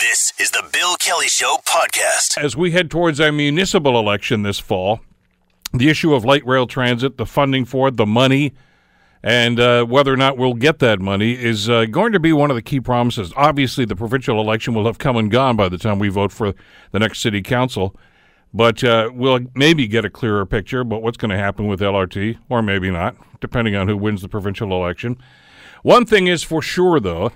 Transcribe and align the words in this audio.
This 0.00 0.32
is 0.38 0.52
the 0.52 0.62
Bill 0.72 0.94
Kelly 0.94 1.26
Show 1.26 1.56
podcast. 1.66 2.38
As 2.38 2.56
we 2.56 2.70
head 2.70 2.88
towards 2.88 3.20
our 3.20 3.32
municipal 3.32 3.98
election 3.98 4.44
this 4.44 4.60
fall, 4.60 5.00
the 5.74 5.88
issue 5.88 6.14
of 6.14 6.24
light 6.24 6.46
rail 6.46 6.68
transit, 6.68 7.16
the 7.16 7.26
funding 7.26 7.64
for 7.64 7.88
it, 7.88 7.96
the 7.96 8.06
money, 8.06 8.52
and 9.24 9.58
uh, 9.58 9.84
whether 9.86 10.12
or 10.12 10.16
not 10.16 10.38
we'll 10.38 10.54
get 10.54 10.78
that 10.78 11.00
money 11.00 11.32
is 11.32 11.68
uh, 11.68 11.84
going 11.86 12.12
to 12.12 12.20
be 12.20 12.32
one 12.32 12.48
of 12.48 12.54
the 12.54 12.62
key 12.62 12.78
promises. 12.78 13.32
Obviously, 13.34 13.84
the 13.84 13.96
provincial 13.96 14.40
election 14.40 14.72
will 14.72 14.86
have 14.86 14.98
come 14.98 15.16
and 15.16 15.32
gone 15.32 15.56
by 15.56 15.68
the 15.68 15.78
time 15.78 15.98
we 15.98 16.08
vote 16.08 16.30
for 16.30 16.54
the 16.92 17.00
next 17.00 17.20
city 17.20 17.42
council, 17.42 17.96
but 18.54 18.84
uh, 18.84 19.10
we'll 19.12 19.40
maybe 19.56 19.88
get 19.88 20.04
a 20.04 20.10
clearer 20.10 20.46
picture 20.46 20.78
about 20.78 21.02
what's 21.02 21.16
going 21.16 21.32
to 21.32 21.36
happen 21.36 21.66
with 21.66 21.80
LRT, 21.80 22.38
or 22.48 22.62
maybe 22.62 22.88
not, 22.88 23.16
depending 23.40 23.74
on 23.74 23.88
who 23.88 23.96
wins 23.96 24.22
the 24.22 24.28
provincial 24.28 24.70
election. 24.70 25.16
One 25.82 26.06
thing 26.06 26.28
is 26.28 26.44
for 26.44 26.62
sure, 26.62 27.00
though 27.00 27.32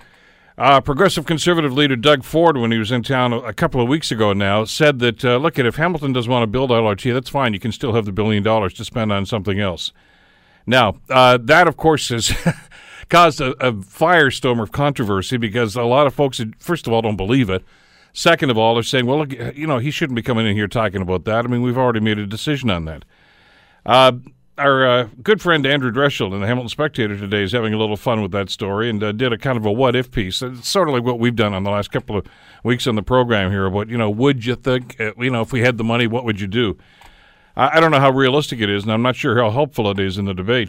uh, 0.59 0.80
progressive 0.80 1.25
conservative 1.25 1.73
leader 1.73 1.96
Doug 1.96 2.25
Ford, 2.25 2.57
when 2.57 2.71
he 2.71 2.79
was 2.79 2.93
in 2.93 3.02
town 3.02 3.32
a 3.32 3.52
couple 3.52 3.80
of 3.80 3.89
weeks 3.89 4.11
ago 4.11 4.32
now, 4.32 4.65
said 4.65 4.98
that, 4.98 5.25
uh, 5.25 5.37
look, 5.38 5.59
at 5.59 5.66
if 5.66 5.77
Hamilton 5.77 6.12
doesn't 6.12 6.30
want 6.30 6.42
to 6.42 6.47
build 6.47 6.70
LRT, 6.70 7.12
that's 7.15 7.30
fine. 7.30 7.55
You 7.55 7.61
can 7.61 7.73
still 7.73 7.95
have 7.95 8.05
the 8.05 8.12
billion 8.12 8.42
dollars 8.42 8.75
to 8.75 8.84
spend 8.84 9.12
on 9.12 9.25
something 9.25 9.59
else. 9.61 9.92
Now, 10.66 10.97
uh, 11.09 11.38
that, 11.42 11.66
of 11.66 11.77
course, 11.77 12.11
has 12.11 12.33
caused 13.09 13.41
a, 13.41 13.51
a, 13.66 13.73
firestorm 13.73 14.62
of 14.62 14.73
controversy 14.73 15.37
because 15.37 15.75
a 15.75 15.83
lot 15.83 16.06
of 16.06 16.15
folks, 16.15 16.41
first 16.59 16.87
of 16.87 16.92
all, 16.92 17.03
don't 17.03 17.16
believe 17.16 17.50
it. 17.50 17.64
Second 18.12 18.50
of 18.50 18.59
all, 18.59 18.75
they're 18.75 18.83
saying, 18.83 19.06
well, 19.06 19.19
look, 19.19 19.33
you 19.56 19.66
know, 19.66 19.78
he 19.78 19.91
shouldn't 19.91 20.16
be 20.16 20.23
coming 20.23 20.47
in 20.47 20.55
here 20.55 20.69
talking 20.69 21.00
about 21.00 21.25
that. 21.25 21.45
I 21.45 21.48
mean, 21.48 21.62
we've 21.62 21.78
already 21.78 22.00
made 22.00 22.19
a 22.19 22.27
decision 22.27 22.69
on 22.69 22.84
that. 22.84 23.05
Our 24.59 24.87
uh, 24.87 25.09
good 25.23 25.41
friend 25.41 25.65
Andrew 25.65 25.91
Dreschel 25.91 26.34
in 26.34 26.42
the 26.42 26.47
Hamilton 26.47 26.69
Spectator 26.69 27.16
today 27.16 27.42
is 27.42 27.52
having 27.52 27.73
a 27.73 27.79
little 27.79 27.97
fun 27.97 28.20
with 28.20 28.33
that 28.33 28.51
story 28.51 28.91
and 28.91 29.02
uh, 29.02 29.11
did 29.12 29.33
a 29.33 29.38
kind 29.38 29.56
of 29.56 29.65
a 29.65 29.73
what 29.73 29.97
if 29.97 30.11
piece. 30.11 30.42
It's 30.42 30.69
sort 30.69 30.88
of 30.88 30.95
like 30.95 31.05
what 31.05 31.19
we've 31.19 31.34
done 31.34 31.55
on 31.55 31.65
the 31.65 31.70
last 31.70 31.91
couple 31.91 32.19
of 32.19 32.27
weeks 32.62 32.87
on 32.87 32.95
the 32.95 33.02
program 33.02 33.51
here 33.51 33.65
about, 33.65 33.88
you 33.88 33.97
know, 33.97 34.11
would 34.11 34.45
you 34.45 34.55
think, 34.55 35.01
uh, 35.01 35.12
you 35.16 35.30
know, 35.30 35.41
if 35.41 35.52
we 35.52 35.61
had 35.61 35.78
the 35.78 35.84
money, 35.84 36.06
what 36.06 36.27
would 36.27 36.38
you 36.38 36.47
do? 36.47 36.77
I, 37.56 37.78
I 37.78 37.80
don't 37.80 37.92
know 37.92 37.98
how 37.98 38.11
realistic 38.11 38.61
it 38.61 38.69
is, 38.69 38.83
and 38.83 38.92
I'm 38.92 39.00
not 39.00 39.17
sure 39.17 39.41
how 39.41 39.50
helpful 39.50 39.91
it 39.91 39.98
is 39.98 40.19
in 40.19 40.27
the 40.27 40.34
debate. 40.34 40.69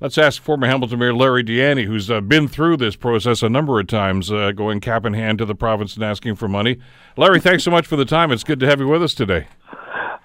Let's 0.00 0.18
ask 0.18 0.42
former 0.42 0.66
Hamilton 0.66 0.98
Mayor 0.98 1.14
Larry 1.14 1.42
Di 1.42 1.56
Ianni, 1.56 1.86
who's 1.86 2.10
uh, 2.10 2.20
been 2.20 2.46
through 2.46 2.76
this 2.76 2.94
process 2.94 3.42
a 3.42 3.48
number 3.48 3.80
of 3.80 3.86
times, 3.86 4.30
uh, 4.30 4.52
going 4.52 4.80
cap 4.80 5.06
in 5.06 5.14
hand 5.14 5.38
to 5.38 5.46
the 5.46 5.54
province 5.54 5.94
and 5.94 6.04
asking 6.04 6.34
for 6.34 6.46
money. 6.46 6.76
Larry, 7.16 7.40
thanks 7.40 7.64
so 7.64 7.70
much 7.70 7.86
for 7.86 7.96
the 7.96 8.04
time. 8.04 8.30
It's 8.32 8.44
good 8.44 8.60
to 8.60 8.66
have 8.66 8.80
you 8.80 8.88
with 8.88 9.02
us 9.02 9.14
today. 9.14 9.46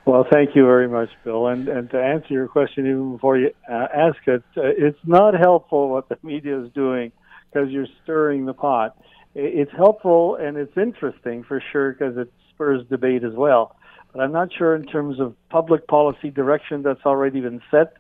Well, 0.09 0.25
thank 0.27 0.55
you 0.55 0.65
very 0.65 0.87
much, 0.87 1.09
Bill. 1.23 1.45
And 1.45 1.67
and 1.67 1.87
to 1.91 2.01
answer 2.01 2.33
your 2.33 2.47
question 2.47 2.87
even 2.87 3.11
before 3.11 3.37
you 3.37 3.51
uh, 3.71 3.85
ask 3.95 4.17
it, 4.25 4.41
uh, 4.57 4.61
it's 4.63 4.97
not 5.05 5.35
helpful 5.35 5.87
what 5.89 6.09
the 6.09 6.17
media 6.23 6.59
is 6.63 6.71
doing 6.73 7.11
because 7.45 7.69
you're 7.69 7.85
stirring 8.03 8.47
the 8.47 8.55
pot. 8.55 8.97
It's 9.35 9.71
helpful 9.77 10.35
and 10.37 10.57
it's 10.57 10.75
interesting 10.75 11.43
for 11.43 11.61
sure 11.71 11.91
because 11.91 12.17
it 12.17 12.33
spurs 12.49 12.81
debate 12.89 13.23
as 13.23 13.33
well. 13.33 13.75
But 14.11 14.21
I'm 14.23 14.31
not 14.31 14.49
sure 14.51 14.75
in 14.75 14.87
terms 14.87 15.19
of 15.19 15.35
public 15.51 15.85
policy 15.85 16.31
direction 16.31 16.81
that's 16.81 17.05
already 17.05 17.41
been 17.41 17.61
set 17.69 17.93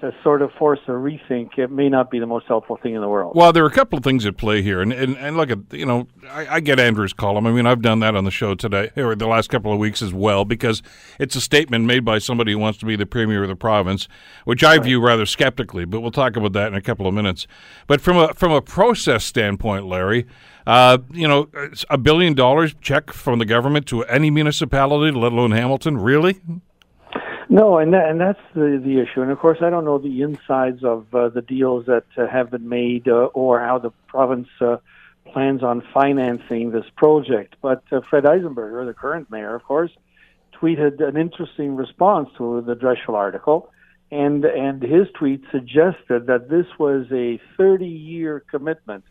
to 0.00 0.14
sort 0.22 0.42
of 0.42 0.50
force 0.52 0.80
a 0.88 0.92
rethink, 0.92 1.58
it 1.58 1.70
may 1.70 1.88
not 1.88 2.10
be 2.10 2.18
the 2.18 2.26
most 2.26 2.46
helpful 2.46 2.76
thing 2.82 2.94
in 2.94 3.00
the 3.00 3.08
world. 3.08 3.34
Well, 3.34 3.52
there 3.52 3.62
are 3.64 3.68
a 3.68 3.72
couple 3.72 3.98
of 3.98 4.04
things 4.04 4.24
at 4.26 4.36
play 4.36 4.62
here, 4.62 4.80
and 4.80 4.92
and, 4.92 5.16
and 5.18 5.36
look 5.36 5.50
at 5.50 5.58
you 5.72 5.86
know 5.86 6.08
I, 6.28 6.56
I, 6.56 6.60
get 6.60 6.80
Andrew's 6.80 7.12
column. 7.12 7.46
I 7.46 7.52
mean, 7.52 7.66
I've 7.66 7.82
done 7.82 8.00
that 8.00 8.14
on 8.14 8.24
the 8.24 8.30
show 8.30 8.54
today 8.54 8.90
or 8.96 9.14
the 9.14 9.26
last 9.26 9.50
couple 9.50 9.72
of 9.72 9.78
weeks 9.78 10.02
as 10.02 10.12
well 10.12 10.44
because 10.44 10.82
it's 11.18 11.36
a 11.36 11.40
statement 11.40 11.84
made 11.84 12.04
by 12.04 12.18
somebody 12.18 12.52
who 12.52 12.58
wants 12.58 12.78
to 12.78 12.86
be 12.86 12.96
the 12.96 13.06
premier 13.06 13.42
of 13.42 13.48
the 13.48 13.56
province, 13.56 14.08
which 14.44 14.64
I 14.64 14.76
right. 14.76 14.82
view 14.82 15.00
rather 15.00 15.26
skeptically. 15.26 15.84
But 15.84 16.00
we'll 16.00 16.10
talk 16.10 16.36
about 16.36 16.52
that 16.54 16.68
in 16.68 16.74
a 16.74 16.82
couple 16.82 17.06
of 17.06 17.14
minutes. 17.14 17.46
But 17.86 18.00
from 18.00 18.16
a 18.16 18.34
from 18.34 18.52
a 18.52 18.62
process 18.62 19.24
standpoint, 19.24 19.86
Larry. 19.86 20.26
Uh, 20.66 20.98
you 21.10 21.26
know, 21.26 21.48
a 21.88 21.96
billion 21.96 22.34
dollars 22.34 22.74
check 22.82 23.10
from 23.12 23.38
the 23.38 23.46
government 23.46 23.86
to 23.86 24.04
any 24.04 24.30
municipality, 24.30 25.10
let 25.10 25.32
alone 25.32 25.50
Hamilton, 25.50 25.96
really? 25.96 26.38
No, 27.52 27.78
and 27.78 27.92
that, 27.94 28.08
and 28.08 28.20
that's 28.20 28.38
the 28.54 28.80
the 28.82 29.00
issue. 29.00 29.22
And 29.22 29.32
of 29.32 29.40
course, 29.40 29.58
I 29.60 29.70
don't 29.70 29.84
know 29.84 29.98
the 29.98 30.22
insides 30.22 30.84
of 30.84 31.12
uh, 31.12 31.30
the 31.30 31.42
deals 31.42 31.86
that 31.86 32.04
uh, 32.16 32.28
have 32.28 32.52
been 32.52 32.68
made 32.68 33.08
uh, 33.08 33.24
or 33.34 33.58
how 33.58 33.78
the 33.78 33.90
province 34.06 34.46
uh, 34.60 34.76
plans 35.32 35.64
on 35.64 35.82
financing 35.92 36.70
this 36.70 36.84
project. 36.96 37.56
But 37.60 37.82
uh, 37.90 38.02
Fred 38.08 38.22
Eisenberger, 38.22 38.86
the 38.86 38.94
current 38.94 39.32
mayor, 39.32 39.56
of 39.56 39.64
course, 39.64 39.90
tweeted 40.62 41.02
an 41.02 41.16
interesting 41.16 41.74
response 41.74 42.28
to 42.38 42.60
the 42.60 42.76
Dreschel 42.76 43.14
article, 43.14 43.68
and 44.12 44.44
and 44.44 44.80
his 44.80 45.08
tweet 45.18 45.42
suggested 45.50 46.28
that 46.28 46.50
this 46.50 46.66
was 46.78 47.06
a 47.10 47.40
30 47.56 47.84
year 47.84 48.44
commitment, 48.48 49.02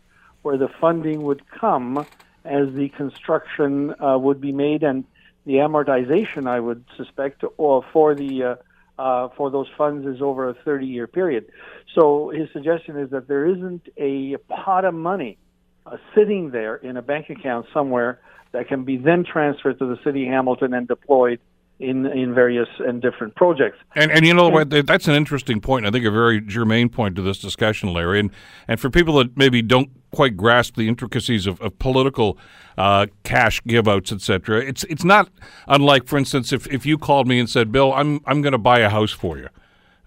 where 0.43 0.57
the 0.57 0.69
funding 0.79 1.23
would 1.23 1.41
come 1.59 2.07
as 2.45 2.73
the 2.73 2.87
construction 2.95 3.93
uh, 4.01 4.17
would 4.17 4.39
be 4.39 4.53
made 4.53 4.81
and 4.81 5.03
the 5.49 5.55
amortization, 5.55 6.47
I 6.47 6.59
would 6.59 6.85
suspect, 6.95 7.43
or 7.57 7.83
for 7.91 8.13
the 8.13 8.43
uh, 8.43 9.01
uh, 9.01 9.29
for 9.35 9.49
those 9.49 9.65
funds 9.75 10.05
is 10.05 10.21
over 10.21 10.47
a 10.47 10.53
30 10.53 10.85
year 10.85 11.07
period. 11.07 11.47
So 11.95 12.29
his 12.29 12.49
suggestion 12.53 12.97
is 12.97 13.09
that 13.09 13.27
there 13.27 13.47
isn't 13.47 13.81
a 13.97 14.37
pot 14.47 14.85
of 14.85 14.93
money 14.93 15.39
uh, 15.87 15.97
sitting 16.13 16.51
there 16.51 16.75
in 16.75 16.97
a 16.97 17.01
bank 17.01 17.31
account 17.31 17.65
somewhere 17.73 18.19
that 18.51 18.67
can 18.67 18.83
be 18.83 18.97
then 18.97 19.25
transferred 19.25 19.79
to 19.79 19.87
the 19.87 19.97
city 20.03 20.27
of 20.27 20.33
Hamilton 20.33 20.71
and 20.75 20.87
deployed 20.87 21.39
in 21.79 22.05
in 22.05 22.35
various 22.35 22.67
and 22.77 23.01
different 23.01 23.33
projects. 23.33 23.79
And 23.95 24.11
and 24.11 24.27
you 24.27 24.35
know 24.35 24.49
what? 24.49 24.69
That's 24.69 25.07
an 25.07 25.15
interesting 25.15 25.61
point. 25.61 25.87
I 25.87 25.89
think 25.89 26.05
a 26.05 26.11
very 26.11 26.41
germane 26.41 26.89
point 26.89 27.15
to 27.15 27.23
this 27.23 27.39
discussion, 27.39 27.91
Larry. 27.91 28.19
And 28.19 28.29
and 28.67 28.79
for 28.79 28.91
people 28.91 29.15
that 29.15 29.35
maybe 29.35 29.63
don't 29.63 29.89
quite 30.11 30.37
grasp 30.37 30.75
the 30.75 30.87
intricacies 30.87 31.47
of, 31.47 31.61
of 31.61 31.77
political 31.79 32.37
uh, 32.77 33.07
cash 33.23 33.61
giveouts, 33.63 34.11
etc., 34.11 34.61
it's 34.61 34.83
it's 34.85 35.03
not 35.03 35.29
unlike, 35.67 36.05
for 36.07 36.17
instance, 36.17 36.53
if, 36.53 36.67
if 36.67 36.85
you 36.85 36.97
called 36.97 37.27
me 37.27 37.39
and 37.39 37.49
said, 37.49 37.71
"Bill, 37.71 37.93
I'm 37.93 38.21
I'm 38.25 38.41
going 38.41 38.53
to 38.53 38.57
buy 38.57 38.79
a 38.79 38.89
house 38.89 39.11
for 39.11 39.37
you." 39.37 39.49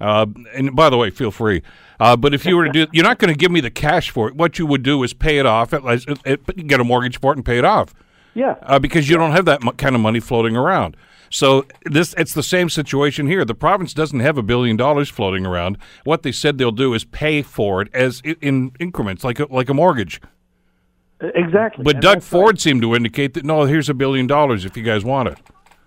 Uh, 0.01 0.27
and 0.55 0.75
by 0.75 0.91
the 0.91 0.97
way, 0.97 1.11
feel 1.11 1.31
free. 1.31 1.63
Uh, 2.01 2.17
but 2.17 2.35
if 2.35 2.45
you 2.45 2.57
were 2.57 2.65
to 2.65 2.73
do, 2.73 2.87
you're 2.93 3.05
not 3.05 3.19
going 3.19 3.33
to 3.33 3.39
give 3.39 3.53
me 3.53 3.61
the 3.61 3.71
cash 3.71 4.11
for 4.11 4.29
it. 4.29 4.35
What 4.35 4.59
you 4.59 4.67
would 4.67 4.83
do 4.83 5.03
is 5.05 5.15
pay 5.15 5.39
it 5.39 5.47
off. 5.47 5.73
At, 5.73 6.67
get 6.67 6.81
a 6.81 6.85
mortgage 6.85 7.21
for 7.21 7.33
it 7.33 7.37
and 7.37 7.45
pay 7.45 7.59
it 7.59 7.65
off. 7.65 7.95
Yeah. 8.35 8.57
Uh, 8.63 8.79
because 8.79 9.09
you 9.09 9.17
don't 9.17 9.33
have 9.33 9.45
that 9.45 9.61
kind 9.77 9.95
of 9.95 10.01
money 10.01 10.19
floating 10.19 10.57
around. 10.57 10.97
So 11.33 11.65
this 11.87 12.15
it's 12.19 12.35
the 12.35 12.43
same 12.43 12.69
situation 12.69 13.27
here. 13.27 13.45
The 13.45 13.55
province 13.55 13.95
doesn't 13.95 14.21
have 14.21 14.37
a 14.37 14.43
billion 14.43 14.77
dollars 14.77 15.09
floating 15.09 15.47
around. 15.47 15.79
What 16.05 16.23
they 16.23 16.31
said 16.33 16.59
they'll 16.59 16.71
do 16.71 16.93
is 16.93 17.05
pay 17.05 17.41
for 17.41 17.81
it 17.81 17.89
as 17.95 18.21
in 18.21 18.73
increments, 18.79 19.25
like 19.25 19.41
a, 19.41 19.47
like 19.51 19.71
a 19.71 19.75
mortgage. 19.75 20.21
Exactly. 21.21 21.85
But 21.85 21.97
and 21.97 22.03
Doug 22.03 22.23
Ford 22.23 22.55
right. 22.55 22.61
seemed 22.61 22.83
to 22.83 22.95
indicate 22.95 23.33
that 23.35 23.45
no, 23.45 23.65
here's 23.65 23.89
a 23.89 23.95
billion 23.95 24.27
dollars 24.27 24.67
if 24.67 24.77
you 24.77 24.83
guys 24.83 25.05
want 25.05 25.29
it. 25.29 25.39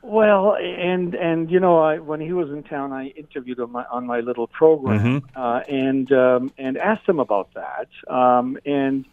Well, 0.01 0.55
and 0.55 1.13
and 1.13 1.51
you 1.51 1.59
know, 1.59 1.77
I, 1.77 1.99
when 1.99 2.21
he 2.21 2.33
was 2.33 2.49
in 2.49 2.63
town, 2.63 2.91
I 2.91 3.07
interviewed 3.09 3.59
him 3.59 3.75
on 3.75 4.07
my 4.07 4.21
little 4.21 4.47
program 4.47 5.21
mm-hmm. 5.21 5.39
uh, 5.39 5.59
and 5.59 6.11
um, 6.11 6.51
and 6.57 6.77
asked 6.77 7.07
him 7.07 7.19
about 7.19 7.49
that. 7.53 7.87
Um, 8.11 8.57
and 8.65 9.05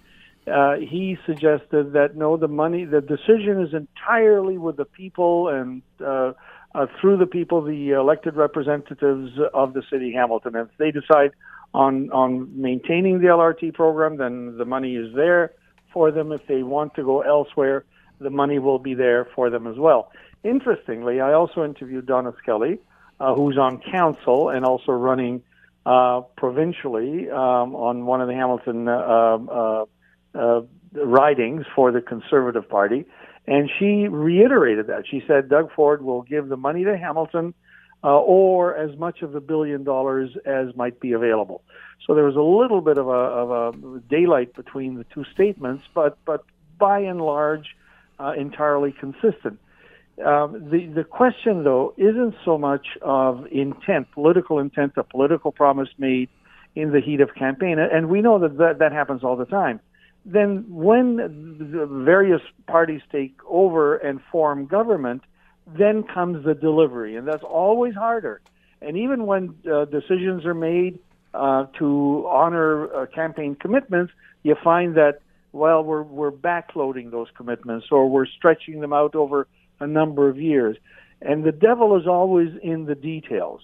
uh, 0.46 0.74
he 0.76 1.16
suggested 1.24 1.92
that 1.92 2.16
no, 2.16 2.36
the 2.36 2.48
money, 2.48 2.84
the 2.84 3.00
decision 3.00 3.62
is 3.62 3.74
entirely 3.74 4.58
with 4.58 4.76
the 4.76 4.84
people 4.84 5.48
and 5.48 5.82
uh, 6.04 6.32
uh, 6.74 6.86
through 7.00 7.18
the 7.18 7.26
people, 7.26 7.62
the 7.62 7.90
elected 7.90 8.34
representatives 8.34 9.32
of 9.54 9.74
the 9.74 9.82
city 9.90 10.12
Hamilton. 10.12 10.56
If 10.56 10.68
they 10.78 10.90
decide 10.90 11.32
on 11.74 12.10
on 12.10 12.60
maintaining 12.60 13.20
the 13.20 13.28
LRT 13.28 13.74
program, 13.74 14.16
then 14.16 14.56
the 14.56 14.64
money 14.64 14.96
is 14.96 15.14
there 15.14 15.52
for 15.92 16.10
them. 16.10 16.32
If 16.32 16.46
they 16.48 16.62
want 16.62 16.94
to 16.94 17.04
go 17.04 17.20
elsewhere, 17.20 17.84
the 18.20 18.30
money 18.30 18.58
will 18.58 18.78
be 18.78 18.94
there 18.94 19.28
for 19.34 19.50
them 19.50 19.66
as 19.66 19.76
well. 19.76 20.10
Interestingly, 20.42 21.20
I 21.20 21.34
also 21.34 21.64
interviewed 21.64 22.06
Donna 22.06 22.32
Skelly, 22.42 22.78
uh, 23.20 23.34
who's 23.34 23.56
on 23.58 23.80
council 23.92 24.48
and 24.48 24.64
also 24.64 24.92
running 24.92 25.42
uh, 25.86 26.22
provincially 26.36 27.30
um, 27.30 27.76
on 27.76 28.06
one 28.06 28.20
of 28.20 28.28
the 28.28 28.34
Hamilton 28.34 28.88
uh, 30.34 30.60
uh, 30.94 31.64
for 31.74 31.92
the 31.92 32.00
Conservative 32.00 32.68
Party, 32.68 33.04
and 33.46 33.70
she 33.78 34.08
reiterated 34.08 34.86
that. 34.88 35.04
She 35.10 35.22
said 35.26 35.48
Doug 35.48 35.72
Ford 35.74 36.02
will 36.02 36.22
give 36.22 36.48
the 36.48 36.56
money 36.56 36.84
to 36.84 36.96
Hamilton 36.96 37.54
uh, 38.04 38.18
or 38.18 38.76
as 38.76 38.96
much 38.98 39.22
of 39.22 39.32
the 39.32 39.40
billion 39.40 39.84
dollars 39.84 40.30
as 40.44 40.74
might 40.76 41.00
be 41.00 41.12
available. 41.12 41.62
So 42.06 42.14
there 42.14 42.24
was 42.24 42.36
a 42.36 42.40
little 42.40 42.80
bit 42.80 42.98
of 42.98 43.06
a, 43.06 43.10
of 43.10 43.74
a 43.74 44.00
daylight 44.00 44.54
between 44.54 44.96
the 44.96 45.04
two 45.14 45.24
statements, 45.32 45.84
but 45.94 46.18
but 46.24 46.44
by 46.78 47.00
and 47.00 47.20
large, 47.20 47.76
uh, 48.18 48.32
entirely 48.36 48.92
consistent. 48.92 49.58
Um, 50.24 50.68
the 50.70 50.90
the 50.94 51.04
question 51.04 51.64
though 51.64 51.94
isn't 51.96 52.34
so 52.44 52.58
much 52.58 52.86
of 53.02 53.46
intent, 53.50 54.10
political 54.12 54.58
intent, 54.58 54.92
a 54.96 55.04
political 55.04 55.52
promise 55.52 55.88
made 55.96 56.28
in 56.74 56.90
the 56.90 57.00
heat 57.00 57.20
of 57.20 57.34
campaign, 57.34 57.78
and 57.78 58.08
we 58.08 58.20
know 58.20 58.38
that 58.40 58.56
that, 58.58 58.78
that 58.78 58.92
happens 58.92 59.22
all 59.22 59.36
the 59.36 59.44
time 59.44 59.80
then 60.24 60.64
when 60.68 61.16
the 61.16 61.86
various 61.86 62.42
parties 62.66 63.00
take 63.10 63.36
over 63.48 63.96
and 63.96 64.20
form 64.30 64.66
government, 64.66 65.22
then 65.66 66.02
comes 66.02 66.44
the 66.44 66.54
delivery, 66.54 67.16
and 67.16 67.26
that's 67.26 67.42
always 67.42 67.94
harder. 67.94 68.40
And 68.80 68.96
even 68.96 69.26
when 69.26 69.54
uh, 69.70 69.84
decisions 69.86 70.44
are 70.44 70.54
made 70.54 70.98
uh, 71.34 71.66
to 71.78 72.26
honor 72.28 72.94
uh, 72.94 73.06
campaign 73.06 73.54
commitments, 73.54 74.12
you 74.42 74.56
find 74.62 74.96
that 74.96 75.20
well, 75.52 75.84
we're 75.84 76.02
we're 76.02 76.32
backloading 76.32 77.10
those 77.10 77.28
commitments 77.36 77.86
or 77.90 78.08
we're 78.08 78.26
stretching 78.26 78.80
them 78.80 78.92
out 78.92 79.14
over 79.14 79.46
a 79.80 79.86
number 79.86 80.28
of 80.28 80.38
years. 80.38 80.76
And 81.20 81.44
the 81.44 81.52
devil 81.52 81.96
is 82.00 82.06
always 82.06 82.48
in 82.62 82.86
the 82.86 82.94
details. 82.94 83.60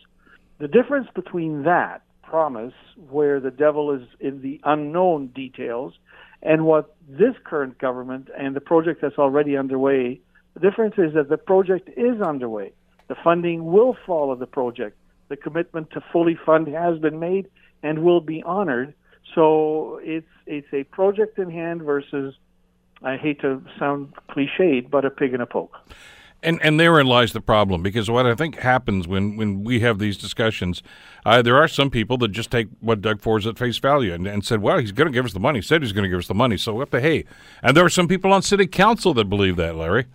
The 0.59 0.69
difference 0.69 1.09
between 1.15 1.65
that 1.65 2.03
promise, 2.23 2.75
where 3.11 3.41
the 3.41 3.51
devil 3.51 3.91
is 3.93 4.03
in 4.21 4.43
the 4.43 4.61
unknown 4.65 5.29
details, 5.29 5.95
and 6.43 6.65
what 6.65 6.95
this 7.09 7.35
current 7.45 7.79
government 7.79 8.29
and 8.37 8.55
the 8.55 8.61
project 8.61 9.01
that's 9.03 9.19
already 9.19 9.57
underway, 9.57 10.21
the 10.55 10.61
difference 10.61 10.95
is 10.99 11.15
that 11.15 11.29
the 11.29 11.39
project 11.39 11.89
is 11.97 12.21
underway. 12.21 12.73
The 13.09 13.17
funding 13.25 13.65
will 13.65 13.97
follow 14.07 14.35
the 14.37 14.47
project. 14.47 14.97
The 15.29 15.37
commitment 15.37 15.91
to 15.93 16.03
fully 16.13 16.39
fund 16.47 16.69
has 16.69 16.99
been 16.99 17.19
made 17.19 17.49
and 17.83 18.01
will 18.01 18.21
be 18.21 18.43
honored. 18.43 18.95
So 19.35 20.01
it's 20.03 20.29
it's 20.47 20.73
a 20.73 20.85
project 20.85 21.39
in 21.39 21.51
hand 21.51 21.83
versus 21.83 22.35
I 23.03 23.17
hate 23.17 23.41
to 23.43 23.63
sound 23.79 24.15
cliched, 24.31 24.91
but 24.91 25.05
a 25.05 25.11
pig 25.11 25.35
in 25.35 25.41
a 25.41 25.47
poke. 25.47 25.77
And 26.41 26.61
and 26.63 26.79
therein 26.79 27.07
lies 27.07 27.33
the 27.33 27.41
problem 27.41 27.83
because 27.83 28.09
what 28.09 28.25
I 28.25 28.35
think 28.35 28.57
happens 28.57 29.09
when, 29.09 29.37
when 29.37 29.65
we 29.65 29.81
have 29.81 29.99
these 29.99 30.17
discussions, 30.17 30.85
uh, 31.27 31.43
there 31.43 31.57
are 31.57 31.67
some 31.67 31.91
people 31.91 32.17
that 32.19 32.29
just 32.29 32.51
take 32.53 32.69
what 32.81 33.01
Doug 33.01 33.21
Ford's 33.21 33.45
at 33.47 33.59
face 33.59 33.79
value 33.79 34.15
and, 34.15 34.27
and 34.27 34.45
said, 34.45 34.63
well, 34.63 34.79
he's 34.79 34.93
going 34.93 35.09
to 35.09 35.13
give 35.13 35.25
us 35.25 35.33
the 35.33 35.41
money. 35.41 35.59
He 35.59 35.63
said 35.67 35.83
he's 35.83 35.93
going 35.93 36.05
to 36.05 36.09
give 36.09 36.21
us 36.21 36.29
the 36.29 36.35
money. 36.35 36.57
So 36.57 36.75
what 36.75 36.93
the 36.93 37.01
hey? 37.01 37.25
And 37.61 37.77
there 37.77 37.85
are 37.85 37.91
some 37.91 38.07
people 38.07 38.33
on 38.33 38.43
city 38.43 38.69
council 38.69 39.15
that 39.15 39.25
believe 39.25 39.57
that, 39.57 39.75
Larry. 39.75 40.07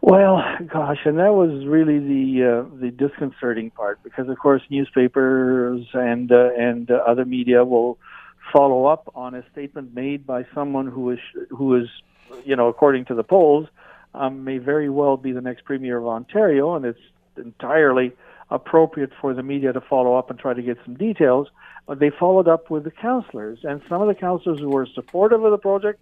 Well, 0.00 0.42
gosh, 0.72 1.00
and 1.04 1.18
that 1.18 1.34
was 1.34 1.66
really 1.66 1.98
the 1.98 2.64
uh, 2.64 2.76
the 2.80 2.90
disconcerting 2.90 3.72
part 3.72 4.02
because, 4.04 4.28
of 4.28 4.38
course, 4.38 4.62
newspapers 4.70 5.84
and 5.92 6.30
uh, 6.30 6.50
and 6.56 6.90
uh, 6.90 7.02
other 7.06 7.24
media 7.24 7.64
will 7.64 7.98
follow 8.52 8.86
up 8.86 9.10
on 9.14 9.34
a 9.34 9.44
statement 9.50 9.94
made 9.94 10.26
by 10.26 10.46
someone 10.54 10.86
who 10.86 11.10
is 11.10 11.18
who 11.50 11.74
is, 11.74 11.88
you 12.44 12.54
know, 12.54 12.68
according 12.68 13.06
to 13.06 13.14
the 13.14 13.24
polls 13.24 13.66
um, 14.16 14.44
may 14.44 14.58
very 14.58 14.88
well 14.88 15.16
be 15.16 15.32
the 15.32 15.40
next 15.40 15.64
premier 15.64 15.98
of 15.98 16.06
Ontario, 16.06 16.74
and 16.74 16.84
it's 16.84 17.00
entirely 17.36 18.12
appropriate 18.50 19.10
for 19.20 19.34
the 19.34 19.42
media 19.42 19.72
to 19.72 19.80
follow 19.80 20.16
up 20.16 20.30
and 20.30 20.38
try 20.38 20.54
to 20.54 20.62
get 20.62 20.78
some 20.84 20.94
details. 20.94 21.48
But 21.86 22.00
they 22.00 22.10
followed 22.10 22.48
up 22.48 22.70
with 22.70 22.84
the 22.84 22.90
councillors, 22.90 23.60
and 23.62 23.80
some 23.88 24.00
of 24.00 24.08
the 24.08 24.14
councillors 24.14 24.58
who 24.58 24.70
were 24.70 24.86
supportive 24.86 25.44
of 25.44 25.50
the 25.50 25.58
project 25.58 26.00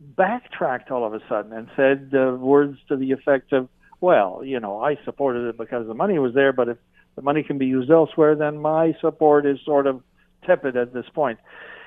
backtracked 0.00 0.90
all 0.90 1.04
of 1.04 1.12
a 1.12 1.20
sudden 1.28 1.52
and 1.52 1.68
said 1.74 2.12
uh, 2.14 2.36
words 2.36 2.78
to 2.88 2.96
the 2.96 3.12
effect 3.12 3.52
of, 3.52 3.68
"Well, 4.00 4.42
you 4.44 4.60
know, 4.60 4.80
I 4.80 4.96
supported 5.04 5.48
it 5.48 5.58
because 5.58 5.86
the 5.86 5.94
money 5.94 6.18
was 6.18 6.34
there, 6.34 6.52
but 6.52 6.68
if 6.68 6.78
the 7.16 7.22
money 7.22 7.42
can 7.42 7.58
be 7.58 7.66
used 7.66 7.90
elsewhere, 7.90 8.36
then 8.36 8.58
my 8.58 8.96
support 9.00 9.44
is 9.44 9.58
sort 9.64 9.86
of 9.86 10.02
tepid 10.46 10.76
at 10.76 10.92
this 10.92 11.06
point." 11.12 11.38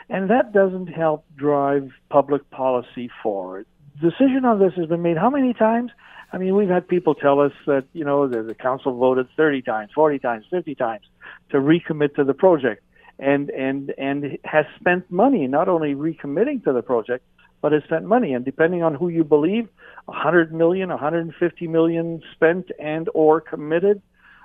And 0.10 0.30
that 0.30 0.52
doesn't 0.52 0.88
help 0.88 1.24
drive 1.38 1.92
public 2.10 2.50
policy 2.50 3.10
forward 3.24 3.66
decision 4.00 4.46
on 4.46 4.60
this 4.60 4.74
has 4.76 4.88
been 4.88 5.02
made 5.02 5.18
how 5.18 5.30
many 5.30 5.54
times? 5.54 5.92
I 6.34 6.38
mean, 6.38 6.56
we've 6.56 6.70
had 6.70 6.88
people 6.88 7.14
tell 7.14 7.42
us 7.42 7.52
that, 7.68 7.86
you 7.94 8.06
know, 8.06 8.28
the, 8.28 8.42
the 8.42 8.56
council 8.56 8.98
voted 8.98 9.28
30 9.36 9.64
times, 9.64 9.92
40 9.94 10.20
times, 10.20 10.46
50 10.50 10.76
times 10.76 11.06
to 11.50 11.58
recommit 11.58 12.16
to 12.16 12.24
the 12.24 12.34
project 12.34 12.84
and, 13.20 13.50
and, 13.50 13.94
and 13.98 14.38
has 14.46 14.66
spent 14.80 15.12
money, 15.12 15.48
not 15.48 15.68
only 15.68 15.94
recommitting 15.94 16.64
to 16.64 16.74
the 16.74 16.82
project, 16.82 17.26
but 17.62 17.74
has 17.74 17.84
spent 17.84 18.06
money. 18.06 18.34
And 18.34 18.46
depending 18.46 18.82
on 18.82 18.96
who 18.96 19.10
you 19.10 19.24
believe, 19.24 19.68
100 20.06 20.54
million, 20.54 20.90
150 20.90 21.68
million 21.68 22.22
spent 22.34 22.72
and 22.80 23.10
or 23.14 23.42
committed 23.42 24.02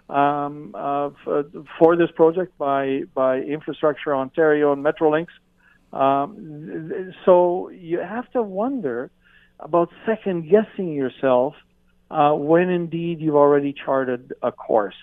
um, 0.09 0.75
uh, 0.77 1.11
for 1.79 1.97
this 1.97 2.11
project 2.15 2.57
by, 2.59 3.03
by 3.15 3.39
Infrastructure 3.39 4.15
Ontario 4.15 4.73
and 4.73 4.85
Metrolinx. 4.85 5.29
Um, 5.93 7.15
so 7.25 7.71
you 7.71 8.01
have 8.01 8.31
to 8.33 8.43
wonder 8.43 9.11
about 9.61 9.91
second 10.05 10.49
guessing 10.49 10.93
yourself 10.93 11.55
uh, 12.11 12.33
when 12.33 12.69
indeed 12.69 13.21
you've 13.21 13.37
already 13.37 13.73
charted 13.73 14.33
a 14.43 14.53
course. 14.53 14.95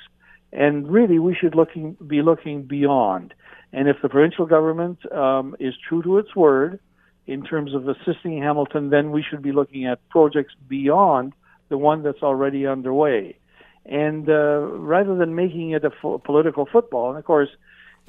And 0.52 0.88
really, 0.88 1.20
we 1.20 1.36
should 1.36 1.56
looking 1.56 1.98
be 2.06 2.22
looking 2.22 2.64
beyond. 2.64 3.34
And 3.72 3.90
if 3.90 3.98
the 4.02 4.10
provincial 4.10 4.46
government 4.46 5.00
um, 5.12 5.56
is 5.60 5.74
true 5.88 6.04
to 6.04 6.20
its 6.20 6.36
word 6.36 6.80
in 7.26 7.44
terms 7.44 7.74
of 7.74 7.88
assisting 7.88 8.38
Hamilton, 8.42 8.90
then 8.90 9.12
we 9.12 9.24
should 9.28 9.42
be 9.42 9.52
looking 9.52 9.88
at 9.88 10.08
projects 10.10 10.54
beyond 10.68 11.34
the 11.70 11.78
one 11.78 12.04
that's 12.04 12.22
already 12.22 12.68
underway. 12.68 13.36
And 13.86 14.30
uh, 14.30 14.60
rather 14.60 15.16
than 15.16 15.34
making 15.34 15.72
it 15.72 15.84
a 15.84 15.90
fo- 15.90 16.20
political 16.20 16.68
football, 16.72 17.10
and 17.10 17.18
of 17.18 17.26
course, 17.26 17.50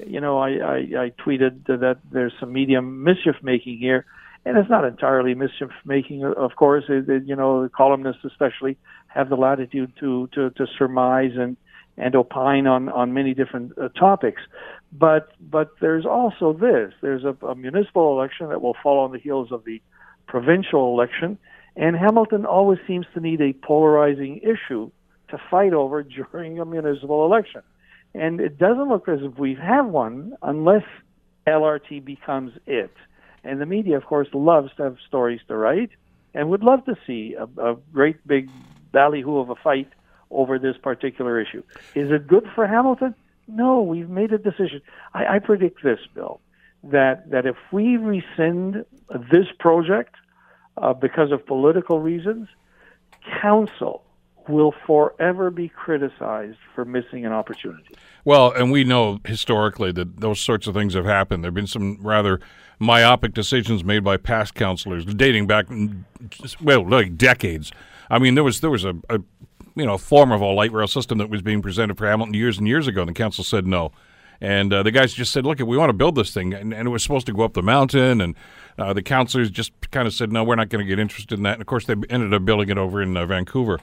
you 0.05 0.21
know, 0.21 0.37
I, 0.37 0.49
I, 0.49 0.77
I 0.77 1.11
tweeted 1.25 1.65
that 1.65 1.97
there's 2.11 2.33
some 2.39 2.53
medium 2.53 3.03
mischief 3.03 3.35
making 3.41 3.79
here 3.79 4.05
and 4.45 4.57
it's 4.57 4.69
not 4.69 4.85
entirely 4.85 5.33
mischief 5.33 5.71
making. 5.85 6.23
Of 6.23 6.55
course, 6.55 6.85
it, 6.87 7.09
it, 7.09 7.23
you 7.25 7.35
know, 7.35 7.63
the 7.63 7.69
columnists 7.69 8.23
especially 8.23 8.77
have 9.07 9.29
the 9.29 9.35
latitude 9.35 9.91
to 9.99 10.27
to, 10.33 10.51
to 10.51 10.67
surmise 10.77 11.31
and 11.35 11.57
and 11.97 12.15
opine 12.15 12.67
on 12.67 12.89
on 12.89 13.13
many 13.13 13.33
different 13.33 13.77
uh, 13.77 13.89
topics. 13.89 14.41
But 14.91 15.29
but 15.39 15.71
there's 15.81 16.05
also 16.05 16.53
this. 16.53 16.93
There's 17.01 17.23
a, 17.23 17.35
a 17.45 17.55
municipal 17.55 18.17
election 18.17 18.49
that 18.49 18.61
will 18.61 18.77
follow 18.81 18.99
on 18.99 19.11
the 19.11 19.19
heels 19.19 19.51
of 19.51 19.65
the 19.65 19.81
provincial 20.27 20.93
election, 20.93 21.37
and 21.75 21.95
Hamilton 21.95 22.45
always 22.45 22.79
seems 22.87 23.05
to 23.13 23.19
need 23.19 23.41
a 23.41 23.53
polarizing 23.53 24.39
issue 24.43 24.91
to 25.29 25.37
fight 25.49 25.73
over 25.73 26.03
during 26.03 26.59
a 26.59 26.65
municipal 26.65 27.25
election. 27.25 27.61
And 28.13 28.39
it 28.39 28.57
doesn't 28.57 28.87
look 28.87 29.09
as 29.09 29.19
if 29.21 29.37
we 29.37 29.55
have 29.55 29.87
one 29.87 30.37
unless 30.41 30.83
LRT 31.47 32.05
becomes 32.05 32.53
it. 32.65 32.93
And 33.45 33.61
the 33.61 33.65
media, 33.65 33.95
of 33.95 34.05
course, 34.05 34.27
loves 34.33 34.71
to 34.77 34.83
have 34.83 34.97
stories 35.07 35.39
to 35.47 35.55
write 35.55 35.91
and 36.33 36.49
would 36.49 36.63
love 36.63 36.83
to 36.85 36.95
see 37.07 37.35
a, 37.35 37.45
a 37.61 37.77
great 37.93 38.25
big 38.27 38.49
ballyhoo 38.91 39.37
of 39.37 39.49
a 39.49 39.55
fight 39.55 39.89
over 40.31 40.57
this 40.59 40.75
particular 40.81 41.39
issue. 41.39 41.63
Is 41.93 42.11
it 42.11 42.27
good 42.27 42.47
for 42.55 42.67
Hamilton? 42.67 43.13
No, 43.47 43.81
we've 43.81 44.09
made 44.09 44.33
a 44.33 44.37
decision. 44.37 44.81
I, 45.13 45.35
I 45.35 45.39
predict 45.39 45.83
this, 45.83 45.99
Bill, 46.13 46.41
that 46.83 47.29
that 47.29 47.45
if 47.45 47.55
we 47.71 47.97
rescind 47.97 48.85
this 49.31 49.45
project 49.59 50.15
uh, 50.77 50.93
because 50.93 51.31
of 51.31 51.45
political 51.45 51.99
reasons, 51.99 52.47
council 53.41 54.03
will 54.49 54.73
forever 54.85 55.49
be 55.49 55.69
criticized 55.69 56.57
for 56.73 56.85
missing 56.85 57.25
an 57.25 57.31
opportunity. 57.31 57.95
Well, 58.23 58.51
and 58.51 58.71
we 58.71 58.83
know 58.83 59.19
historically 59.25 59.91
that 59.93 60.19
those 60.19 60.39
sorts 60.39 60.67
of 60.67 60.73
things 60.73 60.93
have 60.93 61.05
happened. 61.05 61.43
There 61.43 61.49
have 61.49 61.55
been 61.55 61.67
some 61.67 61.97
rather 62.01 62.39
myopic 62.79 63.33
decisions 63.33 63.83
made 63.83 64.03
by 64.03 64.17
past 64.17 64.55
councillors 64.55 65.05
dating 65.05 65.47
back, 65.47 65.67
well, 66.61 66.87
like 66.87 67.17
decades. 67.17 67.71
I 68.09 68.19
mean, 68.19 68.35
there 68.35 68.43
was 68.43 68.61
there 68.61 68.69
was 68.69 68.83
a, 68.83 68.95
a 69.09 69.19
you 69.75 69.85
know 69.85 69.97
form 69.97 70.31
of 70.31 70.41
a 70.41 70.45
light 70.45 70.71
rail 70.71 70.87
system 70.87 71.17
that 71.19 71.29
was 71.29 71.41
being 71.41 71.61
presented 71.61 71.97
for 71.97 72.07
Hamilton 72.07 72.33
years 72.33 72.57
and 72.57 72.67
years 72.67 72.87
ago, 72.87 73.01
and 73.01 73.09
the 73.09 73.13
council 73.13 73.43
said 73.43 73.65
no. 73.65 73.91
And 74.41 74.73
uh, 74.73 74.83
the 74.83 74.91
guys 74.91 75.13
just 75.13 75.31
said, 75.31 75.45
"Look, 75.45 75.59
we 75.59 75.77
want 75.77 75.89
to 75.89 75.93
build 75.93 76.15
this 76.15 76.33
thing," 76.33 76.53
and, 76.53 76.73
and, 76.73 76.87
it 76.87 76.91
was 76.91 77.01
supposed 77.03 77.25
to 77.27 77.33
go 77.33 77.43
up 77.43 77.53
the 77.53 77.63
mountain. 77.63 78.19
And 78.19 78.35
uh, 78.77 78.91
the 78.91 79.01
councilors 79.01 79.49
just 79.49 79.71
kind 79.91 80.07
of 80.07 80.13
said, 80.13 80.31
"No, 80.31 80.43
we're 80.43 80.55
not 80.55 80.69
going 80.69 80.83
to 80.83 80.87
get 80.87 80.99
interested 80.99 81.37
in 81.37 81.43
that." 81.43 81.53
And 81.53 81.61
of 81.61 81.67
course, 81.67 81.85
they 81.85 81.95
ended 82.09 82.33
up 82.33 82.43
building 82.43 82.69
it 82.69 82.77
over 82.77 83.01
in 83.01 83.15
uh, 83.15 83.25
Vancouver 83.25 83.79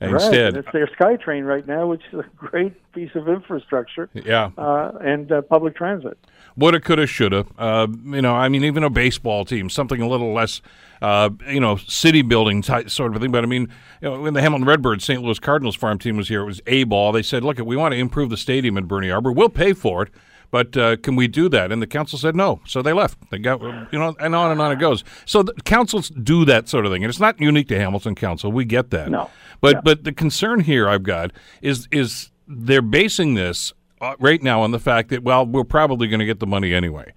right. 0.00 0.12
instead. 0.14 0.56
It's 0.56 0.68
their 0.72 0.86
SkyTrain 0.86 1.46
right 1.46 1.66
now, 1.66 1.86
which 1.86 2.02
is 2.12 2.20
a 2.20 2.24
great 2.36 2.74
piece 2.92 3.10
of 3.14 3.28
infrastructure. 3.28 4.08
Yeah, 4.14 4.50
uh, 4.56 4.92
and 5.00 5.30
uh, 5.30 5.42
public 5.42 5.76
transit. 5.76 6.18
Woulda, 6.56 6.80
coulda, 6.80 7.06
shoulda. 7.06 7.46
Uh, 7.58 7.86
you 8.04 8.22
know, 8.22 8.34
I 8.34 8.48
mean, 8.48 8.64
even 8.64 8.82
a 8.82 8.90
baseball 8.90 9.44
team, 9.44 9.70
something 9.70 10.00
a 10.00 10.08
little 10.08 10.32
less, 10.32 10.60
uh, 11.00 11.30
you 11.48 11.60
know, 11.60 11.76
city 11.76 12.22
building 12.22 12.62
type 12.62 12.90
sort 12.90 13.14
of 13.14 13.22
thing. 13.22 13.30
But 13.30 13.44
I 13.44 13.46
mean, 13.46 13.68
you 14.00 14.10
know, 14.10 14.20
when 14.20 14.34
the 14.34 14.40
Hamilton 14.40 14.66
Redbirds 14.66 15.04
St. 15.04 15.22
Louis 15.22 15.38
Cardinals 15.38 15.76
farm 15.76 15.98
team 15.98 16.16
was 16.16 16.28
here, 16.28 16.42
it 16.42 16.46
was 16.46 16.60
A 16.66 16.84
ball. 16.84 17.12
They 17.12 17.22
said, 17.22 17.44
"Look, 17.44 17.58
we 17.58 17.76
want 17.76 17.92
to 17.92 17.98
improve 17.98 18.30
the 18.30 18.36
stadium 18.36 18.76
in 18.76 18.86
Bernie 18.86 19.10
Arbour. 19.10 19.32
We'll 19.32 19.48
pay 19.48 19.72
for 19.72 20.02
it." 20.02 20.10
But 20.50 20.76
uh, 20.76 20.96
can 20.96 21.16
we 21.16 21.28
do 21.28 21.48
that? 21.48 21.70
And 21.70 21.80
the 21.80 21.86
council 21.86 22.18
said 22.18 22.34
no, 22.34 22.60
so 22.66 22.82
they 22.82 22.92
left. 22.92 23.18
They 23.30 23.38
got 23.38 23.60
you 23.62 23.98
know, 23.98 24.16
and 24.18 24.34
on 24.34 24.50
and 24.50 24.60
on 24.60 24.72
it 24.72 24.80
goes. 24.80 25.04
So 25.24 25.42
the 25.42 25.52
councils 25.64 26.08
do 26.10 26.44
that 26.44 26.68
sort 26.68 26.86
of 26.86 26.92
thing, 26.92 27.04
and 27.04 27.10
it's 27.10 27.20
not 27.20 27.40
unique 27.40 27.68
to 27.68 27.78
Hamilton 27.78 28.14
Council. 28.14 28.50
We 28.50 28.64
get 28.64 28.90
that. 28.90 29.10
No, 29.10 29.30
but 29.60 29.76
yeah. 29.76 29.80
but 29.82 30.04
the 30.04 30.12
concern 30.12 30.60
here 30.60 30.88
I've 30.88 31.04
got 31.04 31.32
is 31.62 31.86
is 31.92 32.30
they're 32.48 32.82
basing 32.82 33.34
this 33.34 33.72
uh, 34.00 34.14
right 34.18 34.42
now 34.42 34.62
on 34.62 34.72
the 34.72 34.80
fact 34.80 35.10
that 35.10 35.22
well 35.22 35.46
we're 35.46 35.64
probably 35.64 36.08
going 36.08 36.20
to 36.20 36.26
get 36.26 36.40
the 36.40 36.46
money 36.46 36.74
anyway. 36.74 37.12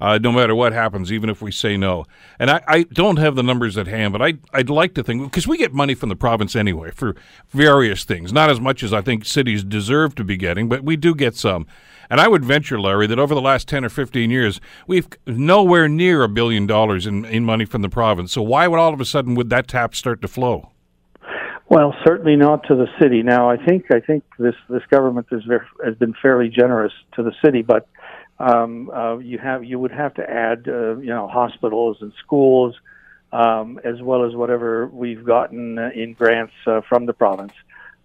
Uh, 0.00 0.18
no 0.20 0.32
matter 0.32 0.54
what 0.54 0.72
happens, 0.72 1.12
even 1.12 1.30
if 1.30 1.40
we 1.40 1.52
say 1.52 1.76
no. 1.76 2.04
And 2.38 2.50
I, 2.50 2.62
I, 2.66 2.82
don't 2.82 3.16
have 3.16 3.36
the 3.36 3.42
numbers 3.42 3.78
at 3.78 3.86
hand, 3.86 4.12
but 4.12 4.20
I, 4.20 4.34
I'd 4.52 4.68
like 4.68 4.94
to 4.94 5.04
think, 5.04 5.22
because 5.22 5.46
we 5.46 5.56
get 5.56 5.72
money 5.72 5.94
from 5.94 6.08
the 6.08 6.16
province 6.16 6.56
anyway 6.56 6.90
for 6.90 7.14
various 7.50 8.04
things, 8.04 8.32
not 8.32 8.50
as 8.50 8.60
much 8.60 8.82
as 8.82 8.92
I 8.92 9.02
think 9.02 9.24
cities 9.24 9.62
deserve 9.62 10.16
to 10.16 10.24
be 10.24 10.36
getting, 10.36 10.68
but 10.68 10.82
we 10.82 10.96
do 10.96 11.14
get 11.14 11.36
some. 11.36 11.66
And 12.10 12.20
I 12.20 12.28
would 12.28 12.44
venture, 12.44 12.80
Larry, 12.80 13.06
that 13.06 13.18
over 13.18 13.34
the 13.34 13.40
last 13.40 13.68
10 13.68 13.84
or 13.84 13.88
15 13.88 14.30
years, 14.30 14.60
we've 14.86 15.08
nowhere 15.26 15.88
near 15.88 16.22
a 16.22 16.28
billion 16.28 16.66
dollars 16.66 17.06
in, 17.06 17.24
in 17.24 17.44
money 17.44 17.64
from 17.64 17.82
the 17.82 17.88
province. 17.88 18.32
So 18.32 18.42
why 18.42 18.68
would 18.68 18.78
all 18.78 18.92
of 18.92 19.00
a 19.00 19.04
sudden 19.04 19.34
would 19.34 19.50
that 19.50 19.68
tap 19.68 19.94
start 19.94 20.20
to 20.22 20.28
flow? 20.28 20.70
Well, 21.70 21.94
certainly 22.06 22.36
not 22.36 22.66
to 22.68 22.74
the 22.74 22.86
city. 23.00 23.22
Now, 23.22 23.50
I 23.50 23.56
think 23.56 23.86
I 23.90 23.98
think 23.98 24.22
this 24.38 24.54
this 24.68 24.82
government 24.90 25.26
very, 25.30 25.64
has 25.84 25.94
been 25.96 26.14
fairly 26.20 26.48
generous 26.48 26.92
to 27.14 27.22
the 27.22 27.32
city, 27.42 27.62
but 27.62 27.88
Um, 28.38 28.90
uh, 28.90 29.18
you 29.18 29.38
have 29.38 29.64
you 29.64 29.78
would 29.78 29.92
have 29.92 30.14
to 30.14 30.28
add 30.28 30.68
uh, 30.68 30.96
you 30.96 31.08
know 31.08 31.28
hospitals 31.28 31.98
and 32.00 32.12
schools, 32.24 32.74
um, 33.32 33.80
as 33.84 34.02
well 34.02 34.24
as 34.24 34.34
whatever 34.34 34.86
we've 34.86 35.24
gotten 35.24 35.78
uh, 35.78 35.90
in 35.94 36.14
grants 36.14 36.52
uh, 36.66 36.80
from 36.88 37.06
the 37.06 37.12
province, 37.12 37.52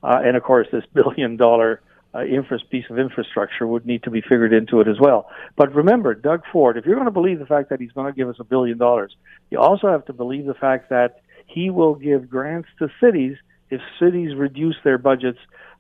uh, 0.04 0.22
and 0.24 0.38
of 0.38 0.44
course 0.44 0.68
this 0.72 0.84
billion 0.94 1.36
dollar 1.36 1.82
uh, 2.14 2.24
infra- 2.24 2.60
piece 2.70 2.86
of 2.90 3.00
infrastructure 3.00 3.66
would 3.66 3.86
need 3.86 4.04
to 4.04 4.12
be 4.12 4.22
figured 4.22 4.54
into 4.54 4.82
it 4.82 4.88
as 4.88 5.00
well. 5.00 5.30
But 5.56 5.74
remember, 5.74 6.14
Doug 6.14 6.44
Ford, 6.52 6.78
if 6.78 6.86
you're 6.86 6.96
going 6.96 7.06
to 7.06 7.12
believe 7.12 7.40
the 7.40 7.46
fact 7.46 7.70
that 7.70 7.80
he's 7.80 7.92
going 7.92 8.12
to 8.12 8.16
give 8.16 8.30
us 8.30 8.38
a 8.40 8.44
billion 8.44 8.78
dollars, 8.78 9.16
you 9.50 9.60
also 9.60 9.88
have 9.88 10.06
to 10.06 10.14
believe 10.14 10.46
the 10.46 10.54
fact 10.54 10.90
that 10.90 11.22
he 11.46 11.70
will 11.70 11.96
give 11.96 12.30
grants 12.30 12.70
to 12.80 12.90
cities 13.02 13.38
if 13.70 13.82
cities 14.00 14.36
reduce 14.36 14.76
their 14.84 14.98
budgets 14.98 15.40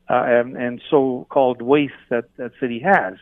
uh, 0.09 0.23
and, 0.25 0.57
and 0.57 0.81
so-called 0.89 1.61
waste 1.61 1.93
that 2.09 2.25
that 2.37 2.51
city 2.59 2.79
has, 2.79 3.13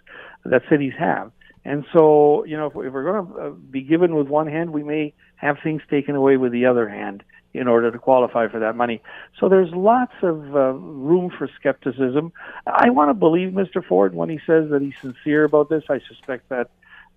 that 0.46 0.64
cities 0.70 0.94
have. 0.98 1.32
And 1.66 1.86
so, 1.92 2.46
you 2.46 2.56
know, 2.56 2.68
if, 2.68 2.74
if 2.74 2.94
we're 2.94 3.04
going 3.04 3.28
to 3.28 3.40
uh, 3.40 3.50
be 3.50 3.82
given 3.82 4.16
with 4.16 4.28
one 4.28 4.48
hand, 4.48 4.72
we 4.72 4.84
may 4.84 5.14
have 5.36 5.58
things 5.62 5.82
taken 5.90 6.16
away 6.16 6.38
with 6.38 6.52
the 6.52 6.66
other 6.66 6.88
hand 6.88 7.24
in 7.54 7.68
order 7.68 7.92
to 7.92 7.98
qualify 7.98 8.48
for 8.48 8.60
that 8.60 8.76
money. 8.76 9.02
So 9.40 9.50
there's 9.50 9.72
lots 9.74 10.14
of 10.22 10.56
uh, 10.56 10.74
room 10.74 11.32
for 11.38 11.50
skepticism. 11.60 12.32
I 12.66 12.90
want 12.90 13.10
to 13.10 13.14
believe 13.14 13.50
Mr. 13.50 13.86
Ford 13.86 14.14
when 14.14 14.30
he 14.30 14.40
says 14.46 14.70
that 14.70 14.82
he's 14.82 14.94
sincere 15.02 15.44
about 15.44 15.70
this. 15.70 15.84
I 15.90 16.00
suspect 16.08 16.50
that 16.50 16.70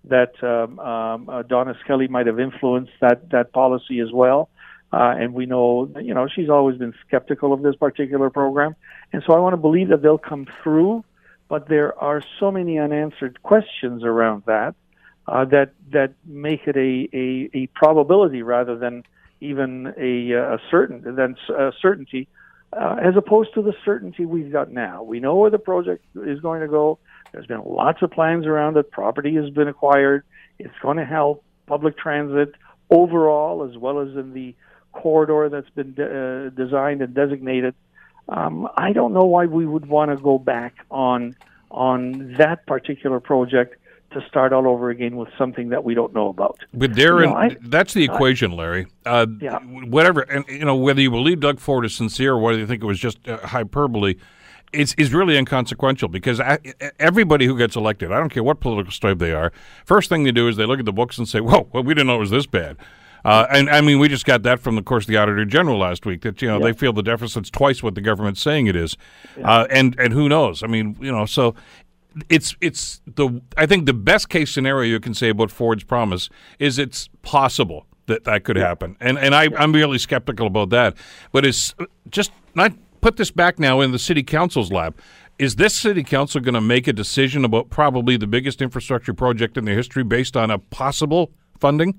that 0.05 0.43
um, 0.43 0.79
um, 0.79 1.29
uh, 1.29 1.43
Donna 1.43 1.75
Skelly 1.85 2.09
might 2.09 2.27
have 2.27 2.41
influenced 2.41 2.93
that 3.03 3.31
that 3.31 3.53
policy 3.53 4.01
as 4.01 4.11
well. 4.13 4.49
Uh, 4.93 5.15
and 5.17 5.35
we 5.35 5.47
know, 5.47 5.89
you 6.01 6.15
know, 6.15 6.27
she's 6.27 6.49
always 6.49 6.77
been 6.77 6.95
skeptical 7.07 7.53
of 7.53 7.63
this 7.63 7.77
particular 7.77 8.29
program. 8.29 8.75
And 9.13 9.23
so 9.25 9.35
I 9.35 9.39
want 9.39 9.53
to 9.53 9.57
believe 9.59 9.89
that 9.91 10.03
they'll 10.03 10.19
come 10.19 10.47
through, 10.63 11.05
but 11.51 11.69
there 11.69 11.99
are 11.99 12.23
so 12.39 12.51
many 12.51 12.79
unanswered 12.79 13.43
questions 13.43 14.05
around 14.05 14.45
that 14.47 14.75
uh, 15.27 15.45
that 15.47 15.73
that 15.91 16.15
make 16.25 16.67
it 16.67 16.77
a, 16.77 17.09
a, 17.13 17.51
a 17.53 17.67
probability 17.75 18.43
rather 18.43 18.79
than 18.79 19.03
even 19.41 19.93
a, 19.99 20.33
a 20.33 20.59
certain 20.71 21.03
than 21.17 21.37
a 21.51 21.73
certainty, 21.83 22.29
uh, 22.73 22.97
as 23.03 23.17
opposed 23.17 23.53
to 23.55 23.63
the 23.63 23.75
certainty 23.85 24.25
we've 24.25 24.53
got 24.53 24.71
now. 24.71 25.03
We 25.03 25.19
know 25.19 25.35
where 25.35 25.51
the 25.51 25.59
project 25.59 26.05
is 26.15 26.41
going 26.41 26.61
to 26.61 26.69
go. 26.69 26.99
There's 27.33 27.47
been 27.47 27.63
lots 27.65 28.01
of 28.03 28.13
plans 28.13 28.47
around 28.47 28.77
it. 28.77 28.91
Property 28.91 29.35
has 29.35 29.51
been 29.51 29.69
acquired. 29.69 30.25
It's 30.59 30.79
going 30.81 30.99
to 30.99 31.05
help 31.05 31.43
public 31.67 31.99
transit 31.99 32.55
overall, 32.91 33.69
as 33.69 33.77
well 33.77 34.01
as 34.01 34.09
in 34.17 34.35
the 34.35 34.55
corridor 34.93 35.49
that's 35.49 35.71
been 35.71 35.95
de- 35.95 36.47
uh, 36.47 36.51
designed 36.51 37.03
and 37.03 37.13
designated. 37.15 37.75
Um, 38.31 38.69
I 38.77 38.93
don't 38.93 39.13
know 39.13 39.25
why 39.25 39.47
we 39.47 39.67
would 39.67 39.87
want 39.87 40.11
to 40.11 40.17
go 40.17 40.39
back 40.39 40.87
on 40.91 41.37
on 41.71 42.35
that 42.35 42.67
particular 42.67 43.21
project 43.21 43.77
to 44.13 44.21
start 44.27 44.53
all 44.53 44.67
over 44.67 44.91
again 44.91 45.17
with 45.17 45.29
something 45.39 45.69
that 45.69 45.85
we 45.85 45.95
don't 45.95 46.13
know 46.13 46.29
about. 46.29 46.59
But 46.75 46.95
there, 46.95 47.21
you 47.21 47.27
know, 47.27 47.37
I, 47.37 47.57
that's 47.63 47.95
the 47.95 48.05
equation, 48.05 48.53
Larry. 48.53 48.87
Uh, 49.07 49.27
yeah. 49.41 49.59
Whatever, 49.61 50.23
and 50.23 50.45
you 50.49 50.65
know, 50.65 50.75
whether 50.75 51.01
you 51.01 51.11
believe 51.11 51.41
Doug 51.41 51.61
Ford 51.61 51.85
is 51.85 51.95
sincere 51.95 52.33
or 52.33 52.39
whether 52.39 52.59
you 52.59 52.67
think 52.67 52.83
it 52.83 52.87
was 52.87 52.99
just 52.99 53.27
uh, 53.29 53.39
hyperbole, 53.39 54.17
it's 54.73 54.95
is 54.95 55.13
really 55.13 55.37
inconsequential 55.37 56.09
because 56.09 56.41
everybody 56.99 57.47
who 57.47 57.57
gets 57.59 57.77
elected, 57.77 58.13
I 58.13 58.19
don't 58.19 58.31
care 58.31 58.43
what 58.43 58.61
political 58.61 58.93
stripe 58.93 59.19
they 59.19 59.33
are, 59.33 59.53
first 59.85 60.09
thing 60.09 60.25
they 60.25 60.33
do 60.33 60.49
is 60.49 60.57
they 60.57 60.67
look 60.67 60.79
at 60.79 60.85
the 60.85 60.93
books 60.93 61.19
and 61.19 61.29
say, 61.29 61.41
"Whoa, 61.41 61.69
well, 61.73 61.83
we 61.83 61.95
didn't 61.95 62.07
know 62.07 62.17
it 62.17 62.21
was 62.21 62.31
this 62.31 62.47
bad." 62.47 62.77
Uh, 63.25 63.47
and 63.51 63.69
I 63.71 63.81
mean, 63.81 63.99
we 63.99 64.09
just 64.09 64.25
got 64.25 64.43
that 64.45 64.61
from, 64.61 64.79
of 64.79 64.85
course, 64.85 65.07
the 65.07 65.17
Auditor 65.17 65.45
General 65.45 65.79
last 65.79 66.07
week 66.07 66.23
that 66.23 66.41
you 66.41 66.49
know 66.49 66.59
they 66.59 66.73
feel 66.73 66.93
the 66.93 67.03
deficit's 67.03 67.51
twice 67.51 67.83
what 67.83 67.95
the 67.95 68.01
government's 68.01 68.41
saying 68.41 68.67
it 68.67 68.77
is, 68.77 68.97
uh, 69.43 69.67
and 69.71 69.99
and 69.99 70.13
who 70.13 70.29
knows? 70.29 70.63
I 70.63 70.67
mean, 70.67 70.97
you 71.01 71.13
know, 71.13 71.27
so 71.27 71.55
it's 72.29 72.57
it's 72.61 73.01
the 73.07 73.41
I 73.57 73.67
think 73.67 73.87
the 73.87 73.95
best 73.95 74.29
case 74.29 74.51
scenario 74.51 74.89
you 74.89 75.01
can 75.01 75.15
say 75.15 75.29
about 75.29 75.51
Ford's 75.51 75.85
promise 75.85 76.29
is 76.59 76.79
it's 76.79 77.09
possible 77.23 77.87
that 78.07 78.25
that 78.25 78.45
could 78.45 78.57
happen, 78.57 78.97
and 79.01 79.19
and 79.19 79.35
I 79.35 79.49
I'm 79.57 79.73
really 79.73 79.99
skeptical 79.99 80.47
about 80.47 80.71
that, 80.71 80.97
but 81.33 81.45
it's 81.45 81.75
just 82.09 82.33
not 82.55 82.73
put 83.01 83.17
this 83.17 83.31
back 83.31 83.59
now 83.59 83.81
in 83.81 83.93
the 83.93 83.99
city 83.99 84.23
council's 84.23 84.71
lap. 84.71 85.01
Is 85.39 85.57
this 85.57 85.75
city 85.75 86.03
council 86.03 86.41
going 86.41 86.55
to 86.55 86.61
make 86.61 86.87
a 86.87 86.93
decision 86.93 87.47
about 87.47 87.71
probably 87.71 88.19
the 88.19 88.27
biggest 88.27 88.61
infrastructure 88.61 89.15
project 89.15 89.57
in 89.57 89.65
the 89.65 89.73
history 89.73 90.05
based 90.05 90.37
on 90.37 90.51
a 90.51 90.59
possible 90.59 91.33
funding? 91.59 91.99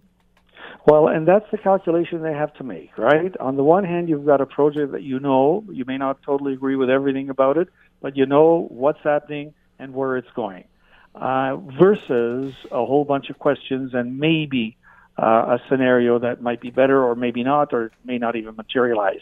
Well, 0.86 1.08
and 1.08 1.28
that's 1.28 1.46
the 1.52 1.58
calculation 1.58 2.24
they 2.24 2.34
have 2.34 2.54
to 2.56 2.64
make, 2.64 2.98
right? 2.98 3.36
On 3.38 3.56
the 3.56 3.64
one 3.64 3.84
hand, 3.84 4.10
you've 4.10 4.26
got 4.26 4.42
a 4.42 4.48
project 4.48 4.94
that 4.94 5.04
you 5.04 5.20
know, 5.20 5.64
you 5.72 5.86
may 5.86 5.98
not 5.98 6.24
totally 6.24 6.54
agree 6.54 6.76
with 6.76 6.90
everything 6.90 7.30
about 7.30 7.58
it, 7.58 7.68
but 8.02 8.18
you 8.18 8.26
know 8.26 8.68
what's 8.70 9.00
happening 9.04 9.54
and 9.78 9.94
where 9.94 10.18
it's 10.18 10.32
going, 10.36 10.64
uh, 11.14 11.58
versus 11.80 12.56
a 12.72 12.84
whole 12.86 13.06
bunch 13.06 13.30
of 13.30 13.38
questions 13.38 13.92
and 13.94 14.18
maybe 14.18 14.76
uh, 15.22 15.56
a 15.56 15.60
scenario 15.70 16.18
that 16.18 16.42
might 16.42 16.62
be 16.62 16.72
better 16.72 17.04
or 17.04 17.16
maybe 17.16 17.44
not 17.44 17.74
or 17.74 17.92
may 18.04 18.18
not 18.18 18.36
even 18.36 18.56
materialize. 18.56 19.22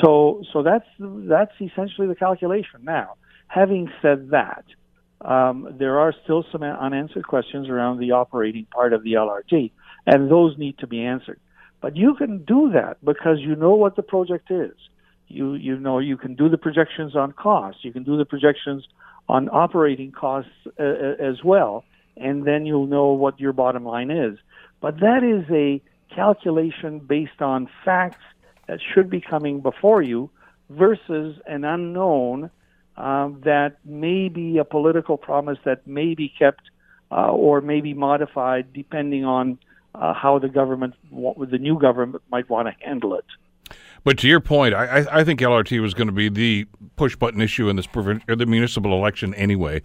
So, 0.00 0.42
so 0.52 0.62
that's 0.62 0.86
that's 0.98 1.52
essentially 1.60 2.06
the 2.06 2.14
calculation. 2.14 2.80
Now, 2.84 3.14
having 3.48 3.90
said 4.00 4.30
that, 4.30 4.64
um, 5.20 5.74
there 5.78 5.98
are 5.98 6.14
still 6.22 6.44
some 6.52 6.62
unanswered 6.62 7.26
questions 7.26 7.68
around 7.68 7.98
the 7.98 8.12
operating 8.12 8.66
part 8.66 8.92
of 8.92 9.02
the 9.02 9.14
LRT 9.14 9.72
and 10.06 10.30
those 10.30 10.56
need 10.58 10.78
to 10.78 10.86
be 10.86 11.02
answered. 11.02 11.40
But 11.80 11.96
you 11.96 12.14
can 12.14 12.44
do 12.44 12.70
that 12.72 13.04
because 13.04 13.38
you 13.40 13.56
know 13.56 13.74
what 13.74 13.96
the 13.96 14.02
project 14.02 14.50
is. 14.50 14.72
You 15.28 15.54
you 15.54 15.78
know 15.78 15.98
you 15.98 16.16
can 16.16 16.34
do 16.34 16.48
the 16.48 16.58
projections 16.58 17.16
on 17.16 17.32
costs. 17.32 17.84
You 17.84 17.92
can 17.92 18.04
do 18.04 18.16
the 18.16 18.24
projections 18.24 18.86
on 19.28 19.48
operating 19.50 20.12
costs 20.12 20.50
uh, 20.78 20.82
uh, 20.82 21.14
as 21.18 21.42
well, 21.42 21.84
and 22.16 22.46
then 22.46 22.66
you'll 22.66 22.86
know 22.86 23.12
what 23.12 23.40
your 23.40 23.52
bottom 23.52 23.84
line 23.84 24.10
is. 24.10 24.38
But 24.80 25.00
that 25.00 25.22
is 25.24 25.44
a 25.50 25.80
calculation 26.14 26.98
based 26.98 27.40
on 27.40 27.68
facts 27.84 28.24
that 28.68 28.80
should 28.94 29.08
be 29.08 29.20
coming 29.20 29.60
before 29.60 30.02
you 30.02 30.30
versus 30.70 31.38
an 31.46 31.64
unknown 31.64 32.50
um, 32.96 33.40
that 33.44 33.76
may 33.84 34.28
be 34.28 34.58
a 34.58 34.64
political 34.64 35.16
promise 35.16 35.58
that 35.64 35.86
may 35.86 36.14
be 36.14 36.32
kept 36.38 36.62
uh, 37.10 37.30
or 37.30 37.60
may 37.60 37.80
be 37.80 37.94
modified 37.94 38.72
depending 38.72 39.24
on 39.24 39.58
uh, 39.94 40.14
how 40.14 40.38
the 40.38 40.48
government, 40.48 40.94
the 41.10 41.58
new 41.58 41.78
government, 41.78 42.22
might 42.30 42.48
want 42.48 42.68
to 42.68 42.84
handle 42.84 43.14
it. 43.14 43.24
But 44.04 44.18
to 44.18 44.28
your 44.28 44.40
point, 44.40 44.74
I, 44.74 45.06
I 45.10 45.24
think 45.24 45.40
LRT 45.40 45.80
was 45.80 45.94
going 45.94 46.08
to 46.08 46.12
be 46.12 46.28
the 46.28 46.66
push 46.96 47.14
button 47.14 47.40
issue 47.40 47.68
in 47.68 47.76
this 47.76 47.86
the 47.86 48.46
municipal 48.46 48.92
election 48.92 49.32
anyway. 49.34 49.82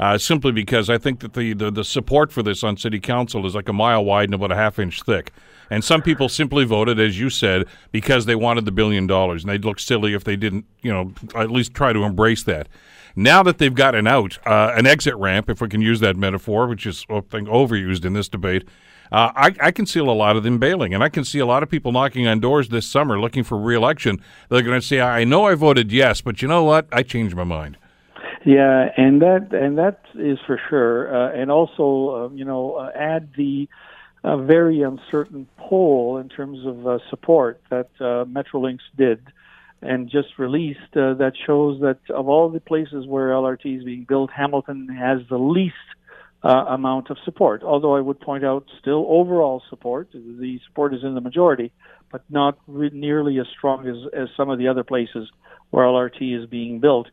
Uh, 0.00 0.16
simply 0.16 0.52
because 0.52 0.88
I 0.88 0.96
think 0.96 1.20
that 1.20 1.32
the, 1.32 1.54
the, 1.54 1.72
the 1.72 1.84
support 1.84 2.30
for 2.30 2.40
this 2.40 2.62
on 2.62 2.76
city 2.76 3.00
council 3.00 3.44
is 3.46 3.56
like 3.56 3.68
a 3.68 3.72
mile 3.72 4.04
wide 4.04 4.28
and 4.28 4.34
about 4.34 4.52
a 4.52 4.56
half 4.56 4.78
inch 4.78 5.02
thick. 5.02 5.32
And 5.70 5.82
some 5.82 6.02
people 6.02 6.28
simply 6.28 6.64
voted, 6.64 7.00
as 7.00 7.18
you 7.18 7.30
said, 7.30 7.64
because 7.90 8.24
they 8.24 8.36
wanted 8.36 8.64
the 8.64 8.70
billion 8.70 9.06
dollars, 9.08 9.42
and 9.42 9.50
they'd 9.50 9.64
look 9.64 9.80
silly 9.80 10.14
if 10.14 10.22
they 10.22 10.36
didn't, 10.36 10.66
you 10.82 10.92
know, 10.92 11.12
at 11.34 11.50
least 11.50 11.74
try 11.74 11.92
to 11.92 12.04
embrace 12.04 12.44
that. 12.44 12.68
Now 13.16 13.42
that 13.42 13.58
they've 13.58 13.74
got 13.74 13.96
an 13.96 14.06
out, 14.06 14.38
uh, 14.46 14.72
an 14.76 14.86
exit 14.86 15.16
ramp, 15.16 15.50
if 15.50 15.60
we 15.60 15.68
can 15.68 15.82
use 15.82 15.98
that 16.00 16.16
metaphor, 16.16 16.68
which 16.68 16.86
is 16.86 17.04
I 17.10 17.20
think 17.20 17.48
overused 17.48 18.04
in 18.04 18.12
this 18.12 18.28
debate, 18.28 18.68
uh, 19.10 19.32
I, 19.34 19.54
I, 19.60 19.70
can 19.70 19.86
see 19.86 20.00
a 20.00 20.04
lot 20.04 20.36
of 20.36 20.42
them 20.42 20.58
bailing, 20.58 20.94
and 20.94 21.02
I 21.02 21.08
can 21.08 21.24
see 21.24 21.38
a 21.38 21.46
lot 21.46 21.62
of 21.62 21.70
people 21.70 21.92
knocking 21.92 22.26
on 22.26 22.40
doors 22.40 22.68
this 22.68 22.86
summer 22.86 23.18
looking 23.18 23.44
for 23.44 23.58
reelection. 23.58 24.22
They're 24.48 24.62
going 24.62 24.80
to 24.80 24.86
say, 24.86 25.00
"I 25.00 25.24
know 25.24 25.46
I 25.46 25.54
voted 25.54 25.90
yes, 25.92 26.20
but 26.20 26.42
you 26.42 26.48
know 26.48 26.64
what? 26.64 26.88
I 26.92 27.02
changed 27.02 27.34
my 27.34 27.44
mind." 27.44 27.78
Yeah, 28.44 28.90
and 28.96 29.20
that 29.22 29.52
and 29.52 29.78
that 29.78 30.00
is 30.14 30.38
for 30.46 30.60
sure. 30.68 31.14
Uh, 31.14 31.32
and 31.32 31.50
also, 31.50 32.26
uh, 32.30 32.34
you 32.34 32.44
know, 32.44 32.74
uh, 32.74 32.90
add 32.94 33.30
the 33.36 33.68
uh, 34.24 34.36
very 34.36 34.82
uncertain 34.82 35.48
poll 35.56 36.18
in 36.18 36.28
terms 36.28 36.64
of 36.64 36.86
uh, 36.86 36.98
support 37.10 37.60
that 37.70 37.88
Metrolinx 37.98 38.78
did 38.96 39.20
and 39.80 40.10
just 40.10 40.38
released 40.38 40.80
that 40.94 41.32
shows 41.46 41.80
that 41.80 41.98
of 42.10 42.28
all 42.28 42.48
the 42.48 42.60
places 42.60 43.06
where 43.06 43.28
LRT 43.28 43.78
is 43.78 43.84
being 43.84 44.04
built, 44.08 44.30
Hamilton 44.30 44.88
has 44.88 45.20
the 45.28 45.38
least 45.38 45.76
uh, 46.42 46.48
amount 46.48 47.10
of 47.10 47.18
support. 47.24 47.62
Although 47.62 47.96
I 47.96 48.00
would 48.00 48.20
point 48.20 48.44
out, 48.44 48.66
still 48.80 49.06
overall 49.08 49.62
support. 49.68 50.08
The 50.12 50.60
support 50.66 50.94
is 50.94 51.02
in 51.02 51.14
the 51.14 51.20
majority, 51.20 51.72
but 52.10 52.22
not 52.30 52.58
re- 52.66 52.90
nearly 52.92 53.38
as 53.40 53.46
strong 53.56 53.86
as, 53.88 53.96
as 54.12 54.28
some 54.36 54.50
of 54.50 54.58
the 54.58 54.68
other 54.68 54.84
places 54.84 55.28
where 55.70 55.84
LRT 55.84 56.42
is 56.42 56.48
being 56.48 56.78
built. 56.80 57.08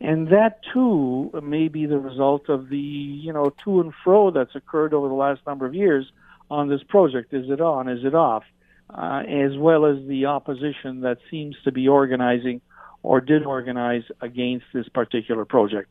And 0.00 0.28
that 0.28 0.60
too 0.72 1.30
may 1.42 1.68
be 1.68 1.84
the 1.84 1.98
result 1.98 2.48
of 2.48 2.70
the 2.70 2.78
you 2.78 3.32
know 3.34 3.52
to 3.64 3.80
and 3.82 3.92
fro 4.02 4.30
that's 4.30 4.54
occurred 4.54 4.94
over 4.94 5.08
the 5.08 5.14
last 5.14 5.42
number 5.46 5.66
of 5.66 5.74
years 5.74 6.10
on 6.50 6.68
this 6.68 6.82
project. 6.82 7.34
Is 7.34 7.50
it 7.50 7.60
on? 7.60 7.88
Is 7.88 8.04
it 8.04 8.14
off? 8.14 8.44
Uh, 8.88 9.22
as 9.28 9.56
well 9.56 9.84
as 9.84 9.98
the 10.08 10.26
opposition 10.26 11.02
that 11.02 11.18
seems 11.30 11.54
to 11.64 11.70
be 11.70 11.86
organizing 11.86 12.60
or 13.02 13.20
did 13.20 13.44
organize 13.44 14.02
against 14.20 14.66
this 14.72 14.88
particular 14.88 15.44
project. 15.44 15.88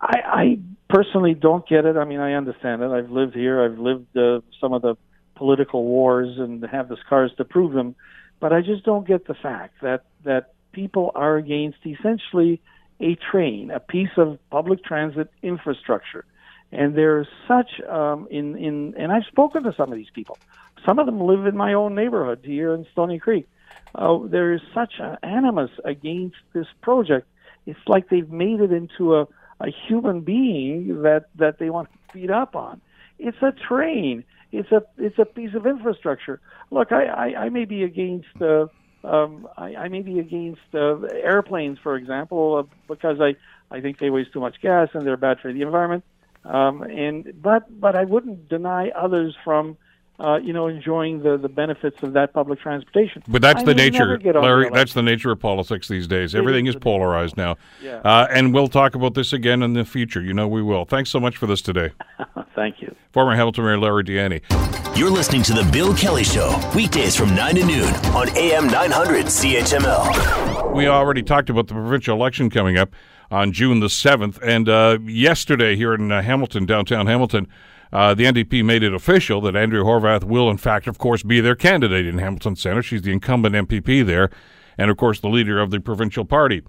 I, 0.00 0.18
I 0.24 0.58
personally 0.88 1.34
don't 1.34 1.66
get 1.68 1.84
it. 1.84 1.96
I 1.96 2.04
mean, 2.04 2.20
I 2.20 2.34
understand 2.34 2.82
it. 2.82 2.90
I've 2.90 3.10
lived 3.10 3.34
here. 3.34 3.62
I've 3.64 3.78
lived 3.78 4.16
uh, 4.16 4.40
some 4.60 4.72
of 4.72 4.82
the 4.82 4.96
political 5.34 5.84
wars 5.84 6.38
and 6.38 6.64
have 6.64 6.88
the 6.88 6.96
scars 7.04 7.32
to 7.38 7.44
prove 7.44 7.72
them. 7.72 7.94
But 8.40 8.52
I 8.52 8.60
just 8.60 8.84
don't 8.84 9.06
get 9.06 9.26
the 9.26 9.34
fact 9.34 9.80
that 9.82 10.04
that 10.24 10.52
people 10.72 11.12
are 11.14 11.36
against 11.36 11.78
essentially 11.86 12.60
a 13.00 13.16
train, 13.16 13.70
a 13.70 13.80
piece 13.80 14.16
of 14.16 14.38
public 14.50 14.84
transit 14.84 15.30
infrastructure. 15.42 16.24
And 16.72 16.96
there's 16.96 17.28
such 17.46 17.80
um, 17.88 18.28
in 18.30 18.56
in 18.56 18.94
and 18.98 19.12
I've 19.12 19.24
spoken 19.24 19.62
to 19.64 19.74
some 19.76 19.90
of 19.92 19.96
these 19.96 20.10
people. 20.12 20.38
Some 20.84 20.98
of 20.98 21.06
them 21.06 21.20
live 21.20 21.46
in 21.46 21.56
my 21.56 21.72
own 21.72 21.94
neighborhood 21.94 22.40
here 22.44 22.74
in 22.74 22.86
Stoney 22.92 23.18
Creek. 23.18 23.46
Uh, 23.94 24.18
there 24.24 24.52
is 24.52 24.60
such 24.74 24.94
an 24.98 25.16
animus 25.22 25.70
against 25.84 26.36
this 26.52 26.66
project. 26.82 27.26
It's 27.64 27.78
like 27.86 28.08
they've 28.08 28.28
made 28.28 28.60
it 28.60 28.72
into 28.72 29.14
a, 29.14 29.26
a 29.60 29.68
human 29.86 30.20
being 30.20 31.02
that, 31.02 31.26
that 31.36 31.58
they 31.58 31.70
want 31.70 31.88
to 31.90 31.98
beat 32.12 32.30
up 32.30 32.56
on. 32.56 32.80
It's 33.18 33.38
a 33.42 33.52
train. 33.52 34.24
It's 34.52 34.70
a 34.70 34.82
it's 34.98 35.18
a 35.18 35.24
piece 35.24 35.54
of 35.54 35.66
infrastructure. 35.66 36.40
Look, 36.70 36.92
I, 36.92 37.06
I, 37.06 37.44
I 37.44 37.48
may 37.48 37.64
be 37.64 37.82
against 37.82 38.40
uh, 38.40 38.66
um, 39.04 39.48
I, 39.56 39.74
I 39.74 39.88
may 39.88 40.00
be 40.00 40.18
against 40.18 40.62
uh, 40.72 41.00
airplanes, 41.02 41.78
for 41.82 41.96
example, 41.96 42.56
uh, 42.56 42.74
because 42.88 43.18
I, 43.20 43.36
I 43.74 43.80
think 43.80 43.98
they 43.98 44.10
waste 44.10 44.32
too 44.32 44.40
much 44.40 44.60
gas 44.62 44.88
and 44.94 45.06
they're 45.06 45.16
bad 45.16 45.40
for 45.40 45.52
the 45.52 45.62
environment. 45.62 46.04
Um, 46.44 46.82
and 46.82 47.32
but 47.40 47.80
but 47.80 47.96
I 47.96 48.04
wouldn't 48.04 48.48
deny 48.48 48.90
others 48.90 49.34
from 49.44 49.76
uh, 50.20 50.36
you 50.36 50.52
know, 50.52 50.68
enjoying 50.68 51.22
the, 51.22 51.36
the 51.36 51.48
benefits 51.48 51.96
of 52.02 52.12
that 52.12 52.32
public 52.32 52.60
transportation. 52.60 53.22
But 53.26 53.42
that's 53.42 53.62
I 53.62 53.64
the 53.64 53.74
nature, 53.74 54.18
Larry. 54.18 54.68
The 54.68 54.74
that's 54.74 54.94
the 54.94 55.02
nature 55.02 55.32
of 55.32 55.40
politics 55.40 55.88
these 55.88 56.06
days. 56.06 56.34
Everything 56.34 56.66
is, 56.66 56.76
is 56.76 56.80
polarized 56.80 57.36
now. 57.36 57.56
Yeah. 57.82 57.96
Uh, 57.96 58.26
and 58.30 58.54
we'll 58.54 58.68
talk 58.68 58.94
about 58.94 59.14
this 59.14 59.32
again 59.32 59.62
in 59.62 59.72
the 59.72 59.84
future. 59.84 60.22
You 60.22 60.32
know 60.32 60.46
we 60.46 60.62
will. 60.62 60.84
Thanks 60.84 61.10
so 61.10 61.18
much 61.18 61.36
for 61.36 61.46
this 61.46 61.60
today. 61.60 61.92
Thank 62.54 62.80
you. 62.80 62.94
Former 63.12 63.34
Hamilton 63.34 63.64
Mayor 63.64 63.78
Larry 63.78 64.04
Di 64.04 64.12
Ianni. 64.14 64.96
You're 64.96 65.10
listening 65.10 65.42
to 65.44 65.52
The 65.52 65.68
Bill 65.72 65.92
Kelly 65.94 66.22
Show, 66.22 66.56
weekdays 66.74 67.16
from 67.16 67.34
9 67.34 67.56
to 67.56 67.66
noon 67.66 67.94
on 68.14 68.28
AM 68.36 68.68
900 68.68 69.26
CHML. 69.26 70.72
We 70.72 70.86
already 70.86 71.22
talked 71.24 71.50
about 71.50 71.66
the 71.66 71.74
provincial 71.74 72.16
election 72.16 72.48
coming 72.48 72.78
up 72.78 72.94
on 73.28 73.50
June 73.50 73.80
the 73.80 73.88
7th. 73.88 74.40
And 74.40 74.68
uh, 74.68 74.98
yesterday 75.02 75.74
here 75.74 75.94
in 75.94 76.12
uh, 76.12 76.22
Hamilton, 76.22 76.64
downtown 76.64 77.08
Hamilton, 77.08 77.48
uh, 77.94 78.12
the 78.12 78.24
NDP 78.24 78.64
made 78.64 78.82
it 78.82 78.92
official 78.92 79.40
that 79.42 79.54
Andrea 79.54 79.84
Horwath 79.84 80.24
will, 80.24 80.50
in 80.50 80.56
fact, 80.56 80.88
of 80.88 80.98
course, 80.98 81.22
be 81.22 81.40
their 81.40 81.54
candidate 81.54 82.06
in 82.06 82.18
Hamilton 82.18 82.56
Centre. 82.56 82.82
She's 82.82 83.02
the 83.02 83.12
incumbent 83.12 83.54
MPP 83.54 84.04
there, 84.04 84.30
and 84.76 84.90
of 84.90 84.96
course, 84.96 85.20
the 85.20 85.28
leader 85.28 85.60
of 85.60 85.70
the 85.70 85.78
provincial 85.78 86.24
party. 86.24 86.62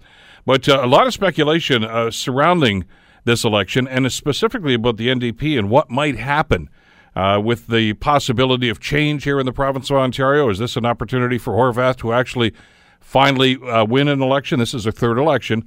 But 0.46 0.68
uh, 0.68 0.78
a 0.80 0.86
lot 0.86 1.08
of 1.08 1.12
speculation 1.12 1.82
uh, 1.82 2.12
surrounding 2.12 2.84
this 3.24 3.42
election, 3.42 3.88
and 3.88 4.10
specifically 4.12 4.74
about 4.74 4.98
the 4.98 5.08
NDP 5.08 5.58
and 5.58 5.68
what 5.68 5.90
might 5.90 6.16
happen. 6.16 6.70
Uh, 7.16 7.40
with 7.40 7.68
the 7.68 7.94
possibility 7.94 8.68
of 8.68 8.78
change 8.78 9.24
here 9.24 9.40
in 9.40 9.46
the 9.46 9.52
province 9.52 9.88
of 9.88 9.96
Ontario, 9.96 10.50
is 10.50 10.58
this 10.58 10.76
an 10.76 10.84
opportunity 10.84 11.38
for 11.38 11.54
Horwath 11.54 11.96
to 11.96 12.12
actually 12.12 12.52
finally 13.00 13.56
uh, 13.56 13.86
win 13.86 14.06
an 14.08 14.20
election? 14.20 14.58
This 14.58 14.74
is 14.74 14.84
her 14.84 14.90
third 14.90 15.16
election. 15.16 15.66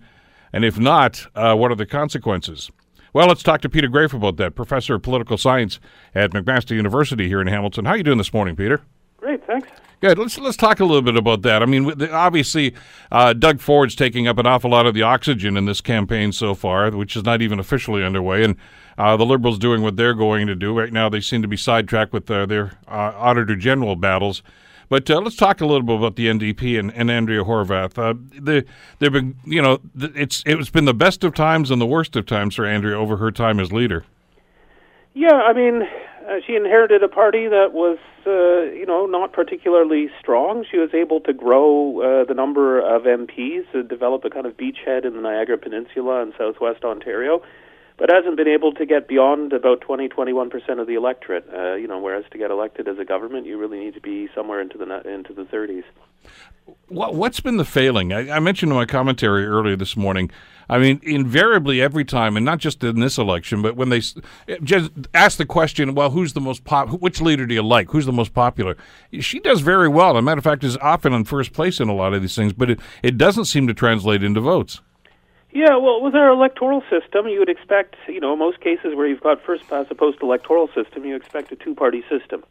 And 0.54 0.64
if 0.64 0.78
not, 0.78 1.26
uh, 1.34 1.56
what 1.56 1.72
are 1.72 1.76
the 1.76 1.88
consequences? 1.88 2.70
Well, 3.14 3.28
let's 3.28 3.44
talk 3.44 3.62
to 3.62 3.70
Peter 3.70 3.88
Graefe 3.88 4.14
about 4.14 4.38
that, 4.38 4.56
professor 4.56 4.96
of 4.96 5.02
political 5.02 5.38
science 5.38 5.80
at 6.14 6.32
McMaster 6.32 6.76
University 6.76 7.28
here 7.28 7.42
in 7.42 7.48
Hamilton. 7.48 7.86
How 7.86 7.92
are 7.92 7.98
you 7.98 8.04
doing 8.04 8.18
this 8.20 8.34
morning, 8.34 8.56
Peter? 8.56 8.82
Great, 9.18 9.46
thanks. 9.46 9.70
Good. 10.02 10.18
Let's 10.18 10.38
let's 10.38 10.56
talk 10.56 10.80
a 10.80 10.86
little 10.86 11.02
bit 11.02 11.18
about 11.18 11.42
that. 11.42 11.62
I 11.62 11.66
mean, 11.66 12.02
obviously, 12.10 12.74
uh, 13.12 13.34
Doug 13.34 13.60
Ford's 13.60 13.96
taking 13.96 14.30
up 14.30 14.38
an 14.38 14.46
awful 14.46 14.72
lot 14.72 14.86
of 14.86 14.94
the 14.94 15.02
oxygen 15.02 15.58
in 15.58 15.66
this 15.66 15.82
campaign 15.82 16.32
so 16.32 16.56
far, 16.56 16.90
which 16.92 17.18
is 17.18 17.24
not 17.24 17.42
even 17.42 17.60
officially 17.60 18.02
underway, 18.02 18.46
and 18.46 18.56
uh, 18.98 19.18
the 19.18 19.26
Liberals 19.26 19.60
doing 19.60 19.82
what 19.82 19.98
they're 19.98 20.14
going 20.14 20.48
to 20.48 20.56
do 20.56 20.78
right 20.78 20.94
now. 20.94 21.10
They 21.10 21.20
seem 21.20 21.42
to 21.42 21.50
be 21.50 21.58
sidetracked 21.58 22.14
with 22.14 22.32
uh, 22.32 22.46
their 22.46 22.78
uh, 22.88 23.12
Auditor 23.18 23.58
General 23.58 23.98
battles. 23.98 24.42
But 24.90 25.10
uh, 25.10 25.20
let's 25.22 25.36
talk 25.36 25.62
a 25.62 25.66
little 25.66 25.84
bit 25.84 25.98
about 25.98 26.16
the 26.16 26.28
NDP 26.28 26.80
and, 26.80 26.92
and 26.94 27.12
Andrea 27.12 27.44
Horwath. 27.44 27.98
Uh, 27.98 28.16
the, 28.40 28.66
they've 28.98 29.12
been, 29.12 29.36
you 29.46 29.62
know, 29.62 29.80
it's 29.96 30.44
it's 30.46 30.72
been 30.72 30.86
the 30.86 30.94
best 30.96 31.24
of 31.24 31.36
times 31.36 31.70
and 31.70 31.80
the 31.80 31.86
worst 31.86 32.16
of 32.16 32.26
times 32.26 32.56
for 32.56 32.66
Andrea 32.66 32.98
over 32.98 33.18
her 33.18 33.32
time 33.32 33.60
as 33.60 33.72
leader. 33.72 34.04
Yeah, 35.14 35.34
I 35.34 35.54
mean, 35.54 35.84
uh, 35.84 36.36
she 36.46 36.56
inherited 36.56 37.04
a 37.04 37.08
party 37.08 37.48
that 37.48 37.74
was, 37.74 37.98
uh, 38.26 38.72
you 38.76 38.86
know, 38.86 39.06
not 39.06 39.32
particularly 39.32 40.10
strong. 40.20 40.66
She 40.70 40.78
was 40.78 40.94
able 40.94 41.20
to 41.22 41.34
grow 41.34 42.02
uh, 42.02 42.26
the 42.26 42.34
number 42.34 42.80
of 42.80 43.04
MPs, 43.04 43.72
to 43.72 43.84
develop 43.84 44.26
a 44.26 44.30
kind 44.30 44.46
of 44.46 44.58
beachhead 44.58 45.06
in 45.06 45.14
the 45.14 45.22
Niagara 45.22 45.58
Peninsula 45.58 46.22
and 46.22 46.34
southwest 46.38 46.84
Ontario 46.84 47.42
but 48.00 48.10
hasn't 48.10 48.38
been 48.38 48.48
able 48.48 48.72
to 48.74 48.86
get 48.86 49.08
beyond 49.08 49.54
about 49.54 49.82
20, 49.82 50.08
21 50.08 50.50
percent 50.50 50.80
of 50.80 50.88
the 50.88 50.96
electorate. 50.96 51.46
Uh, 51.54 51.76
you 51.76 51.88
know, 51.88 52.00
whereas 52.00 52.24
to 52.32 52.38
get 52.38 52.50
elected 52.50 52.88
as 52.88 52.98
a 52.98 53.06
government, 53.06 53.46
you 53.46 53.58
really 53.58 53.80
need 53.80 53.94
to 53.94 54.02
be 54.02 54.30
somewhere 54.34 54.62
into 54.62 54.78
the 54.78 55.08
into 55.08 55.34
the 55.34 55.44
30s. 55.44 55.84
What's 56.88 57.40
been 57.40 57.58
the 57.58 57.66
failing? 57.66 58.14
I, 58.14 58.38
I 58.38 58.40
mentioned 58.40 58.72
in 58.72 58.78
my 58.78 58.86
commentary 58.86 59.46
earlier 59.46 59.76
this 59.76 59.98
morning. 59.98 60.32
I 60.72 60.78
mean, 60.78 61.00
invariably 61.02 61.82
every 61.82 62.06
time, 62.06 62.38
and 62.38 62.46
not 62.46 62.60
just 62.60 62.84
in 62.84 63.00
this 63.00 63.18
election, 63.18 63.64
but 63.64 63.76
when 63.76 63.90
they 63.90 64.02
just 64.64 64.92
ask 65.16 65.40
the 65.40 65.46
question, 65.46 65.96
well, 65.96 66.12
who's 66.12 66.34
the 66.34 66.42
most 66.42 66.64
pop? 66.64 66.90
Which 66.90 67.22
leader 67.22 67.48
do 67.48 67.56
you 67.56 67.64
like? 67.64 67.90
Who's 67.90 68.06
the 68.06 68.12
most 68.12 68.36
popular? 68.36 68.78
She 69.20 69.40
does 69.40 69.62
very 69.62 69.88
well. 69.88 70.16
As 70.16 70.20
a 70.20 70.22
matter 70.22 70.38
of 70.38 70.44
fact, 70.44 70.64
is 70.64 70.78
often 70.78 71.12
in 71.12 71.26
first 71.26 71.54
place 71.54 71.80
in 71.80 71.90
a 71.90 71.96
lot 71.96 72.14
of 72.14 72.22
these 72.22 72.36
things, 72.36 72.54
but 72.54 72.70
it, 72.70 72.80
it 73.02 73.18
doesn't 73.18 73.46
seem 73.46 73.66
to 73.66 73.74
translate 73.74 74.24
into 74.24 74.42
votes. 74.42 74.82
Yeah, 75.52 75.78
well, 75.78 76.02
with 76.02 76.14
our 76.14 76.30
electoral 76.30 76.84
system, 76.92 77.28
you 77.28 77.40
would 77.40 77.50
expect, 77.50 77.96
you 78.08 78.20
know, 78.20 78.36
most 78.36 78.62
cases 78.62 78.94
where 78.96 79.08
you've 79.08 79.22
got 79.22 79.42
first 79.44 79.68
past 79.68 79.90
a 79.90 79.96
post 79.96 80.20
electoral 80.22 80.70
system, 80.76 81.06
you 81.06 81.16
expect 81.16 81.52
a 81.52 81.56
two 81.56 81.74
party 81.74 82.04
system. 82.08 82.44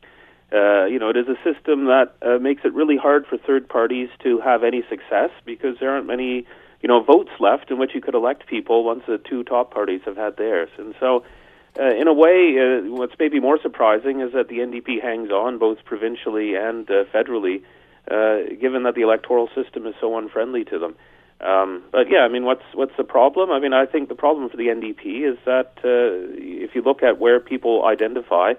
Uh, 0.52 0.87
you 0.87 0.98
know, 0.98 1.08
it 1.08 1.16
is 1.16 1.28
a 1.28 1.37
system 1.44 1.84
that 1.84 2.14
uh, 2.22 2.38
makes 2.38 2.62
it 2.64 2.74
really 2.74 2.96
hard 2.96 3.24
for 3.26 3.38
third 3.38 3.68
parties 3.68 4.08
to 4.24 4.40
have 4.40 4.64
any 4.64 4.82
success 4.88 5.30
because 5.44 5.76
there 5.78 5.90
aren't 5.90 6.06
many, 6.06 6.44
you 6.80 6.88
know, 6.88 7.00
votes 7.00 7.30
left 7.38 7.70
in 7.70 7.78
which 7.78 7.94
you 7.94 8.00
could 8.00 8.14
elect 8.14 8.48
people 8.48 8.82
once 8.82 9.04
the 9.06 9.18
two 9.18 9.44
top 9.44 9.72
parties 9.72 10.00
have 10.04 10.16
had 10.16 10.37
theirs. 10.37 10.70
And 10.76 10.94
so, 10.98 11.22
uh, 11.78 11.94
in 11.94 12.08
a 12.08 12.14
way, 12.14 12.56
uh, 12.58 12.90
what's 12.90 13.14
maybe 13.20 13.38
more 13.38 13.61
surprising 13.62 14.22
is 14.22 14.32
that 14.32 14.48
the 14.48 14.58
NDP 14.58 15.00
hangs 15.00 15.30
on 15.30 15.58
both 15.58 15.84
provincially 15.84 16.56
and 16.56 16.90
uh, 16.90 17.04
federally, 17.14 17.62
uh, 18.11 18.54
given 18.61 18.82
that 18.84 18.96
the 18.96 19.02
electoral 19.02 19.48
system 19.54 19.87
is 19.87 19.94
so 20.00 20.18
unfriendly 20.18 20.64
to 20.64 20.80
them. 20.80 20.96
Um, 21.40 21.85
but 21.92 22.11
yeah, 22.11 22.20
I 22.20 22.29
mean, 22.29 22.44
what's 22.44 22.64
what's 22.74 22.96
the 22.96 23.05
problem? 23.05 23.51
I 23.51 23.61
mean, 23.61 23.72
I 23.72 23.87
think 23.87 24.09
the 24.09 24.16
problem 24.16 24.48
for 24.48 24.57
the 24.57 24.66
NDP 24.66 25.33
is 25.33 25.38
that 25.44 25.72
uh, 25.85 26.35
if 26.35 26.74
you 26.74 26.83
look 26.83 27.03
at 27.03 27.18
where 27.18 27.38
people 27.38 27.85
identify, 27.85 28.55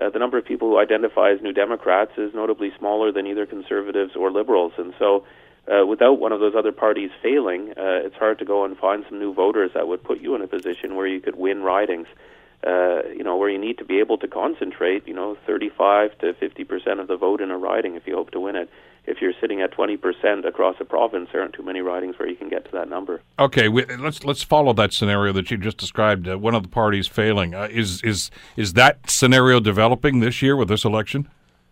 uh, 0.00 0.10
the 0.10 0.18
number 0.18 0.36
of 0.36 0.44
people 0.44 0.68
who 0.68 0.78
identify 0.78 1.30
as 1.30 1.40
New 1.40 1.54
Democrats 1.54 2.12
is 2.18 2.34
notably 2.34 2.70
smaller 2.78 3.12
than 3.12 3.26
either 3.26 3.46
Conservatives 3.46 4.14
or 4.16 4.30
Liberals, 4.30 4.72
and 4.78 4.94
so. 4.98 5.24
Uh, 5.70 5.84
without 5.84 6.18
one 6.18 6.32
of 6.32 6.40
those 6.40 6.54
other 6.56 6.72
parties 6.72 7.10
failing, 7.22 7.72
uh, 7.72 8.00
it's 8.02 8.16
hard 8.16 8.38
to 8.38 8.44
go 8.46 8.64
and 8.64 8.78
find 8.78 9.04
some 9.06 9.18
new 9.18 9.34
voters 9.34 9.70
that 9.74 9.86
would 9.86 10.02
put 10.02 10.18
you 10.18 10.34
in 10.34 10.40
a 10.40 10.46
position 10.46 10.96
where 10.96 11.06
you 11.06 11.20
could 11.20 11.36
win 11.36 11.62
ridings. 11.62 12.06
Uh, 12.66 13.02
you 13.14 13.22
know, 13.22 13.36
where 13.36 13.50
you 13.50 13.58
need 13.58 13.76
to 13.76 13.84
be 13.84 13.98
able 13.98 14.16
to 14.16 14.26
concentrate, 14.26 15.06
you 15.06 15.12
know, 15.12 15.36
35 15.46 16.16
to 16.20 16.32
50 16.32 16.64
percent 16.64 17.00
of 17.00 17.06
the 17.06 17.18
vote 17.18 17.42
in 17.42 17.50
a 17.50 17.58
riding 17.58 17.96
if 17.96 18.06
you 18.06 18.14
hope 18.14 18.30
to 18.30 18.40
win 18.40 18.56
it 18.56 18.70
if 19.08 19.20
you're 19.20 19.32
sitting 19.40 19.60
at 19.62 19.72
20% 19.72 20.46
across 20.46 20.76
a 20.80 20.84
province, 20.84 21.30
there 21.32 21.40
aren't 21.40 21.54
too 21.54 21.62
many 21.62 21.80
ridings 21.80 22.18
where 22.18 22.28
you 22.28 22.36
can 22.36 22.48
get 22.48 22.64
to 22.66 22.70
that 22.72 22.88
number. 22.88 23.22
Okay, 23.38 23.68
we, 23.68 23.84
let's 23.96 24.24
let's 24.24 24.42
follow 24.42 24.72
that 24.74 24.92
scenario 24.92 25.32
that 25.32 25.50
you 25.50 25.56
just 25.56 25.78
described. 25.78 26.28
Uh, 26.28 26.38
one 26.38 26.54
of 26.54 26.62
the 26.62 26.68
parties 26.68 27.06
failing 27.06 27.54
uh, 27.54 27.68
is 27.70 28.02
is 28.02 28.30
is 28.56 28.74
that 28.74 29.10
scenario 29.10 29.60
developing 29.60 30.20
this 30.20 30.42
year 30.42 30.56
with 30.56 30.68
this 30.68 30.84
election? 30.84 31.28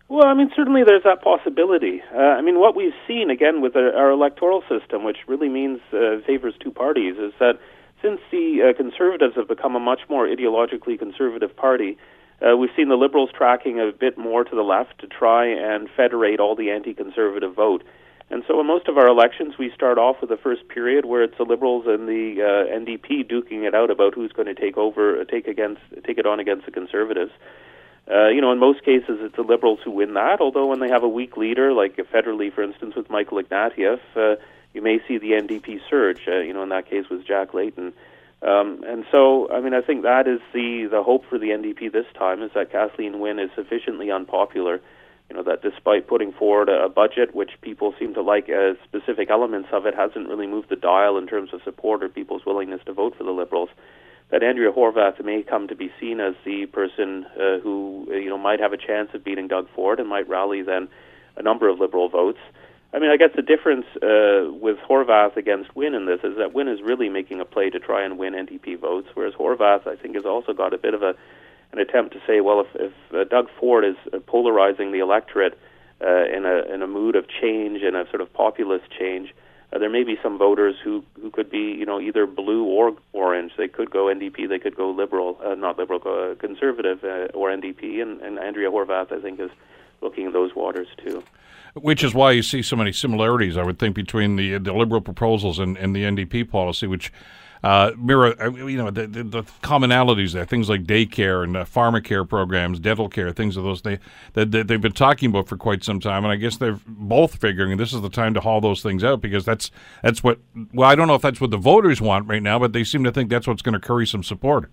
Well, 0.09 0.25
I 0.25 0.33
mean, 0.33 0.49
certainly 0.55 0.83
there's 0.85 1.03
that 1.03 1.21
possibility. 1.21 2.01
Uh, 2.15 2.19
I 2.19 2.41
mean, 2.41 2.59
what 2.59 2.75
we've 2.75 2.93
seen 3.07 3.29
again 3.29 3.61
with 3.61 3.75
our, 3.75 3.93
our 3.93 4.09
electoral 4.11 4.63
system, 4.69 5.03
which 5.03 5.17
really 5.27 5.49
means 5.49 5.79
uh, 5.91 6.19
favors 6.25 6.53
two 6.59 6.71
parties, 6.71 7.17
is 7.17 7.33
that 7.39 7.59
since 8.01 8.21
the 8.31 8.69
uh, 8.69 8.77
Conservatives 8.77 9.35
have 9.35 9.47
become 9.47 9.75
a 9.75 9.79
much 9.79 10.01
more 10.09 10.25
ideologically 10.27 10.97
conservative 10.97 11.55
party, 11.55 11.97
uh, 12.41 12.55
we've 12.55 12.69
seen 12.75 12.89
the 12.89 12.95
Liberals 12.95 13.29
tracking 13.35 13.79
a 13.79 13.91
bit 13.91 14.17
more 14.17 14.43
to 14.43 14.55
the 14.55 14.61
left 14.61 14.99
to 14.99 15.07
try 15.07 15.47
and 15.47 15.89
federate 15.95 16.39
all 16.39 16.55
the 16.55 16.71
anti 16.71 16.93
conservative 16.93 17.53
vote. 17.55 17.83
And 18.29 18.43
so, 18.47 18.59
in 18.59 18.67
most 18.67 18.87
of 18.87 18.97
our 18.97 19.07
elections, 19.07 19.57
we 19.57 19.71
start 19.73 19.97
off 19.97 20.17
with 20.19 20.29
the 20.29 20.37
first 20.37 20.67
period 20.67 21.05
where 21.05 21.23
it's 21.23 21.37
the 21.37 21.45
Liberals 21.45 21.85
and 21.87 22.07
the 22.07 22.41
uh, 22.41 22.75
NDP 22.77 23.29
duking 23.31 23.65
it 23.65 23.73
out 23.73 23.89
about 23.89 24.13
who's 24.13 24.33
going 24.33 24.53
to 24.53 24.53
take 24.53 24.77
over, 24.77 25.23
take 25.25 25.47
against, 25.47 25.81
take 26.05 26.17
it 26.17 26.25
on 26.25 26.39
against 26.39 26.65
the 26.65 26.71
Conservatives. 26.71 27.31
Uh, 28.09 28.27
you 28.27 28.39
know, 28.39 28.51
in 28.51 28.59
most 28.59 28.83
cases, 28.83 29.19
it's 29.21 29.35
the 29.35 29.41
Liberals 29.41 29.79
who 29.83 29.91
win 29.91 30.13
that. 30.13 30.39
Although 30.41 30.67
when 30.67 30.79
they 30.79 30.89
have 30.89 31.03
a 31.03 31.09
weak 31.09 31.37
leader, 31.37 31.73
like 31.73 31.95
federally, 32.13 32.53
for 32.53 32.63
instance, 32.63 32.95
with 32.95 33.09
Michael 33.09 33.41
Ignatieff, 33.41 33.99
uh, 34.15 34.35
you 34.73 34.81
may 34.81 34.99
see 35.07 35.17
the 35.17 35.31
NDP 35.31 35.79
surge. 35.89 36.21
Uh, 36.27 36.39
you 36.39 36.53
know, 36.53 36.63
in 36.63 36.69
that 36.69 36.89
case, 36.89 37.09
was 37.09 37.23
Jack 37.23 37.53
Layton. 37.53 37.93
Um, 38.41 38.83
and 38.85 39.03
so, 39.11 39.51
I 39.51 39.61
mean, 39.61 39.73
I 39.73 39.81
think 39.81 40.03
that 40.03 40.27
is 40.27 40.39
the 40.53 40.87
the 40.91 41.01
hope 41.01 41.25
for 41.27 41.39
the 41.39 41.47
NDP 41.47 41.91
this 41.91 42.05
time 42.17 42.43
is 42.43 42.51
that 42.53 42.71
Kathleen 42.71 43.19
Wynne 43.19 43.39
is 43.39 43.49
sufficiently 43.55 44.11
unpopular, 44.11 44.79
you 45.29 45.35
know, 45.35 45.43
that 45.43 45.63
despite 45.63 46.07
putting 46.07 46.31
forward 46.33 46.69
a, 46.69 46.87
budget 46.87 47.33
which 47.33 47.51
people 47.61 47.95
seem 47.99 48.13
to 48.13 48.21
like 48.21 48.47
as 48.47 48.77
specific 48.83 49.31
elements 49.31 49.69
of 49.71 49.87
it 49.87 49.95
hasn't 49.95 50.29
really 50.29 50.45
moved 50.45 50.69
the 50.69 50.75
dial 50.75 51.17
in 51.17 51.25
terms 51.25 51.49
of 51.51 51.61
support 51.63 52.03
or 52.03 52.09
people's 52.09 52.45
willingness 52.45 52.81
to 52.85 52.93
vote 52.93 53.15
for 53.17 53.23
the 53.23 53.31
Liberals. 53.31 53.69
That 54.29 54.43
Andrea 54.43 54.71
Horwath 54.71 55.23
may 55.23 55.41
come 55.41 55.67
to 55.69 55.75
be 55.75 55.91
seen 55.99 56.19
as 56.19 56.35
the 56.45 56.67
person 56.67 57.25
uh, 57.35 57.59
who, 57.59 58.07
you 58.11 58.29
know, 58.29 58.37
might 58.37 58.59
have 58.59 58.73
a 58.73 58.77
chance 58.77 59.09
of 59.13 59.23
beating 59.23 59.47
Doug 59.47 59.67
Ford 59.73 59.99
and 59.99 60.07
might 60.07 60.29
rally 60.29 60.61
then 60.61 60.89
a 61.37 61.41
number 61.41 61.69
of 61.69 61.79
Liberal 61.79 62.09
votes. 62.09 62.39
I 62.97 62.99
mean, 62.99 63.11
I 63.11 63.17
guess 63.17 63.29
the 63.35 63.43
difference 63.43 63.85
uh, 63.97 64.51
with 64.51 64.77
Horwath 64.77 65.37
against 65.37 65.75
Wynne 65.75 65.93
in 65.93 66.07
this 66.07 66.21
is 66.23 66.35
that 66.39 66.55
Wynne 66.55 66.67
is 66.67 66.81
really 66.81 67.09
making 67.09 67.39
a 67.39 67.45
play 67.45 67.69
to 67.69 67.79
try 67.79 68.03
and 68.03 68.17
win 68.17 68.33
NDP 68.33 68.79
votes, 68.79 69.07
whereas 69.13 69.35
Horwath, 69.35 69.85
I 69.85 69.95
think, 69.95 70.15
has 70.15 70.25
also 70.25 70.51
got 70.51 70.73
a 70.73 70.79
bit 70.79 70.95
of 70.95 71.03
a 71.03 71.13
an 71.73 71.77
attempt 71.77 72.13
to 72.13 72.19
say, 72.25 72.41
well, 72.41 72.61
if, 72.61 72.67
if 72.73 72.93
uh, 73.13 73.23
Doug 73.25 73.49
Ford 73.59 73.85
is 73.85 73.97
polarizing 74.25 74.91
the 74.91 74.97
electorate 74.97 75.59
uh, 76.01 76.25
in 76.25 76.47
a 76.47 76.73
in 76.73 76.81
a 76.81 76.87
mood 76.87 77.15
of 77.15 77.25
change 77.27 77.83
and 77.83 77.95
a 77.95 78.09
sort 78.09 78.21
of 78.21 78.33
populist 78.33 78.85
change, 78.89 79.31
uh, 79.71 79.77
there 79.77 79.91
may 79.91 80.03
be 80.03 80.17
some 80.23 80.39
voters 80.39 80.73
who 80.83 81.03
who 81.21 81.29
could 81.29 81.51
be, 81.51 81.77
you 81.77 81.85
know, 81.85 82.01
either 82.01 82.25
blue 82.25 82.63
or 82.65 82.97
orange. 83.13 83.51
They 83.59 83.67
could 83.67 83.91
go 83.91 84.05
NDP, 84.05 84.49
they 84.49 84.57
could 84.57 84.75
go 84.75 84.89
liberal, 84.89 85.37
uh, 85.45 85.53
not 85.53 85.77
liberal, 85.77 86.01
uh, 86.03 86.33
conservative 86.33 87.03
uh, 87.03 87.37
or 87.37 87.51
NDP, 87.51 88.01
and, 88.01 88.21
and 88.21 88.39
Andrea 88.39 88.71
Horwath, 88.71 89.11
I 89.11 89.21
think, 89.21 89.39
is 89.39 89.51
looking 90.01 90.27
in 90.27 90.33
those 90.33 90.55
waters 90.55 90.87
too. 91.03 91.23
Which 91.75 92.03
is 92.03 92.13
why 92.13 92.31
you 92.31 92.41
see 92.41 92.61
so 92.61 92.75
many 92.75 92.91
similarities, 92.91 93.55
I 93.55 93.63
would 93.63 93.77
think, 93.77 93.95
between 93.95 94.35
the 94.35 94.57
the 94.57 94.73
liberal 94.73 95.01
proposals 95.01 95.59
and, 95.59 95.77
and 95.77 95.95
the 95.95 96.03
NDP 96.03 96.49
policy, 96.49 96.87
which 96.87 97.11
uh, 97.63 97.91
mirror, 97.97 98.35
uh, 98.41 98.51
you 98.51 98.77
know, 98.77 98.91
the, 98.91 99.07
the, 99.07 99.23
the, 99.23 99.43
commonalities 99.63 100.33
there, 100.33 100.45
things 100.45 100.69
like 100.69 100.83
daycare 100.83 101.43
and 101.43 101.57
uh, 101.57 101.65
pharmacare 101.65 102.27
programs, 102.27 102.79
dental 102.79 103.09
care, 103.09 103.31
things 103.31 103.57
of 103.57 103.63
those 103.63 103.81
they, 103.81 103.99
that, 104.33 104.51
that 104.51 104.67
they've 104.67 104.81
been 104.81 104.91
talking 104.91 105.29
about 105.29 105.47
for 105.47 105.57
quite 105.57 105.83
some 105.83 105.99
time, 105.99 106.23
and 106.23 106.31
I 106.31 106.35
guess 106.35 106.57
they're 106.57 106.79
both 106.85 107.35
figuring 107.37 107.75
this 107.77 107.93
is 107.93 108.01
the 108.01 108.09
time 108.09 108.33
to 108.35 108.41
haul 108.41 108.61
those 108.61 108.83
things 108.83 109.03
out 109.03 109.21
because 109.21 109.45
that's 109.45 109.71
that's 110.03 110.23
what. 110.23 110.39
Well, 110.73 110.89
I 110.89 110.95
don't 110.95 111.07
know 111.07 111.15
if 111.15 111.21
that's 111.21 111.41
what 111.41 111.51
the 111.51 111.57
voters 111.57 111.99
want 111.99 112.27
right 112.27 112.43
now, 112.43 112.59
but 112.59 112.73
they 112.73 112.83
seem 112.83 113.03
to 113.03 113.11
think 113.11 113.29
that's 113.29 113.47
what's 113.47 113.61
going 113.61 113.73
to 113.73 113.79
curry 113.79 114.05
some 114.05 114.23
support. 114.23 114.71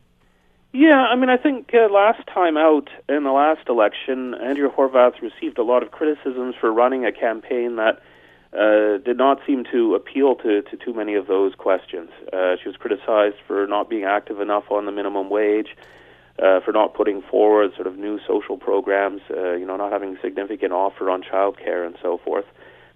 Yeah, 0.76 1.06
I 1.06 1.14
mean, 1.14 1.30
I 1.30 1.36
think 1.36 1.70
uh, 1.72 1.86
last 1.88 2.26
time 2.26 2.56
out 2.56 2.90
in 3.08 3.22
the 3.22 3.30
last 3.30 3.68
election, 3.68 4.34
Andrea 4.34 4.68
Horwath 4.68 5.22
received 5.22 5.56
a 5.58 5.62
lot 5.62 5.84
of 5.84 5.92
criticisms 5.92 6.56
for 6.60 6.72
running 6.72 7.06
a 7.06 7.12
campaign 7.12 7.76
that 7.76 8.02
uh, 8.52 8.98
did 8.98 9.16
not 9.16 9.38
seem 9.46 9.62
to 9.70 9.94
appeal 9.94 10.34
to, 10.34 10.62
to 10.62 10.76
too 10.76 10.92
many 10.92 11.14
of 11.14 11.28
those 11.28 11.54
questions. 11.54 12.10
Uh, 12.32 12.56
she 12.60 12.68
was 12.68 12.76
criticized 12.76 13.36
for 13.46 13.68
not 13.68 13.88
being 13.88 14.02
active 14.02 14.40
enough 14.40 14.64
on 14.68 14.84
the 14.84 14.90
minimum 14.90 15.30
wage, 15.30 15.76
uh, 16.40 16.58
for 16.58 16.72
not 16.72 16.92
putting 16.92 17.22
forward 17.22 17.70
sort 17.76 17.86
of 17.86 17.96
new 17.96 18.18
social 18.26 18.56
programs, 18.56 19.20
uh, 19.30 19.52
you 19.52 19.64
know, 19.64 19.76
not 19.76 19.92
having 19.92 20.16
a 20.16 20.20
significant 20.22 20.72
offer 20.72 21.08
on 21.08 21.22
childcare 21.22 21.86
and 21.86 21.96
so 22.02 22.18
forth. 22.24 22.46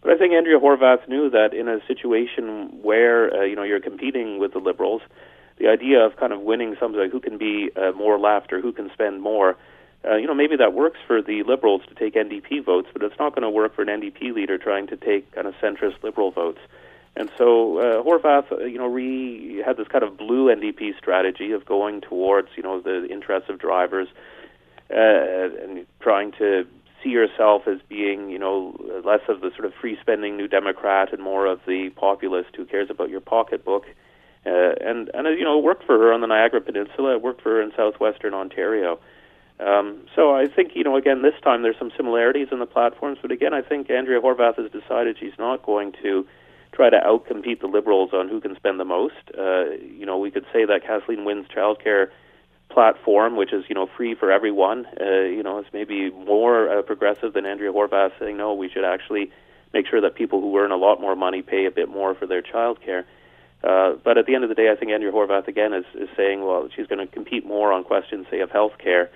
But 0.03 0.11
I 0.11 0.19
think 0.19 0.33
Andrea 0.33 0.59
Horwath 0.59 1.09
knew 1.09 1.31
that 1.31 1.55
in 1.55 1.69
a 1.69 1.79
situation 1.87 2.81
where 2.83 3.33
uh, 3.33 3.45
you 3.45 3.55
know 3.55 3.63
you're 3.63 3.79
competing 3.79 4.41
with 4.41 4.53
the 4.53 4.59
Liberals, 4.59 5.03
the 5.59 5.69
idea 5.69 6.05
of 6.05 6.17
kind 6.17 6.33
of 6.33 6.41
winning 6.41 6.77
something 6.79 7.01
like 7.01 7.11
who 7.11 7.21
can 7.21 7.39
be 7.39 7.71
uh, 7.77 7.93
more 7.93 8.19
left 8.19 8.53
or 8.53 8.61
who 8.61 8.73
can 8.73 8.91
spend 8.93 9.21
more, 9.21 9.57
uh, 10.09 10.17
you 10.17 10.27
know, 10.27 10.35
maybe 10.35 10.57
that 10.57 10.73
works 10.73 10.99
for 11.07 11.21
the 11.21 11.43
Liberals 11.43 11.83
to 11.89 11.95
take 11.95 12.15
NDP 12.15 12.65
votes, 12.65 12.89
but 12.93 13.03
it's 13.03 13.19
not 13.19 13.35
going 13.35 13.43
to 13.43 13.51
work 13.51 13.75
for 13.75 13.83
an 13.83 13.89
NDP 13.89 14.35
leader 14.35 14.59
trying 14.59 14.87
to 14.89 14.97
take 14.97 15.31
kind 15.33 15.47
of 15.47 15.55
centrist 15.55 16.03
Liberal 16.03 16.31
votes. 16.31 16.61
And 17.17 17.31
so 17.37 17.79
uh, 17.79 18.03
Horwath, 18.05 18.53
uh, 18.53 18.65
you 18.65 18.79
know, 18.79 18.87
re 18.87 19.61
had 19.65 19.77
this 19.77 19.89
kind 19.89 20.05
of 20.05 20.17
blue 20.17 20.47
NDP 20.55 20.97
strategy 20.97 21.51
of 21.51 21.67
going 21.67 22.01
towards, 22.01 22.49
you 22.57 22.63
know, 22.63 22.81
the 22.81 23.09
interests 23.11 23.51
of 23.51 23.59
drivers 23.59 24.09
uh, 24.91 24.95
and 24.95 25.85
trying 26.01 26.33
to 26.33 26.65
see 27.03 27.11
yourself 27.11 27.67
as 27.67 27.79
being, 27.89 28.31
you 28.31 28.39
know, 28.39 28.77
less 29.05 29.21
of 29.29 29.41
the 29.41 29.51
sort 29.51 29.65
of 29.65 29.75
free 29.81 29.99
spending 30.01 30.37
New 30.37 30.49
Democrat 30.49 31.13
and 31.13 31.23
more 31.23 31.47
of 31.47 31.61
the 31.67 31.91
populist 31.91 32.55
who 32.57 32.65
cares 32.65 32.89
about 32.89 33.11
your 33.11 33.21
pocketbook. 33.21 33.87
Uh, 33.87 33.95
and 34.45 35.11
and 35.15 35.27
uh, 35.27 35.31
you 35.31 35.45
know, 35.45 35.59
it 35.59 35.65
worked 35.65 35.85
for 35.85 35.99
her 35.99 36.13
on 36.13 36.21
the 36.21 36.27
Niagara 36.27 36.61
Peninsula. 36.61 37.15
It 37.15 37.23
worked 37.23 37.43
for 37.43 37.51
her 37.51 37.63
in 37.63 37.73
southwestern 37.77 38.35
Ontario. 38.35 38.99
Um, 39.61 40.07
so 40.15 40.35
I 40.35 40.47
think 40.47 40.73
you 40.75 40.85
know, 40.85 40.97
again, 40.97 41.23
this 41.23 41.35
time 41.43 41.63
there's 41.63 41.79
some 41.79 41.91
similarities 41.97 42.49
in 42.53 42.61
the 42.61 42.67
platforms, 42.67 43.19
but 43.21 43.33
again, 43.33 43.53
I 43.53 43.63
think 43.63 43.91
Andrea 43.91 44.21
Horwath 44.21 44.57
has 44.57 44.71
decided 44.71 45.17
she's 45.19 45.39
not 45.39 45.65
going 45.65 45.93
to 46.03 46.27
try 46.73 46.91
to 46.91 46.99
outcompete 46.99 47.61
the 47.61 47.67
Liberals 47.67 48.11
on 48.13 48.29
who 48.29 48.41
can 48.41 48.55
spend 48.55 48.79
the 48.79 48.85
most. 48.85 49.15
Uh, 49.37 49.71
you 49.81 50.07
know, 50.07 50.19
we 50.19 50.31
could 50.31 50.47
say 50.53 50.65
that 50.65 50.85
Kathleen 50.87 51.25
Wynne's 51.25 51.49
childcare 51.49 52.11
platform, 52.69 53.37
which 53.37 53.53
is 53.53 53.65
you 53.69 53.75
know 53.75 53.89
free 53.97 54.15
for 54.15 54.31
everyone, 54.31 54.87
uh, 55.01 55.23
you 55.23 55.43
know, 55.43 55.59
is 55.59 55.67
maybe 55.73 56.11
more 56.11 56.79
uh, 56.79 56.83
progressive 56.83 57.33
than 57.33 57.47
Andrea 57.47 57.73
Horwath 57.73 58.13
saying 58.21 58.37
no, 58.37 58.55
we 58.55 58.69
should 58.69 58.85
actually 58.85 59.33
make 59.73 59.87
sure 59.87 60.01
that 60.01 60.15
people 60.15 60.41
who 60.41 60.57
earn 60.57 60.71
a 60.71 60.77
lot 60.77 61.01
more 61.01 61.17
money 61.17 61.43
pay 61.43 61.67
a 61.67 61.71
bit 61.71 61.89
more 61.89 62.15
for 62.15 62.27
their 62.27 62.43
childcare. 62.43 63.05
Uh, 63.63 63.95
but 64.05 64.19
at 64.19 64.27
the 64.27 64.35
end 64.35 64.45
of 64.45 64.49
the 64.49 64.55
day, 64.55 64.71
I 64.71 64.77
think 64.77 64.93
Andrea 64.93 65.13
Horwath 65.13 65.49
again 65.49 65.73
is, 65.73 65.85
is 65.95 66.09
saying, 66.17 66.45
well, 66.45 66.69
she's 66.75 66.87
going 66.87 67.05
to 67.05 67.13
compete 67.13 67.45
more 67.45 67.73
on 67.73 67.83
questions, 67.83 68.27
say, 68.31 68.41
of 68.41 68.51
health 68.51 68.79
care, 68.79 69.11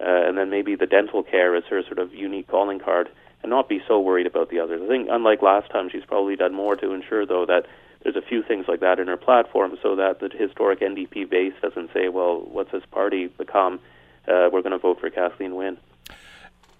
uh, 0.00 0.04
and 0.28 0.36
then 0.36 0.50
maybe 0.50 0.74
the 0.74 0.86
dental 0.86 1.22
care 1.22 1.54
is 1.54 1.64
her 1.70 1.82
sort 1.84 1.98
of 1.98 2.12
unique 2.12 2.48
calling 2.48 2.80
card, 2.80 3.08
and 3.42 3.50
not 3.50 3.68
be 3.68 3.80
so 3.86 4.00
worried 4.00 4.26
about 4.26 4.50
the 4.50 4.58
others. 4.58 4.82
I 4.82 4.88
think, 4.88 5.08
unlike 5.10 5.42
last 5.42 5.70
time, 5.70 5.88
she's 5.90 6.04
probably 6.04 6.34
done 6.34 6.54
more 6.54 6.74
to 6.76 6.92
ensure, 6.92 7.24
though, 7.24 7.46
that 7.46 7.66
there's 8.02 8.16
a 8.16 8.22
few 8.22 8.42
things 8.42 8.66
like 8.66 8.80
that 8.80 8.98
in 8.98 9.06
her 9.06 9.16
platform, 9.16 9.78
so 9.80 9.96
that 9.96 10.18
the 10.18 10.28
historic 10.28 10.80
NDP 10.80 11.30
base 11.30 11.54
doesn't 11.62 11.92
say, 11.92 12.08
well, 12.08 12.40
what's 12.40 12.72
this 12.72 12.84
party 12.90 13.28
become? 13.28 13.78
Uh, 14.26 14.48
we're 14.52 14.62
going 14.62 14.72
to 14.72 14.78
vote 14.78 14.98
for 15.00 15.08
Kathleen 15.08 15.54
Wynne. 15.54 15.78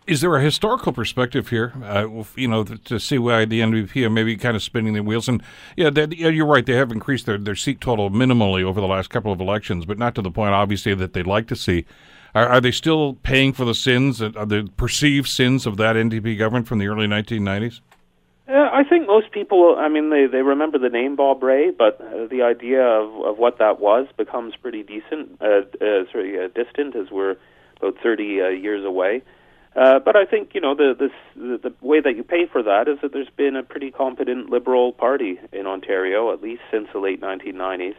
Is 0.06 0.20
there 0.20 0.36
a 0.36 0.42
historical 0.42 0.92
perspective 0.92 1.48
here, 1.48 1.72
uh, 1.82 2.06
you 2.36 2.46
know, 2.46 2.62
to 2.62 3.00
see 3.00 3.16
why 3.16 3.46
the 3.46 3.60
NDP 3.60 4.04
are 4.04 4.10
maybe 4.10 4.36
kind 4.36 4.54
of 4.54 4.62
spinning 4.62 4.92
their 4.92 5.02
wheels? 5.02 5.28
And 5.28 5.42
yeah, 5.76 5.88
yeah, 5.94 6.28
you're 6.28 6.44
right; 6.44 6.66
they 6.66 6.74
have 6.74 6.92
increased 6.92 7.24
their, 7.24 7.38
their 7.38 7.54
seat 7.54 7.80
total 7.80 8.10
minimally 8.10 8.62
over 8.62 8.82
the 8.82 8.86
last 8.86 9.08
couple 9.08 9.32
of 9.32 9.40
elections, 9.40 9.86
but 9.86 9.96
not 9.96 10.14
to 10.16 10.22
the 10.22 10.30
point, 10.30 10.52
obviously, 10.52 10.94
that 10.94 11.14
they'd 11.14 11.26
like 11.26 11.48
to 11.48 11.56
see. 11.56 11.86
Are, 12.34 12.46
are 12.46 12.60
they 12.60 12.70
still 12.70 13.14
paying 13.22 13.54
for 13.54 13.64
the 13.64 13.74
sins, 13.74 14.20
uh, 14.20 14.28
the 14.28 14.68
perceived 14.76 15.28
sins 15.28 15.64
of 15.64 15.78
that 15.78 15.96
NDP 15.96 16.36
government 16.36 16.68
from 16.68 16.80
the 16.80 16.86
early 16.88 17.06
1990s? 17.06 17.80
Uh, 18.46 18.52
I 18.52 18.84
think 18.84 19.06
most 19.06 19.32
people, 19.32 19.76
I 19.78 19.88
mean, 19.88 20.10
they, 20.10 20.26
they 20.26 20.42
remember 20.42 20.78
the 20.78 20.90
name 20.90 21.16
Bob 21.16 21.42
Rae, 21.42 21.70
but 21.70 21.98
uh, 21.98 22.26
the 22.26 22.42
idea 22.42 22.82
of, 22.82 23.24
of 23.24 23.38
what 23.38 23.58
that 23.58 23.80
was 23.80 24.06
becomes 24.18 24.54
pretty 24.54 24.82
decent, 24.82 25.40
uh, 25.40 25.62
uh, 25.80 26.04
sorry, 26.12 26.38
uh, 26.38 26.48
distant 26.54 26.94
as 26.94 27.10
we're 27.10 27.36
about 27.78 27.96
30 28.02 28.42
uh, 28.42 28.48
years 28.48 28.84
away. 28.84 29.22
Uh, 29.76 29.98
but 29.98 30.14
I 30.14 30.24
think 30.24 30.54
you 30.54 30.60
know 30.60 30.74
the, 30.74 30.94
this, 30.96 31.10
the 31.34 31.58
the 31.70 31.74
way 31.80 32.00
that 32.00 32.14
you 32.16 32.22
pay 32.22 32.46
for 32.46 32.62
that 32.62 32.86
is 32.86 32.98
that 33.02 33.12
there's 33.12 33.30
been 33.36 33.56
a 33.56 33.62
pretty 33.62 33.90
competent 33.90 34.48
Liberal 34.48 34.92
Party 34.92 35.40
in 35.52 35.66
Ontario 35.66 36.32
at 36.32 36.40
least 36.40 36.62
since 36.70 36.88
the 36.92 37.00
late 37.00 37.20
1990s, 37.20 37.96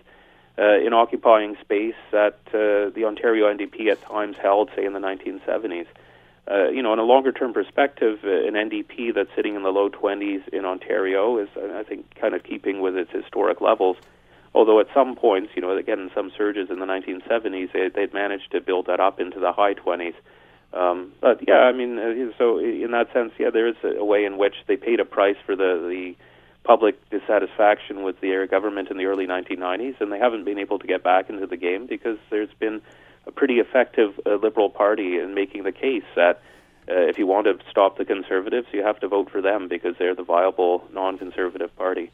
uh, 0.57 0.79
in 0.79 0.93
occupying 0.93 1.57
space 1.59 1.95
that 2.11 2.39
uh, 2.49 2.89
the 2.95 3.03
Ontario 3.05 3.53
NDP 3.53 3.91
at 3.91 4.01
times 4.03 4.38
held, 4.41 4.69
say 4.75 4.85
in 4.85 4.93
the 4.93 4.99
1970s. 4.99 5.88
Uh, 6.49 6.69
you 6.69 6.81
know, 6.81 6.93
in 6.93 6.99
a 6.99 7.03
longer 7.03 7.31
term 7.31 7.53
perspective, 7.53 8.19
uh, 8.23 8.29
an 8.29 8.53
NDP 8.53 9.13
that's 9.13 9.31
sitting 9.35 9.55
in 9.55 9.63
the 9.63 9.71
low 9.71 9.89
20s 9.89 10.47
in 10.49 10.63
Ontario 10.63 11.39
is, 11.39 11.49
I 11.57 11.83
think, 11.83 12.13
kind 12.15 12.35
of 12.35 12.43
keeping 12.43 12.81
with 12.81 12.95
its 12.95 13.11
historic 13.11 13.61
levels. 13.61 13.97
Although 14.53 14.79
at 14.79 14.88
some 14.93 15.15
points, 15.15 15.51
you 15.55 15.61
know, 15.61 15.75
again, 15.75 15.99
in 15.99 16.11
some 16.13 16.31
surges 16.38 16.69
in 16.69 16.79
the 16.79 16.85
1970s, 16.85 17.73
they, 17.73 17.89
they'd 17.89 18.13
managed 18.13 18.51
to 18.51 18.61
build 18.61 18.85
that 18.85 18.99
up 18.99 19.19
into 19.19 19.39
the 19.39 19.51
high 19.51 19.73
20s. 19.73 20.13
Um, 20.75 21.13
but 21.21 21.39
yeah, 21.47 21.59
I 21.59 21.71
mean, 21.71 21.97
uh, 21.97 22.38
so 22.38 22.59
in 22.59 22.91
that 22.91 23.11
sense, 23.13 23.31
yeah, 23.39 23.49
there 23.49 23.67
is 23.67 23.75
a 23.83 24.03
way 24.03 24.25
in 24.25 24.38
which 24.38 24.55
they 24.67 24.75
paid 24.75 24.99
a 24.99 25.05
price 25.05 25.38
for 25.45 25.55
the 25.55 25.88
the 25.88 26.15
public 26.65 26.95
dissatisfaction 27.09 28.03
with 28.03 28.19
the 28.21 28.47
government 28.49 28.89
in 28.89 28.97
the 28.97 29.05
early 29.05 29.27
1990s, 29.27 30.01
and 30.01 30.11
they 30.11 30.19
haven't 30.19 30.43
been 30.43 30.57
able 30.57 30.79
to 30.79 30.88
get 30.88 31.03
back 31.03 31.29
into 31.29 31.47
the 31.47 31.55
game 31.55 31.85
because 31.85 32.17
there's 32.29 32.53
been 32.59 32.81
a 33.27 33.31
pretty 33.31 33.59
effective 33.59 34.19
uh, 34.25 34.35
Liberal 34.35 34.69
Party 34.69 35.19
in 35.19 35.33
making 35.33 35.63
the 35.63 35.71
case 35.71 36.03
that 36.15 36.41
uh, 36.89 37.07
if 37.07 37.17
you 37.17 37.25
want 37.25 37.45
to 37.45 37.57
stop 37.69 37.97
the 37.97 38.05
Conservatives, 38.05 38.67
you 38.71 38.83
have 38.83 38.99
to 38.99 39.07
vote 39.07 39.29
for 39.31 39.41
them 39.41 39.67
because 39.67 39.95
they're 39.97 40.15
the 40.15 40.23
viable 40.23 40.83
non-conservative 40.91 41.75
party. 41.75 42.11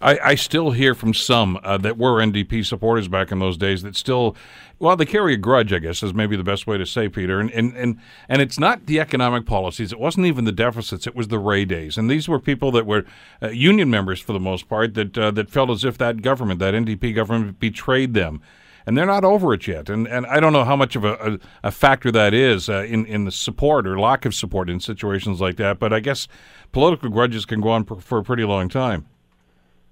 I, 0.00 0.18
I 0.22 0.34
still 0.34 0.72
hear 0.72 0.94
from 0.94 1.14
some 1.14 1.58
uh, 1.62 1.78
that 1.78 1.96
were 1.96 2.20
NDP 2.20 2.66
supporters 2.66 3.08
back 3.08 3.32
in 3.32 3.38
those 3.38 3.56
days 3.56 3.82
that 3.82 3.96
still, 3.96 4.36
well, 4.78 4.96
they 4.96 5.06
carry 5.06 5.34
a 5.34 5.38
grudge, 5.38 5.72
I 5.72 5.78
guess, 5.78 6.02
is 6.02 6.12
maybe 6.12 6.36
the 6.36 6.44
best 6.44 6.66
way 6.66 6.76
to 6.76 6.86
say, 6.86 7.08
Peter. 7.08 7.40
And 7.40 7.50
and 7.52 7.74
and, 7.76 8.00
and 8.28 8.42
it's 8.42 8.58
not 8.58 8.86
the 8.86 9.00
economic 9.00 9.46
policies. 9.46 9.92
It 9.92 9.98
wasn't 9.98 10.26
even 10.26 10.44
the 10.44 10.52
deficits. 10.52 11.06
It 11.06 11.14
was 11.14 11.28
the 11.28 11.38
Rae 11.38 11.64
days. 11.64 11.96
And 11.96 12.10
these 12.10 12.28
were 12.28 12.38
people 12.38 12.70
that 12.72 12.86
were 12.86 13.04
uh, 13.42 13.48
union 13.48 13.90
members 13.90 14.20
for 14.20 14.32
the 14.32 14.40
most 14.40 14.68
part 14.68 14.94
that 14.94 15.16
uh, 15.16 15.30
that 15.32 15.50
felt 15.50 15.70
as 15.70 15.84
if 15.84 15.96
that 15.98 16.22
government, 16.22 16.60
that 16.60 16.74
NDP 16.74 17.14
government, 17.14 17.58
betrayed 17.58 18.14
them. 18.14 18.42
And 18.88 18.96
they're 18.96 19.04
not 19.04 19.24
over 19.24 19.52
it 19.52 19.66
yet. 19.66 19.88
And 19.88 20.06
and 20.06 20.26
I 20.26 20.38
don't 20.40 20.52
know 20.52 20.64
how 20.64 20.76
much 20.76 20.94
of 20.94 21.04
a, 21.04 21.14
a, 21.14 21.38
a 21.64 21.70
factor 21.70 22.12
that 22.12 22.34
is 22.34 22.68
uh, 22.68 22.84
in 22.84 23.06
in 23.06 23.24
the 23.24 23.32
support 23.32 23.86
or 23.86 23.98
lack 23.98 24.26
of 24.26 24.34
support 24.34 24.68
in 24.68 24.78
situations 24.78 25.40
like 25.40 25.56
that. 25.56 25.78
But 25.78 25.92
I 25.92 26.00
guess 26.00 26.28
political 26.70 27.08
grudges 27.08 27.46
can 27.46 27.60
go 27.62 27.70
on 27.70 27.84
for, 27.84 28.00
for 28.00 28.18
a 28.18 28.22
pretty 28.22 28.44
long 28.44 28.68
time. 28.68 29.06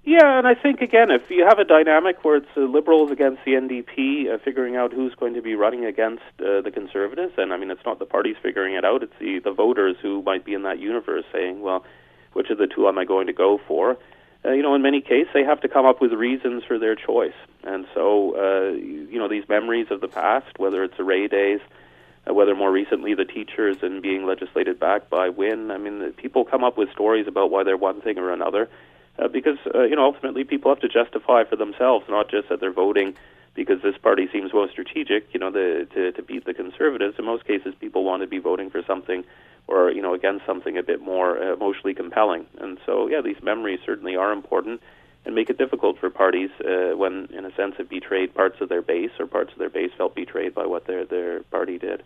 Yeah, 0.06 0.38
and 0.38 0.46
I 0.46 0.54
think 0.54 0.82
again, 0.82 1.10
if 1.10 1.30
you 1.30 1.46
have 1.48 1.58
a 1.58 1.64
dynamic 1.64 2.24
where 2.24 2.36
it's 2.36 2.54
the 2.54 2.66
Liberals 2.66 3.10
against 3.10 3.42
the 3.46 3.52
NDP, 3.52 4.34
uh, 4.34 4.38
figuring 4.44 4.76
out 4.76 4.92
who's 4.92 5.14
going 5.14 5.32
to 5.32 5.40
be 5.40 5.54
running 5.54 5.86
against 5.86 6.22
uh, 6.40 6.60
the 6.60 6.70
Conservatives, 6.70 7.32
and 7.38 7.54
I 7.54 7.56
mean, 7.56 7.70
it's 7.70 7.84
not 7.86 7.98
the 7.98 8.04
parties 8.04 8.36
figuring 8.42 8.74
it 8.74 8.84
out; 8.84 9.02
it's 9.02 9.18
the 9.18 9.38
the 9.38 9.52
voters 9.52 9.96
who 10.02 10.22
might 10.22 10.44
be 10.44 10.52
in 10.52 10.62
that 10.64 10.78
universe 10.78 11.24
saying, 11.32 11.62
"Well, 11.62 11.86
which 12.34 12.50
of 12.50 12.58
the 12.58 12.66
two 12.66 12.86
am 12.86 12.98
I 12.98 13.06
going 13.06 13.28
to 13.28 13.32
go 13.32 13.58
for?" 13.66 13.96
Uh, 14.44 14.50
you 14.50 14.62
know, 14.62 14.74
in 14.74 14.82
many 14.82 15.00
cases, 15.00 15.28
they 15.32 15.42
have 15.42 15.62
to 15.62 15.68
come 15.68 15.86
up 15.86 16.02
with 16.02 16.12
reasons 16.12 16.64
for 16.64 16.78
their 16.78 16.94
choice, 16.94 17.32
and 17.62 17.86
so 17.94 18.36
uh, 18.36 18.72
you 18.74 19.18
know, 19.18 19.26
these 19.28 19.48
memories 19.48 19.86
of 19.90 20.02
the 20.02 20.08
past, 20.08 20.58
whether 20.58 20.84
it's 20.84 20.98
the 20.98 21.04
Rae 21.04 21.28
days, 21.28 21.60
uh, 22.28 22.34
whether 22.34 22.54
more 22.54 22.70
recently 22.70 23.14
the 23.14 23.24
teachers 23.24 23.78
and 23.80 24.02
being 24.02 24.26
legislated 24.26 24.78
back 24.78 25.08
by 25.08 25.30
Wynne. 25.30 25.70
I 25.70 25.78
mean, 25.78 26.12
people 26.18 26.44
come 26.44 26.62
up 26.62 26.76
with 26.76 26.92
stories 26.92 27.26
about 27.26 27.50
why 27.50 27.62
they're 27.64 27.78
one 27.78 28.02
thing 28.02 28.18
or 28.18 28.30
another, 28.30 28.68
uh, 29.18 29.28
because 29.28 29.58
uh, 29.74 29.82
you 29.82 29.96
know 29.96 30.04
ultimately 30.04 30.44
people 30.44 30.70
have 30.70 30.80
to 30.80 30.88
justify 30.88 31.44
for 31.44 31.56
themselves, 31.56 32.06
not 32.08 32.30
just 32.30 32.48
that 32.48 32.60
they're 32.60 32.72
voting 32.72 33.14
because 33.54 33.80
this 33.82 33.96
party 33.96 34.28
seems 34.32 34.52
more 34.52 34.68
strategic, 34.68 35.32
you 35.32 35.38
know, 35.38 35.50
the, 35.50 35.86
to 35.94 36.12
to 36.12 36.22
beat 36.22 36.44
the 36.44 36.54
conservatives. 36.54 37.16
In 37.18 37.24
most 37.24 37.44
cases, 37.46 37.74
people 37.80 38.04
want 38.04 38.22
to 38.22 38.26
be 38.26 38.38
voting 38.38 38.70
for 38.70 38.82
something 38.82 39.24
or 39.66 39.90
you 39.90 40.02
know 40.02 40.14
against 40.14 40.44
something 40.44 40.76
a 40.76 40.82
bit 40.82 41.00
more 41.00 41.42
uh, 41.42 41.52
emotionally 41.54 41.94
compelling. 41.94 42.46
And 42.58 42.78
so, 42.84 43.08
yeah, 43.08 43.20
these 43.20 43.42
memories 43.42 43.80
certainly 43.84 44.16
are 44.16 44.32
important 44.32 44.80
and 45.24 45.34
make 45.34 45.48
it 45.48 45.56
difficult 45.56 45.98
for 45.98 46.10
parties 46.10 46.50
uh, 46.60 46.96
when, 46.96 47.28
in 47.32 47.44
a 47.44 47.54
sense, 47.54 47.76
have 47.78 47.88
betrayed 47.88 48.34
parts 48.34 48.60
of 48.60 48.68
their 48.68 48.82
base 48.82 49.10
or 49.18 49.26
parts 49.26 49.52
of 49.52 49.58
their 49.58 49.70
base 49.70 49.90
felt 49.96 50.14
betrayed 50.14 50.54
by 50.54 50.66
what 50.66 50.86
their 50.86 51.04
their 51.04 51.42
party 51.44 51.78
did. 51.78 52.02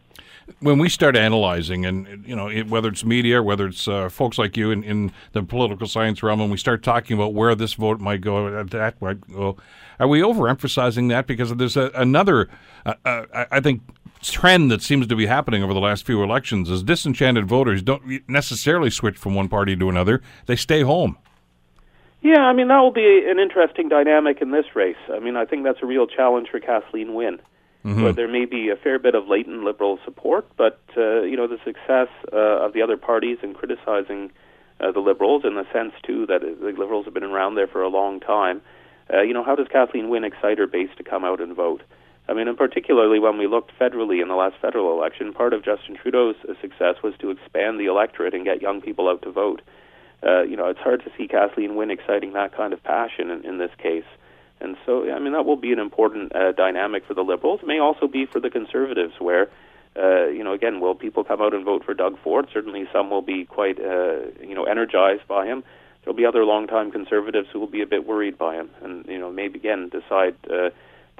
When 0.60 0.78
we 0.78 0.88
start 0.88 1.16
analyzing, 1.16 1.84
and 1.84 2.24
you 2.26 2.36
know, 2.36 2.48
it, 2.48 2.68
whether 2.68 2.88
it's 2.88 3.04
media, 3.04 3.42
whether 3.42 3.66
it's 3.66 3.88
uh, 3.88 4.08
folks 4.08 4.38
like 4.38 4.56
you 4.56 4.70
in, 4.70 4.82
in 4.84 5.12
the 5.32 5.42
political 5.42 5.86
science 5.86 6.22
realm, 6.22 6.40
and 6.40 6.50
we 6.50 6.56
start 6.56 6.82
talking 6.82 7.16
about 7.16 7.34
where 7.34 7.54
this 7.54 7.74
vote 7.74 8.00
might 8.00 8.20
go, 8.20 8.62
that 8.62 9.00
might 9.02 9.20
go, 9.32 9.56
are 9.98 10.08
we 10.08 10.20
overemphasizing 10.20 11.08
that 11.08 11.26
because 11.26 11.54
there's 11.56 11.76
a, 11.76 11.90
another, 11.94 12.48
uh, 12.86 12.94
uh 13.04 13.44
I 13.50 13.60
think, 13.60 13.82
trend 14.22 14.70
that 14.70 14.82
seems 14.82 15.06
to 15.06 15.16
be 15.16 15.26
happening 15.26 15.62
over 15.62 15.74
the 15.74 15.80
last 15.80 16.04
few 16.04 16.22
elections 16.22 16.70
is 16.70 16.82
disenchanted 16.82 17.46
voters 17.46 17.82
don't 17.82 18.28
necessarily 18.28 18.90
switch 18.90 19.16
from 19.16 19.34
one 19.34 19.48
party 19.48 19.76
to 19.76 19.88
another; 19.88 20.22
they 20.46 20.56
stay 20.56 20.82
home. 20.82 21.18
Yeah, 22.20 22.40
I 22.40 22.52
mean 22.52 22.68
that 22.68 22.80
will 22.80 22.92
be 22.92 23.24
an 23.28 23.38
interesting 23.38 23.88
dynamic 23.88 24.40
in 24.40 24.50
this 24.50 24.66
race. 24.74 24.96
I 25.12 25.20
mean, 25.20 25.36
I 25.36 25.44
think 25.44 25.64
that's 25.64 25.78
a 25.82 25.86
real 25.86 26.06
challenge 26.06 26.48
for 26.50 26.60
Kathleen 26.60 27.14
Wynne. 27.14 27.40
Mm-hmm. 27.84 28.02
Where 28.02 28.12
there 28.12 28.28
may 28.28 28.44
be 28.44 28.70
a 28.70 28.76
fair 28.76 28.98
bit 28.98 29.14
of 29.14 29.28
latent 29.28 29.62
liberal 29.62 30.00
support, 30.04 30.48
but 30.56 30.80
uh, 30.96 31.22
you 31.22 31.36
know 31.36 31.46
the 31.46 31.58
success 31.64 32.08
uh, 32.32 32.66
of 32.66 32.72
the 32.72 32.82
other 32.82 32.96
parties 32.96 33.38
in 33.40 33.54
criticizing 33.54 34.32
uh, 34.80 34.90
the 34.90 34.98
liberals, 34.98 35.44
in 35.44 35.54
the 35.54 35.64
sense 35.72 35.92
too 36.02 36.26
that 36.26 36.40
the 36.40 36.74
liberals 36.76 37.04
have 37.04 37.14
been 37.14 37.22
around 37.22 37.54
there 37.54 37.68
for 37.68 37.82
a 37.82 37.88
long 37.88 38.18
time. 38.18 38.60
Uh, 39.12 39.22
you 39.22 39.32
know, 39.32 39.44
how 39.44 39.54
does 39.54 39.68
Kathleen 39.68 40.08
Wynne 40.08 40.24
excite 40.24 40.58
her 40.58 40.66
base 40.66 40.90
to 40.96 41.04
come 41.04 41.24
out 41.24 41.40
and 41.40 41.54
vote? 41.54 41.82
I 42.28 42.34
mean, 42.34 42.48
and 42.48 42.58
particularly 42.58 43.20
when 43.20 43.38
we 43.38 43.46
looked 43.46 43.72
federally 43.78 44.20
in 44.20 44.28
the 44.28 44.34
last 44.34 44.56
federal 44.60 44.92
election, 44.92 45.32
part 45.32 45.54
of 45.54 45.64
Justin 45.64 45.96
Trudeau's 45.96 46.36
success 46.60 46.96
was 47.02 47.14
to 47.20 47.30
expand 47.30 47.78
the 47.78 47.86
electorate 47.86 48.34
and 48.34 48.44
get 48.44 48.60
young 48.60 48.80
people 48.82 49.08
out 49.08 49.22
to 49.22 49.30
vote 49.30 49.62
uh, 50.22 50.42
you 50.42 50.56
know, 50.56 50.66
it's 50.66 50.80
hard 50.80 51.02
to 51.04 51.10
see 51.16 51.28
Kathleen 51.28 51.76
Wynne 51.76 51.90
exciting 51.90 52.32
that 52.32 52.56
kind 52.56 52.72
of 52.72 52.82
passion 52.82 53.30
in, 53.30 53.44
in 53.44 53.58
this 53.58 53.70
case. 53.78 54.04
And 54.60 54.76
so, 54.84 55.10
I 55.10 55.18
mean, 55.20 55.32
that 55.32 55.44
will 55.44 55.56
be 55.56 55.72
an 55.72 55.78
important 55.78 56.34
uh, 56.34 56.52
dynamic 56.52 57.04
for 57.06 57.14
the 57.14 57.22
Liberals. 57.22 57.60
It 57.62 57.66
may 57.66 57.78
also 57.78 58.08
be 58.08 58.26
for 58.26 58.40
the 58.40 58.50
Conservatives, 58.50 59.14
where, 59.20 59.48
uh, 59.96 60.26
you 60.26 60.42
know, 60.42 60.52
again, 60.52 60.80
will 60.80 60.96
people 60.96 61.22
come 61.22 61.40
out 61.40 61.54
and 61.54 61.64
vote 61.64 61.84
for 61.84 61.94
Doug 61.94 62.18
Ford? 62.24 62.48
Certainly, 62.52 62.88
some 62.92 63.10
will 63.10 63.22
be 63.22 63.44
quite, 63.44 63.78
uh, 63.78 64.22
you 64.42 64.54
know, 64.54 64.64
energized 64.64 65.28
by 65.28 65.46
him. 65.46 65.62
There'll 66.02 66.16
be 66.16 66.26
other 66.26 66.44
longtime 66.44 66.90
Conservatives 66.90 67.48
who 67.52 67.60
will 67.60 67.68
be 67.68 67.82
a 67.82 67.86
bit 67.86 68.06
worried 68.06 68.36
by 68.36 68.54
him, 68.54 68.70
and 68.82 69.06
you 69.06 69.18
know, 69.18 69.30
maybe 69.30 69.58
again 69.58 69.90
decide 69.90 70.34
uh, 70.50 70.70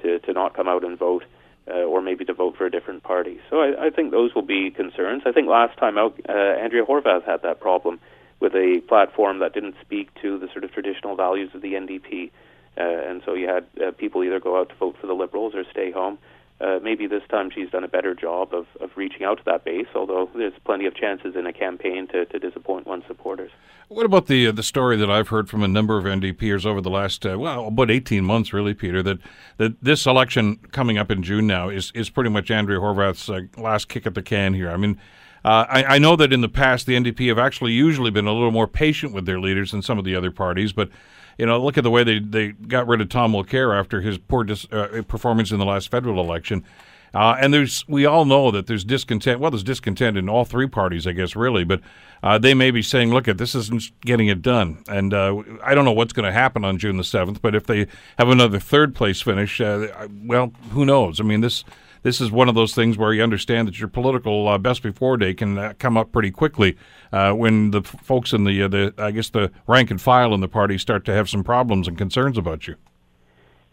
to 0.01 0.19
to 0.19 0.33
not 0.33 0.53
come 0.55 0.67
out 0.67 0.83
and 0.83 0.97
vote. 0.97 1.23
Uh, 1.67 1.83
or 1.83 2.01
maybe 2.01 2.25
to 2.25 2.33
vote 2.33 2.57
for 2.57 2.65
a 2.65 2.71
different 2.71 3.03
party. 3.03 3.39
So 3.47 3.61
I, 3.61 3.85
I 3.85 3.89
think 3.91 4.09
those 4.09 4.33
will 4.33 4.41
be 4.41 4.71
concerns. 4.71 5.21
I 5.27 5.31
think 5.31 5.47
last 5.47 5.77
time 5.77 5.99
out, 5.99 6.19
uh, 6.27 6.31
Andrea 6.31 6.83
Horwath 6.83 7.25
had 7.25 7.43
that 7.43 7.59
problem 7.59 7.99
with 8.39 8.53
a 8.55 8.81
platform 8.87 9.39
that 9.39 9.53
didn't 9.53 9.75
speak 9.81 10.09
to 10.21 10.37
the 10.39 10.47
sort 10.51 10.63
of 10.63 10.71
traditional 10.71 11.15
values 11.15 11.49
of 11.53 11.61
the 11.61 11.73
NDP. 11.73 12.31
Uh, 12.77 12.83
and 12.83 13.21
so 13.25 13.33
you 13.33 13.47
had 13.47 13.65
uh, 13.85 13.91
people 13.91 14.23
either 14.23 14.39
go 14.39 14.59
out 14.59 14.69
to 14.69 14.75
vote 14.75 14.95
for 14.99 15.07
the 15.07 15.13
Liberals 15.13 15.53
or 15.55 15.63
stay 15.71 15.91
home. 15.91 16.17
Uh, 16.61 16.77
maybe 16.83 17.07
this 17.07 17.23
time 17.29 17.49
she's 17.49 17.69
done 17.69 17.85
a 17.85 17.87
better 17.87 18.13
job 18.13 18.53
of, 18.53 18.65
of 18.81 18.89
reaching 18.97 19.23
out 19.23 19.37
to 19.37 19.43
that 19.45 19.63
base, 19.63 19.87
although 19.95 20.29
there's 20.35 20.53
plenty 20.65 20.85
of 20.85 20.93
chances 20.93 21.35
in 21.35 21.47
a 21.47 21.53
campaign 21.53 22.05
to, 22.07 22.25
to 22.25 22.37
disappoint 22.37 22.85
one's 22.85 23.05
supporters. 23.07 23.51
What 23.87 24.05
about 24.05 24.27
the 24.27 24.47
uh, 24.47 24.51
the 24.51 24.61
story 24.61 24.97
that 24.97 25.09
I've 25.09 25.29
heard 25.29 25.49
from 25.49 25.63
a 25.63 25.67
number 25.67 25.97
of 25.97 26.03
NDPers 26.03 26.65
over 26.65 26.81
the 26.81 26.89
last 26.89 27.25
uh, 27.25 27.39
well 27.39 27.67
about 27.67 27.89
18 27.89 28.25
months, 28.25 28.51
really, 28.51 28.73
Peter, 28.73 29.01
that 29.03 29.19
that 29.57 29.81
this 29.81 30.05
election 30.05 30.57
coming 30.71 30.97
up 30.97 31.09
in 31.09 31.23
June 31.23 31.47
now 31.47 31.69
is 31.69 31.91
is 31.95 32.09
pretty 32.09 32.29
much 32.29 32.51
Andrea 32.51 32.79
Horwath's 32.79 33.29
uh, 33.29 33.41
last 33.57 33.87
kick 33.87 34.05
at 34.05 34.13
the 34.13 34.21
can 34.21 34.53
here. 34.53 34.69
I 34.69 34.75
mean, 34.75 34.99
uh, 35.45 35.65
I, 35.69 35.83
I, 35.83 35.97
know 35.99 36.15
that 36.15 36.33
in 36.33 36.41
the 36.41 36.49
past 36.49 36.85
the 36.85 36.95
NDP 36.95 37.29
have 37.29 37.39
actually 37.39 37.71
usually 37.71 38.11
been 38.11 38.27
a 38.27 38.33
little 38.33 38.51
more 38.51 38.67
patient 38.67 39.13
with 39.13 39.25
their 39.25 39.39
leaders 39.39 39.71
than 39.71 39.81
some 39.81 39.97
of 39.97 40.05
the 40.05 40.15
other 40.15 40.31
parties, 40.31 40.73
but 40.73 40.89
you 41.37 41.45
know, 41.45 41.63
look 41.63 41.77
at 41.77 41.83
the 41.85 41.89
way 41.89 42.03
they, 42.03 42.19
they 42.19 42.49
got 42.49 42.85
rid 42.85 42.99
of 42.99 43.07
Tom 43.07 43.31
Mulcair 43.31 43.77
after 43.77 44.01
his 44.01 44.17
poor 44.17 44.43
dis, 44.43 44.65
uh, 44.73 45.01
performance 45.07 45.51
in 45.51 45.59
the 45.59 45.65
last 45.65 45.89
federal 45.89 46.19
election. 46.19 46.65
Uh, 47.13 47.35
and 47.39 47.53
there's 47.53 47.87
we 47.87 48.05
all 48.05 48.25
know 48.25 48.51
that 48.51 48.67
there's 48.67 48.83
discontent. 48.83 49.39
Well, 49.39 49.49
there's 49.49 49.63
discontent 49.63 50.17
in 50.17 50.29
all 50.29 50.45
three 50.45 50.67
parties, 50.67 51.07
I 51.07 51.13
guess, 51.13 51.35
really. 51.35 51.63
But 51.63 51.81
uh, 52.21 52.37
they 52.37 52.53
may 52.53 52.69
be 52.69 52.81
saying, 52.81 53.11
"Look, 53.11 53.27
at 53.27 53.37
this 53.37 53.55
isn't 53.55 53.91
getting 54.01 54.27
it 54.27 54.41
done." 54.41 54.83
And 54.87 55.13
uh, 55.13 55.41
I 55.63 55.73
don't 55.73 55.85
know 55.85 55.91
what's 55.91 56.13
going 56.13 56.25
to 56.25 56.31
happen 56.31 56.63
on 56.63 56.77
June 56.77 56.97
the 56.97 57.03
seventh. 57.03 57.41
But 57.41 57.55
if 57.55 57.65
they 57.65 57.87
have 58.17 58.29
another 58.29 58.59
third 58.59 58.93
place 58.93 59.21
finish, 59.21 59.59
uh, 59.59 60.07
well, 60.23 60.53
who 60.71 60.85
knows? 60.85 61.19
I 61.19 61.23
mean, 61.23 61.41
this 61.41 61.63
this 62.03 62.21
is 62.21 62.31
one 62.31 62.49
of 62.49 62.55
those 62.55 62.73
things 62.73 62.97
where 62.97 63.13
you 63.13 63.23
understand 63.23 63.67
that 63.67 63.79
your 63.79 63.89
political 63.89 64.47
uh, 64.47 64.57
best 64.57 64.83
before 64.83 65.17
day 65.17 65.33
can 65.33 65.57
uh, 65.57 65.73
come 65.79 65.97
up 65.97 66.11
pretty 66.11 66.31
quickly 66.31 66.77
uh, 67.11 67.33
when 67.33 67.71
the 67.71 67.79
f- 67.79 67.95
folks 68.03 68.33
in 68.33 68.43
the 68.43 68.63
uh, 68.63 68.67
the 68.67 68.93
I 68.97 69.11
guess 69.11 69.29
the 69.29 69.51
rank 69.67 69.91
and 69.91 70.01
file 70.01 70.33
in 70.33 70.41
the 70.41 70.47
party 70.47 70.77
start 70.77 71.05
to 71.05 71.13
have 71.13 71.29
some 71.29 71.43
problems 71.43 71.87
and 71.87 71.97
concerns 71.97 72.37
about 72.37 72.67
you. 72.67 72.75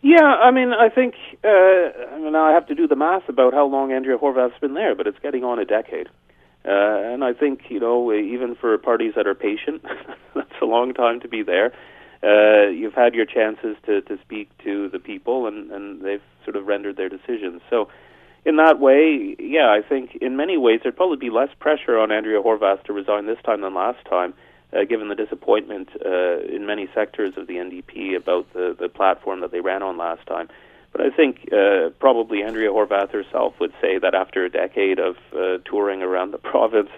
Yeah, 0.02 0.24
I 0.24 0.50
mean, 0.50 0.72
I 0.72 0.88
think 0.88 1.14
uh, 1.44 1.48
I 1.48 2.18
mean 2.18 2.34
I 2.34 2.52
have 2.52 2.66
to 2.68 2.74
do 2.74 2.86
the 2.86 2.96
math 2.96 3.28
about 3.28 3.54
how 3.54 3.66
long 3.66 3.92
Andrea 3.92 4.18
Horwath's 4.18 4.58
been 4.60 4.74
there, 4.74 4.94
but 4.94 5.06
it's 5.06 5.18
getting 5.20 5.44
on 5.44 5.58
a 5.58 5.64
decade. 5.64 6.08
Uh, 6.64 7.12
and 7.12 7.22
I 7.22 7.32
think 7.32 7.62
you 7.68 7.78
know, 7.78 8.12
even 8.12 8.56
for 8.56 8.76
parties 8.78 9.14
that 9.16 9.26
are 9.26 9.34
patient, 9.34 9.84
that's 10.34 10.60
a 10.60 10.66
long 10.66 10.94
time 10.94 11.20
to 11.20 11.28
be 11.28 11.42
there. 11.42 11.72
Uh, 12.22 12.68
you've 12.68 12.94
had 12.94 13.14
your 13.14 13.26
chances 13.26 13.76
to, 13.84 14.00
to 14.02 14.18
speak 14.22 14.50
to 14.64 14.88
the 14.88 14.98
people, 14.98 15.46
and, 15.46 15.70
and 15.70 16.02
they've 16.02 16.22
sort 16.44 16.56
of 16.56 16.66
rendered 16.66 16.96
their 16.96 17.08
decisions. 17.08 17.60
So 17.68 17.88
in 18.46 18.56
that 18.56 18.78
way, 18.78 19.34
yeah, 19.40 19.68
I 19.72 19.82
think 19.86 20.16
in 20.20 20.36
many 20.36 20.56
ways 20.56 20.78
there'd 20.82 20.96
probably 20.96 21.16
be 21.16 21.30
less 21.30 21.48
pressure 21.58 21.98
on 21.98 22.12
Andrea 22.12 22.40
Horwath 22.40 22.84
to 22.84 22.92
resign 22.92 23.26
this 23.26 23.38
time 23.44 23.60
than 23.60 23.74
last 23.74 24.04
time, 24.08 24.34
uh, 24.72 24.84
given 24.84 25.08
the 25.08 25.16
disappointment 25.16 25.88
uh, 26.04 26.38
in 26.38 26.64
many 26.64 26.88
sectors 26.94 27.36
of 27.36 27.48
the 27.48 27.54
NDP 27.54 28.16
about 28.16 28.50
the, 28.52 28.76
the 28.78 28.88
platform 28.88 29.40
that 29.40 29.50
they 29.50 29.60
ran 29.60 29.82
on 29.82 29.98
last 29.98 30.24
time. 30.28 30.48
But 30.92 31.00
I 31.00 31.10
think 31.10 31.52
uh, 31.52 31.90
probably 31.98 32.44
Andrea 32.44 32.70
Horwath 32.70 33.10
herself 33.10 33.54
would 33.58 33.72
say 33.82 33.98
that 33.98 34.14
after 34.14 34.44
a 34.44 34.48
decade 34.48 35.00
of 35.00 35.16
uh, 35.34 35.58
touring 35.64 36.02
around 36.02 36.30
the 36.30 36.38
province, 36.52 36.90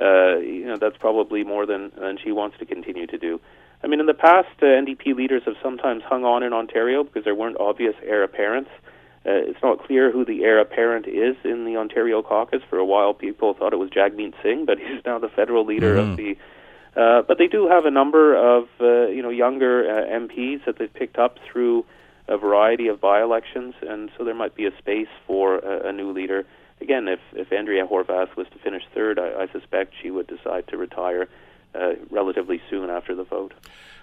uh, 0.00 0.38
you 0.38 0.66
know, 0.66 0.78
that's 0.78 0.96
probably 0.96 1.44
more 1.44 1.64
than, 1.64 1.92
than 1.96 2.18
she 2.18 2.32
wants 2.32 2.58
to 2.58 2.66
continue 2.66 3.06
to 3.06 3.18
do. 3.18 3.40
I 3.84 3.86
mean, 3.86 4.00
in 4.00 4.06
the 4.06 4.14
past, 4.14 4.48
uh, 4.62 4.66
NDP 4.66 5.14
leaders 5.14 5.44
have 5.46 5.54
sometimes 5.62 6.02
hung 6.02 6.24
on 6.24 6.42
in 6.42 6.52
Ontario 6.52 7.04
because 7.04 7.22
there 7.22 7.36
weren't 7.36 7.56
obvious 7.60 7.94
heir 8.02 8.24
apparents. 8.24 8.70
Uh, 8.72 8.87
it's 9.30 9.62
not 9.62 9.84
clear 9.84 10.10
who 10.10 10.24
the 10.24 10.44
heir 10.44 10.58
apparent 10.58 11.06
is 11.06 11.36
in 11.44 11.64
the 11.64 11.76
Ontario 11.76 12.22
caucus. 12.22 12.62
For 12.68 12.78
a 12.78 12.84
while, 12.84 13.14
people 13.14 13.54
thought 13.54 13.72
it 13.72 13.78
was 13.78 13.90
Jagmeet 13.90 14.34
Singh, 14.42 14.64
but 14.64 14.78
he's 14.78 15.04
now 15.04 15.18
the 15.18 15.28
federal 15.28 15.64
leader 15.64 15.96
mm-hmm. 15.96 16.10
of 16.10 16.16
the. 16.16 16.36
Uh, 16.96 17.22
but 17.22 17.38
they 17.38 17.46
do 17.46 17.68
have 17.68 17.84
a 17.84 17.90
number 17.90 18.34
of 18.34 18.68
uh, 18.80 19.06
you 19.08 19.22
know 19.22 19.30
younger 19.30 19.84
uh, 19.88 20.18
MPs 20.18 20.64
that 20.64 20.78
they've 20.78 20.92
picked 20.92 21.18
up 21.18 21.38
through 21.50 21.84
a 22.28 22.36
variety 22.36 22.88
of 22.88 23.00
by-elections, 23.00 23.74
and 23.82 24.10
so 24.16 24.24
there 24.24 24.34
might 24.34 24.54
be 24.54 24.66
a 24.66 24.76
space 24.78 25.08
for 25.26 25.58
a, 25.58 25.88
a 25.88 25.92
new 25.92 26.12
leader. 26.12 26.44
Again, 26.80 27.08
if 27.08 27.20
if 27.32 27.52
Andrea 27.52 27.86
Horwath 27.86 28.36
was 28.36 28.46
to 28.52 28.58
finish 28.58 28.82
third, 28.94 29.18
I, 29.18 29.42
I 29.42 29.52
suspect 29.52 29.94
she 30.02 30.10
would 30.10 30.26
decide 30.26 30.68
to 30.68 30.76
retire 30.76 31.28
uh, 31.74 31.94
relatively 32.10 32.60
soon 32.70 32.90
after 32.90 33.14
the 33.14 33.24
vote. 33.24 33.54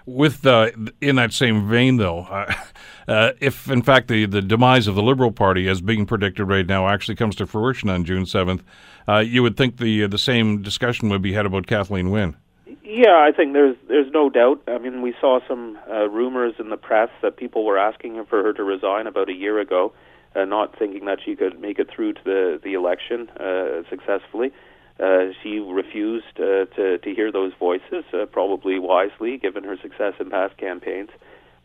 With 0.06 0.46
uh, 0.46 0.70
in 1.00 1.16
that 1.16 1.32
same 1.32 1.68
vein, 1.68 1.96
though, 1.96 2.20
uh, 2.20 2.54
uh, 3.08 3.32
if 3.40 3.68
in 3.68 3.82
fact 3.82 4.08
the, 4.08 4.26
the 4.26 4.42
demise 4.42 4.86
of 4.86 4.94
the 4.94 5.02
Liberal 5.02 5.32
Party, 5.32 5.68
as 5.68 5.80
being 5.80 6.06
predicted 6.06 6.48
right 6.48 6.66
now, 6.66 6.88
actually 6.88 7.16
comes 7.16 7.34
to 7.36 7.46
fruition 7.46 7.88
on 7.88 8.04
June 8.04 8.24
seventh, 8.24 8.62
uh, 9.08 9.18
you 9.18 9.42
would 9.42 9.56
think 9.56 9.78
the 9.78 10.06
the 10.06 10.18
same 10.18 10.62
discussion 10.62 11.08
would 11.08 11.22
be 11.22 11.32
had 11.32 11.46
about 11.46 11.66
Kathleen 11.66 12.10
Wynne. 12.10 12.36
Yeah, 12.84 13.16
I 13.16 13.32
think 13.36 13.52
there's 13.52 13.76
there's 13.88 14.12
no 14.12 14.30
doubt. 14.30 14.62
I 14.68 14.78
mean, 14.78 15.02
we 15.02 15.12
saw 15.20 15.40
some 15.48 15.76
uh, 15.90 16.08
rumors 16.08 16.54
in 16.60 16.68
the 16.68 16.76
press 16.76 17.10
that 17.20 17.36
people 17.36 17.64
were 17.64 17.76
asking 17.76 18.24
for 18.26 18.44
her 18.44 18.52
to 18.52 18.62
resign 18.62 19.08
about 19.08 19.28
a 19.28 19.34
year 19.34 19.58
ago, 19.58 19.92
uh, 20.36 20.44
not 20.44 20.78
thinking 20.78 21.04
that 21.06 21.18
she 21.24 21.34
could 21.34 21.60
make 21.60 21.80
it 21.80 21.90
through 21.90 22.12
to 22.12 22.20
the 22.24 22.60
the 22.62 22.74
election 22.74 23.28
uh, 23.40 23.82
successfully. 23.90 24.52
Uh, 24.98 25.32
she 25.42 25.58
refused 25.58 26.40
uh, 26.40 26.64
to 26.74 26.98
to 26.98 27.14
hear 27.14 27.30
those 27.30 27.52
voices, 27.58 28.04
uh, 28.14 28.24
probably 28.26 28.78
wisely, 28.78 29.36
given 29.36 29.62
her 29.64 29.76
success 29.76 30.14
in 30.18 30.30
past 30.30 30.56
campaigns. 30.56 31.10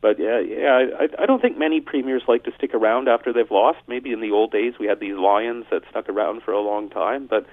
But 0.02 0.20
yeah, 0.20 0.40
yeah, 0.40 0.90
I, 1.00 1.24
I 1.24 1.26
don't 1.28 1.42
think 1.42 1.58
many 1.58 1.80
premiers 1.80 2.24
like 2.28 2.44
to 2.44 2.52
stick 2.58 2.74
around 2.74 3.08
after 3.08 3.32
they've 3.32 3.50
lost. 3.50 3.80
Maybe 3.88 4.12
in 4.12 4.20
the 4.20 4.32
old 4.32 4.52
days 4.52 4.74
we 4.80 4.88
had 4.88 5.00
these 5.00 5.16
lions 5.16 5.66
that 5.72 5.84
stuck 5.90 6.10
around 6.10 6.42
for 6.44 6.52
a 6.52 6.60
long 6.60 6.90
time, 6.90 7.28
but 7.28 7.46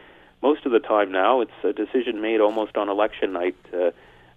most 0.43 0.64
of 0.67 0.73
the 0.73 0.81
time 0.81 1.12
now 1.12 1.43
it's 1.43 1.53
a 1.62 1.73
decision 1.73 2.21
made 2.21 2.41
almost 2.41 2.77
on 2.77 2.88
election 2.88 3.33
night. 3.33 3.57
Uh, 3.73 3.91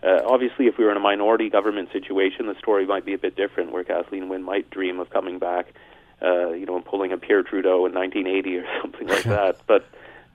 uh, 0.04 0.22
obviously, 0.26 0.66
if 0.66 0.78
we 0.78 0.84
were 0.84 0.92
in 0.92 0.98
a 0.98 1.02
minority 1.02 1.50
government 1.50 1.90
situation, 1.94 2.48
the 2.48 2.56
story 2.60 2.86
might 2.86 3.06
be 3.06 3.14
a 3.14 3.20
bit 3.20 3.36
different, 3.36 3.72
where 3.72 3.84
Kathleen 3.84 4.30
Wynne 4.30 4.44
might 4.44 4.70
dream 4.70 5.00
of 5.00 5.12
coming 5.12 5.38
back, 5.38 5.74
uh, 6.22 6.50
you 6.50 6.66
know, 6.66 6.76
and 6.76 6.84
pulling 6.84 7.12
a 7.14 7.18
Pierre 7.18 7.44
Trudeau 7.44 7.86
in 7.86 7.94
1980 7.94 8.58
or 8.58 8.66
something 8.82 9.08
like 9.08 9.24
that. 9.26 9.62
But 9.68 9.86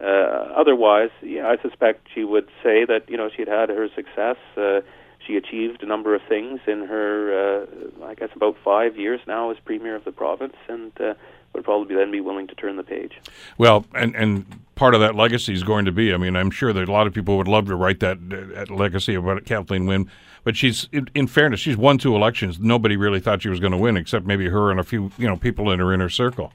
Uh, 0.01 0.05
otherwise, 0.05 1.11
yeah, 1.23 1.49
I 1.49 1.61
suspect 1.63 2.09
she 2.15 2.25
would 2.25 2.49
say 2.63 2.85
that 2.85 3.05
you 3.09 3.17
know 3.17 3.31
she 3.31 3.43
had 3.43 3.49
had 3.49 3.69
her 3.71 3.89
success. 3.95 4.37
Uh, 4.57 4.81
she 5.27 5.37
achieved 5.37 5.83
a 5.83 5.87
number 5.87 6.15
of 6.15 6.23
things 6.29 6.61
in 6.67 6.87
her, 6.87 7.65
uh, 7.65 8.05
I 8.05 8.15
guess, 8.15 8.29
about 8.37 8.57
five 8.65 8.97
years 8.97 9.21
now 9.27 9.51
as 9.51 9.57
premier 9.65 9.97
of 9.97 10.05
the 10.05 10.13
province, 10.13 10.55
and 10.69 10.93
uh, 11.01 11.15
would 11.53 11.65
probably 11.65 11.97
then 11.97 12.11
be 12.11 12.21
willing 12.21 12.47
to 12.47 12.55
turn 12.55 12.77
the 12.77 12.85
page. 12.85 13.21
Well, 13.59 13.87
and 13.95 14.15
and 14.15 14.47
part 14.75 14.95
of 14.95 15.01
that 15.01 15.15
legacy 15.15 15.53
is 15.53 15.63
going 15.63 15.87
to 15.87 15.93
be. 15.93 16.13
I 16.13 16.17
mean, 16.17 16.37
I'm 16.37 16.51
sure 16.51 16.73
that 16.73 16.89
a 16.89 16.93
lot 16.93 17.07
of 17.07 17.15
people 17.15 17.37
would 17.39 17.49
love 17.49 17.67
to 17.67 17.75
write 17.75 18.01
that, 18.01 18.29
that 18.29 18.71
legacy 18.71 19.15
about 19.15 19.45
Kathleen 19.45 19.87
Wynne. 19.87 20.11
But 20.45 20.57
she's, 20.57 20.89
in, 20.93 21.09
in, 21.13 21.27
fairness, 21.27 21.59
she's 21.59 21.77
won 21.77 21.99
two 21.99 22.15
elections. 22.15 22.61
Nobody 22.61 22.97
really 22.97 23.19
thought 23.19 23.43
she 23.43 23.49
was 23.49 23.59
going 23.59 23.73
to 23.73 23.79
win, 23.79 23.97
except 23.97 24.27
maybe 24.27 24.49
her 24.49 24.71
and 24.71 24.79
a 24.79 24.85
few, 24.85 25.11
you 25.19 25.27
know, 25.27 25.37
people 25.37 25.73
in 25.73 25.81
her 25.81 25.93
inner 25.93 26.09
circle. 26.09 26.53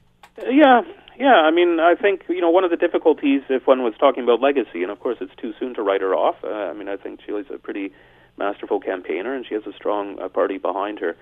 Yeah, 0.48 0.80
yeah, 1.18 1.34
I 1.34 1.50
mean, 1.50 1.78
I 1.80 1.94
think 1.94 2.22
you 2.28 2.40
know 2.40 2.50
one 2.50 2.64
of 2.64 2.70
the 2.70 2.76
difficulties 2.76 3.42
if 3.48 3.66
one 3.66 3.82
was 3.82 3.94
talking 3.98 4.22
about 4.22 4.40
legacy, 4.40 4.82
and 4.82 4.90
of 4.90 5.00
course 5.00 5.18
it's 5.20 5.34
too 5.36 5.52
soon 5.58 5.74
to 5.74 5.82
write 5.82 6.00
her 6.00 6.14
off. 6.14 6.36
Uh, 6.42 6.48
I 6.48 6.72
mean, 6.72 6.88
I 6.88 6.96
think 6.96 7.20
she's 7.24 7.50
a 7.52 7.58
pretty 7.58 7.92
masterful 8.38 8.80
campaigner, 8.80 9.34
and 9.34 9.46
she 9.46 9.54
has 9.54 9.64
a 9.66 9.72
strong 9.72 10.18
uh, 10.20 10.28
party 10.28 10.58
behind 10.58 11.00
her. 11.00 11.16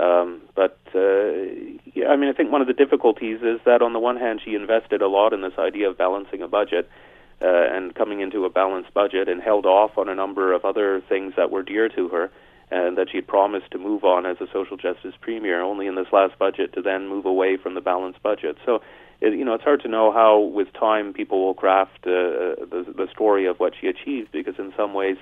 Um, 0.00 0.42
but 0.56 0.78
uh, 0.94 1.32
yeah, 1.94 2.08
I 2.08 2.16
mean, 2.16 2.28
I 2.28 2.32
think 2.32 2.50
one 2.50 2.60
of 2.60 2.66
the 2.66 2.72
difficulties 2.72 3.40
is 3.42 3.60
that 3.64 3.80
on 3.82 3.92
the 3.92 4.00
one 4.00 4.16
hand, 4.16 4.40
she 4.44 4.54
invested 4.54 5.02
a 5.02 5.08
lot 5.08 5.32
in 5.32 5.42
this 5.42 5.58
idea 5.58 5.88
of 5.88 5.98
balancing 5.98 6.42
a 6.42 6.48
budget 6.48 6.88
uh, 7.42 7.46
and 7.46 7.94
coming 7.94 8.20
into 8.20 8.44
a 8.44 8.50
balanced 8.50 8.92
budget, 8.94 9.28
and 9.28 9.42
held 9.42 9.66
off 9.66 9.98
on 9.98 10.08
a 10.08 10.14
number 10.14 10.52
of 10.52 10.64
other 10.64 11.02
things 11.08 11.34
that 11.36 11.50
were 11.50 11.62
dear 11.62 11.88
to 11.90 12.08
her 12.08 12.30
and 12.70 12.96
that 12.98 13.10
she 13.10 13.18
had 13.18 13.26
promised 13.26 13.70
to 13.70 13.78
move 13.78 14.04
on 14.04 14.26
as 14.26 14.36
a 14.40 14.46
social 14.52 14.76
justice 14.76 15.14
premier. 15.20 15.60
Only 15.62 15.86
in 15.86 15.94
this 15.94 16.08
last 16.12 16.38
budget 16.38 16.72
to 16.74 16.82
then 16.82 17.08
move 17.08 17.26
away 17.26 17.56
from 17.56 17.74
the 17.74 17.80
balanced 17.80 18.22
budget. 18.22 18.56
So 18.64 18.82
it, 19.20 19.34
you 19.34 19.44
know, 19.44 19.54
it's 19.54 19.64
hard 19.64 19.82
to 19.82 19.88
know 19.88 20.12
how, 20.12 20.38
with 20.38 20.72
time, 20.72 21.12
people 21.12 21.44
will 21.44 21.54
craft 21.54 22.06
uh, 22.06 22.60
the, 22.70 22.84
the 22.96 23.08
story 23.12 23.46
of 23.46 23.58
what 23.58 23.74
she 23.80 23.86
achieved 23.86 24.32
because, 24.32 24.54
in 24.58 24.72
some 24.76 24.92
ways, 24.94 25.16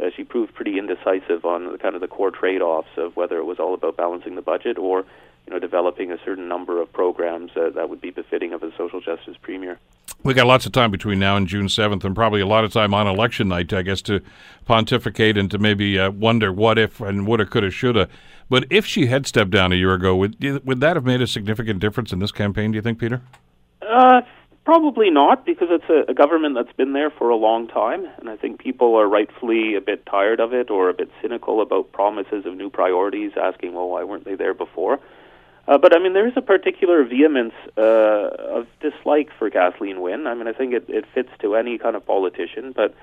uh, 0.00 0.06
she 0.16 0.24
proved 0.24 0.54
pretty 0.54 0.78
indecisive 0.78 1.44
on 1.44 1.72
the, 1.72 1.78
kind 1.78 1.94
of 1.94 2.00
the 2.00 2.08
core 2.08 2.30
trade-offs 2.30 2.88
of 2.96 3.16
whether 3.16 3.36
it 3.38 3.44
was 3.44 3.58
all 3.58 3.74
about 3.74 3.96
balancing 3.96 4.34
the 4.34 4.42
budget 4.42 4.78
or, 4.78 5.04
you 5.46 5.52
know, 5.52 5.58
developing 5.58 6.12
a 6.12 6.18
certain 6.24 6.48
number 6.48 6.80
of 6.80 6.92
programs 6.92 7.50
uh, 7.56 7.70
that 7.70 7.88
would 7.90 8.00
be 8.00 8.10
befitting 8.10 8.52
of 8.52 8.62
a 8.62 8.74
social 8.76 9.00
justice 9.00 9.36
premier. 9.40 9.78
We 10.24 10.34
got 10.34 10.46
lots 10.46 10.66
of 10.66 10.72
time 10.72 10.92
between 10.92 11.18
now 11.18 11.36
and 11.36 11.48
June 11.48 11.68
seventh, 11.68 12.04
and 12.04 12.14
probably 12.14 12.40
a 12.40 12.46
lot 12.46 12.64
of 12.64 12.72
time 12.72 12.94
on 12.94 13.08
election 13.08 13.48
night, 13.48 13.72
I 13.72 13.82
guess, 13.82 14.00
to 14.02 14.20
pontificate 14.66 15.36
and 15.36 15.50
to 15.50 15.58
maybe 15.58 15.98
uh, 15.98 16.10
wonder 16.12 16.52
what 16.52 16.78
if 16.78 17.00
and 17.00 17.26
woulda, 17.26 17.44
coulda, 17.44 17.70
shoulda. 17.70 18.08
But 18.48 18.66
if 18.70 18.86
she 18.86 19.06
had 19.06 19.26
stepped 19.26 19.50
down 19.50 19.72
a 19.72 19.74
year 19.74 19.94
ago, 19.94 20.14
would 20.14 20.36
would 20.64 20.80
that 20.80 20.94
have 20.94 21.04
made 21.04 21.22
a 21.22 21.26
significant 21.26 21.80
difference 21.80 22.12
in 22.12 22.20
this 22.20 22.30
campaign? 22.30 22.70
Do 22.70 22.76
you 22.76 22.82
think, 22.82 23.00
Peter? 23.00 23.20
Uh, 23.80 24.20
probably 24.64 25.10
not, 25.10 25.44
because 25.44 25.68
it's 25.70 25.88
a, 25.88 26.10
a 26.10 26.14
government 26.14 26.54
that's 26.54 26.76
been 26.76 26.92
there 26.92 27.10
for 27.10 27.30
a 27.30 27.36
long 27.36 27.66
time, 27.66 28.06
and 28.18 28.28
I 28.30 28.36
think 28.36 28.60
people 28.60 28.94
are 28.94 29.08
rightfully 29.08 29.74
a 29.74 29.80
bit 29.80 30.06
tired 30.06 30.38
of 30.38 30.52
it 30.52 30.70
or 30.70 30.88
a 30.88 30.94
bit 30.94 31.10
cynical 31.20 31.60
about 31.60 31.90
promises 31.90 32.46
of 32.46 32.54
new 32.54 32.70
priorities, 32.70 33.32
asking, 33.36 33.74
"Well, 33.74 33.88
why 33.88 34.04
weren't 34.04 34.24
they 34.24 34.36
there 34.36 34.54
before?" 34.54 35.00
Uh, 35.68 35.78
but 35.78 35.94
I 35.94 36.00
mean, 36.00 36.12
there 36.12 36.26
is 36.26 36.34
a 36.36 36.42
particular 36.42 37.04
vehemence 37.04 37.54
uh, 37.78 37.80
of 37.80 38.66
dislike 38.80 39.28
for 39.38 39.48
Kathleen 39.48 40.00
Wynne. 40.00 40.26
I 40.26 40.34
mean, 40.34 40.48
I 40.48 40.52
think 40.52 40.74
it, 40.74 40.86
it 40.88 41.04
fits 41.14 41.30
to 41.40 41.54
any 41.54 41.78
kind 41.78 41.94
of 41.94 42.04
politician, 42.04 42.72
but 42.74 42.94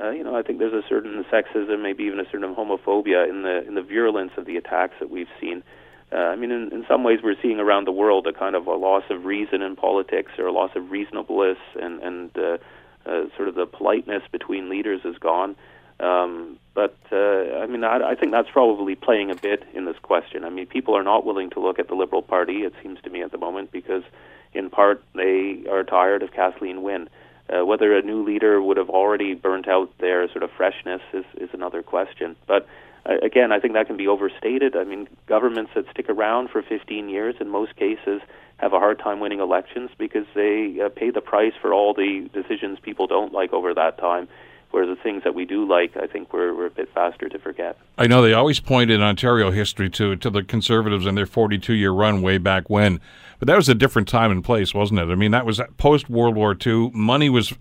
uh, 0.00 0.10
you 0.10 0.24
know, 0.24 0.34
I 0.36 0.42
think 0.42 0.58
there's 0.58 0.72
a 0.72 0.86
certain 0.88 1.24
sexism, 1.30 1.82
maybe 1.82 2.04
even 2.04 2.20
a 2.20 2.24
certain 2.30 2.54
homophobia 2.54 3.28
in 3.28 3.42
the 3.42 3.66
in 3.66 3.74
the 3.74 3.82
virulence 3.82 4.32
of 4.36 4.46
the 4.46 4.56
attacks 4.56 4.94
that 5.00 5.10
we've 5.10 5.28
seen. 5.40 5.62
Uh, 6.10 6.16
I 6.16 6.36
mean, 6.36 6.50
in, 6.50 6.72
in 6.72 6.86
some 6.88 7.04
ways, 7.04 7.18
we're 7.22 7.36
seeing 7.42 7.60
around 7.60 7.86
the 7.86 7.92
world 7.92 8.26
a 8.26 8.32
kind 8.32 8.56
of 8.56 8.66
a 8.66 8.74
loss 8.74 9.04
of 9.10 9.26
reason 9.26 9.60
in 9.60 9.76
politics, 9.76 10.32
or 10.38 10.46
a 10.46 10.52
loss 10.52 10.70
of 10.76 10.90
reasonableness, 10.90 11.58
and 11.80 12.00
and 12.00 12.38
uh, 12.38 12.58
uh, 13.04 13.24
sort 13.36 13.48
of 13.48 13.54
the 13.54 13.66
politeness 13.66 14.22
between 14.32 14.70
leaders 14.70 15.00
is 15.04 15.18
gone. 15.18 15.56
Um, 16.00 16.58
but 16.74 16.96
uh, 17.10 17.58
I 17.58 17.66
mean, 17.66 17.82
I, 17.82 18.10
I 18.10 18.14
think 18.14 18.32
that's 18.32 18.50
probably 18.50 18.94
playing 18.94 19.30
a 19.30 19.34
bit 19.34 19.64
in 19.74 19.84
this 19.84 19.98
question. 20.00 20.44
I 20.44 20.50
mean, 20.50 20.66
people 20.66 20.96
are 20.96 21.02
not 21.02 21.26
willing 21.26 21.50
to 21.50 21.60
look 21.60 21.78
at 21.78 21.88
the 21.88 21.94
Liberal 21.94 22.22
Party. 22.22 22.58
It 22.58 22.72
seems 22.82 23.00
to 23.02 23.10
me 23.10 23.22
at 23.22 23.32
the 23.32 23.38
moment 23.38 23.72
because, 23.72 24.04
in 24.52 24.70
part, 24.70 25.02
they 25.14 25.64
are 25.68 25.82
tired 25.82 26.22
of 26.22 26.32
Kathleen 26.32 26.82
Wynne. 26.82 27.08
Uh, 27.50 27.64
whether 27.64 27.96
a 27.96 28.02
new 28.02 28.22
leader 28.22 28.60
would 28.60 28.76
have 28.76 28.90
already 28.90 29.32
burnt 29.32 29.66
out 29.66 29.90
their 29.98 30.28
sort 30.28 30.42
of 30.42 30.50
freshness 30.50 31.00
is, 31.14 31.24
is 31.38 31.48
another 31.54 31.82
question. 31.82 32.36
But 32.46 32.68
uh, 33.06 33.14
again, 33.22 33.52
I 33.52 33.58
think 33.58 33.72
that 33.72 33.86
can 33.86 33.96
be 33.96 34.06
overstated. 34.06 34.76
I 34.76 34.84
mean, 34.84 35.08
governments 35.26 35.72
that 35.74 35.86
stick 35.90 36.10
around 36.10 36.50
for 36.50 36.62
15 36.62 37.08
years, 37.08 37.36
in 37.40 37.48
most 37.48 37.74
cases, 37.76 38.20
have 38.58 38.72
a 38.72 38.78
hard 38.78 38.98
time 38.98 39.18
winning 39.18 39.40
elections 39.40 39.90
because 39.96 40.26
they 40.34 40.78
uh, 40.84 40.90
pay 40.90 41.10
the 41.10 41.22
price 41.22 41.54
for 41.60 41.72
all 41.72 41.94
the 41.94 42.28
decisions 42.34 42.78
people 42.80 43.06
don't 43.06 43.32
like 43.32 43.52
over 43.52 43.72
that 43.72 43.98
time. 43.98 44.28
Where 44.70 44.86
the 44.86 44.96
things 44.96 45.24
that 45.24 45.34
we 45.34 45.46
do 45.46 45.66
like, 45.66 45.96
I 45.96 46.06
think 46.06 46.32
we're, 46.32 46.54
we're 46.54 46.66
a 46.66 46.70
bit 46.70 46.92
faster 46.92 47.28
to 47.28 47.38
forget. 47.38 47.78
I 47.96 48.06
know 48.06 48.20
they 48.20 48.34
always 48.34 48.60
point 48.60 48.90
in 48.90 49.00
Ontario 49.00 49.50
history 49.50 49.88
to 49.90 50.16
to 50.16 50.30
the 50.30 50.42
Conservatives 50.42 51.06
and 51.06 51.16
their 51.16 51.26
42 51.26 51.72
year 51.74 51.90
run 51.90 52.22
way 52.22 52.38
back 52.38 52.68
when 52.68 53.00
but 53.38 53.46
that 53.46 53.56
was 53.56 53.68
a 53.68 53.74
different 53.74 54.08
time 54.08 54.30
and 54.30 54.44
place, 54.44 54.74
wasn't 54.74 55.00
it? 55.00 55.08
I 55.10 55.14
mean, 55.14 55.30
that 55.30 55.46
was 55.46 55.60
post 55.76 56.10
World 56.10 56.34
War 56.34 56.56
II. 56.66 56.90
Money 56.92 57.30
was 57.30 57.54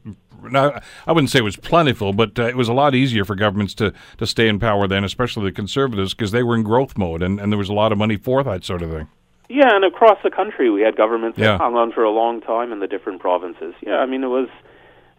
I 0.53 0.81
wouldn't 1.07 1.29
say 1.29 1.39
it 1.39 1.43
was 1.43 1.55
plentiful, 1.55 2.13
but 2.13 2.37
uh, 2.37 2.43
it 2.43 2.55
was 2.55 2.69
a 2.69 2.73
lot 2.73 2.95
easier 2.95 3.25
for 3.25 3.35
governments 3.35 3.73
to, 3.75 3.93
to 4.17 4.27
stay 4.27 4.47
in 4.47 4.59
power 4.59 4.87
then, 4.87 5.03
especially 5.03 5.45
the 5.45 5.51
conservatives, 5.51 6.13
because 6.13 6.31
they 6.31 6.43
were 6.43 6.55
in 6.55 6.63
growth 6.63 6.97
mode 6.97 7.21
and, 7.21 7.39
and 7.39 7.51
there 7.51 7.57
was 7.57 7.69
a 7.69 7.73
lot 7.73 7.91
of 7.91 7.97
money 7.97 8.17
for 8.17 8.43
that 8.43 8.63
sort 8.63 8.81
of 8.81 8.91
thing. 8.91 9.07
Yeah, 9.49 9.75
and 9.75 9.83
across 9.83 10.19
the 10.23 10.29
country, 10.29 10.69
we 10.69 10.81
had 10.81 10.95
governments 10.95 11.37
yeah. 11.37 11.53
that 11.53 11.61
hung 11.61 11.75
on 11.75 11.91
for 11.91 12.03
a 12.03 12.11
long 12.11 12.41
time 12.41 12.71
in 12.71 12.79
the 12.79 12.87
different 12.87 13.19
provinces. 13.21 13.73
Yeah, 13.81 13.95
I 13.95 14.05
mean, 14.05 14.23
it 14.23 14.27
was 14.27 14.49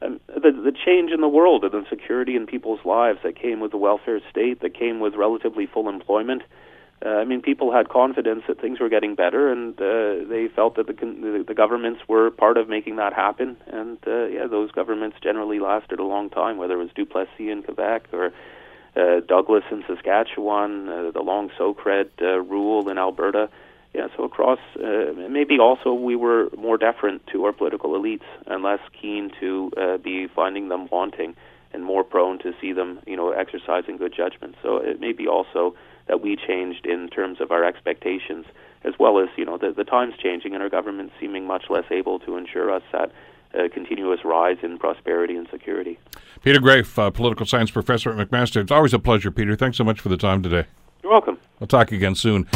um, 0.03 0.21
the 0.29 0.53
the 0.53 0.73
change 0.73 1.11
in 1.11 1.21
the 1.21 1.29
world 1.29 1.65
and 1.65 1.73
the 1.73 1.85
security 1.89 2.37
in 2.37 2.47
people's 2.47 2.85
lives 2.85 3.19
that 3.23 3.37
came 3.37 3.61
with 3.61 3.71
the 3.71 3.77
welfare 3.77 4.21
state, 4.31 4.61
that 4.61 4.75
came 4.75 5.01
with 5.01 5.15
relatively 5.15 5.67
full 5.67 5.89
employment. 5.89 6.43
Uh, 7.05 7.11
I 7.11 7.25
mean, 7.25 7.43
people 7.43 7.73
had 7.73 7.89
confidence 7.89 8.43
that 8.49 8.61
things 8.61 8.81
were 8.81 8.89
getting 8.89 9.15
better, 9.15 9.53
and 9.53 9.75
uh, 9.81 10.29
they 10.29 10.49
felt 10.49 10.75
that 10.77 10.89
the, 10.89 10.95
the 10.95 11.45
the 11.47 11.55
governments 11.55 12.01
were 12.09 12.31
part 12.31 12.57
of 12.57 12.69
making 12.69 12.97
that 12.97 13.13
happen. 13.13 13.57
And 13.67 13.99
uh, 14.07 14.27
yeah, 14.27 14.47
those 14.47 14.73
governments 14.73 15.17
generally 15.23 15.61
lasted 15.61 16.01
a 16.01 16.05
long 16.05 16.29
time, 16.29 16.57
whether 16.57 16.75
it 16.75 16.83
was 16.83 16.91
Duplessis 16.95 17.29
in 17.39 17.63
Quebec 17.63 18.09
or 18.13 18.33
uh, 18.97 19.21
Douglas 19.21 19.65
in 19.71 19.85
Saskatchewan, 19.87 20.89
uh, 20.89 21.11
the 21.13 21.23
long 21.23 21.51
Socred 21.57 22.11
uh, 22.21 22.41
rule 22.41 22.89
in 22.89 22.99
Alberta. 22.99 23.49
Yeah, 23.95 24.09
so 24.17 24.25
across, 24.25 24.59
uh, 24.77 25.13
maybe 25.31 25.59
also 25.59 25.95
we 25.95 26.15
were 26.15 26.51
more 26.59 26.79
deferent 26.79 27.21
to 27.33 27.45
our 27.45 27.53
political 27.53 27.91
elites 27.93 28.29
and 28.47 28.63
less 28.63 28.81
keen 29.01 29.31
to 29.41 29.71
uh, 29.77 29.97
be 29.97 30.29
finding 30.29 30.69
them 30.69 30.89
wanting 30.93 31.35
and 31.73 31.85
more 31.85 32.05
prone 32.05 32.39
to 32.41 32.53
see 32.61 32.73
them, 32.73 33.01
you 33.07 33.17
know, 33.17 33.31
exercising 33.31 33.97
good 33.97 34.15
judgment. 34.15 34.57
So 34.63 34.77
it 34.77 35.01
may 35.01 35.13
be 35.13 35.27
also 35.27 35.75
that 36.07 36.21
we 36.21 36.37
changed 36.37 36.87
in 36.87 37.09
terms 37.09 37.41
of 37.41 37.51
our 37.51 37.65
expectations, 37.65 38.47
as 38.85 38.95
well 38.99 39.19
as 39.19 39.29
you 39.37 39.45
know 39.45 39.59
the, 39.59 39.73
the 39.73 39.85
times 39.85 40.15
changing 40.23 40.55
and 40.55 40.63
our 40.63 40.71
government 40.71 41.13
seeming 41.21 41.47
much 41.47 41.65
less 41.69 41.85
able 41.91 42.19
to 42.21 42.37
ensure 42.37 42.73
us 42.73 42.83
that 42.93 43.13
uh, 43.55 43.69
continuous 43.73 44.21
rise 44.25 44.59
in 44.63 44.79
prosperity 44.79 45.37
and 45.37 45.49
security. 45.51 45.99
Peter 46.43 46.61
Graefe, 46.61 46.99
uh, 46.99 47.11
political 47.11 47.47
science 47.47 47.71
professor 47.71 48.11
at 48.11 48.29
McMaster. 48.29 48.61
It's 48.61 48.73
always 48.73 48.95
a 48.95 48.99
pleasure, 48.99 49.31
Peter. 49.31 49.57
Thanks 49.57 49.77
so 49.77 49.85
much 49.85 50.01
for 50.01 50.09
the 50.09 50.17
time 50.17 50.43
today. 50.43 50.67
You're 51.03 51.13
welcome. 51.13 51.39
We'll 51.61 51.69
talk 51.69 51.93
again 51.93 52.15
soon. 52.15 52.47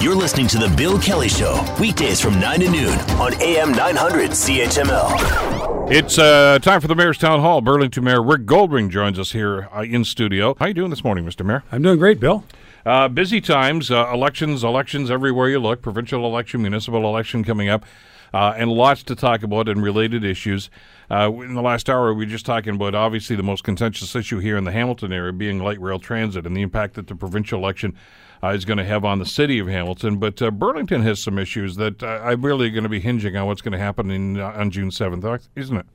You're 0.00 0.14
listening 0.16 0.46
to 0.48 0.58
The 0.58 0.72
Bill 0.76 0.98
Kelly 0.98 1.28
Show, 1.28 1.62
weekdays 1.78 2.20
from 2.20 2.40
9 2.40 2.60
to 2.60 2.70
noon 2.70 2.98
on 3.20 3.34
AM 3.42 3.72
900 3.72 4.30
CHML. 4.30 5.90
It's 5.90 6.18
uh, 6.18 6.58
time 6.60 6.80
for 6.80 6.88
the 6.88 6.94
Mayor's 6.94 7.18
Town 7.18 7.40
Hall. 7.40 7.60
Burlington 7.60 8.04
Mayor 8.04 8.22
Rick 8.22 8.42
Goldring 8.46 8.90
joins 8.90 9.18
us 9.18 9.32
here 9.32 9.68
uh, 9.74 9.82
in 9.82 10.04
studio. 10.04 10.54
How 10.58 10.66
are 10.66 10.68
you 10.68 10.74
doing 10.74 10.90
this 10.90 11.04
morning, 11.04 11.24
Mr. 11.26 11.44
Mayor? 11.44 11.64
I'm 11.70 11.82
doing 11.82 11.98
great, 11.98 12.20
Bill. 12.20 12.44
Uh, 12.86 13.08
busy 13.08 13.40
times, 13.40 13.90
uh, 13.90 14.10
elections, 14.12 14.64
elections 14.64 15.10
everywhere 15.10 15.48
you 15.50 15.58
look, 15.58 15.82
provincial 15.82 16.24
election, 16.24 16.62
municipal 16.62 17.04
election 17.04 17.44
coming 17.44 17.68
up, 17.68 17.84
uh, 18.32 18.54
and 18.56 18.70
lots 18.70 19.02
to 19.04 19.14
talk 19.14 19.42
about 19.42 19.68
and 19.68 19.82
related 19.82 20.24
issues. 20.24 20.70
Uh, 21.10 21.32
in 21.42 21.54
the 21.54 21.62
last 21.62 21.90
hour, 21.90 22.14
we 22.14 22.24
were 22.24 22.30
just 22.30 22.46
talking 22.46 22.74
about 22.74 22.94
obviously 22.94 23.36
the 23.36 23.42
most 23.42 23.64
contentious 23.64 24.14
issue 24.14 24.38
here 24.38 24.56
in 24.56 24.64
the 24.64 24.72
Hamilton 24.72 25.12
area 25.12 25.32
being 25.32 25.58
light 25.58 25.80
rail 25.80 25.98
transit 25.98 26.46
and 26.46 26.56
the 26.56 26.62
impact 26.62 26.94
that 26.94 27.08
the 27.08 27.14
provincial 27.14 27.58
election 27.58 27.96
uh, 28.42 28.48
is 28.48 28.64
going 28.64 28.78
to 28.78 28.84
have 28.84 29.04
on 29.04 29.18
the 29.18 29.26
city 29.26 29.58
of 29.58 29.66
Hamilton. 29.66 30.18
But 30.18 30.40
uh, 30.40 30.50
Burlington 30.50 31.02
has 31.02 31.20
some 31.20 31.38
issues 31.38 31.76
that 31.76 32.02
are 32.02 32.36
really 32.36 32.70
going 32.70 32.84
to 32.84 32.88
be 32.88 33.00
hinging 33.00 33.36
on 33.36 33.46
what's 33.46 33.62
going 33.62 33.72
to 33.72 33.78
happen 33.78 34.10
in, 34.10 34.40
on 34.40 34.70
June 34.70 34.90
7th, 34.90 35.48
isn't 35.56 35.76
it? 35.76 35.86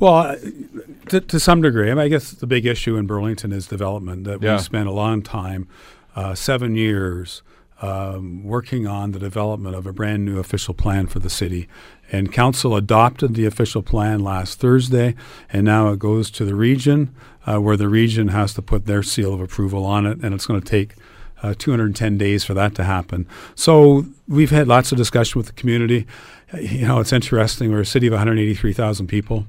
Well, 0.00 0.36
to, 1.08 1.20
to, 1.20 1.38
some 1.38 1.62
degree, 1.62 1.88
I, 1.88 1.94
mean, 1.94 2.04
I, 2.04 2.08
guess 2.08 2.32
the 2.32 2.48
big 2.48 2.66
issue 2.66 2.96
in 2.96 3.06
Burlington 3.06 3.52
is 3.52 3.68
development. 3.68 4.24
That 4.24 4.42
yeah. 4.42 4.56
we 4.56 4.62
spent 4.62 4.88
a 4.88 4.92
long 4.92 5.22
time, 5.22 5.68
uh, 6.16 6.34
seven 6.34 6.74
years, 6.74 7.42
um, 7.82 8.44
working 8.44 8.86
on 8.86 9.12
the 9.12 9.18
development 9.18 9.74
of 9.74 9.86
a 9.86 9.92
brand 9.92 10.24
new 10.24 10.38
official 10.38 10.74
plan 10.74 11.06
for 11.06 11.18
the 11.18 11.30
city. 11.30 11.68
And 12.12 12.32
council 12.32 12.76
adopted 12.76 13.34
the 13.34 13.46
official 13.46 13.82
plan 13.82 14.20
last 14.20 14.60
Thursday, 14.60 15.14
and 15.52 15.64
now 15.64 15.88
it 15.88 15.98
goes 15.98 16.30
to 16.32 16.44
the 16.44 16.54
region, 16.54 17.14
uh, 17.46 17.58
where 17.58 17.76
the 17.76 17.88
region 17.88 18.28
has 18.28 18.54
to 18.54 18.62
put 18.62 18.86
their 18.86 19.02
seal 19.02 19.34
of 19.34 19.40
approval 19.40 19.84
on 19.84 20.06
it, 20.06 20.18
and 20.22 20.34
it's 20.34 20.46
going 20.46 20.60
to 20.60 20.66
take 20.66 20.94
uh, 21.42 21.54
210 21.58 22.16
days 22.16 22.44
for 22.44 22.54
that 22.54 22.74
to 22.74 22.84
happen. 22.84 23.26
So 23.54 24.06
we've 24.28 24.50
had 24.50 24.68
lots 24.68 24.92
of 24.92 24.98
discussion 24.98 25.38
with 25.38 25.46
the 25.46 25.52
community. 25.52 26.06
You 26.58 26.86
know, 26.86 27.00
it's 27.00 27.12
interesting. 27.12 27.72
We're 27.72 27.80
a 27.80 27.86
city 27.86 28.06
of 28.06 28.12
183,000 28.12 29.06
people 29.06 29.46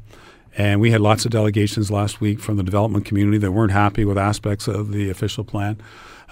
And 0.57 0.79
we 0.79 0.91
had 0.91 1.01
lots 1.01 1.25
of 1.25 1.31
delegations 1.31 1.91
last 1.91 2.21
week 2.21 2.39
from 2.39 2.55
the 2.55 2.63
development 2.63 3.05
community 3.05 3.37
that 3.39 3.51
weren't 3.51 3.73
happy 3.73 4.05
with 4.05 4.17
aspects 4.17 4.67
of 4.67 4.91
the 4.91 5.09
official 5.09 5.43
plan. 5.43 5.77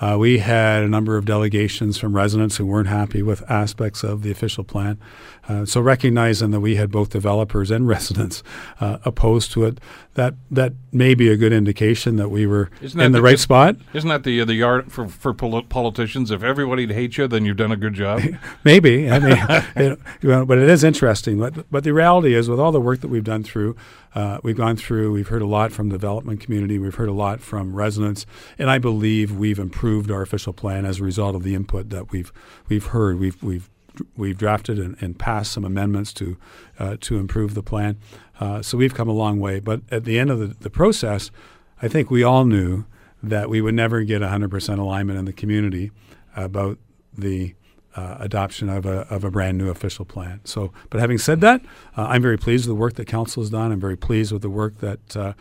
Uh, 0.01 0.17
we 0.19 0.39
had 0.39 0.83
a 0.83 0.87
number 0.87 1.17
of 1.17 1.25
delegations 1.25 1.97
from 1.97 2.15
residents 2.15 2.57
who 2.57 2.65
weren't 2.65 2.87
happy 2.87 3.21
with 3.21 3.49
aspects 3.49 4.03
of 4.03 4.23
the 4.23 4.31
official 4.31 4.63
plan. 4.63 4.99
Uh, 5.47 5.65
so 5.65 5.81
recognizing 5.81 6.51
that 6.51 6.61
we 6.61 6.75
had 6.75 6.89
both 6.89 7.09
developers 7.09 7.69
and 7.69 7.87
residents 7.95 8.43
uh, 8.79 8.97
opposed 9.05 9.51
to 9.51 9.65
it, 9.65 9.79
that 10.15 10.33
that 10.49 10.73
may 10.91 11.13
be 11.13 11.29
a 11.29 11.35
good 11.35 11.51
indication 11.51 12.15
that 12.15 12.29
we 12.29 12.45
were 12.45 12.69
in 12.81 12.97
the, 12.97 13.09
the 13.09 13.21
right 13.21 13.39
spot. 13.39 13.75
Isn't 13.93 14.09
that 14.09 14.23
the 14.23 14.43
the 14.45 14.61
art 14.63 14.91
for 14.91 15.07
for 15.07 15.33
politicians? 15.33 16.31
If 16.31 16.43
everybody 16.43 16.91
hates 16.91 17.17
you, 17.17 17.27
then 17.27 17.45
you've 17.45 17.57
done 17.57 17.71
a 17.71 17.77
good 17.77 17.93
job. 17.93 18.21
Maybe. 18.63 19.09
I 19.09 19.19
mean, 19.19 19.37
it, 19.75 19.99
you 20.21 20.29
know, 20.29 20.45
but 20.45 20.57
it 20.57 20.69
is 20.69 20.83
interesting. 20.83 21.39
But 21.39 21.69
but 21.71 21.83
the 21.83 21.93
reality 21.93 22.35
is, 22.35 22.49
with 22.49 22.59
all 22.59 22.71
the 22.71 22.81
work 22.81 23.01
that 23.01 23.09
we've 23.09 23.23
done 23.23 23.43
through, 23.43 23.75
uh, 24.15 24.39
we've 24.43 24.57
gone 24.57 24.75
through. 24.75 25.11
We've 25.11 25.27
heard 25.27 25.41
a 25.41 25.47
lot 25.47 25.71
from 25.71 25.89
the 25.89 25.97
development 25.97 26.39
community. 26.39 26.77
We've 26.77 26.95
heard 26.95 27.09
a 27.09 27.13
lot 27.13 27.41
from 27.41 27.75
residents, 27.75 28.25
and 28.57 28.69
I 28.69 28.77
believe 28.77 29.31
we've 29.31 29.59
improved 29.59 30.11
our 30.11 30.21
official 30.21 30.53
plan 30.53 30.85
as 30.85 30.99
a 30.99 31.03
result 31.03 31.35
of 31.35 31.43
the 31.43 31.55
input 31.55 31.89
that 31.89 32.11
we've 32.11 32.31
we've 32.69 32.87
heard. 32.87 33.19
We've 33.19 33.41
we've 33.41 33.69
we've 34.15 34.37
drafted 34.37 34.79
and, 34.79 34.95
and 35.01 35.17
passed 35.17 35.51
some 35.51 35.65
amendments 35.65 36.13
to 36.13 36.37
uh, 36.79 36.97
to 37.01 37.17
improve 37.17 37.53
the 37.53 37.63
plan. 37.63 37.97
Uh, 38.39 38.61
so 38.61 38.77
we've 38.77 38.93
come 38.93 39.09
a 39.09 39.13
long 39.13 39.39
way. 39.39 39.59
But 39.59 39.81
at 39.91 40.03
the 40.05 40.19
end 40.19 40.29
of 40.29 40.39
the, 40.39 40.47
the 40.47 40.69
process, 40.69 41.31
I 41.81 41.87
think 41.87 42.09
we 42.09 42.23
all 42.23 42.45
knew 42.45 42.85
that 43.21 43.49
we 43.49 43.61
would 43.61 43.73
never 43.73 44.03
get 44.03 44.21
100% 44.21 44.79
alignment 44.79 45.17
in 45.17 45.25
the 45.25 45.33
community 45.33 45.91
about 46.35 46.77
the 47.17 47.55
uh, 47.95 48.17
adoption 48.19 48.69
of 48.69 48.85
a, 48.85 49.01
of 49.09 49.23
a 49.23 49.31
brand 49.31 49.57
new 49.57 49.69
official 49.69 50.05
plan. 50.05 50.39
So, 50.43 50.71
but 50.89 50.99
having 50.99 51.17
said 51.17 51.41
that, 51.41 51.61
uh, 51.97 52.03
I'm 52.03 52.21
very 52.21 52.37
pleased 52.37 52.65
with 52.65 52.75
the 52.75 52.79
work 52.79 52.93
that 52.95 53.05
council 53.05 53.43
has 53.43 53.49
done. 53.49 53.71
I'm 53.71 53.79
very 53.79 53.97
pleased 53.97 54.31
with 54.31 54.41
the 54.41 54.49
work 54.49 54.79
that 54.79 55.17
uh, 55.17 55.33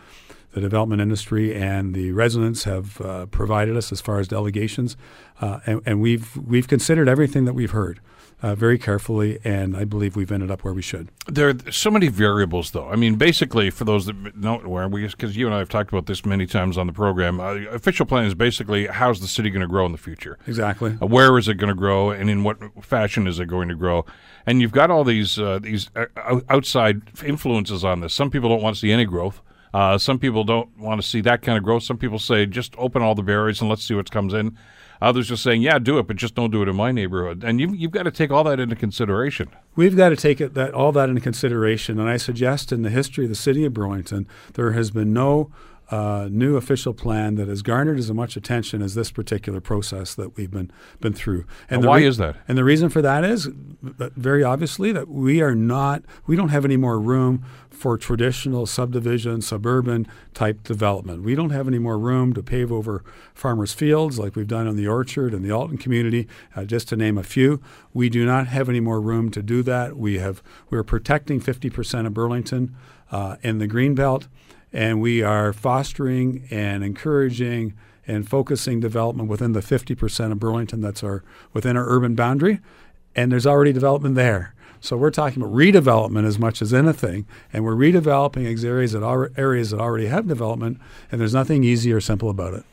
the 0.53 0.61
development 0.61 1.00
industry 1.00 1.55
and 1.55 1.94
the 1.94 2.12
residents 2.12 2.64
have 2.64 3.00
uh, 3.00 3.26
provided 3.26 3.76
us 3.76 3.90
as 3.90 4.00
far 4.00 4.20
as 4.20 4.28
delegations, 4.28 4.96
uh, 5.40 5.61
and, 5.66 5.80
and, 5.86 6.00
we've 6.00 6.36
we've 6.36 6.68
considered 6.68 7.09
everything 7.09 7.46
that 7.46 7.55
we've 7.55 7.70
heard 7.70 8.00
uh, 8.43 8.57
very 8.57 8.76
carefully, 8.76 9.38
and 9.45 9.76
I 9.76 9.84
believe 9.84 10.16
we've 10.16 10.32
ended 10.32 10.51
up 10.51 10.64
where 10.64 10.74
we 10.74 10.82
should. 10.82 11.11
There 11.26 11.49
are 11.49 11.70
so 11.70 11.90
many 11.90 12.09
variables, 12.09 12.72
though. 12.72 12.88
I 12.88 12.97
mean, 12.97 13.14
basically, 13.14 13.70
for 13.70 13.84
those 13.84 14.07
that 14.07 14.40
don't 14.40 14.64
aware, 14.64 14.88
because 14.88 15.36
you 15.36 15.47
and 15.47 15.55
I 15.55 15.59
have 15.59 15.68
talked 15.68 15.90
about 15.90 16.07
this 16.07 16.26
many 16.26 16.47
times 16.47 16.76
on 16.76 16.88
the 16.88 16.93
program, 16.93 17.40
uh, 17.40 17.55
official 17.70 18.05
plan 18.05 18.24
is 18.24 18.34
basically 18.34 18.88
how's 18.88 19.20
the 19.20 19.28
city 19.28 19.49
going 19.49 19.62
to 19.62 19.68
grow 19.68 19.86
in 19.86 19.93
the 19.93 19.99
future? 19.99 20.38
Exactly. 20.49 20.99
Uh, 21.01 21.07
where 21.07 21.38
is 21.38 21.47
it 21.47 21.55
going 21.55 21.68
to 21.68 21.74
grow, 21.74 22.11
and 22.11 22.28
in 22.28 22.43
what 22.43 22.59
fashion 22.82 23.28
is 23.28 23.38
it 23.38 23.47
going 23.47 23.68
to 23.68 23.76
grow? 23.76 24.05
And 24.45 24.61
you've 24.61 24.72
got 24.72 24.90
all 24.90 25.05
these 25.05 25.38
uh, 25.38 25.61
these 25.61 25.90
uh, 25.95 26.40
outside 26.49 27.03
influences 27.24 27.84
on 27.84 28.01
this. 28.01 28.12
Some 28.12 28.30
people 28.30 28.49
don't 28.49 28.62
want 28.62 28.74
to 28.74 28.80
see 28.80 28.90
any 28.90 29.05
growth. 29.05 29.40
Uh, 29.72 29.97
some 29.97 30.18
people 30.18 30.45
don't 30.45 30.76
want 30.76 31.01
to 31.01 31.07
see 31.07 31.20
that 31.22 31.43
kind 31.43 31.57
of 31.57 31.64
growth. 31.64 31.82
Some 31.82 31.97
people 31.97 32.18
say 32.18 32.45
just 32.45 32.74
open 32.76 33.03
all 33.03 33.14
the 33.14 33.22
barriers 33.22 33.61
and 33.61 33.70
let's 33.70 33.82
see 33.84 33.95
what 33.95 34.11
comes 34.11 34.34
in. 34.34 34.59
Others 35.03 35.32
are 35.32 35.36
saying, 35.36 35.62
yeah, 35.62 35.78
do 35.78 35.98
it, 35.98 36.07
but 36.07 36.16
just 36.16 36.36
don't 36.36 36.53
do 36.53 36.62
it 36.62 36.68
in 36.68 36.76
my 36.76 36.92
neighborhood. 36.92 37.42
And 37.44 37.61
you've, 37.61 37.74
you've 37.74 37.90
got 37.90 38.05
to 38.05 38.12
take 38.12 38.30
all 38.30 38.44
that 38.44 38.61
into 38.61 38.76
consideration. 38.76 39.48
We've 39.74 39.96
got 39.96 40.11
to 40.11 40.16
take 40.16 40.40
it, 40.40 40.55
that 40.55 40.72
all 40.74 40.92
that 40.92 41.09
into 41.09 41.20
consideration. 41.20 41.98
And 41.98 42.09
I 42.09 42.16
suggest 42.16 42.70
in 42.70 42.82
the 42.82 42.90
history 42.90 43.24
of 43.24 43.30
the 43.30 43.36
city 43.36 43.64
of 43.64 43.74
Burlington, 43.74 44.28
there 44.55 44.72
has 44.72 44.92
been 44.92 45.12
no 45.12 45.50
uh, 45.93 46.26
new 46.30 46.57
official 46.57 46.95
plan 46.95 47.34
that 47.34 47.49
has 47.49 47.61
garnered 47.61 47.99
as 47.99 48.11
much 48.11 48.34
attention 48.34 48.80
as 48.80 48.95
this 48.95 49.11
particular 49.11 49.61
process 49.61 50.14
that 50.14 50.38
we've 50.38 50.51
been 50.51 50.70
been 51.01 51.12
through. 51.12 51.45
And, 51.68 51.84
why 51.84 51.99
re- 51.99 52.07
is 52.07 52.16
that? 52.16 52.36
And 52.49 52.57
the 52.57 52.64
reason 52.64 52.88
for 52.88 53.03
that 53.03 53.24
is 53.24 53.51
very 53.82 54.43
obviously 54.43 54.90
that 54.93 55.09
we 55.09 55.43
are 55.43 55.55
not, 55.55 56.03
we 56.26 56.34
don't 56.34 56.49
have 56.49 56.64
any 56.64 56.78
more 56.78 56.99
room 56.99 57.45
for 57.68 57.99
traditional 57.99 58.64
subdivision, 58.64 59.43
suburban 59.43 60.07
type 60.32 60.62
development. 60.62 61.24
We 61.24 61.34
don't 61.34 61.51
have 61.51 61.68
any 61.68 61.78
more 61.78 61.99
room 61.99 62.32
to 62.34 62.43
pave 62.43 62.72
over 62.72 63.05
farmers' 63.34 63.74
fields 63.74 64.18
like 64.18 64.34
we've 64.34 64.49
done 64.49 64.66
in 64.66 64.76
the 64.76 64.86
Orchard 64.86 65.34
and 65.34 65.45
the 65.45 65.51
Alton 65.51 65.76
community, 65.76 66.26
uh, 66.57 66.64
just 66.64 66.88
to 66.88 66.97
name 66.97 67.18
a 67.18 67.22
few. 67.22 67.61
We 67.93 68.09
do 68.09 68.24
not 68.24 68.47
have 68.47 68.70
any 68.70 68.80
more 68.80 68.99
room 68.99 69.30
to 69.32 69.43
do 69.43 69.62
that. 69.64 69.97
We 69.97 70.18
have 70.18 70.43
we're 70.70 70.84
protecting 70.84 71.38
50% 71.38 72.07
of 72.07 72.14
Burlington 72.14 72.74
uh, 73.11 73.36
in 73.43 73.59
the 73.59 73.68
Greenbelt, 73.68 74.28
and 74.73 75.01
we 75.01 75.23
are 75.23 75.53
fostering 75.53 76.47
and 76.51 76.83
encouraging 76.83 77.75
and 78.07 78.29
focusing 78.29 78.81
development 78.81 79.29
within 79.29 79.53
the 79.53 79.61
50% 79.61 80.33
of 80.33 80.39
Burlington 80.39 80.81
that's 80.81 81.03
our 81.03 81.23
within 81.53 81.77
our 81.77 81.87
urban 81.89 82.14
boundary, 82.14 82.61
and 83.14 83.31
there's 83.31 83.47
already 83.47 83.73
development 83.73 84.14
there. 84.14 84.55
So 84.81 84.97
we're 84.97 85.11
talking 85.11 85.41
about 85.41 85.55
redevelopment 85.55 86.27
as 86.27 86.41
much 86.41 86.61
as 86.61 86.75
anything, 86.75 87.27
and 87.53 87.64
we're 87.64 87.77
redeveloping 87.77 88.64
areas 88.64 88.93
that 88.93 89.05
are 89.05 89.31
areas 89.37 89.70
that 89.70 89.81
already 89.81 90.07
have 90.07 90.27
development, 90.27 90.81
and 91.11 91.20
there's 91.20 91.35
nothing 91.35 91.62
easy 91.62 91.93
or 91.93 92.01
simple 92.01 92.29
about 92.29 92.55
it. 92.55 92.64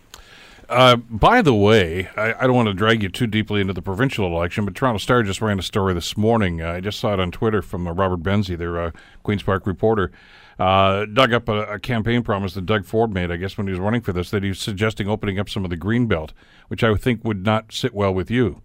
Uh, 0.67 0.95
by 0.95 1.41
the 1.41 1.53
way, 1.53 2.09
I, 2.15 2.33
I, 2.33 2.47
don't 2.47 2.55
want 2.55 2.67
to 2.67 2.75
drag 2.75 3.01
you 3.01 3.09
too 3.09 3.25
deeply 3.25 3.59
into 3.59 3.73
the 3.73 3.81
provincial 3.81 4.27
election, 4.27 4.65
but 4.65 4.75
Toronto 4.75 4.99
Star 4.99 5.23
just 5.23 5.41
ran 5.41 5.57
a 5.57 5.63
story 5.63 5.95
this 5.95 6.15
morning. 6.15 6.61
Uh, 6.61 6.73
I 6.73 6.79
just 6.79 6.99
saw 6.99 7.13
it 7.13 7.19
on 7.19 7.31
Twitter 7.31 7.63
from 7.63 7.87
uh, 7.87 7.91
Robert 7.91 8.21
Benzie, 8.21 8.55
their 8.55 8.79
uh, 8.79 8.91
Queens 9.23 9.41
Park 9.41 9.65
reporter. 9.65 10.11
Uh, 10.59 11.05
dug 11.05 11.31
up 11.31 11.47
a, 11.47 11.63
a, 11.73 11.79
campaign 11.79 12.21
promise 12.21 12.53
that 12.53 12.65
Doug 12.65 12.85
Ford 12.85 13.13
made, 13.13 13.31
I 13.31 13.37
guess, 13.37 13.57
when 13.57 13.65
he 13.67 13.71
was 13.71 13.79
running 13.79 14.01
for 14.01 14.11
this, 14.11 14.29
that 14.31 14.43
he 14.43 14.49
was 14.49 14.59
suggesting 14.59 15.07
opening 15.07 15.39
up 15.39 15.49
some 15.49 15.63
of 15.63 15.69
the 15.69 15.77
green 15.77 16.05
belt, 16.05 16.33
which 16.67 16.83
I 16.83 16.93
think 16.95 17.23
would 17.23 17.45
not 17.45 17.71
sit 17.71 17.93
well 17.93 18.13
with 18.13 18.29
you. 18.29 18.61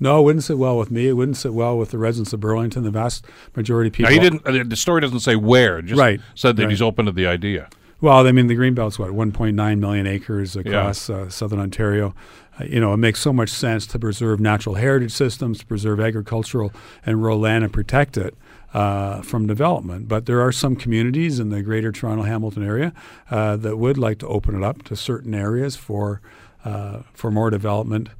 No, 0.00 0.20
it 0.20 0.24
wouldn't 0.24 0.44
sit 0.44 0.58
well 0.58 0.76
with 0.76 0.90
me. 0.90 1.08
It 1.08 1.12
wouldn't 1.12 1.36
sit 1.36 1.54
well 1.54 1.78
with 1.78 1.90
the 1.90 1.98
residents 1.98 2.32
of 2.32 2.40
Burlington. 2.40 2.82
The 2.82 2.90
vast 2.90 3.24
majority 3.54 3.88
of 3.88 3.94
people. 3.94 4.10
Now, 4.10 4.20
he 4.20 4.20
didn't. 4.20 4.46
Uh, 4.46 4.64
the 4.66 4.76
story 4.76 5.00
doesn't 5.00 5.20
say 5.20 5.36
where. 5.36 5.80
Just 5.80 5.98
right. 5.98 6.20
Said 6.34 6.56
that 6.56 6.64
right. 6.64 6.70
he's 6.70 6.82
open 6.82 7.06
to 7.06 7.12
the 7.12 7.26
idea. 7.26 7.68
Well, 8.00 8.26
I 8.26 8.30
mean, 8.30 8.46
the 8.46 8.54
green 8.54 8.76
Greenbelt's 8.76 8.98
what 8.98 9.10
1.9 9.10 9.78
million 9.78 10.06
acres 10.06 10.54
across 10.54 11.08
yeah. 11.08 11.16
uh, 11.16 11.28
southern 11.28 11.58
Ontario. 11.58 12.14
Uh, 12.60 12.64
you 12.64 12.80
know, 12.80 12.92
it 12.92 12.98
makes 12.98 13.20
so 13.20 13.32
much 13.32 13.50
sense 13.50 13.86
to 13.88 13.98
preserve 13.98 14.40
natural 14.40 14.76
heritage 14.76 15.12
systems, 15.12 15.60
to 15.60 15.66
preserve 15.66 16.00
agricultural 16.00 16.72
and 17.04 17.22
rural 17.22 17.38
land, 17.38 17.64
and 17.64 17.72
protect 17.72 18.16
it. 18.16 18.34
Uh, 18.74 19.22
from 19.22 19.46
development. 19.46 20.08
But 20.08 20.26
there 20.26 20.42
are 20.42 20.52
some 20.52 20.76
communities 20.76 21.40
in 21.40 21.48
the 21.48 21.62
greater 21.62 21.90
Toronto 21.90 22.24
Hamilton 22.24 22.62
area 22.62 22.92
uh, 23.30 23.56
that 23.56 23.78
would 23.78 23.96
like 23.96 24.18
to 24.18 24.28
open 24.28 24.54
it 24.54 24.62
up 24.62 24.82
to 24.82 24.94
certain 24.94 25.34
areas 25.34 25.74
for 25.74 26.20
uh, 26.66 27.00
for 27.14 27.30
more 27.30 27.48
development 27.48 28.10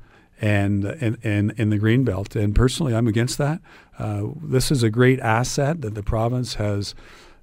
and 0.40 0.84
in, 0.84 1.50
in, 1.50 1.70
the 1.70 1.78
green 1.78 2.04
belt. 2.04 2.36
And 2.36 2.54
personally, 2.54 2.94
I'm 2.94 3.08
against 3.08 3.38
that. 3.38 3.60
Uh, 3.98 4.28
this 4.42 4.70
is 4.70 4.82
a 4.82 4.90
great 4.90 5.20
asset 5.20 5.82
that 5.82 5.94
the 5.94 6.02
province 6.02 6.54
has 6.54 6.94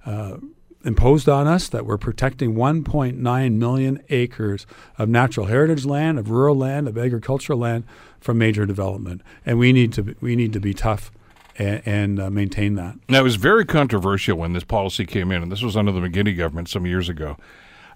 uh, 0.05 0.37
imposed 0.86 1.27
on 1.27 1.47
us 1.47 1.67
that 1.69 1.86
we're 1.86 1.97
protecting 1.97 2.55
1.9 2.55 3.53
million 3.53 4.03
acres 4.09 4.65
of 4.97 5.09
natural 5.09 5.47
heritage 5.47 5.86
land, 5.86 6.19
of 6.19 6.29
rural 6.29 6.55
land, 6.55 6.88
of 6.88 6.97
agricultural 6.97 7.59
land 7.59 7.83
from 8.19 8.38
major 8.38 8.65
development, 8.65 9.21
and 9.45 9.59
we 9.59 9.73
need 9.73 9.91
to 9.93 10.03
be, 10.03 10.15
we 10.21 10.36
need 10.36 10.53
to 10.53 10.59
be 10.59 10.73
tough. 10.73 11.11
And, 11.57 11.81
and 11.86 12.19
uh, 12.19 12.29
maintain 12.29 12.75
that. 12.75 12.97
Now, 13.07 13.21
it 13.21 13.23
was 13.23 13.38
very 13.38 13.63
controversial 13.63 14.38
when 14.38 14.51
this 14.51 14.65
policy 14.65 15.05
came 15.05 15.31
in, 15.31 15.41
and 15.41 15.49
this 15.49 15.61
was 15.61 15.77
under 15.77 15.93
the 15.93 16.01
McGuinty 16.01 16.36
government 16.38 16.67
some 16.67 16.86
years 16.86 17.07
ago 17.07 17.38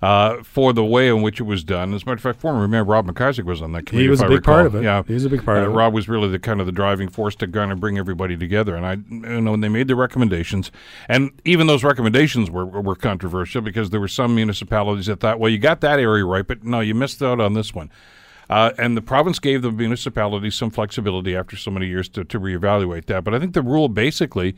uh, 0.02 0.42
for 0.44 0.72
the 0.72 0.84
way 0.84 1.10
in 1.10 1.22
which 1.22 1.40
it 1.40 1.44
was 1.44 1.64
done. 1.64 1.94
As 1.94 2.04
a 2.04 2.06
matter 2.06 2.14
of 2.14 2.22
fact, 2.22 2.40
former 2.40 2.68
Mayor 2.68 2.84
Rob 2.84 3.08
McIsaac 3.08 3.44
was 3.44 3.62
on 3.62 3.74
that 3.74 3.86
committee. 3.86 4.06
He 4.06 4.10
was 4.10 4.22
a 4.22 4.26
big 4.26 4.38
recall. 4.38 4.54
part 4.56 4.66
of 4.68 4.76
it. 4.76 4.84
Yeah, 4.84 5.04
he 5.04 5.14
was 5.14 5.26
a 5.26 5.30
big 5.30 5.44
part 5.44 5.58
uh, 5.58 5.62
of 5.62 5.68
it. 5.72 5.76
Rob 5.76 5.94
was 5.94 6.08
really 6.08 6.30
the 6.30 6.40
kind 6.40 6.60
of 6.60 6.66
the 6.66 6.72
driving 6.72 7.10
force 7.10 7.36
to 7.36 7.48
kind 7.48 7.72
of 7.72 7.80
bring 7.80 7.98
everybody 7.98 8.38
together. 8.38 8.76
And 8.76 8.86
I, 8.86 8.94
you 8.94 9.42
know, 9.42 9.52
when 9.52 9.62
they 9.62 9.70
made 9.70 9.88
the 9.88 9.96
recommendations, 9.96 10.72
and 11.08 11.32
even 11.46 11.68
those 11.68 11.84
recommendations 11.84 12.50
were 12.50 12.66
were 12.66 12.96
controversial 12.96 13.62
because 13.62 13.90
there 13.90 14.00
were 14.00 14.08
some 14.08 14.36
municipalities 14.36 15.08
that 15.08 15.20
thought, 15.20 15.40
well, 15.40 15.50
you 15.50 15.58
got 15.58 15.82
that 15.82 16.00
area 16.00 16.26
right, 16.26 16.48
but 16.48 16.64
no, 16.64 16.80
you 16.80 16.96
missed 16.96 17.22
out 17.22 17.40
on 17.40 17.54
this 17.54 17.74
one. 17.74 17.92
Uh, 18.50 18.72
and 18.80 18.98
the 18.98 19.02
province 19.02 19.38
gave 19.38 19.62
the 19.62 19.72
municipalities 19.72 20.56
some 20.56 20.72
flexibility 20.72 21.36
after 21.36 21.56
so 21.56 21.70
many 21.70 21.86
years 21.86 22.10
to, 22.10 22.24
to 22.24 22.40
reevaluate 22.40 23.06
that. 23.06 23.24
But 23.24 23.36
I 23.36 23.40
think 23.40 23.54
the 23.54 23.62
rule 23.62 23.90
basically 23.90 24.56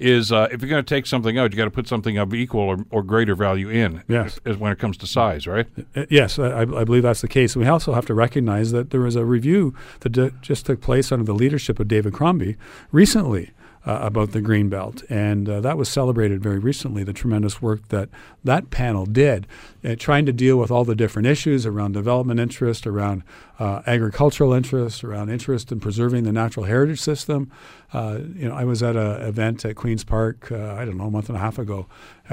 is 0.00 0.32
uh, 0.32 0.48
if 0.50 0.62
you're 0.62 0.70
going 0.70 0.84
to 0.84 0.94
take 0.94 1.06
something 1.06 1.38
out, 1.38 1.52
you 1.52 1.58
got 1.58 1.66
to 1.66 1.70
put 1.70 1.86
something 1.86 2.16
of 2.16 2.32
equal 2.34 2.62
or, 2.62 2.84
or 2.90 3.02
greater 3.02 3.34
value 3.34 3.68
in. 3.68 4.02
Yes, 4.08 4.40
as, 4.44 4.56
when 4.56 4.72
it 4.72 4.78
comes 4.78 4.96
to 4.98 5.06
size, 5.06 5.46
right? 5.46 5.66
Uh, 5.94 6.06
yes, 6.08 6.38
I, 6.38 6.62
I, 6.62 6.84
believe 6.84 7.02
that's 7.02 7.20
the 7.20 7.28
case. 7.28 7.54
We 7.54 7.66
also 7.66 7.92
have 7.92 8.06
to 8.06 8.14
recognize 8.14 8.72
that 8.72 8.90
there 8.90 9.02
was 9.02 9.14
a 9.14 9.24
review 9.24 9.74
that 10.00 10.10
d- 10.10 10.30
just 10.40 10.66
took 10.66 10.80
place 10.80 11.12
under 11.12 11.24
the 11.24 11.34
leadership 11.34 11.78
of 11.78 11.88
David 11.88 12.14
Crombie 12.14 12.56
recently 12.90 13.50
uh, 13.86 13.98
about 14.02 14.32
the 14.32 14.40
green 14.40 14.68
belt, 14.68 15.02
and 15.08 15.48
uh, 15.48 15.60
that 15.60 15.78
was 15.78 15.88
celebrated 15.88 16.42
very 16.42 16.58
recently. 16.58 17.02
The 17.02 17.12
tremendous 17.12 17.62
work 17.62 17.88
that 17.88 18.10
that 18.44 18.70
panel 18.70 19.06
did, 19.06 19.46
uh, 19.84 19.96
trying 19.98 20.26
to 20.26 20.32
deal 20.32 20.58
with 20.58 20.70
all 20.70 20.84
the 20.84 20.94
different 20.94 21.26
issues 21.26 21.64
around 21.64 21.92
development 21.92 22.40
interest, 22.40 22.86
around 22.86 23.22
uh, 23.58 23.82
agricultural 23.86 24.52
interest, 24.52 25.02
around 25.02 25.30
interest 25.30 25.72
in 25.72 25.80
preserving 25.80 26.24
the 26.24 26.32
natural 26.32 26.66
heritage 26.66 27.00
system. 27.00 27.50
Uh, 27.92 28.20
you 28.34 28.48
know, 28.48 28.54
I 28.54 28.64
was 28.64 28.82
at 28.82 28.96
an 28.96 29.22
event 29.22 29.64
at 29.64 29.76
Queens 29.76 30.04
Park, 30.04 30.52
uh, 30.52 30.74
I 30.74 30.84
don't 30.84 30.96
know, 30.96 31.06
a 31.06 31.10
month 31.10 31.28
and 31.28 31.36
a 31.36 31.40
half 31.40 31.58
ago, 31.58 31.86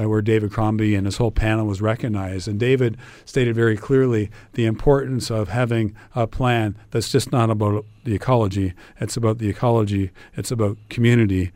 where 0.06 0.22
David 0.22 0.52
Crombie 0.52 0.96
and 0.96 1.06
his 1.06 1.18
whole 1.18 1.32
panel 1.32 1.66
was 1.66 1.82
recognized, 1.82 2.48
and 2.48 2.60
David 2.60 2.98
stated 3.26 3.56
very 3.56 3.78
clearly 3.78 4.30
the 4.54 4.66
importance 4.66 5.32
of 5.32 5.50
having 5.50 5.96
a 6.16 6.28
plan 6.28 6.76
that's 6.92 7.12
just 7.12 7.32
not 7.32 7.50
about 7.50 7.86
the 8.04 8.14
ecology. 8.14 8.74
It's 9.00 9.18
about 9.18 9.38
the 9.40 9.50
ecology. 9.50 10.12
It's 10.36 10.52
about 10.52 10.78
community, 10.90 11.52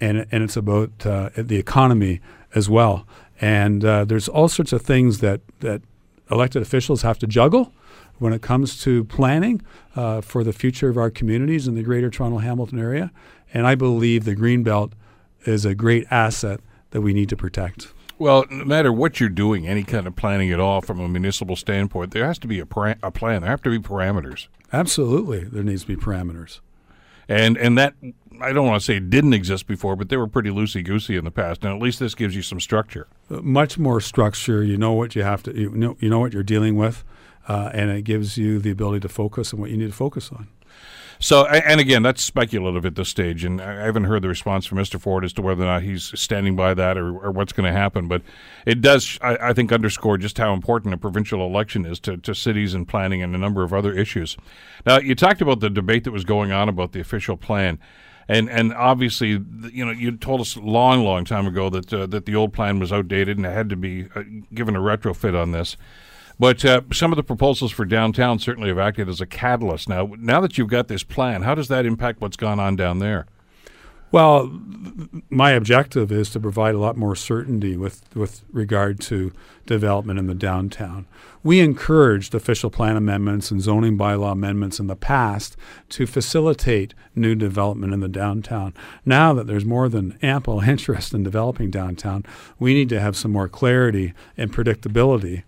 and 0.00 0.26
and 0.30 0.44
it's 0.44 0.56
about 0.56 0.90
uh, 1.04 1.30
the 1.36 1.56
economy 1.56 2.20
as 2.54 2.68
well. 2.68 3.06
And 3.40 3.84
uh, 3.84 4.04
there's 4.04 4.28
all 4.28 4.48
sorts 4.48 4.72
of 4.72 4.82
things 4.82 5.18
that, 5.18 5.40
that 5.60 5.82
elected 6.30 6.62
officials 6.62 7.02
have 7.02 7.18
to 7.18 7.26
juggle 7.26 7.72
when 8.18 8.32
it 8.32 8.40
comes 8.40 8.80
to 8.82 9.04
planning 9.04 9.60
uh, 9.96 10.20
for 10.20 10.44
the 10.44 10.52
future 10.52 10.88
of 10.88 10.96
our 10.96 11.10
communities 11.10 11.66
in 11.66 11.74
the 11.74 11.82
Greater 11.82 12.08
Toronto 12.08 12.38
Hamilton 12.38 12.78
area. 12.78 13.10
And 13.52 13.66
I 13.66 13.74
believe 13.74 14.24
the 14.24 14.36
Greenbelt 14.36 14.92
is 15.44 15.64
a 15.64 15.74
great 15.74 16.06
asset 16.10 16.60
that 16.92 17.02
we 17.02 17.12
need 17.12 17.28
to 17.28 17.36
protect. 17.36 17.92
Well, 18.18 18.44
no 18.50 18.64
matter 18.64 18.92
what 18.92 19.18
you're 19.18 19.28
doing, 19.28 19.66
any 19.66 19.82
kind 19.82 20.06
of 20.06 20.14
planning 20.14 20.52
at 20.52 20.60
all 20.60 20.80
from 20.80 21.00
a 21.00 21.08
municipal 21.08 21.56
standpoint, 21.56 22.12
there 22.12 22.24
has 22.24 22.38
to 22.38 22.46
be 22.46 22.60
a, 22.60 22.66
pra- 22.66 22.98
a 23.02 23.10
plan. 23.10 23.42
There 23.42 23.50
have 23.50 23.62
to 23.62 23.70
be 23.70 23.80
parameters. 23.80 24.46
Absolutely, 24.72 25.44
there 25.44 25.64
needs 25.64 25.82
to 25.82 25.88
be 25.88 25.96
parameters. 25.96 26.60
And 27.28 27.56
and 27.56 27.78
that 27.78 27.94
I 28.40 28.52
don't 28.52 28.66
want 28.66 28.80
to 28.80 28.84
say 28.84 29.00
didn't 29.00 29.32
exist 29.32 29.66
before, 29.66 29.96
but 29.96 30.08
they 30.08 30.16
were 30.16 30.26
pretty 30.26 30.50
loosey 30.50 30.84
goosey 30.84 31.16
in 31.16 31.24
the 31.24 31.30
past. 31.30 31.64
And 31.64 31.74
at 31.74 31.80
least 31.80 31.98
this 31.98 32.14
gives 32.14 32.34
you 32.36 32.42
some 32.42 32.60
structure. 32.60 33.06
Uh, 33.30 33.40
much 33.42 33.78
more 33.78 34.00
structure. 34.00 34.62
You 34.62 34.76
know 34.76 34.92
what 34.92 35.14
you 35.14 35.22
have 35.22 35.42
to. 35.44 35.56
You 35.56 35.70
know 35.70 35.96
you 36.00 36.08
know 36.08 36.18
what 36.18 36.32
you're 36.32 36.42
dealing 36.42 36.76
with, 36.76 37.04
uh, 37.48 37.70
and 37.72 37.90
it 37.90 38.02
gives 38.02 38.36
you 38.36 38.58
the 38.58 38.70
ability 38.70 39.00
to 39.00 39.08
focus 39.08 39.54
on 39.54 39.60
what 39.60 39.70
you 39.70 39.76
need 39.76 39.88
to 39.88 39.96
focus 39.96 40.30
on. 40.32 40.48
So, 41.22 41.46
and 41.46 41.80
again, 41.80 42.02
that's 42.02 42.20
speculative 42.20 42.84
at 42.84 42.96
this 42.96 43.08
stage, 43.08 43.44
and 43.44 43.60
I 43.60 43.84
haven't 43.84 44.04
heard 44.04 44.22
the 44.22 44.28
response 44.28 44.66
from 44.66 44.78
Mr. 44.78 45.00
Ford 45.00 45.24
as 45.24 45.32
to 45.34 45.42
whether 45.42 45.62
or 45.62 45.66
not 45.66 45.82
he's 45.82 46.18
standing 46.18 46.56
by 46.56 46.74
that 46.74 46.98
or, 46.98 47.16
or 47.16 47.30
what's 47.30 47.52
going 47.52 47.72
to 47.72 47.78
happen. 47.78 48.08
But 48.08 48.22
it 48.66 48.80
does, 48.80 49.20
I, 49.22 49.36
I, 49.36 49.52
think, 49.52 49.70
underscore 49.70 50.18
just 50.18 50.36
how 50.36 50.52
important 50.52 50.94
a 50.94 50.96
provincial 50.96 51.46
election 51.46 51.86
is 51.86 52.00
to, 52.00 52.16
to 52.16 52.34
cities 52.34 52.74
and 52.74 52.88
planning 52.88 53.22
and 53.22 53.36
a 53.36 53.38
number 53.38 53.62
of 53.62 53.72
other 53.72 53.92
issues. 53.92 54.36
Now, 54.84 54.98
you 54.98 55.14
talked 55.14 55.40
about 55.40 55.60
the 55.60 55.70
debate 55.70 56.02
that 56.04 56.10
was 56.10 56.24
going 56.24 56.50
on 56.50 56.68
about 56.68 56.90
the 56.90 56.98
official 56.98 57.36
plan. 57.36 57.78
And 58.26 58.50
and 58.50 58.74
obviously, 58.74 59.40
you 59.72 59.84
know, 59.84 59.92
you 59.92 60.16
told 60.16 60.40
us 60.40 60.56
a 60.56 60.60
long, 60.60 61.04
long 61.04 61.24
time 61.24 61.46
ago 61.46 61.70
that 61.70 61.92
uh, 61.92 62.06
that 62.06 62.26
the 62.26 62.34
old 62.34 62.52
plan 62.52 62.80
was 62.80 62.92
outdated 62.92 63.36
and 63.36 63.46
it 63.46 63.50
had 63.50 63.68
to 63.70 63.76
be 63.76 64.08
uh, 64.14 64.22
given 64.52 64.74
a 64.74 64.80
retrofit 64.80 65.40
on 65.40 65.52
this. 65.52 65.76
But 66.38 66.64
uh, 66.64 66.82
some 66.92 67.12
of 67.12 67.16
the 67.16 67.22
proposals 67.22 67.72
for 67.72 67.84
downtown 67.84 68.38
certainly 68.38 68.68
have 68.68 68.78
acted 68.78 69.08
as 69.08 69.20
a 69.20 69.26
catalyst. 69.26 69.88
Now, 69.88 70.12
now 70.18 70.40
that 70.40 70.58
you've 70.58 70.68
got 70.68 70.88
this 70.88 71.02
plan, 71.02 71.42
how 71.42 71.54
does 71.54 71.68
that 71.68 71.86
impact 71.86 72.20
what's 72.20 72.36
gone 72.36 72.58
on 72.58 72.76
down 72.76 72.98
there? 72.98 73.26
Well, 74.12 74.60
my 75.30 75.52
objective 75.52 76.12
is 76.12 76.28
to 76.30 76.40
provide 76.40 76.74
a 76.74 76.78
lot 76.78 76.98
more 76.98 77.16
certainty 77.16 77.78
with, 77.78 78.14
with 78.14 78.44
regard 78.52 79.00
to 79.02 79.32
development 79.64 80.18
in 80.18 80.26
the 80.26 80.34
downtown. 80.34 81.06
We 81.42 81.60
encouraged 81.60 82.34
official 82.34 82.68
plan 82.68 82.98
amendments 82.98 83.50
and 83.50 83.62
zoning 83.62 83.96
bylaw 83.96 84.32
amendments 84.32 84.78
in 84.78 84.86
the 84.86 84.96
past 84.96 85.56
to 85.90 86.06
facilitate 86.06 86.92
new 87.14 87.34
development 87.34 87.94
in 87.94 88.00
the 88.00 88.08
downtown. 88.08 88.74
Now 89.06 89.32
that 89.32 89.46
there's 89.46 89.64
more 89.64 89.88
than 89.88 90.18
ample 90.20 90.60
interest 90.68 91.14
in 91.14 91.22
developing 91.22 91.70
downtown, 91.70 92.26
we 92.58 92.74
need 92.74 92.90
to 92.90 93.00
have 93.00 93.16
some 93.16 93.32
more 93.32 93.48
clarity 93.48 94.12
and 94.36 94.52
predictability 94.52 95.42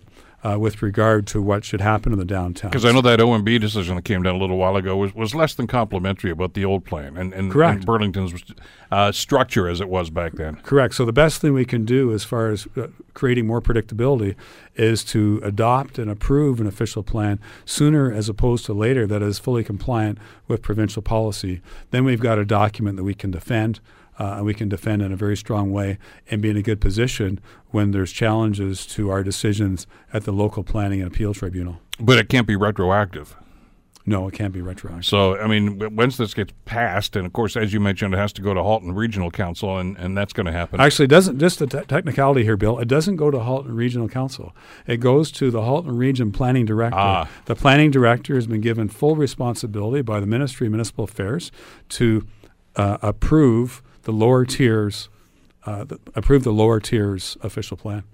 uh, 0.44 0.58
with 0.58 0.82
regard 0.82 1.26
to 1.26 1.40
what 1.40 1.64
should 1.64 1.80
happen 1.80 2.12
in 2.12 2.18
the 2.18 2.24
downtown. 2.24 2.70
Because 2.70 2.84
I 2.84 2.92
know 2.92 3.00
that 3.00 3.18
OMB 3.18 3.60
decision 3.60 3.96
that 3.96 4.04
came 4.04 4.22
down 4.22 4.34
a 4.34 4.38
little 4.38 4.58
while 4.58 4.76
ago 4.76 4.96
was, 4.96 5.14
was 5.14 5.34
less 5.34 5.54
than 5.54 5.66
complimentary 5.66 6.30
about 6.30 6.52
the 6.52 6.64
old 6.64 6.84
plan 6.84 7.16
and, 7.16 7.32
and, 7.32 7.50
Correct. 7.50 7.76
and 7.76 7.86
Burlington's 7.86 8.44
uh, 8.90 9.10
structure 9.10 9.68
as 9.68 9.80
it 9.80 9.88
was 9.88 10.10
back 10.10 10.34
then. 10.34 10.56
Correct. 10.56 10.94
So 10.94 11.06
the 11.06 11.12
best 11.12 11.40
thing 11.40 11.54
we 11.54 11.64
can 11.64 11.86
do 11.86 12.12
as 12.12 12.24
far 12.24 12.50
as 12.50 12.68
uh, 12.76 12.88
creating 13.14 13.46
more 13.46 13.62
predictability 13.62 14.34
is 14.74 15.02
to 15.04 15.40
adopt 15.42 15.98
and 15.98 16.10
approve 16.10 16.60
an 16.60 16.66
official 16.66 17.02
plan 17.02 17.40
sooner 17.64 18.12
as 18.12 18.28
opposed 18.28 18.66
to 18.66 18.74
later 18.74 19.06
that 19.06 19.22
is 19.22 19.38
fully 19.38 19.64
compliant 19.64 20.18
with 20.46 20.60
provincial 20.60 21.00
policy. 21.00 21.62
Then 21.90 22.04
we've 22.04 22.20
got 22.20 22.38
a 22.38 22.44
document 22.44 22.96
that 22.98 23.04
we 23.04 23.14
can 23.14 23.30
defend 23.30 23.80
uh, 24.18 24.34
and 24.36 24.44
we 24.44 24.54
can 24.54 24.68
defend 24.68 25.02
in 25.02 25.12
a 25.12 25.16
very 25.16 25.36
strong 25.36 25.72
way 25.72 25.98
and 26.30 26.40
be 26.40 26.50
in 26.50 26.56
a 26.56 26.62
good 26.62 26.80
position 26.80 27.40
when 27.70 27.90
there's 27.90 28.12
challenges 28.12 28.86
to 28.86 29.10
our 29.10 29.22
decisions 29.22 29.86
at 30.12 30.24
the 30.24 30.32
local 30.32 30.62
planning 30.62 31.00
and 31.00 31.10
appeal 31.10 31.34
tribunal. 31.34 31.80
But 31.98 32.18
it 32.18 32.28
can't 32.28 32.46
be 32.46 32.56
retroactive. 32.56 33.36
No, 34.06 34.28
it 34.28 34.34
can't 34.34 34.52
be 34.52 34.60
retroactive. 34.60 35.06
So, 35.06 35.38
I 35.38 35.46
mean, 35.46 35.96
once 35.96 36.18
this 36.18 36.34
gets 36.34 36.52
passed, 36.66 37.16
and 37.16 37.24
of 37.24 37.32
course, 37.32 37.56
as 37.56 37.72
you 37.72 37.80
mentioned, 37.80 38.12
it 38.12 38.18
has 38.18 38.34
to 38.34 38.42
go 38.42 38.52
to 38.52 38.62
Halton 38.62 38.92
Regional 38.92 39.30
Council, 39.30 39.78
and, 39.78 39.96
and 39.96 40.16
that's 40.16 40.34
going 40.34 40.44
to 40.44 40.52
happen. 40.52 40.78
Actually, 40.78 41.06
it 41.06 41.08
doesn't 41.08 41.38
just 41.38 41.58
the 41.58 41.66
te- 41.66 41.86
technicality 41.86 42.44
here, 42.44 42.58
Bill. 42.58 42.78
It 42.78 42.86
doesn't 42.86 43.16
go 43.16 43.30
to 43.30 43.40
Halton 43.40 43.74
Regional 43.74 44.08
Council. 44.08 44.54
It 44.86 44.98
goes 44.98 45.32
to 45.32 45.50
the 45.50 45.62
Halton 45.62 45.96
Region 45.96 46.32
Planning 46.32 46.66
Director. 46.66 46.98
Ah. 46.98 47.28
The 47.46 47.54
planning 47.54 47.90
director 47.90 48.34
has 48.34 48.46
been 48.46 48.60
given 48.60 48.88
full 48.90 49.16
responsibility 49.16 50.02
by 50.02 50.20
the 50.20 50.26
Ministry 50.26 50.66
of 50.66 50.72
Municipal 50.72 51.04
Affairs 51.04 51.50
to 51.90 52.26
uh, 52.76 52.98
approve 53.00 53.82
the 54.04 54.12
lower 54.12 54.44
tiers, 54.44 55.08
uh, 55.66 55.84
the, 55.84 55.98
approve 56.14 56.44
the 56.44 56.52
lower 56.52 56.80
tiers 56.80 57.36
official 57.42 57.76
plan. 57.76 58.04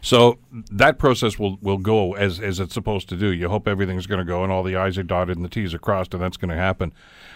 So 0.00 0.38
that 0.70 0.98
process 0.98 1.38
will, 1.38 1.58
will 1.60 1.78
go 1.78 2.14
as, 2.14 2.38
as 2.38 2.60
it's 2.60 2.74
supposed 2.74 3.08
to 3.08 3.16
do. 3.16 3.32
You 3.32 3.48
hope 3.48 3.66
everything's 3.66 4.06
going 4.06 4.20
to 4.20 4.24
go 4.24 4.44
and 4.44 4.52
all 4.52 4.62
the 4.62 4.76
I's 4.76 4.96
are 4.96 5.02
dotted 5.02 5.36
and 5.36 5.44
the 5.44 5.48
T's 5.48 5.74
are 5.74 5.78
crossed, 5.78 6.14
and 6.14 6.22
that's 6.22 6.36
going 6.36 6.50
to 6.50 6.56
happen. 6.56 6.92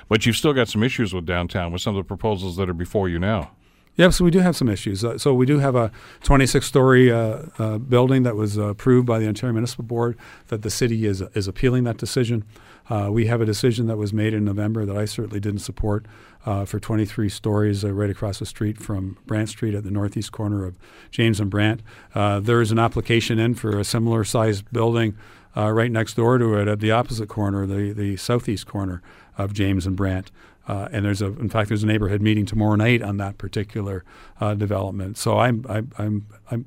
But 0.09 0.27
you've 0.27 0.37
still 0.37 0.53
got 0.53 0.69
some 0.69 0.83
issues 0.83 1.13
with 1.13 1.27
downtown 1.27 1.73
with 1.73 1.83
some 1.83 1.97
of 1.97 2.05
the 2.05 2.07
proposals 2.07 2.57
that 2.57 2.69
are 2.69 2.75
before 2.75 3.09
you 3.09 3.19
now. 3.19 3.51
Yeah, 3.95 4.09
so 4.09 4.25
we 4.25 4.31
do 4.31 4.39
have 4.39 4.57
some 4.57 4.71
issues. 4.71 5.05
Uh, 5.05 5.19
so 5.19 5.35
we 5.35 5.45
do 5.45 5.59
have 5.59 5.75
a 5.75 5.91
26-story 6.23 7.13
uh, 7.13 7.43
uh, 7.59 7.79
building 7.79 8.23
that 8.23 8.37
was 8.37 8.57
approved 8.57 9.07
by 9.07 9.19
the 9.19 9.27
Ontario 9.27 9.53
Municipal 9.53 9.85
Board 9.85 10.17
that 10.49 10.63
the 10.63 10.71
city 10.71 11.05
is 11.05 11.21
is 11.35 11.47
appealing 11.47 11.85
that 11.85 11.99
decision. 11.99 12.45
Uh, 12.91 13.09
we 13.11 13.27
have 13.27 13.41
a 13.41 13.47
decision 13.47 13.87
that 13.87 13.97
was 13.97 14.13
made 14.13 14.35
in 14.35 14.45
November 14.45 14.85
that 14.85 14.97
I 14.97 15.05
certainly 15.05 15.41
didn't 15.41 15.61
support 15.61 16.07
uh, 16.45 16.65
for 16.65 16.81
23 16.81 17.29
stories 17.29 17.85
uh, 17.85 17.93
right 17.93 18.11
across 18.11 18.39
the 18.39 18.47
street 18.47 18.79
from 18.79 19.17
Brant 19.27 19.49
Street 19.49 19.75
at 19.75 19.85
the 19.85 19.91
northeast 19.91 20.33
corner 20.33 20.65
of 20.65 20.77
James 21.11 21.41
and 21.41 21.51
Brant. 21.51 21.83
there 22.15 22.61
is 22.61 22.73
an 22.73 22.79
application 22.79 23.39
in 23.39 23.55
for 23.55 23.79
a 23.79 23.85
similar 23.85 24.25
sized 24.25 24.71
building 24.73 25.17
right 25.55 25.91
next 25.91 26.15
door 26.15 26.39
to 26.39 26.55
it 26.55 26.69
at 26.69 26.81
the 26.81 26.91
opposite 26.91 27.29
corner, 27.29 27.67
the 27.67 27.93
the 27.93 28.17
southeast 28.17 28.67
corner 28.67 29.03
of 29.39 29.53
James 29.53 29.87
and 29.87 29.97
Brant. 29.97 30.31
Uh, 30.69 30.89
and 30.93 31.05
there's 31.05 31.21
a, 31.21 31.27
in 31.27 31.49
fact, 31.49 31.69
there's 31.69 31.83
a 31.83 31.87
neighborhood 31.87 32.23
meeting 32.23 32.47
tomorrow 32.47 32.77
night 32.77 33.03
on 33.03 33.17
that 33.17 33.39
particular 33.39 34.05
uh, 34.41 34.55
development. 34.55 35.19
So 35.19 35.39
I'm, 35.39 35.67
I'm, 35.69 35.91
I'm, 35.99 36.27
I'm, 36.51 36.67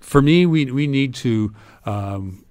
for 0.00 0.20
me, 0.20 0.44
we 0.44 0.70
we 0.70 0.86
need 0.86 1.14
to 1.14 1.54
um, 1.86 2.43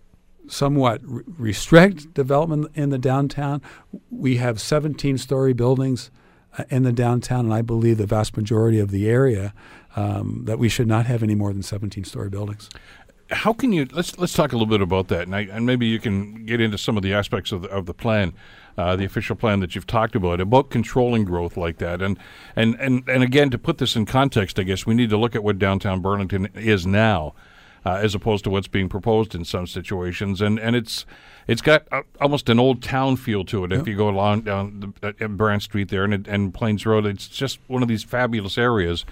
somewhat 0.47 1.01
re- 1.03 1.23
restrict 1.37 2.13
development 2.13 2.71
in 2.75 2.89
the 2.89 2.97
downtown. 2.97 3.61
We 4.09 4.37
have 4.37 4.57
17-story 4.57 5.53
buildings 5.53 6.11
uh, 6.57 6.63
in 6.69 6.83
the 6.83 6.91
downtown, 6.91 7.45
and 7.45 7.53
I 7.53 7.61
believe 7.61 7.97
the 7.97 8.05
vast 8.05 8.37
majority 8.37 8.79
of 8.79 8.91
the 8.91 9.09
area 9.09 9.53
um, 9.95 10.43
that 10.45 10.59
we 10.59 10.69
should 10.69 10.87
not 10.87 11.05
have 11.05 11.23
any 11.23 11.35
more 11.35 11.53
than 11.53 11.61
17-story 11.61 12.29
buildings. 12.29 12.69
How 13.31 13.53
can 13.53 13.71
you 13.71 13.87
let's 13.91 14.17
let's 14.19 14.33
talk 14.33 14.51
a 14.51 14.55
little 14.55 14.67
bit 14.67 14.81
about 14.81 15.07
that, 15.07 15.23
and, 15.23 15.35
I, 15.35 15.41
and 15.43 15.65
maybe 15.65 15.87
you 15.87 15.97
can 15.97 16.45
get 16.45 16.61
into 16.61 16.77
some 16.77 16.97
of 16.97 17.03
the 17.03 17.13
aspects 17.13 17.51
of 17.51 17.63
the, 17.63 17.69
of 17.69 17.85
the 17.85 17.93
plan, 17.93 18.33
uh, 18.77 18.95
the 18.95 19.05
official 19.05 19.35
plan 19.35 19.59
that 19.61 19.73
you've 19.73 19.87
talked 19.87 20.15
about 20.15 20.39
about 20.39 20.69
controlling 20.69 21.23
growth 21.23 21.57
like 21.57 21.77
that, 21.77 22.01
and 22.01 22.19
and 22.55 22.75
and 22.79 23.07
and 23.07 23.23
again 23.23 23.49
to 23.49 23.57
put 23.57 23.77
this 23.77 23.95
in 23.95 24.05
context, 24.05 24.59
I 24.59 24.63
guess 24.63 24.85
we 24.85 24.93
need 24.93 25.09
to 25.09 25.17
look 25.17 25.35
at 25.35 25.43
what 25.43 25.57
downtown 25.57 26.01
Burlington 26.01 26.49
is 26.53 26.85
now, 26.85 27.33
uh, 27.85 27.99
as 28.01 28.15
opposed 28.15 28.43
to 28.45 28.49
what's 28.49 28.67
being 28.67 28.89
proposed 28.89 29.35
in 29.35 29.45
some 29.45 29.67
situations, 29.67 30.41
and 30.41 30.59
and 30.59 30.75
it's 30.75 31.05
it's 31.47 31.61
got 31.61 31.85
a, 31.91 32.03
almost 32.21 32.49
an 32.49 32.59
old 32.59 32.81
town 32.81 33.15
feel 33.17 33.43
to 33.45 33.65
it. 33.65 33.71
Yep. 33.71 33.81
If 33.81 33.87
you 33.87 33.97
go 33.97 34.09
along 34.09 34.41
down 34.41 34.93
the, 35.01 35.07
uh, 35.09 35.59
Street 35.59 35.89
there 35.89 36.03
and 36.03 36.27
and 36.27 36.53
Plains 36.53 36.85
Road, 36.85 37.05
it's 37.05 37.27
just 37.27 37.59
one 37.67 37.81
of 37.81 37.87
these 37.87 38.03
fabulous 38.03 38.57
areas 38.57 39.05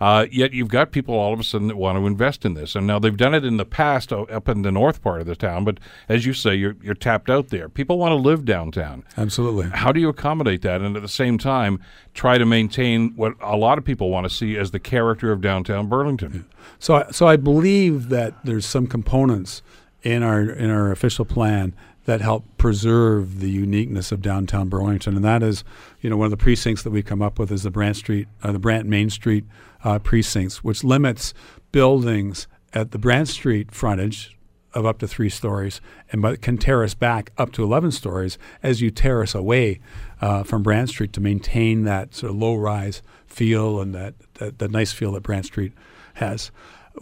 uh, 0.00 0.26
yet 0.30 0.52
you've 0.52 0.68
got 0.68 0.92
people 0.92 1.14
all 1.14 1.32
of 1.32 1.40
a 1.40 1.44
sudden 1.44 1.68
that 1.68 1.76
want 1.76 1.98
to 1.98 2.06
invest 2.06 2.44
in 2.44 2.54
this, 2.54 2.74
and 2.74 2.86
now 2.86 2.98
they've 2.98 3.16
done 3.16 3.34
it 3.34 3.44
in 3.44 3.56
the 3.56 3.64
past 3.64 4.12
up 4.12 4.48
in 4.48 4.62
the 4.62 4.72
north 4.72 5.02
part 5.02 5.20
of 5.20 5.26
the 5.26 5.36
town. 5.36 5.64
But 5.64 5.78
as 6.08 6.26
you 6.26 6.32
say, 6.32 6.54
you're 6.54 6.76
you're 6.82 6.94
tapped 6.94 7.28
out 7.28 7.48
there. 7.48 7.68
People 7.68 7.98
want 7.98 8.12
to 8.12 8.16
live 8.16 8.44
downtown. 8.44 9.04
Absolutely. 9.16 9.70
How 9.70 9.92
do 9.92 10.00
you 10.00 10.08
accommodate 10.08 10.62
that, 10.62 10.80
and 10.80 10.96
at 10.96 11.02
the 11.02 11.08
same 11.08 11.38
time 11.38 11.80
try 12.14 12.38
to 12.38 12.46
maintain 12.46 13.14
what 13.16 13.34
a 13.40 13.56
lot 13.56 13.78
of 13.78 13.84
people 13.84 14.10
want 14.10 14.28
to 14.28 14.34
see 14.34 14.56
as 14.56 14.70
the 14.70 14.80
character 14.80 15.32
of 15.32 15.40
downtown 15.40 15.88
Burlington? 15.88 16.46
So, 16.78 17.06
so 17.10 17.26
I 17.26 17.36
believe 17.36 18.08
that 18.08 18.34
there's 18.44 18.66
some 18.66 18.86
components 18.86 19.62
in 20.02 20.22
our 20.22 20.42
in 20.42 20.70
our 20.70 20.92
official 20.92 21.24
plan 21.24 21.74
that 22.08 22.22
help 22.22 22.46
preserve 22.56 23.38
the 23.40 23.50
uniqueness 23.50 24.10
of 24.10 24.22
downtown 24.22 24.70
Burlington, 24.70 25.14
and 25.14 25.22
that 25.26 25.42
is, 25.42 25.62
you 26.00 26.08
know, 26.08 26.16
one 26.16 26.24
of 26.24 26.30
the 26.30 26.38
precincts 26.38 26.82
that 26.82 26.90
we 26.90 27.02
come 27.02 27.20
up 27.20 27.38
with 27.38 27.52
is 27.52 27.64
the 27.64 27.70
Brant 27.70 27.96
Street, 27.96 28.26
uh, 28.42 28.50
the 28.50 28.58
Brant 28.58 28.86
Main 28.86 29.10
Street 29.10 29.44
uh, 29.84 29.98
precincts, 29.98 30.64
which 30.64 30.82
limits 30.82 31.34
buildings 31.70 32.46
at 32.72 32.92
the 32.92 32.98
Brant 32.98 33.28
Street 33.28 33.72
frontage 33.72 34.38
of 34.72 34.86
up 34.86 34.98
to 35.00 35.06
three 35.06 35.28
stories, 35.28 35.82
and 36.10 36.22
but 36.22 36.40
can 36.40 36.56
terrace 36.56 36.94
back 36.94 37.30
up 37.36 37.52
to 37.52 37.62
11 37.62 37.90
stories 37.90 38.38
as 38.62 38.80
you 38.80 38.90
terrace 38.90 39.34
away 39.34 39.78
uh, 40.22 40.42
from 40.44 40.62
Brant 40.62 40.88
Street 40.88 41.12
to 41.12 41.20
maintain 41.20 41.84
that 41.84 42.14
sort 42.14 42.30
of 42.30 42.38
low-rise 42.38 43.02
feel 43.26 43.82
and 43.82 43.94
that, 43.94 44.14
that, 44.36 44.58
that 44.60 44.70
nice 44.70 44.92
feel 44.92 45.12
that 45.12 45.22
Brant 45.24 45.44
Street 45.44 45.74
has. 46.14 46.50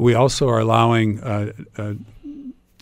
We 0.01 0.15
also 0.15 0.49
are 0.49 0.59
allowing 0.59 1.21
uh, 1.21 1.53
uh, 1.79 1.95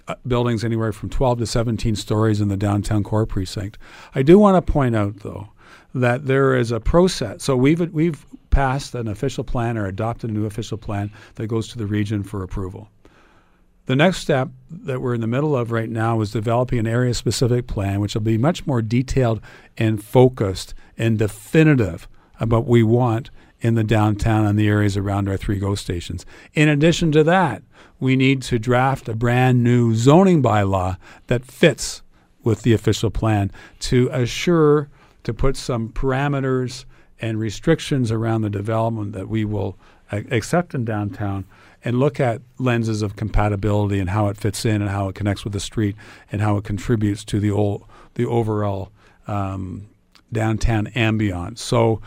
Uh, 0.06 0.14
buildings 0.26 0.64
anywhere 0.64 0.92
from 0.92 1.08
12 1.08 1.38
to 1.38 1.46
17 1.46 1.96
stories 1.96 2.38
in 2.38 2.48
the 2.48 2.58
downtown 2.58 3.02
core 3.02 3.24
precinct. 3.24 3.78
I 4.14 4.22
do 4.22 4.38
want 4.38 4.54
to 4.54 4.72
point 4.72 4.94
out, 4.94 5.20
though, 5.20 5.48
that 5.94 6.26
there 6.26 6.54
is 6.54 6.70
a 6.70 6.78
process. 6.78 7.42
So 7.42 7.56
we've 7.56 7.80
we've 7.90 8.26
passed 8.50 8.94
an 8.94 9.08
official 9.08 9.44
plan 9.44 9.78
or 9.78 9.86
adopted 9.86 10.28
a 10.28 10.32
new 10.34 10.44
official 10.44 10.76
plan 10.76 11.10
that 11.36 11.46
goes 11.46 11.68
to 11.68 11.78
the 11.78 11.86
region 11.86 12.22
for 12.22 12.42
approval. 12.42 12.90
The 13.86 13.96
next 13.96 14.18
step 14.18 14.50
that 14.70 15.00
we're 15.00 15.14
in 15.14 15.22
the 15.22 15.26
middle 15.26 15.56
of 15.56 15.70
right 15.72 15.88
now 15.88 16.20
is 16.20 16.30
developing 16.30 16.78
an 16.78 16.86
area 16.86 17.14
specific 17.14 17.66
plan, 17.66 18.00
which 18.00 18.14
will 18.14 18.20
be 18.20 18.36
much 18.36 18.66
more 18.66 18.82
detailed 18.82 19.40
and 19.78 20.04
focused 20.04 20.74
and 20.98 21.18
definitive 21.18 22.08
about 22.38 22.64
what 22.64 22.68
we 22.68 22.82
want 22.82 23.30
in 23.64 23.76
the 23.76 23.82
downtown 23.82 24.44
and 24.44 24.58
the 24.58 24.68
areas 24.68 24.94
around 24.94 25.26
our 25.26 25.38
three 25.38 25.58
GO 25.58 25.74
stations. 25.74 26.26
In 26.52 26.68
addition 26.68 27.10
to 27.12 27.24
that, 27.24 27.62
we 27.98 28.14
need 28.14 28.42
to 28.42 28.58
draft 28.58 29.08
a 29.08 29.14
brand 29.14 29.64
new 29.64 29.94
zoning 29.94 30.42
bylaw 30.42 30.98
that 31.28 31.46
fits 31.46 32.02
with 32.42 32.60
the 32.60 32.74
official 32.74 33.10
plan 33.10 33.50
to 33.80 34.10
assure 34.12 34.90
to 35.22 35.32
put 35.32 35.56
some 35.56 35.88
parameters 35.88 36.84
and 37.22 37.40
restrictions 37.40 38.12
around 38.12 38.42
the 38.42 38.50
development 38.50 39.12
that 39.12 39.30
we 39.30 39.46
will 39.46 39.78
accept 40.12 40.74
in 40.74 40.84
downtown 40.84 41.46
and 41.82 41.98
look 41.98 42.20
at 42.20 42.42
lenses 42.58 43.00
of 43.00 43.16
compatibility 43.16 43.98
and 43.98 44.10
how 44.10 44.28
it 44.28 44.36
fits 44.36 44.66
in 44.66 44.82
and 44.82 44.90
how 44.90 45.08
it 45.08 45.14
connects 45.14 45.42
with 45.42 45.54
the 45.54 45.60
street 45.60 45.96
and 46.30 46.42
how 46.42 46.58
it 46.58 46.64
contributes 46.64 47.24
to 47.24 47.40
the 47.40 47.50
old, 47.50 47.82
the 48.14 48.26
overall 48.26 48.90
um, 49.26 49.88
downtown 50.30 50.86
ambiance. 50.88 51.60
So 51.60 52.02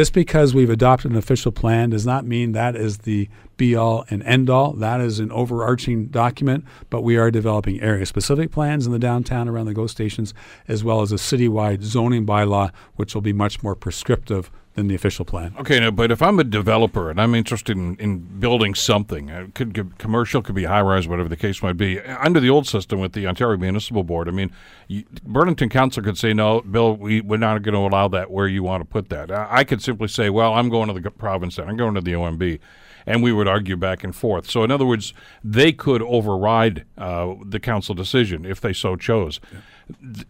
just 0.00 0.14
because 0.14 0.54
we've 0.54 0.70
adopted 0.70 1.10
an 1.10 1.16
official 1.18 1.52
plan 1.52 1.90
does 1.90 2.06
not 2.06 2.24
mean 2.24 2.52
that 2.52 2.74
is 2.74 3.00
the 3.00 3.28
be 3.58 3.76
all 3.76 4.06
and 4.08 4.22
end 4.22 4.48
all. 4.48 4.72
That 4.72 4.98
is 4.98 5.20
an 5.20 5.30
overarching 5.30 6.06
document, 6.06 6.64
but 6.88 7.02
we 7.02 7.18
are 7.18 7.30
developing 7.30 7.82
area 7.82 8.06
specific 8.06 8.50
plans 8.50 8.86
in 8.86 8.92
the 8.92 8.98
downtown 8.98 9.46
around 9.46 9.66
the 9.66 9.74
GO 9.74 9.86
stations, 9.86 10.32
as 10.66 10.82
well 10.82 11.02
as 11.02 11.12
a 11.12 11.16
citywide 11.16 11.82
zoning 11.82 12.24
bylaw, 12.24 12.70
which 12.96 13.14
will 13.14 13.20
be 13.20 13.34
much 13.34 13.62
more 13.62 13.74
prescriptive 13.74 14.50
than 14.74 14.86
the 14.86 14.94
official 14.94 15.24
plan. 15.24 15.54
Okay, 15.58 15.80
now, 15.80 15.90
but 15.90 16.10
if 16.10 16.22
I'm 16.22 16.38
a 16.38 16.44
developer 16.44 17.10
and 17.10 17.20
I'm 17.20 17.34
interested 17.34 17.76
in, 17.76 17.96
in 17.96 18.18
building 18.18 18.74
something, 18.74 19.28
it 19.28 19.42
uh, 19.42 19.46
could, 19.52 19.74
could 19.74 19.98
commercial, 19.98 20.42
could 20.42 20.54
be 20.54 20.64
high 20.64 20.80
rise, 20.80 21.08
whatever 21.08 21.28
the 21.28 21.36
case 21.36 21.62
might 21.62 21.76
be. 21.76 22.00
Under 22.00 22.38
the 22.38 22.50
old 22.50 22.66
system 22.66 23.00
with 23.00 23.12
the 23.12 23.26
Ontario 23.26 23.58
Municipal 23.58 24.04
Board, 24.04 24.28
I 24.28 24.30
mean, 24.30 24.52
you, 24.86 25.04
Burlington 25.24 25.68
Council 25.68 26.02
could 26.02 26.16
say, 26.16 26.32
no, 26.32 26.60
Bill, 26.60 26.96
we, 26.96 27.20
we're 27.20 27.36
not 27.36 27.62
going 27.62 27.74
to 27.74 27.80
allow 27.80 28.06
that 28.08 28.30
where 28.30 28.46
you 28.46 28.62
want 28.62 28.82
to 28.82 28.84
put 28.84 29.08
that. 29.08 29.30
I, 29.30 29.48
I 29.50 29.64
could 29.64 29.82
simply 29.82 30.08
say, 30.08 30.30
well, 30.30 30.54
I'm 30.54 30.68
going 30.68 30.88
to 30.88 31.00
the 31.00 31.10
province 31.10 31.58
and 31.58 31.68
I'm 31.68 31.76
going 31.76 31.94
to 31.94 32.00
the 32.00 32.12
OMB 32.12 32.60
and 33.06 33.22
we 33.22 33.32
would 33.32 33.48
argue 33.48 33.76
back 33.76 34.04
and 34.04 34.14
forth. 34.14 34.48
So, 34.48 34.62
in 34.62 34.70
other 34.70 34.86
words, 34.86 35.12
they 35.42 35.72
could 35.72 36.02
override 36.02 36.84
uh, 36.96 37.34
the 37.44 37.58
council 37.58 37.94
decision 37.94 38.44
if 38.44 38.60
they 38.60 38.72
so 38.72 38.94
chose. 38.94 39.40
Yeah. 39.52 39.60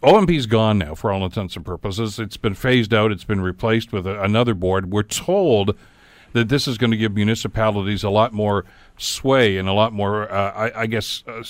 OMB's 0.02 0.46
gone 0.46 0.78
now 0.78 0.94
for 0.94 1.12
all 1.12 1.24
intents 1.24 1.56
and 1.56 1.64
purposes. 1.64 2.18
It's 2.18 2.36
been 2.36 2.54
phased 2.54 2.92
out. 2.92 3.12
It's 3.12 3.24
been 3.24 3.40
replaced 3.40 3.92
with 3.92 4.06
a, 4.06 4.22
another 4.22 4.54
board. 4.54 4.90
We're 4.90 5.02
told 5.02 5.76
that 6.32 6.48
this 6.48 6.68
is 6.68 6.78
going 6.78 6.90
to 6.90 6.96
give 6.96 7.14
municipalities 7.14 8.04
a 8.04 8.11
lot 8.11 8.32
more 8.32 8.64
sway 8.96 9.56
and 9.56 9.68
a 9.68 9.72
lot 9.72 9.92
more, 9.92 10.30
uh, 10.30 10.52
I, 10.52 10.82
I, 10.82 10.86
guess, 10.86 11.24
uh, 11.26 11.42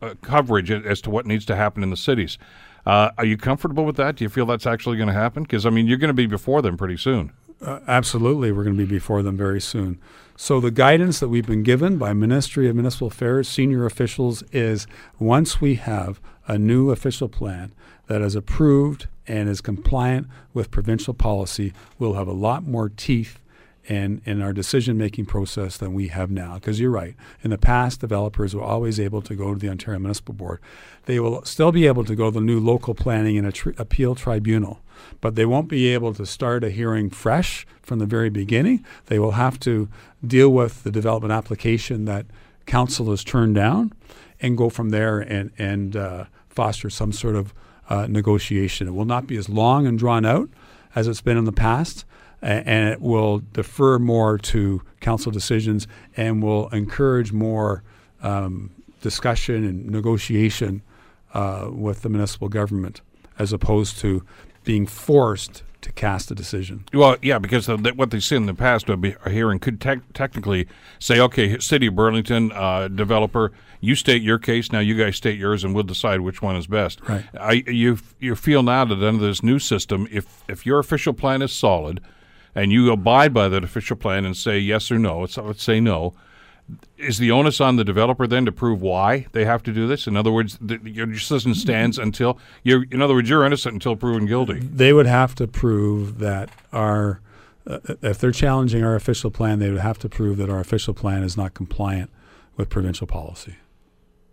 uh, 0.00 0.14
coverage 0.22 0.70
as 0.70 1.00
to 1.02 1.10
what 1.10 1.26
needs 1.26 1.44
to 1.46 1.56
happen 1.56 1.82
in 1.82 1.90
the 1.90 1.96
cities. 1.96 2.38
Uh, 2.86 3.10
are 3.18 3.24
you 3.24 3.36
comfortable 3.36 3.84
with 3.84 3.96
that? 3.96 4.16
Do 4.16 4.24
you 4.24 4.28
feel 4.28 4.46
that's 4.46 4.66
actually 4.66 4.96
going 4.96 5.08
to 5.08 5.14
happen? 5.14 5.42
Because 5.42 5.66
I 5.66 5.70
mean, 5.70 5.86
you're 5.86 5.98
going 5.98 6.08
to 6.08 6.14
be 6.14 6.26
before 6.26 6.62
them 6.62 6.76
pretty 6.76 6.96
soon. 6.96 7.32
Uh, 7.60 7.80
absolutely, 7.86 8.52
we're 8.52 8.64
going 8.64 8.76
to 8.76 8.86
be 8.86 8.88
before 8.88 9.22
them 9.22 9.36
very 9.36 9.60
soon. 9.60 10.00
So 10.42 10.58
the 10.58 10.70
guidance 10.70 11.20
that 11.20 11.28
we've 11.28 11.46
been 11.46 11.62
given 11.62 11.98
by 11.98 12.14
Ministry 12.14 12.66
of 12.66 12.74
Municipal 12.74 13.08
Affairs 13.08 13.46
senior 13.46 13.84
officials 13.84 14.42
is 14.52 14.86
once 15.18 15.60
we 15.60 15.74
have 15.74 16.18
a 16.48 16.56
new 16.56 16.90
official 16.90 17.28
plan 17.28 17.74
that 18.06 18.22
is 18.22 18.34
approved 18.34 19.06
and 19.28 19.50
is 19.50 19.60
compliant 19.60 20.28
with 20.54 20.70
provincial 20.70 21.12
policy, 21.12 21.74
we'll 21.98 22.14
have 22.14 22.26
a 22.26 22.32
lot 22.32 22.64
more 22.66 22.88
teeth 22.88 23.38
in, 23.86 24.20
in 24.24 24.42
our 24.42 24.52
decision 24.52 24.96
making 24.96 25.26
process 25.26 25.76
than 25.76 25.94
we 25.94 26.08
have 26.08 26.30
now. 26.30 26.54
Because 26.54 26.78
you're 26.78 26.90
right. 26.90 27.14
In 27.42 27.50
the 27.50 27.58
past, 27.58 28.00
developers 28.00 28.54
were 28.54 28.62
always 28.62 29.00
able 29.00 29.22
to 29.22 29.34
go 29.34 29.54
to 29.54 29.58
the 29.58 29.68
Ontario 29.68 29.98
Municipal 29.98 30.34
Board. 30.34 30.60
They 31.06 31.18
will 31.18 31.44
still 31.44 31.72
be 31.72 31.86
able 31.86 32.04
to 32.04 32.14
go 32.14 32.26
to 32.26 32.34
the 32.34 32.40
new 32.40 32.60
local 32.60 32.94
planning 32.94 33.38
and 33.38 33.52
tr- 33.52 33.70
appeal 33.78 34.14
tribunal, 34.14 34.80
but 35.20 35.34
they 35.34 35.46
won't 35.46 35.68
be 35.68 35.88
able 35.88 36.14
to 36.14 36.26
start 36.26 36.62
a 36.62 36.70
hearing 36.70 37.10
fresh 37.10 37.66
from 37.82 37.98
the 37.98 38.06
very 38.06 38.30
beginning. 38.30 38.84
They 39.06 39.18
will 39.18 39.32
have 39.32 39.58
to 39.60 39.88
deal 40.24 40.50
with 40.50 40.82
the 40.84 40.90
development 40.90 41.32
application 41.32 42.04
that 42.04 42.26
council 42.66 43.10
has 43.10 43.24
turned 43.24 43.54
down 43.54 43.92
and 44.40 44.56
go 44.56 44.68
from 44.68 44.90
there 44.90 45.20
and, 45.20 45.50
and 45.58 45.96
uh, 45.96 46.24
foster 46.48 46.90
some 46.90 47.12
sort 47.12 47.34
of 47.34 47.52
uh, 47.88 48.06
negotiation. 48.06 48.86
It 48.86 48.92
will 48.92 49.04
not 49.04 49.26
be 49.26 49.36
as 49.36 49.48
long 49.48 49.86
and 49.86 49.98
drawn 49.98 50.24
out 50.24 50.48
as 50.94 51.08
it's 51.08 51.20
been 51.20 51.36
in 51.36 51.44
the 51.44 51.52
past, 51.52 52.04
and 52.42 52.88
it 52.88 53.00
will 53.00 53.42
defer 53.52 53.98
more 53.98 54.38
to 54.38 54.82
council 55.00 55.30
decisions 55.30 55.86
and 56.16 56.42
will 56.42 56.68
encourage 56.70 57.32
more 57.32 57.82
um, 58.22 58.70
discussion 59.02 59.64
and 59.64 59.86
negotiation 59.86 60.82
uh, 61.34 61.68
with 61.70 62.02
the 62.02 62.08
municipal 62.08 62.48
government 62.48 63.00
as 63.38 63.52
opposed 63.52 63.98
to 63.98 64.24
being 64.64 64.86
forced 64.86 65.62
to 65.80 65.90
cast 65.92 66.30
a 66.30 66.34
decision. 66.34 66.84
Well, 66.92 67.16
yeah, 67.22 67.38
because 67.38 67.66
the, 67.66 67.92
what 67.96 68.10
they 68.10 68.20
see 68.20 68.36
in 68.36 68.44
the 68.44 68.54
past, 68.54 68.88
a 68.90 69.30
hearing 69.30 69.58
could 69.58 69.80
te- 69.80 70.02
technically 70.12 70.68
say, 70.98 71.18
okay, 71.20 71.58
City 71.58 71.86
of 71.86 71.94
Burlington 71.94 72.52
uh, 72.52 72.88
developer, 72.88 73.52
you 73.80 73.94
state 73.94 74.20
your 74.20 74.38
case, 74.38 74.72
now 74.72 74.80
you 74.80 74.94
guys 74.94 75.16
state 75.16 75.38
yours, 75.38 75.64
and 75.64 75.74
we'll 75.74 75.84
decide 75.84 76.20
which 76.20 76.42
one 76.42 76.54
is 76.54 76.66
best. 76.66 77.00
Right. 77.08 77.24
I, 77.38 77.52
you 77.66 77.98
you 78.18 78.36
feel 78.36 78.62
now 78.62 78.84
that 78.84 79.02
under 79.02 79.26
this 79.26 79.42
new 79.42 79.58
system, 79.58 80.06
if 80.10 80.44
if 80.48 80.66
your 80.66 80.78
official 80.78 81.14
plan 81.14 81.40
is 81.40 81.52
solid, 81.52 82.02
and 82.54 82.72
you 82.72 82.90
abide 82.92 83.32
by 83.32 83.48
that 83.48 83.64
official 83.64 83.96
plan 83.96 84.24
and 84.24 84.36
say 84.36 84.58
yes 84.58 84.90
or 84.90 84.98
no, 84.98 85.20
let's 85.20 85.62
say 85.62 85.80
no, 85.80 86.14
is 86.98 87.18
the 87.18 87.30
onus 87.30 87.60
on 87.60 87.76
the 87.76 87.84
developer 87.84 88.26
then 88.26 88.44
to 88.44 88.52
prove 88.52 88.82
why 88.82 89.26
they 89.32 89.44
have 89.44 89.62
to 89.64 89.72
do 89.72 89.86
this? 89.86 90.06
In 90.06 90.16
other 90.16 90.30
words, 90.30 90.58
the, 90.60 90.78
your 90.84 91.06
decision 91.06 91.54
stands 91.54 91.98
until 91.98 92.38
you're. 92.62 92.84
In 92.90 93.02
other 93.02 93.14
words, 93.14 93.28
you're 93.28 93.44
innocent 93.44 93.74
until 93.74 93.96
proven 93.96 94.26
guilty. 94.26 94.60
They 94.60 94.92
would 94.92 95.06
have 95.06 95.34
to 95.36 95.46
prove 95.46 96.18
that 96.18 96.50
our, 96.72 97.20
uh, 97.66 97.78
if 98.02 98.18
they're 98.18 98.32
challenging 98.32 98.84
our 98.84 98.94
official 98.94 99.30
plan, 99.30 99.58
they 99.58 99.70
would 99.70 99.80
have 99.80 99.98
to 100.00 100.08
prove 100.08 100.36
that 100.38 100.50
our 100.50 100.60
official 100.60 100.94
plan 100.94 101.22
is 101.22 101.36
not 101.36 101.54
compliant 101.54 102.10
with 102.56 102.68
provincial 102.68 103.06
policy. 103.06 103.56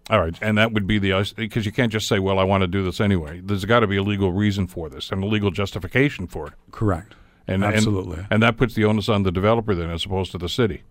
All 0.09 0.19
right, 0.21 0.37
and 0.41 0.57
that 0.57 0.71
would 0.71 0.87
be 0.87 0.99
the 0.99 1.33
because 1.35 1.65
you 1.65 1.71
can't 1.71 1.91
just 1.91 2.07
say, 2.07 2.19
"Well, 2.19 2.39
I 2.39 2.43
want 2.43 2.61
to 2.61 2.67
do 2.67 2.83
this 2.83 3.01
anyway." 3.01 3.41
There's 3.43 3.65
got 3.65 3.81
to 3.81 3.87
be 3.87 3.97
a 3.97 4.03
legal 4.03 4.31
reason 4.31 4.65
for 4.65 4.89
this 4.89 5.11
and 5.11 5.21
a 5.21 5.27
legal 5.27 5.51
justification 5.51 6.27
for 6.27 6.47
it. 6.47 6.53
Correct. 6.71 7.13
And 7.47 7.63
absolutely, 7.63 8.17
and, 8.17 8.27
and 8.31 8.43
that 8.43 8.57
puts 8.57 8.73
the 8.73 8.83
onus 8.85 9.07
on 9.07 9.23
the 9.23 9.31
developer 9.31 9.73
then, 9.73 9.89
as 9.89 10.05
opposed 10.05 10.31
to 10.33 10.37
the 10.37 10.49
city. 10.49 10.83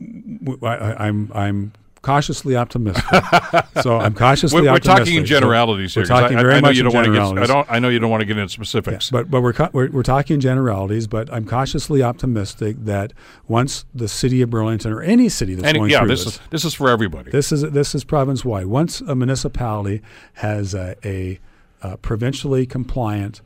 I, 0.00 1.06
am 1.08 1.32
I'm, 1.32 1.32
I'm 1.34 1.72
cautiously 2.06 2.54
optimistic. 2.54 3.04
so 3.82 3.98
I'm 3.98 4.14
cautiously 4.14 4.60
we're, 4.60 4.68
we're 4.68 4.76
optimistic. 4.76 5.04
talking 5.04 5.14
in 5.16 5.26
generalities 5.26 5.92
so 5.92 6.00
here. 6.00 6.04
We're 6.04 6.20
talking 6.20 6.38
I, 6.38 6.42
very 6.42 6.54
I 6.54 6.60
know 6.60 6.68
much 6.68 6.76
you 6.76 6.82
don't 6.84 6.94
want 6.94 7.06
to 7.06 7.12
get. 7.12 7.22
I 7.22 7.46
don't. 7.46 7.66
I 7.70 7.78
know 7.80 7.88
you 7.88 7.98
don't 7.98 8.10
want 8.10 8.20
to 8.20 8.24
get 8.26 8.38
into 8.38 8.52
specifics. 8.52 9.10
Yeah, 9.10 9.18
but 9.18 9.30
but 9.30 9.40
we're, 9.40 9.54
we're 9.72 9.90
we're 9.90 10.02
talking 10.04 10.38
generalities. 10.38 11.08
But 11.08 11.32
I'm 11.32 11.44
cautiously 11.46 12.02
optimistic 12.02 12.76
that 12.84 13.12
once 13.48 13.84
the 13.92 14.06
city 14.08 14.40
of 14.42 14.50
Burlington 14.50 14.92
or 14.92 15.02
any 15.02 15.28
city 15.28 15.56
that's 15.56 15.66
any, 15.66 15.80
going 15.80 15.90
yeah, 15.90 16.00
through 16.00 16.08
this, 16.08 16.24
this, 16.24 16.34
is 16.34 16.40
this 16.50 16.64
is 16.64 16.74
for 16.74 16.88
everybody. 16.88 17.32
This 17.32 17.50
is 17.50 17.62
this 17.62 17.94
is 17.94 18.04
province 18.04 18.44
wide. 18.44 18.66
Once 18.66 19.00
a 19.00 19.16
municipality 19.16 20.00
has 20.34 20.74
a, 20.74 20.94
a, 21.04 21.40
a 21.82 21.96
provincially 21.96 22.66
compliant 22.66 23.40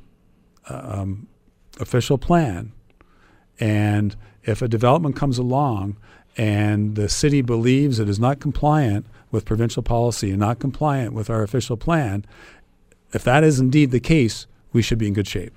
um, 0.68 1.28
official 1.80 2.18
plan, 2.18 2.72
and 3.58 4.16
if 4.44 4.62
a 4.62 4.68
development 4.68 5.16
comes 5.16 5.38
along 5.38 5.96
and 6.36 6.94
the 6.94 7.08
city 7.08 7.42
believes 7.42 7.98
it 7.98 8.08
is 8.08 8.18
not 8.18 8.40
compliant 8.40 9.06
with 9.30 9.44
provincial 9.44 9.82
policy 9.82 10.30
and 10.30 10.40
not 10.40 10.58
compliant 10.58 11.12
with 11.12 11.28
our 11.28 11.42
official 11.42 11.76
plan, 11.76 12.24
if 13.12 13.24
that 13.24 13.44
is 13.44 13.60
indeed 13.60 13.90
the 13.90 14.00
case, 14.00 14.46
we 14.72 14.82
should 14.82 14.98
be 14.98 15.08
in 15.08 15.14
good 15.14 15.26
shape 15.26 15.54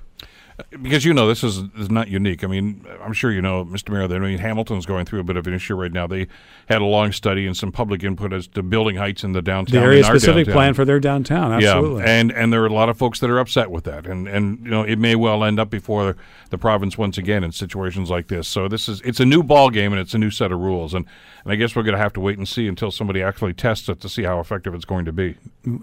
because 0.82 1.06
you 1.06 1.14
know 1.14 1.28
this 1.28 1.44
is, 1.44 1.64
is 1.78 1.90
not 1.90 2.08
unique. 2.08 2.44
I 2.44 2.48
mean, 2.48 2.86
I'm 3.02 3.14
sure 3.14 3.32
you 3.32 3.42
know, 3.42 3.66
Mr. 3.66 3.90
Mayor, 3.90 4.08
that 4.08 4.16
I 4.16 4.20
mean 4.20 4.38
Hamilton's 4.38 4.86
going 4.86 5.06
through 5.06 5.20
a 5.20 5.24
bit 5.24 5.38
of 5.38 5.48
an 5.48 5.54
issue 5.54 5.76
right 5.76 5.92
now. 5.92 6.08
They 6.08 6.28
had 6.68 6.82
a 6.82 6.86
long 6.86 7.12
study 7.12 7.46
and 7.46 7.56
some 7.56 7.72
public 7.72 8.04
input 8.04 8.34
as 8.34 8.48
to 8.48 8.64
building 8.64 8.96
heights 8.96 9.24
in 9.24 9.34
the 9.34 9.42
downtown. 9.42 9.82
The 9.82 9.86
area 9.86 10.04
specific 10.04 10.48
plan 10.48 10.74
for 10.74 10.86
their 10.86 11.00
downtown, 11.00 11.54
absolutely. 11.54 12.04
Yeah, 12.04 12.10
and 12.10 12.32
and 12.32 12.54
there 12.54 12.64
are 12.64 12.68
a 12.68 12.74
lot 12.74 12.90
of 12.90 12.98
folks 12.98 13.20
that 13.20 13.30
are 13.30 13.40
upset 13.40 13.72
with 13.72 13.84
that, 13.86 14.06
and 14.06 14.28
and 14.28 14.64
you 14.64 14.72
know 14.72 14.84
it 14.84 15.00
may 15.00 15.16
well 15.16 15.44
end 15.44 15.60
up 15.60 15.70
before 15.70 16.16
the 16.50 16.58
province 16.58 16.98
once 16.98 17.18
again 17.18 17.44
in 17.44 17.52
situations 17.52 18.10
like 18.10 18.28
this. 18.28 18.48
So 18.48 18.68
this 18.68 18.88
is 18.88 19.02
it's 19.02 19.20
a 19.20 19.26
new 19.26 19.44
ball 19.44 19.70
game 19.70 19.92
and 19.92 20.00
it's 20.00 20.14
a 20.14 20.20
new 20.20 20.32
set 20.32 20.52
of 20.52 20.60
rules, 20.60 20.94
and 20.94 21.06
and 21.44 21.54
I 21.54 21.56
guess 21.56 21.76
we're 21.76 21.84
going 21.84 21.96
to 21.96 22.02
have 22.02 22.14
to 22.14 22.20
wait 22.20 22.38
and 22.38 22.48
see 22.48 22.68
until 22.68 22.92
somebody 22.92 23.22
actually 23.22 23.54
tests 23.54 23.90
it 23.90 24.00
to 24.02 24.10
see 24.10 24.24
how 24.24 24.40
effective 24.40 24.74
it's 24.74 24.86
going 24.86 25.06
to 25.06 25.12
be. 25.12 25.36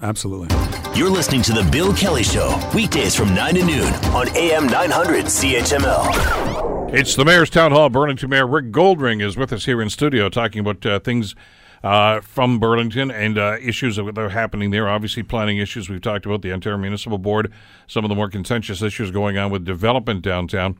Absolutely. 0.02 0.48
You're 0.94 1.10
listening 1.10 1.42
to 1.42 1.52
the 1.52 1.68
Bill 1.70 1.94
Kelly 1.94 2.22
Show 2.22 2.58
weekdays 2.74 3.14
from 3.14 3.34
nine 3.34 3.54
to 3.54 3.64
noon 3.64 3.92
on 4.14 4.28
AM 4.36 4.66
900 4.66 5.26
CHML. 5.26 6.92
It's 6.92 7.14
the 7.14 7.24
Mayor's 7.24 7.50
Town 7.50 7.72
Hall. 7.72 7.88
Burlington 7.88 8.30
Mayor 8.30 8.46
Rick 8.46 8.72
Goldring 8.72 9.22
is 9.22 9.36
with 9.36 9.52
us 9.52 9.64
here 9.66 9.80
in 9.80 9.90
studio 9.90 10.28
talking 10.28 10.60
about 10.60 10.84
uh, 10.84 10.98
things 10.98 11.36
uh, 11.82 12.20
from 12.20 12.58
Burlington 12.58 13.10
and 13.10 13.38
uh, 13.38 13.56
issues 13.62 13.96
that 13.96 14.18
are 14.18 14.30
happening 14.30 14.70
there. 14.70 14.88
Obviously, 14.88 15.22
planning 15.22 15.58
issues. 15.58 15.88
We've 15.88 16.00
talked 16.00 16.26
about 16.26 16.42
the 16.42 16.52
Ontario 16.52 16.78
Municipal 16.78 17.18
Board, 17.18 17.52
some 17.86 18.04
of 18.04 18.08
the 18.08 18.14
more 18.14 18.28
contentious 18.28 18.82
issues 18.82 19.10
going 19.10 19.38
on 19.38 19.50
with 19.50 19.64
development 19.64 20.22
downtown. 20.22 20.78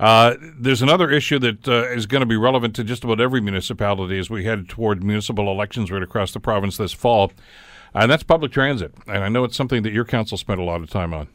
Uh, 0.00 0.36
there's 0.40 0.82
another 0.82 1.10
issue 1.10 1.38
that 1.40 1.66
uh, 1.66 1.88
is 1.88 2.06
going 2.06 2.20
to 2.20 2.26
be 2.26 2.36
relevant 2.36 2.74
to 2.76 2.84
just 2.84 3.04
about 3.04 3.20
every 3.20 3.40
municipality 3.40 4.18
as 4.18 4.30
we 4.30 4.44
head 4.44 4.68
toward 4.68 5.02
municipal 5.02 5.50
elections 5.50 5.90
right 5.90 6.02
across 6.02 6.32
the 6.32 6.40
province 6.40 6.76
this 6.76 6.92
fall, 6.92 7.32
and 7.94 8.10
that's 8.10 8.22
public 8.22 8.52
transit. 8.52 8.94
And 9.06 9.24
I 9.24 9.28
know 9.28 9.44
it's 9.44 9.56
something 9.56 9.82
that 9.82 9.92
your 9.92 10.04
council 10.04 10.38
spent 10.38 10.60
a 10.60 10.64
lot 10.64 10.82
of 10.82 10.90
time 10.90 11.12
on. 11.12 11.28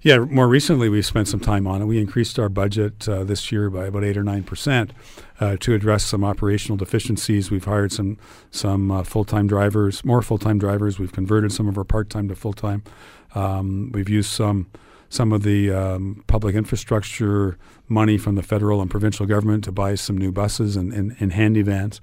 Yeah, 0.00 0.18
more 0.18 0.46
recently 0.46 0.88
we've 0.88 1.04
spent 1.04 1.26
some 1.26 1.40
time 1.40 1.66
on 1.66 1.82
it. 1.82 1.86
We 1.86 1.98
increased 1.98 2.38
our 2.38 2.48
budget 2.48 3.08
uh, 3.08 3.24
this 3.24 3.50
year 3.50 3.68
by 3.68 3.86
about 3.86 4.04
eight 4.04 4.16
or 4.16 4.22
nine 4.22 4.44
percent 4.44 4.92
uh, 5.40 5.56
to 5.58 5.74
address 5.74 6.04
some 6.04 6.22
operational 6.22 6.76
deficiencies. 6.76 7.50
We've 7.50 7.64
hired 7.64 7.90
some 7.90 8.16
some 8.52 8.92
uh, 8.92 9.02
full 9.02 9.24
time 9.24 9.48
drivers, 9.48 10.04
more 10.04 10.22
full 10.22 10.38
time 10.38 10.58
drivers. 10.58 11.00
We've 11.00 11.10
converted 11.10 11.52
some 11.52 11.66
of 11.66 11.76
our 11.76 11.84
part 11.84 12.10
time 12.10 12.28
to 12.28 12.36
full 12.36 12.52
time. 12.52 12.84
Um, 13.34 13.90
we've 13.92 14.08
used 14.08 14.30
some 14.30 14.70
some 15.08 15.32
of 15.32 15.42
the 15.42 15.70
um, 15.70 16.22
public 16.26 16.54
infrastructure 16.54 17.56
money 17.88 18.18
from 18.18 18.34
the 18.34 18.42
federal 18.42 18.80
and 18.80 18.90
provincial 18.90 19.26
government 19.26 19.64
to 19.64 19.72
buy 19.72 19.94
some 19.94 20.16
new 20.16 20.30
buses 20.30 20.76
and, 20.76 20.92
and, 20.92 21.16
and 21.20 21.32
handy 21.32 21.62
vans. 21.62 22.00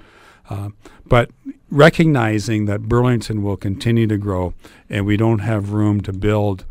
Uh, 0.49 0.69
but 1.07 1.31
recognizing 1.69 2.65
that 2.65 2.83
Burlington 2.83 3.41
will 3.41 3.57
continue 3.57 4.07
to 4.07 4.17
grow 4.17 4.53
and 4.89 5.05
we 5.05 5.17
don't 5.17 5.39
have 5.39 5.71
room 5.71 6.01
to 6.01 6.13
build 6.13 6.65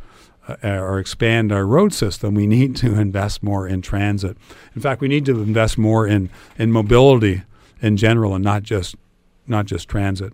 uh, 0.48 0.56
or 0.62 0.98
expand 0.98 1.50
our 1.50 1.64
road 1.64 1.92
system, 1.92 2.34
we 2.34 2.46
need 2.46 2.76
to 2.76 2.98
invest 2.98 3.42
more 3.42 3.66
in 3.66 3.80
transit. 3.80 4.36
In 4.74 4.82
fact, 4.82 5.00
we 5.00 5.08
need 5.08 5.24
to 5.26 5.42
invest 5.42 5.78
more 5.78 6.06
in, 6.06 6.30
in 6.58 6.70
mobility 6.70 7.42
in 7.80 7.96
general 7.96 8.34
and 8.34 8.44
not 8.44 8.62
just 8.62 8.96
not 9.46 9.66
just 9.66 9.88
transit. 9.88 10.32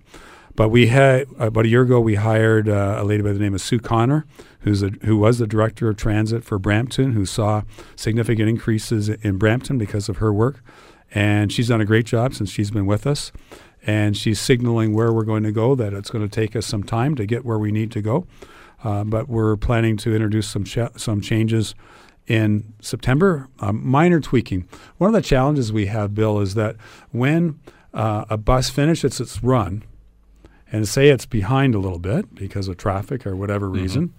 But 0.56 0.68
we 0.68 0.88
had 0.88 1.26
about 1.38 1.64
a 1.64 1.68
year 1.68 1.82
ago 1.82 2.00
we 2.00 2.16
hired 2.16 2.68
uh, 2.68 2.96
a 2.98 3.04
lady 3.04 3.22
by 3.22 3.32
the 3.32 3.38
name 3.38 3.54
of 3.54 3.60
Sue 3.60 3.78
Connor, 3.78 4.26
who's 4.60 4.82
a, 4.82 4.88
who 5.04 5.16
was 5.16 5.38
the 5.38 5.46
director 5.46 5.88
of 5.88 5.96
transit 5.96 6.44
for 6.44 6.58
Brampton, 6.58 7.12
who 7.12 7.24
saw 7.24 7.62
significant 7.96 8.48
increases 8.48 9.08
in 9.08 9.38
Brampton 9.38 9.78
because 9.78 10.08
of 10.08 10.18
her 10.18 10.32
work, 10.32 10.62
and 11.12 11.52
she's 11.52 11.68
done 11.68 11.80
a 11.80 11.86
great 11.86 12.06
job 12.06 12.34
since 12.34 12.50
she's 12.50 12.70
been 12.70 12.86
with 12.86 13.06
us. 13.06 13.32
And 13.86 14.14
she's 14.14 14.38
signaling 14.38 14.92
where 14.92 15.10
we're 15.10 15.24
going 15.24 15.42
to 15.44 15.52
go. 15.52 15.74
That 15.74 15.94
it's 15.94 16.10
going 16.10 16.28
to 16.28 16.28
take 16.28 16.54
us 16.54 16.66
some 16.66 16.82
time 16.82 17.14
to 17.14 17.24
get 17.24 17.46
where 17.46 17.58
we 17.58 17.72
need 17.72 17.90
to 17.92 18.02
go. 18.02 18.26
Uh, 18.84 19.04
but 19.04 19.26
we're 19.26 19.56
planning 19.56 19.96
to 19.98 20.14
introduce 20.14 20.48
some 20.48 20.64
ch- 20.64 20.78
some 20.96 21.22
changes 21.22 21.74
in 22.26 22.74
September. 22.82 23.48
Um, 23.60 23.86
minor 23.86 24.20
tweaking. 24.20 24.68
One 24.98 25.08
of 25.08 25.14
the 25.14 25.26
challenges 25.26 25.72
we 25.72 25.86
have, 25.86 26.14
Bill, 26.14 26.40
is 26.40 26.54
that 26.54 26.76
when 27.10 27.58
uh, 27.94 28.26
a 28.28 28.36
bus 28.36 28.68
finishes 28.68 29.18
its 29.18 29.42
run, 29.42 29.82
and 30.72 30.88
say 30.88 31.08
it's 31.08 31.26
behind 31.26 31.74
a 31.74 31.78
little 31.78 31.98
bit 31.98 32.34
because 32.34 32.68
of 32.68 32.76
traffic 32.76 33.26
or 33.26 33.36
whatever 33.36 33.66
mm-hmm. 33.66 33.82
reason, 33.82 34.14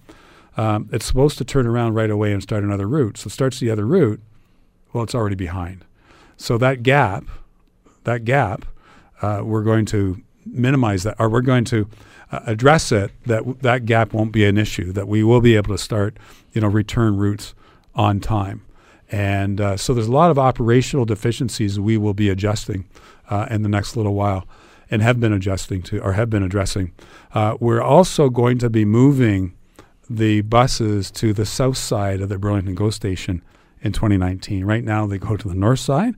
um, 0.56 0.88
it's 0.92 1.06
supposed 1.06 1.38
to 1.38 1.44
turn 1.44 1.66
around 1.66 1.94
right 1.94 2.10
away 2.10 2.32
and 2.32 2.42
start 2.42 2.62
another 2.62 2.86
route. 2.86 3.16
So 3.18 3.28
it 3.28 3.30
starts 3.30 3.58
the 3.60 3.70
other 3.70 3.86
route. 3.86 4.20
Well, 4.92 5.04
it's 5.04 5.14
already 5.14 5.36
behind. 5.36 5.84
So 6.36 6.58
that 6.58 6.82
gap, 6.82 7.24
that 8.04 8.24
gap, 8.24 8.66
uh, 9.22 9.42
we're 9.44 9.62
going 9.62 9.86
to 9.86 10.20
minimize 10.44 11.04
that, 11.04 11.16
or 11.18 11.28
we're 11.28 11.40
going 11.40 11.64
to 11.64 11.88
uh, 12.30 12.40
address 12.46 12.92
it 12.92 13.12
that 13.26 13.38
w- 13.38 13.56
that 13.62 13.86
gap 13.86 14.12
won't 14.12 14.32
be 14.32 14.44
an 14.44 14.58
issue. 14.58 14.92
That 14.92 15.08
we 15.08 15.22
will 15.22 15.40
be 15.40 15.56
able 15.56 15.74
to 15.74 15.78
start, 15.78 16.18
you 16.52 16.60
know, 16.60 16.68
return 16.68 17.16
routes 17.16 17.54
on 17.94 18.20
time. 18.20 18.62
And 19.10 19.60
uh, 19.60 19.76
so 19.76 19.92
there's 19.92 20.08
a 20.08 20.12
lot 20.12 20.30
of 20.30 20.38
operational 20.38 21.04
deficiencies 21.04 21.78
we 21.78 21.96
will 21.98 22.14
be 22.14 22.30
adjusting 22.30 22.88
uh, 23.28 23.46
in 23.50 23.62
the 23.62 23.68
next 23.68 23.96
little 23.96 24.14
while, 24.14 24.46
and 24.92 25.02
have 25.02 25.18
been 25.18 25.32
adjusting 25.32 25.82
to 25.82 25.98
or 26.00 26.12
have 26.12 26.30
been 26.30 26.44
addressing. 26.44 26.92
Uh, 27.34 27.56
we're 27.58 27.82
also 27.82 28.28
going 28.28 28.58
to 28.58 28.70
be 28.70 28.84
moving 28.84 29.56
the 30.08 30.42
buses 30.42 31.10
to 31.10 31.32
the 31.32 31.46
south 31.46 31.76
side 31.76 32.20
of 32.20 32.28
the 32.28 32.38
Burlington 32.38 32.76
GO 32.76 32.90
station 32.90 33.42
in 33.80 33.92
2019. 33.92 34.64
Right 34.64 34.84
now 34.84 35.06
they 35.06 35.18
go 35.18 35.36
to 35.36 35.48
the 35.48 35.54
north 35.54 35.80
side, 35.80 36.14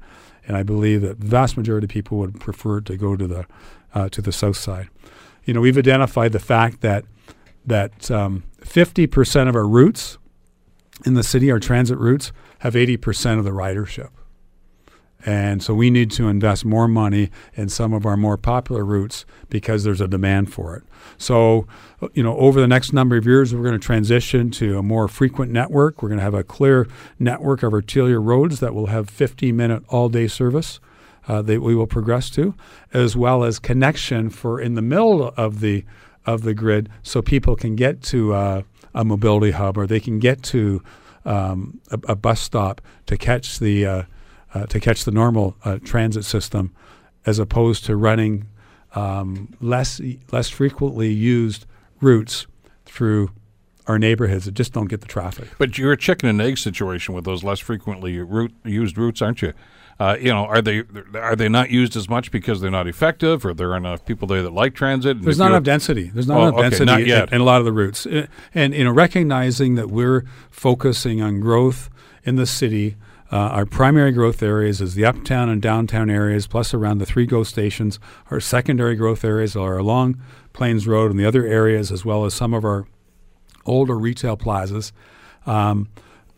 and 0.46 0.58
I 0.58 0.62
believe 0.62 1.00
that 1.00 1.20
the 1.20 1.26
vast 1.26 1.56
majority 1.56 1.86
of 1.86 1.90
people 1.90 2.18
would 2.18 2.38
prefer 2.38 2.82
to 2.82 2.96
go 2.98 3.16
to 3.16 3.26
the 3.26 3.46
uh, 3.94 4.10
to 4.10 4.20
the 4.20 4.32
south 4.32 4.58
side 4.58 4.90
you 5.44 5.52
know, 5.52 5.60
we've 5.60 5.78
identified 5.78 6.32
the 6.32 6.40
fact 6.40 6.80
that 6.80 7.04
that 7.66 8.10
um, 8.10 8.44
50% 8.60 9.48
of 9.48 9.56
our 9.56 9.66
routes 9.66 10.18
in 11.06 11.14
the 11.14 11.22
city, 11.22 11.50
our 11.50 11.58
transit 11.58 11.96
routes, 11.96 12.30
have 12.58 12.74
80% 12.74 13.38
of 13.38 13.44
the 13.46 13.52
ridership. 13.52 14.10
And 15.26 15.62
so 15.62 15.74
we 15.74 15.90
need 15.90 16.10
to 16.12 16.28
invest 16.28 16.64
more 16.64 16.86
money 16.86 17.30
in 17.54 17.68
some 17.68 17.94
of 17.94 18.04
our 18.04 18.16
more 18.16 18.36
popular 18.36 18.84
routes 18.84 19.24
because 19.48 19.82
there's 19.82 20.00
a 20.00 20.08
demand 20.08 20.52
for 20.52 20.76
it. 20.76 20.82
So, 21.16 21.66
you 22.12 22.22
know, 22.22 22.36
over 22.36 22.60
the 22.60 22.68
next 22.68 22.92
number 22.92 23.16
of 23.16 23.26
years, 23.26 23.54
we're 23.54 23.62
going 23.62 23.78
to 23.78 23.84
transition 23.84 24.50
to 24.52 24.78
a 24.78 24.82
more 24.82 25.08
frequent 25.08 25.50
network. 25.50 26.02
We're 26.02 26.10
going 26.10 26.18
to 26.18 26.24
have 26.24 26.34
a 26.34 26.44
clear 26.44 26.86
network 27.18 27.62
of 27.62 27.72
arterial 27.72 28.22
roads 28.22 28.60
that 28.60 28.74
will 28.74 28.86
have 28.86 29.08
50 29.08 29.52
minute 29.52 29.82
all 29.88 30.08
day 30.08 30.26
service 30.26 30.80
uh, 31.26 31.42
that 31.42 31.62
we 31.62 31.74
will 31.74 31.86
progress 31.86 32.28
to, 32.30 32.54
as 32.92 33.16
well 33.16 33.44
as 33.44 33.58
connection 33.58 34.28
for 34.30 34.60
in 34.60 34.74
the 34.74 34.82
middle 34.82 35.32
of 35.36 35.60
the 35.60 35.84
of 36.26 36.42
the 36.42 36.54
grid, 36.54 36.88
so 37.02 37.20
people 37.20 37.54
can 37.54 37.76
get 37.76 38.02
to 38.02 38.32
uh, 38.32 38.62
a 38.94 39.04
mobility 39.04 39.50
hub 39.50 39.76
or 39.76 39.86
they 39.86 40.00
can 40.00 40.18
get 40.18 40.42
to 40.42 40.82
um, 41.26 41.80
a, 41.90 42.00
a, 42.08 42.16
bus 42.16 42.40
stop 42.40 42.80
to 43.04 43.18
catch 43.18 43.58
the 43.58 43.84
uh, 43.84 44.02
uh 44.54 44.66
to 44.66 44.80
catch 44.80 45.04
the 45.04 45.10
normal 45.10 45.56
uh, 45.64 45.78
transit 45.84 46.24
system, 46.24 46.72
as 47.26 47.38
opposed 47.38 47.84
to 47.84 47.96
running 47.96 48.46
um, 48.94 49.54
less 49.60 50.00
less 50.30 50.48
frequently 50.48 51.12
used 51.12 51.66
routes 52.00 52.46
through 52.84 53.30
our 53.86 53.98
neighborhoods 53.98 54.46
that 54.46 54.52
just 54.52 54.72
don't 54.72 54.86
get 54.86 55.00
the 55.00 55.06
traffic. 55.06 55.48
But 55.58 55.76
you're 55.76 55.92
a 55.92 55.96
chicken 55.96 56.28
and 56.28 56.40
egg 56.40 56.58
situation 56.58 57.14
with 57.14 57.24
those 57.24 57.44
less 57.44 57.58
frequently 57.58 58.18
route, 58.18 58.52
used 58.64 58.96
routes, 58.96 59.20
aren't 59.20 59.42
you? 59.42 59.52
Uh, 60.00 60.16
you 60.18 60.32
know, 60.32 60.44
are 60.46 60.60
they 60.60 60.82
are 61.14 61.36
they 61.36 61.48
not 61.48 61.70
used 61.70 61.96
as 61.96 62.08
much 62.08 62.32
because 62.32 62.60
they're 62.60 62.70
not 62.70 62.88
effective, 62.88 63.44
or 63.44 63.54
there 63.54 63.72
are 63.72 63.76
enough 63.76 64.04
people 64.04 64.26
there 64.26 64.42
that 64.42 64.52
like 64.52 64.74
transit? 64.74 65.22
There's 65.22 65.38
not 65.38 65.50
enough 65.50 65.62
density. 65.62 66.10
There's 66.12 66.26
not 66.26 66.38
oh, 66.38 66.42
enough 66.42 66.54
okay, 66.54 66.62
density 66.70 66.84
not 66.86 67.06
yet. 67.06 67.28
In, 67.28 67.36
in 67.36 67.40
a 67.40 67.44
lot 67.44 67.60
of 67.60 67.64
the 67.64 67.72
routes, 67.72 68.04
uh, 68.06 68.26
and 68.54 68.74
you 68.74 68.84
know, 68.84 68.90
recognizing 68.90 69.76
that 69.76 69.90
we're 69.90 70.24
focusing 70.50 71.22
on 71.22 71.40
growth 71.40 71.90
in 72.24 72.36
the 72.36 72.46
city. 72.46 72.96
Uh, 73.34 73.48
our 73.48 73.66
primary 73.66 74.12
growth 74.12 74.44
areas 74.44 74.80
is 74.80 74.94
the 74.94 75.04
uptown 75.04 75.48
and 75.48 75.60
downtown 75.60 76.08
areas, 76.08 76.46
plus 76.46 76.72
around 76.72 76.98
the 76.98 77.04
three 77.04 77.26
GO 77.26 77.42
stations. 77.42 77.98
Our 78.30 78.38
secondary 78.38 78.94
growth 78.94 79.24
areas 79.24 79.56
are 79.56 79.76
along 79.76 80.22
Plains 80.52 80.86
Road 80.86 81.10
and 81.10 81.18
the 81.18 81.26
other 81.26 81.44
areas, 81.44 81.90
as 81.90 82.04
well 82.04 82.24
as 82.24 82.32
some 82.32 82.54
of 82.54 82.64
our 82.64 82.86
older 83.66 83.98
retail 83.98 84.36
plazas. 84.36 84.92
Um, 85.46 85.88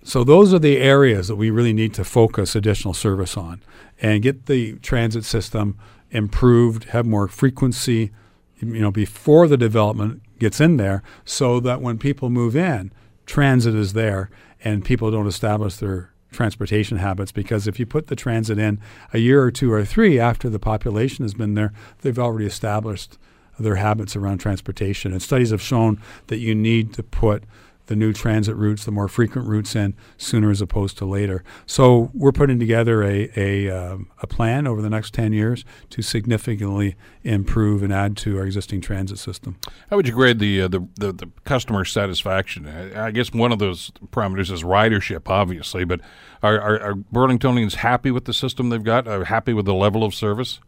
so 0.05 0.25
those 0.25 0.55
are 0.55 0.59
the 0.59 0.79
areas 0.79 1.29
that 1.29 1.37
we 1.37 1.51
really 1.51 1.75
need 1.75 1.93
to 1.95 2.05
focus 2.05 2.57
additional 2.57 2.95
service 2.95 3.37
on 3.37 3.63
and 4.01 4.23
get 4.23 4.47
the 4.47 4.77
transit 4.77 5.27
system 5.27 5.77
improved, 6.11 6.85
have 6.85 7.05
more 7.05 7.29
frequency, 7.29 8.11
you 8.59 8.81
know, 8.81 8.91
before 8.91 9.47
the 9.49 9.59
development 9.59 10.23
gets 10.39 10.63
in 10.63 10.79
there 10.79 11.03
so 11.27 11.61
that 11.61 11.83
when 11.83 11.99
people 11.99 12.31
move 12.31 12.57
in, 12.57 12.91
transit 13.27 13.75
is 13.75 13.93
there 13.93 14.31
and 14.65 14.83
people 14.83 15.11
don't 15.11 15.27
establish 15.27 15.77
their 15.77 16.15
transportation 16.37 16.99
habits 16.99 17.33
because 17.33 17.67
if 17.67 17.81
you 17.81 17.87
put 17.87 18.07
the 18.07 18.17
transit 18.17 18.59
in 18.59 18.81
a 19.13 19.19
year 19.19 19.43
or 19.43 19.51
two 19.51 19.73
or 19.73 19.85
three 19.85 20.21
after 20.21 20.49
the 20.49 20.59
population 20.59 21.25
has 21.25 21.35
been 21.35 21.55
there, 21.55 21.73
they've 22.03 22.19
already 22.19 22.47
established 22.47 23.19
their 23.59 23.77
habits 23.77 24.15
around 24.15 24.39
transportation. 24.39 25.13
And 25.13 25.23
studies 25.23 25.51
have 25.51 25.63
shown 25.63 26.01
that 26.27 26.39
you 26.39 26.55
need 26.55 26.93
to 26.95 27.03
put 27.03 27.45
the 27.87 27.97
new 27.97 28.13
transit 28.13 28.57
routes, 28.57 28.85
the 28.85 28.91
more 28.91 29.09
frequent 29.09 29.47
routes 29.49 29.75
in 29.77 29.95
sooner 30.17 30.51
as 30.51 30.61
opposed 30.61 30.99
to 30.99 31.05
later. 31.05 31.45
So 31.67 32.11
we're 32.15 32.33
putting 32.33 32.59
together 32.59 33.03
a 33.03 33.31
a, 33.37 33.71
um, 33.71 34.11
a 34.23 34.27
plan 34.27 34.67
over 34.67 34.83
the 34.83 34.91
next 34.91 35.15
10 35.15 35.33
years 35.33 35.65
to 35.91 36.03
significantly 36.03 36.97
improve 37.23 37.83
and 37.83 37.93
add 37.93 38.17
to 38.19 38.39
our 38.39 38.47
existing 38.47 38.81
transit 38.81 39.19
system. 39.19 39.57
How 39.91 39.97
would 39.97 40.07
you 40.07 40.15
grade 40.15 40.39
the 40.39 40.63
uh, 40.63 40.69
the, 40.69 40.87
the, 40.97 41.13
the, 41.13 41.31
customer 41.45 41.85
satisfaction? 41.85 42.67
I, 42.67 43.07
I, 43.07 43.11
guess 43.11 43.33
one 43.33 43.53
of 43.53 43.59
those 43.59 43.93
parameters 44.11 44.51
is 44.51 44.63
ridership, 44.63 45.29
obviously, 45.29 45.85
but 45.85 46.01
are, 46.43 46.61
are, 46.61 46.81
are 46.81 46.95
Burlingtonians 46.95 47.77
happy 47.77 48.11
with 48.11 48.25
the 48.25 48.35
system 48.35 48.69
they've 48.69 48.83
got? 48.83 49.07
Are 49.07 49.25
happy 49.25 49.53
with 49.53 49.65
the 49.65 49.75
level 49.75 50.05
of 50.05 50.15
service? 50.15 50.61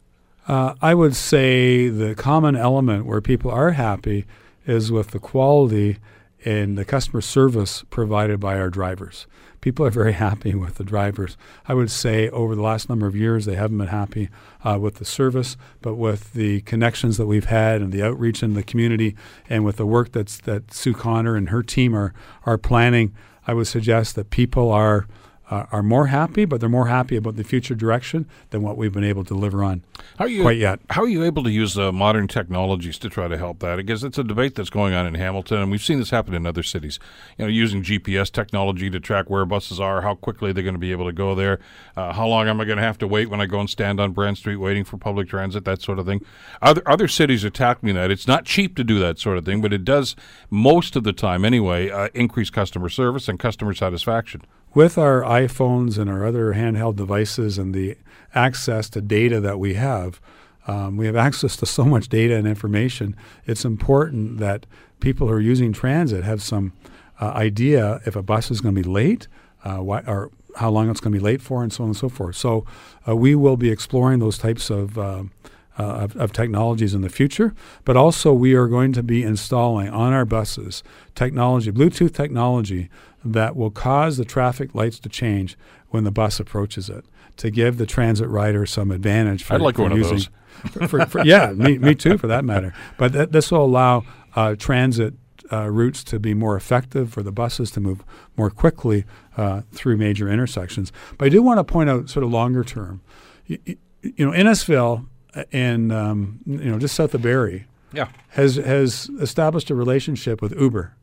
Uh, 0.47 0.75
I 0.81 0.95
would 0.95 1.15
say 1.15 1.89
the 1.89 2.15
common 2.15 2.57
element 2.57 3.05
where 3.05 3.21
people 3.21 3.51
are 3.51 3.73
happy 3.73 4.25
is 4.67 4.91
with 4.91 5.11
the 5.11 5.19
quality 5.19 5.99
and 6.45 6.79
the 6.79 6.85
customer 6.85 7.21
service 7.21 7.85
provided 7.91 8.41
by 8.41 8.59
our 8.59 8.71
drivers. 8.71 9.27
People 9.61 9.85
are 9.85 9.91
very 9.91 10.13
happy 10.29 10.55
with 10.55 10.77
the 10.77 10.85
drivers. 10.85 11.37
I 11.67 11.75
would 11.75 11.91
say 11.91 12.29
over 12.31 12.55
the 12.55 12.63
last 12.63 12.89
number 12.89 13.07
of 13.07 13.17
years, 13.17 13.45
they 13.45 13.57
haven't 13.57 13.79
been 13.79 13.89
happy 13.89 14.29
uh, 14.65 14.79
with 14.81 14.97
the 14.97 15.05
service, 15.05 15.57
but 15.83 15.95
with 15.95 16.33
the 16.33 16.61
connections 16.63 17.17
that 17.17 17.27
we've 17.27 17.47
had 17.47 17.81
and 17.81 17.93
the 17.93 18.03
outreach 18.03 18.43
in 18.43 18.55
the 18.55 18.63
community, 18.63 19.17
and 19.49 19.65
with 19.65 19.77
the 19.77 19.87
work 19.87 20.13
that's 20.13 20.39
that 20.39 20.73
Sue 20.73 20.95
Connor 20.95 21.37
and 21.37 21.49
her 21.51 21.63
team 21.63 21.95
are 21.95 22.15
are 22.47 22.59
planning, 22.59 23.15
I 23.47 23.55
would 23.55 23.67
suggest 23.67 24.15
that 24.15 24.31
people 24.31 24.71
are 24.71 25.07
uh, 25.51 25.67
are 25.73 25.83
more 25.83 26.09
happy, 26.09 26.45
but 26.45 26.61
they're 26.61 26.69
more 26.69 26.89
happy 26.89 27.17
about 27.17 27.37
the 27.37 27.45
future 27.45 27.75
direction 27.75 28.27
than 28.51 28.63
what 28.63 28.77
we've 28.77 28.93
been 28.93 29.05
able 29.05 29.25
to 29.25 29.29
deliver 29.29 29.63
on 29.65 29.83
how 30.19 30.27
are 30.27 30.29
you, 30.29 30.43
quite 30.43 30.59
yet. 30.59 30.81
How 30.91 31.03
are 31.03 31.09
you 31.09 31.25
able 31.25 31.43
to 31.45 31.51
use 31.51 31.79
uh, 31.79 31.91
modern 31.93 32.29
technologies 32.29 32.99
to 32.99 33.09
try 33.09 33.29
to 33.29 33.39
help 33.39 33.61
that? 33.61 33.77
Because 33.77 34.05
it's 34.05 34.19
a 34.19 34.25
debate 34.25 34.55
that's 34.55 34.71
going 34.71 34.95
on 34.95 35.07
in 35.07 35.15
Hamilton, 35.15 35.59
and 35.59 35.71
we've 35.71 35.83
seen 35.83 35.99
this 35.99 36.11
happen 36.11 36.35
in 36.35 36.47
other 36.47 36.63
cities. 36.63 36.99
You 37.39 37.47
know, 37.47 37.51
using 37.51 37.83
GPS 37.83 38.31
technology 38.31 38.91
to 38.91 39.01
track 39.01 39.31
where 39.31 39.45
buses 39.47 39.81
are, 39.81 40.03
how 40.03 40.15
quickly 40.15 40.53
they're 40.53 40.63
going 40.63 40.75
to 40.75 40.79
be 40.79 40.93
able 40.93 41.07
to 41.07 41.13
go 41.13 41.35
there, 41.35 41.61
uh, 41.97 42.13
how 42.13 42.27
long 42.27 42.49
am 42.49 42.61
I 42.61 42.65
going 42.65 42.79
to 42.79 42.85
have 42.85 42.99
to 42.99 43.07
wait 43.07 43.31
when 43.31 43.41
I 43.41 43.47
go 43.47 43.61
and 43.61 43.71
stand 43.71 44.01
on 44.01 44.13
Brant 44.13 44.39
Street 44.39 44.57
waiting 44.57 44.85
for 44.85 44.99
public 44.99 45.29
transit, 45.29 45.65
that 45.65 45.81
sort 45.83 45.99
of 45.99 46.07
thing. 46.07 46.21
Other 46.61 46.83
other 46.87 47.09
cities 47.09 47.45
are 47.45 47.51
tackling 47.51 47.95
that. 47.95 48.11
It's 48.11 48.27
not 48.27 48.45
cheap 48.45 48.77
to 48.77 48.85
do 48.85 48.99
that 48.99 49.19
sort 49.19 49.39
of 49.39 49.45
thing, 49.45 49.61
but 49.61 49.73
it 49.73 49.85
does 49.85 50.15
most 50.51 50.97
of 50.97 51.05
the 51.05 51.13
time 51.13 51.45
anyway 51.45 51.91
uh, 51.91 52.09
increase 52.15 52.51
customer 52.51 52.89
service 52.89 53.29
and 53.29 53.39
customer 53.39 53.75
satisfaction 53.75 54.43
with 54.79 54.97
our 54.97 55.23
iPhones 55.23 55.99
and 55.99 56.09
our 56.09 56.25
other 56.25 56.55
handheld 56.55 56.95
devices 56.95 57.59
and 57.59 57.75
the 57.75 57.97
access 58.33 58.89
to 58.89 59.01
data 59.01 59.41
that 59.41 59.59
we 59.59 59.75
have, 59.75 60.21
um, 60.69 60.97
we 60.97 61.05
have 61.05 61.17
access 61.17 61.57
to 61.57 61.67
so 61.67 61.85
much 61.85 62.09
data 62.09 62.37
and 62.37 62.47
information. 62.47 63.17
It's 63.45 63.65
important 63.65 64.39
that 64.39 64.67
people 65.01 65.27
who 65.27 65.33
are 65.33 65.41
using 65.41 65.73
transit 65.73 66.23
have 66.23 66.41
some 66.41 66.75
uh, 67.21 67.31
idea 67.31 68.01
if 68.07 68.15
a 68.15 68.23
bus 68.23 68.53
is 68.53 68.61
going 68.61 68.77
to 68.77 68.81
be 68.81 68.89
late, 68.89 69.27
uh, 69.65 69.79
why, 69.79 70.05
or 70.07 70.31
how 70.55 70.71
long 70.71 70.89
it's 70.89 71.01
going 71.01 71.13
to 71.13 71.19
be 71.19 71.25
late 71.25 71.43
for, 71.43 71.65
and 71.65 71.73
so 71.73 71.83
on 71.83 71.91
and 71.91 71.97
so 71.97 72.09
forth. 72.09 72.37
So 72.37 72.65
uh, 73.09 73.17
we 73.17 73.35
will 73.35 73.57
be 73.57 73.71
exploring 73.73 74.21
those 74.21 74.39
types 74.39 74.71
of, 74.71 74.97
uh, 75.79 75.83
of, 75.83 76.17
of 76.17 76.33
technologies 76.33 76.95
in 76.95 77.03
the 77.03 77.09
future. 77.09 77.55
But 77.85 77.97
also, 77.97 78.33
we 78.33 78.55
are 78.55 78.67
going 78.67 78.93
to 78.95 79.03
be 79.03 79.23
installing 79.23 79.89
on 79.91 80.13
our 80.13 80.25
buses 80.25 80.83
technology, 81.15 81.71
Bluetooth 81.71 82.15
technology 82.15 82.91
that 83.25 83.57
will 83.57 83.71
cause 83.71 84.17
the 84.17 84.25
traffic 84.25 84.75
lights 84.75 84.99
to 85.01 85.09
change 85.09 85.57
when 85.91 86.05
the 86.05 86.11
bus 86.11 86.41
approaches 86.41 86.89
it 86.89 87.05
to 87.37 87.51
give 87.51 87.79
the 87.79 87.87
transit 87.87 88.29
rider 88.29 88.67
some 88.67 88.91
advantage. 88.91 89.45
For, 89.45 89.55
I'd 89.55 89.61
like 89.61 89.77
for 89.77 89.83
one 89.83 89.97
using, 89.97 90.19
of 90.65 90.75
those. 90.75 90.91
for, 90.91 91.07
for, 91.07 91.25
yeah, 91.25 91.53
me, 91.53 91.79
me 91.79 91.95
too, 91.95 92.19
for 92.19 92.27
that 92.27 92.45
matter. 92.45 92.75
But 92.97 93.13
th- 93.13 93.31
this 93.31 93.51
will 93.51 93.65
allow 93.65 94.05
uh, 94.35 94.57
transit 94.57 95.15
uh, 95.53 95.71
routes 95.71 96.05
to 96.05 96.19
be 96.19 96.35
more 96.35 96.57
effective 96.57 97.13
for 97.13 97.23
the 97.23 97.33
buses 97.33 97.71
to 97.73 97.81
move 97.81 98.05
more 98.37 98.51
quickly 98.51 99.05
uh, 99.37 99.63
through 99.73 99.97
major 99.97 100.29
intersections. 100.29 100.93
But 101.17 101.27
I 101.27 101.29
do 101.29 101.43
want 101.43 101.59
to 101.59 101.65
point 101.65 101.89
out, 101.89 102.11
sort 102.11 102.25
of 102.25 102.31
longer 102.31 102.65
term, 102.65 103.01
you, 103.47 103.59
you 104.03 104.27
know, 104.27 104.33
Innisfil 104.33 105.07
and 105.53 105.93
um, 105.93 106.41
you 106.47 106.71
know 106.71 106.79
just 106.79 106.95
south 106.95 107.15
of 107.15 107.23
Barrie, 107.23 107.67
yeah. 107.93 108.09
has 108.31 108.57
has 108.57 109.11
established 109.21 109.71
a 109.71 109.75
relationship 109.75 110.41
with 110.43 110.59
Uber 110.59 110.95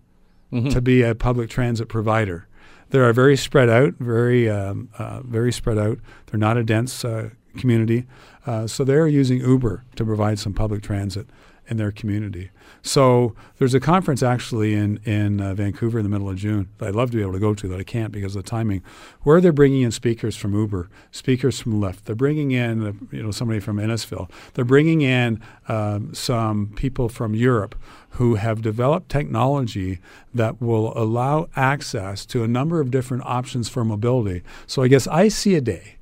mm-hmm. 0.51 0.69
to 0.69 0.82
be 0.82 1.01
a 1.01 1.15
public 1.15 1.49
transit 1.49 1.88
provider. 1.88 2.47
They 2.89 2.99
are 2.99 3.13
very 3.13 3.36
spread 3.36 3.69
out, 3.69 3.95
very 3.99 4.49
um, 4.49 4.89
uh, 4.97 5.21
very 5.21 5.51
spread 5.51 5.78
out. 5.78 5.99
They're 6.28 6.39
not 6.39 6.57
a 6.57 6.63
dense 6.63 7.03
uh, 7.03 7.30
community, 7.57 8.05
uh, 8.45 8.67
so 8.67 8.84
they're 8.84 9.07
using 9.07 9.39
Uber 9.39 9.84
to 9.95 10.05
provide 10.05 10.39
some 10.39 10.53
public 10.53 10.82
transit 10.84 11.28
in 11.68 11.78
their 11.78 11.91
community. 11.91 12.51
So 12.82 13.36
there's 13.57 13.74
a 13.74 13.80
conference 13.80 14.22
actually 14.22 14.74
in 14.74 14.99
in 15.03 15.41
uh, 15.41 15.53
Vancouver 15.53 15.99
in 15.99 16.03
the 16.03 16.09
middle 16.09 16.30
of 16.30 16.36
June 16.36 16.70
that 16.78 16.89
I'd 16.89 16.95
love 16.95 17.11
to 17.11 17.18
be 17.18 17.24
able 17.24 17.34
to 17.34 17.39
go 17.39 17.53
to 17.53 17.68
that 17.68 17.80
I 17.80 17.84
can't 17.84 18.11
because 18.11 18.36
of 18.36 18.43
the 18.43 18.49
timing, 18.49 18.84
where 19.22 19.41
they're 19.41 19.51
bringing 19.51 19.82
in 19.82 19.91
speakers 19.91 20.36
from 20.36 20.53
Uber, 20.53 20.89
speakers 21.11 21.59
from 21.59 21.80
Lyft. 21.80 22.03
They're 22.03 22.16
bringing 22.16 22.51
in 22.51 22.86
uh, 22.86 22.93
you 23.11 23.24
know 23.24 23.32
somebody 23.32 23.59
from 23.59 23.78
Innisfil. 23.78 24.30
They're 24.53 24.66
bringing 24.66 25.01
in 25.01 25.41
um, 25.68 26.13
some 26.13 26.74
people 26.76 27.09
from 27.09 27.34
Europe 27.34 27.76
who 28.11 28.36
have 28.36 28.61
developed 28.61 29.09
technology 29.09 29.99
that 30.34 30.61
will 30.61 30.97
allow 30.97 31.49
access 31.55 32.26
to 32.26 32.43
a 32.43 32.47
number 32.47 32.80
of 32.80 32.89
different 32.89 33.24
options 33.26 33.68
for 33.68 33.84
mobility. 33.84 34.41
So 34.68 34.84
I 34.84 34.88
guess 34.88 35.05
I 35.07 35.28
see 35.28 35.55
a 35.55 35.61
day 35.61 35.95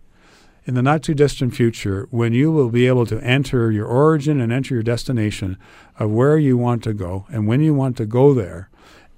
in 0.66 0.76
the 0.76 0.82
not 0.82 1.04
too 1.04 1.14
distant 1.14 1.56
future 1.56 2.08
when 2.10 2.34
you 2.34 2.52
will 2.52 2.70
be 2.70 2.88
able 2.88 3.06
to 3.06 3.22
enter 3.22 3.72
your 3.72 3.86
origin 3.86 4.40
and 4.40 4.52
enter 4.52 4.74
your 4.74 4.84
destination 4.84 5.58
of 6.00 6.12
where 6.12 6.38
you 6.38 6.58
want 6.58 6.84
to 6.84 6.94
go 6.94 7.26
and 7.30 7.48
when 7.48 7.62
you 7.62 7.74
want 7.74 7.98
to 7.98 8.06
go 8.06 8.34
there 8.34 8.70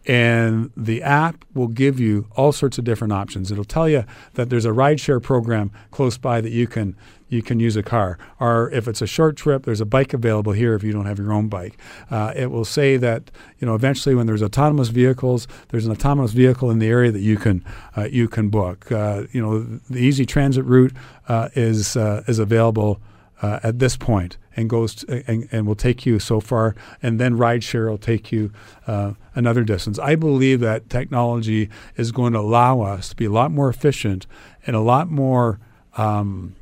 and 0.07 0.71
the 0.77 1.01
app 1.01 1.43
will 1.53 1.67
give 1.67 1.99
you 1.99 2.27
all 2.35 2.51
sorts 2.51 2.77
of 2.77 2.83
different 2.83 3.11
options. 3.13 3.51
It'll 3.51 3.63
tell 3.63 3.89
you 3.89 4.05
that 4.33 4.49
there's 4.49 4.65
a 4.65 4.69
rideshare 4.69 5.21
program 5.21 5.71
close 5.91 6.17
by 6.17 6.41
that 6.41 6.51
you 6.51 6.67
can 6.67 6.95
you 7.27 7.41
can 7.41 7.59
use 7.59 7.75
a 7.75 7.83
car, 7.83 8.17
or 8.39 8.69
if 8.71 8.87
it's 8.87 9.01
a 9.01 9.07
short 9.07 9.35
trip, 9.35 9.63
there's 9.63 9.81
a 9.81 9.85
bike 9.85 10.13
available 10.13 10.51
here 10.51 10.75
if 10.75 10.83
you 10.83 10.91
don't 10.91 11.05
have 11.05 11.17
your 11.17 11.33
own 11.33 11.47
bike. 11.47 11.77
Uh, 12.11 12.33
it 12.35 12.51
will 12.51 12.65
say 12.65 12.97
that 12.97 13.31
you 13.59 13.65
know 13.65 13.75
eventually 13.75 14.15
when 14.15 14.27
there's 14.27 14.43
autonomous 14.43 14.89
vehicles, 14.89 15.47
there's 15.69 15.85
an 15.85 15.91
autonomous 15.91 16.31
vehicle 16.31 16.69
in 16.69 16.79
the 16.79 16.87
area 16.87 17.11
that 17.11 17.21
you 17.21 17.37
can 17.37 17.63
uh, 17.97 18.03
you 18.03 18.27
can 18.27 18.49
book. 18.49 18.91
Uh, 18.91 19.23
you 19.31 19.41
know 19.41 19.79
the 19.89 19.99
easy 19.99 20.25
transit 20.25 20.65
route 20.65 20.93
uh, 21.27 21.49
is 21.55 21.97
uh, 21.97 22.23
is 22.27 22.39
available 22.39 23.01
uh, 23.41 23.59
at 23.63 23.79
this 23.79 23.97
point 23.97 24.37
and 24.55 24.69
goes 24.69 24.95
to, 24.95 25.23
and, 25.29 25.47
and 25.51 25.67
will 25.67 25.75
take 25.75 26.05
you 26.05 26.19
so 26.19 26.39
far, 26.39 26.75
and 27.01 27.19
then 27.19 27.37
rideshare 27.37 27.89
will 27.89 27.97
take 27.97 28.31
you 28.31 28.51
uh, 28.87 29.13
another 29.33 29.63
distance. 29.63 29.99
I 29.99 30.15
believe 30.15 30.59
that 30.61 30.89
technology 30.89 31.69
is 31.97 32.11
going 32.11 32.33
to 32.33 32.39
allow 32.39 32.81
us 32.81 33.09
to 33.09 33.15
be 33.15 33.25
a 33.25 33.31
lot 33.31 33.51
more 33.51 33.69
efficient 33.69 34.27
and 34.65 34.75
a 34.75 34.79
lot 34.79 35.09
more 35.09 35.59
um, 35.97 36.55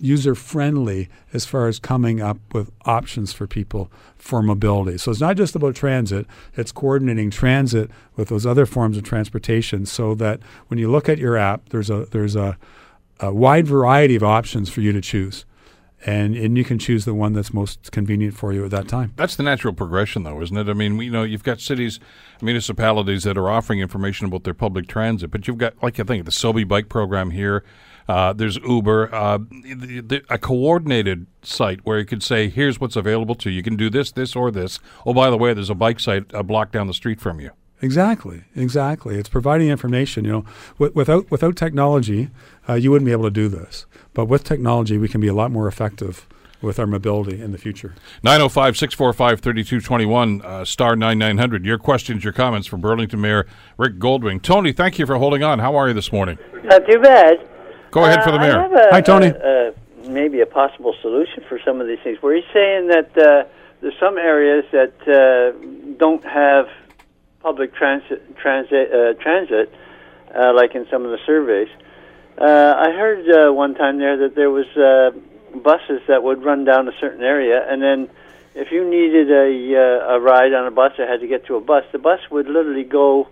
user 0.00 0.34
friendly 0.34 1.08
as 1.32 1.44
far 1.44 1.68
as 1.68 1.78
coming 1.78 2.20
up 2.20 2.38
with 2.52 2.70
options 2.84 3.32
for 3.32 3.46
people 3.46 3.90
for 4.16 4.42
mobility. 4.42 4.98
So 4.98 5.10
it's 5.10 5.20
not 5.20 5.36
just 5.36 5.54
about 5.54 5.74
transit, 5.74 6.26
it's 6.56 6.72
coordinating 6.72 7.30
transit 7.30 7.90
with 8.16 8.28
those 8.28 8.44
other 8.44 8.66
forms 8.66 8.96
of 8.96 9.04
transportation 9.04 9.86
so 9.86 10.14
that 10.16 10.40
when 10.68 10.78
you 10.78 10.90
look 10.90 11.08
at 11.08 11.18
your 11.18 11.36
app, 11.36 11.68
there's 11.70 11.90
a 11.90 12.06
there's 12.06 12.36
a, 12.36 12.58
a 13.20 13.32
wide 13.32 13.66
variety 13.66 14.16
of 14.16 14.22
options 14.22 14.68
for 14.68 14.80
you 14.80 14.92
to 14.92 15.00
choose 15.00 15.44
and 16.04 16.36
and 16.36 16.56
you 16.56 16.64
can 16.64 16.78
choose 16.78 17.04
the 17.04 17.14
one 17.14 17.32
that's 17.32 17.52
most 17.52 17.90
convenient 17.92 18.34
for 18.34 18.52
you 18.52 18.64
at 18.64 18.70
that 18.70 18.88
time. 18.88 19.12
That's 19.16 19.36
the 19.36 19.42
natural 19.42 19.72
progression, 19.72 20.22
though, 20.22 20.40
isn't 20.42 20.56
it? 20.56 20.68
I 20.68 20.74
mean, 20.74 20.98
you 21.00 21.10
know, 21.10 21.22
you've 21.22 21.44
got 21.44 21.60
cities, 21.60 21.98
municipalities 22.42 23.24
that 23.24 23.38
are 23.38 23.50
offering 23.50 23.80
information 23.80 24.26
about 24.26 24.44
their 24.44 24.54
public 24.54 24.86
transit, 24.86 25.30
but 25.30 25.48
you've 25.48 25.58
got, 25.58 25.82
like 25.82 25.98
I 25.98 26.04
think, 26.04 26.24
the 26.24 26.30
Sobi 26.30 26.66
bike 26.66 26.88
program 26.88 27.30
here. 27.30 27.64
Uh, 28.08 28.32
there's 28.32 28.56
Uber, 28.58 29.14
uh, 29.14 29.38
the, 29.38 30.00
the, 30.00 30.22
a 30.28 30.38
coordinated 30.38 31.26
site 31.42 31.80
where 31.84 31.98
you 31.98 32.04
could 32.04 32.22
say, 32.22 32.48
"Here's 32.48 32.80
what's 32.80 32.96
available 32.96 33.34
to 33.36 33.50
you. 33.50 33.56
You 33.56 33.62
can 33.62 33.76
do 33.76 33.88
this, 33.88 34.12
this, 34.12 34.36
or 34.36 34.50
this." 34.50 34.78
Oh, 35.06 35.14
by 35.14 35.30
the 35.30 35.38
way, 35.38 35.54
there's 35.54 35.70
a 35.70 35.74
bike 35.74 36.00
site 36.00 36.24
a 36.32 36.42
block 36.42 36.70
down 36.72 36.86
the 36.86 36.94
street 36.94 37.20
from 37.20 37.40
you. 37.40 37.50
Exactly, 37.80 38.44
exactly. 38.54 39.16
It's 39.16 39.28
providing 39.28 39.68
information. 39.68 40.24
You 40.24 40.32
know, 40.32 40.44
w- 40.78 40.92
without 40.94 41.30
without 41.30 41.56
technology, 41.56 42.30
uh, 42.68 42.74
you 42.74 42.90
wouldn't 42.90 43.06
be 43.06 43.12
able 43.12 43.24
to 43.24 43.30
do 43.30 43.48
this. 43.48 43.86
But 44.12 44.26
with 44.26 44.44
technology, 44.44 44.96
we 44.96 45.08
can 45.08 45.20
be 45.20 45.28
a 45.28 45.34
lot 45.34 45.50
more 45.50 45.66
effective 45.66 46.26
with 46.62 46.78
our 46.78 46.86
mobility 46.86 47.40
in 47.42 47.52
the 47.52 47.58
future. 47.58 47.94
905 48.22 48.76
645 48.76 49.40
3221, 49.40 50.42
uh, 50.42 50.64
star 50.64 50.96
9900. 50.96 51.64
Your 51.64 51.78
questions, 51.78 52.24
your 52.24 52.32
comments 52.32 52.66
from 52.66 52.80
Burlington 52.80 53.20
Mayor 53.20 53.46
Rick 53.76 53.98
Goldring. 53.98 54.40
Tony, 54.40 54.72
thank 54.72 54.98
you 54.98 55.04
for 55.04 55.16
holding 55.16 55.42
on. 55.42 55.58
How 55.58 55.76
are 55.76 55.88
you 55.88 55.94
this 55.94 56.10
morning? 56.10 56.38
Not 56.64 56.86
too 56.90 56.98
bad. 57.00 57.46
Go 57.94 58.04
ahead 58.04 58.24
for 58.24 58.32
the 58.32 58.38
uh, 58.38 58.40
mayor. 58.40 58.58
A, 58.58 58.90
Hi, 58.90 59.00
Tony. 59.00 59.28
A, 59.28 59.68
a, 59.68 60.08
maybe 60.08 60.40
a 60.40 60.46
possible 60.46 60.96
solution 61.00 61.44
for 61.48 61.60
some 61.64 61.80
of 61.80 61.86
these 61.86 62.00
things. 62.02 62.20
Were 62.20 62.34
you 62.34 62.42
saying 62.52 62.88
that 62.88 63.16
uh, 63.16 63.48
there's 63.80 63.94
some 64.00 64.18
areas 64.18 64.64
that 64.72 64.98
uh, 65.06 65.56
don't 65.96 66.24
have 66.24 66.66
public 67.40 67.72
transit, 67.72 68.36
transit, 68.36 68.92
uh, 68.92 69.14
transit 69.22 69.72
like 70.34 70.74
in 70.74 70.88
some 70.90 71.04
of 71.04 71.12
the 71.12 71.18
surveys? 71.24 71.68
Uh, 72.36 72.74
I 72.76 72.90
heard 72.90 73.30
uh, 73.30 73.52
one 73.52 73.76
time 73.76 73.98
there 73.98 74.16
that 74.16 74.34
there 74.34 74.50
was 74.50 74.66
uh, 74.76 75.16
buses 75.56 76.02
that 76.08 76.24
would 76.24 76.44
run 76.44 76.64
down 76.64 76.88
a 76.88 76.92
certain 76.98 77.22
area, 77.22 77.64
and 77.70 77.80
then 77.80 78.10
if 78.56 78.72
you 78.72 78.82
needed 78.82 79.30
a 79.30 79.78
uh, 79.78 80.16
a 80.16 80.20
ride 80.20 80.52
on 80.52 80.66
a 80.66 80.72
bus 80.72 80.98
or 80.98 81.06
had 81.06 81.20
to 81.20 81.28
get 81.28 81.46
to 81.46 81.54
a 81.54 81.60
bus, 81.60 81.84
the 81.92 81.98
bus 82.00 82.18
would 82.32 82.48
literally 82.48 82.82
go 82.82 83.28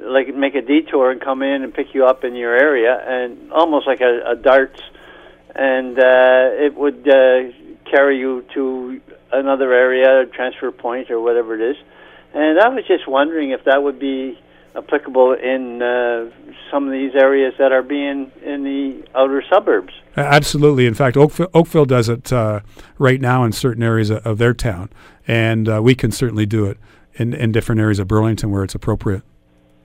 like 0.00 0.34
make 0.34 0.54
a 0.54 0.62
detour 0.62 1.10
and 1.10 1.20
come 1.20 1.42
in 1.42 1.62
and 1.62 1.72
pick 1.72 1.94
you 1.94 2.06
up 2.06 2.24
in 2.24 2.34
your 2.34 2.54
area, 2.56 3.00
and 3.06 3.52
almost 3.52 3.86
like 3.86 4.00
a, 4.00 4.32
a 4.32 4.36
darts, 4.36 4.80
and 5.54 5.98
uh, 5.98 6.64
it 6.66 6.74
would 6.74 7.08
uh, 7.08 7.52
carry 7.90 8.18
you 8.18 8.44
to 8.54 9.00
another 9.32 9.72
area, 9.72 10.26
transfer 10.26 10.70
point 10.70 11.10
or 11.10 11.20
whatever 11.20 11.54
it 11.54 11.70
is. 11.70 11.76
And 12.34 12.58
I 12.58 12.68
was 12.68 12.84
just 12.86 13.08
wondering 13.08 13.50
if 13.50 13.64
that 13.64 13.82
would 13.82 13.98
be 13.98 14.38
applicable 14.76 15.32
in 15.32 15.82
uh, 15.82 16.30
some 16.70 16.86
of 16.86 16.92
these 16.92 17.14
areas 17.14 17.54
that 17.58 17.72
are 17.72 17.82
being 17.82 18.30
in 18.42 18.64
the 18.64 19.02
outer 19.14 19.42
suburbs. 19.50 19.92
Absolutely. 20.16 20.86
In 20.86 20.94
fact, 20.94 21.16
Oakville, 21.16 21.48
Oakville 21.54 21.86
does 21.86 22.08
it 22.08 22.32
uh, 22.32 22.60
right 22.98 23.20
now 23.20 23.44
in 23.44 23.52
certain 23.52 23.82
areas 23.82 24.10
of 24.10 24.38
their 24.38 24.54
town, 24.54 24.90
and 25.26 25.68
uh, 25.68 25.82
we 25.82 25.94
can 25.94 26.12
certainly 26.12 26.46
do 26.46 26.66
it 26.66 26.78
in, 27.14 27.32
in 27.32 27.50
different 27.50 27.80
areas 27.80 27.98
of 27.98 28.08
Burlington 28.08 28.50
where 28.50 28.62
it's 28.62 28.74
appropriate. 28.74 29.22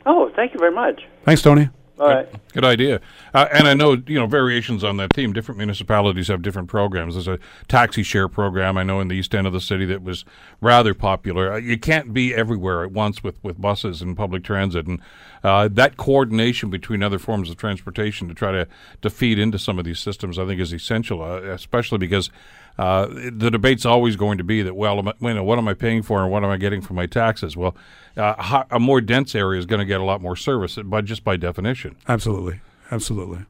Oh, 0.06 0.32
thank 0.36 0.54
you 0.54 0.60
very 0.60 0.74
much. 0.74 1.02
Thanks, 1.24 1.42
Tony. 1.42 1.70
All 2.00 2.08
right. 2.08 2.28
Good 2.54 2.66
idea. 2.66 3.02
Uh, 3.36 3.48
and 3.54 3.68
I 3.68 3.76
know, 3.76 4.02
you 4.08 4.20
know, 4.20 4.26
variations 4.26 4.84
on 4.84 4.98
that 4.98 5.14
theme. 5.14 5.32
Different 5.32 5.60
municipalities 5.60 6.28
have 6.28 6.42
different 6.42 6.68
programs. 6.68 7.14
There's 7.14 7.28
a 7.28 7.38
taxi 7.68 8.02
share 8.02 8.28
program 8.28 8.80
I 8.80 8.84
know 8.84 9.00
in 9.00 9.10
the 9.10 9.16
east 9.16 9.36
end 9.36 9.46
of 9.46 9.54
the 9.54 9.62
city 9.62 9.86
that 9.86 10.02
was 10.02 10.26
rather 10.60 10.96
popular. 10.96 11.54
Uh, 11.54 11.58
you 11.58 11.78
can't 11.78 12.12
be 12.12 12.34
everywhere 12.34 12.84
at 12.84 12.92
once 12.92 13.24
with, 13.24 13.42
with 13.44 13.62
buses 13.62 14.02
and 14.02 14.18
public 14.18 14.44
transit. 14.44 14.88
And 14.88 15.02
uh, 15.44 15.70
that 15.72 15.96
coordination 15.96 16.72
between 16.72 17.04
other 17.04 17.20
forms 17.20 17.52
of 17.52 17.58
transportation 17.58 18.28
to 18.28 18.34
try 18.34 18.52
to, 18.52 18.68
to 19.04 19.10
feed 19.12 19.38
into 19.38 19.60
some 19.60 19.78
of 19.78 19.86
these 19.86 20.00
systems, 20.00 20.40
I 20.40 20.48
think, 20.48 20.60
is 20.60 20.74
essential, 20.74 21.22
uh, 21.22 21.42
especially 21.44 22.00
because 22.00 22.32
uh, 22.78 23.08
the 23.08 23.52
debate's 23.52 23.86
always 23.86 24.16
going 24.16 24.38
to 24.38 24.44
be 24.44 24.62
that, 24.64 24.76
well, 24.76 25.04
you 25.22 25.34
know, 25.34 25.44
what 25.44 25.60
am 25.60 25.68
I 25.68 25.74
paying 25.74 26.02
for 26.02 26.24
and 26.24 26.32
what 26.32 26.44
am 26.44 26.50
I 26.50 26.58
getting 26.58 26.82
for 26.82 26.94
my 26.94 27.06
taxes? 27.06 27.56
Well, 27.56 27.76
uh, 28.18 28.64
a 28.72 28.80
more 28.80 29.02
dense 29.02 29.36
area 29.36 29.60
is 29.60 29.66
going 29.66 29.80
to 29.80 29.86
get 29.86 30.02
a 30.02 30.04
lot 30.04 30.22
more 30.22 30.36
service, 30.36 30.78
but 30.84 31.06
just 31.06 31.24
by 31.24 31.38
definition. 31.38 31.96
Absolutely, 32.08 32.62
absolutely. 32.92 33.46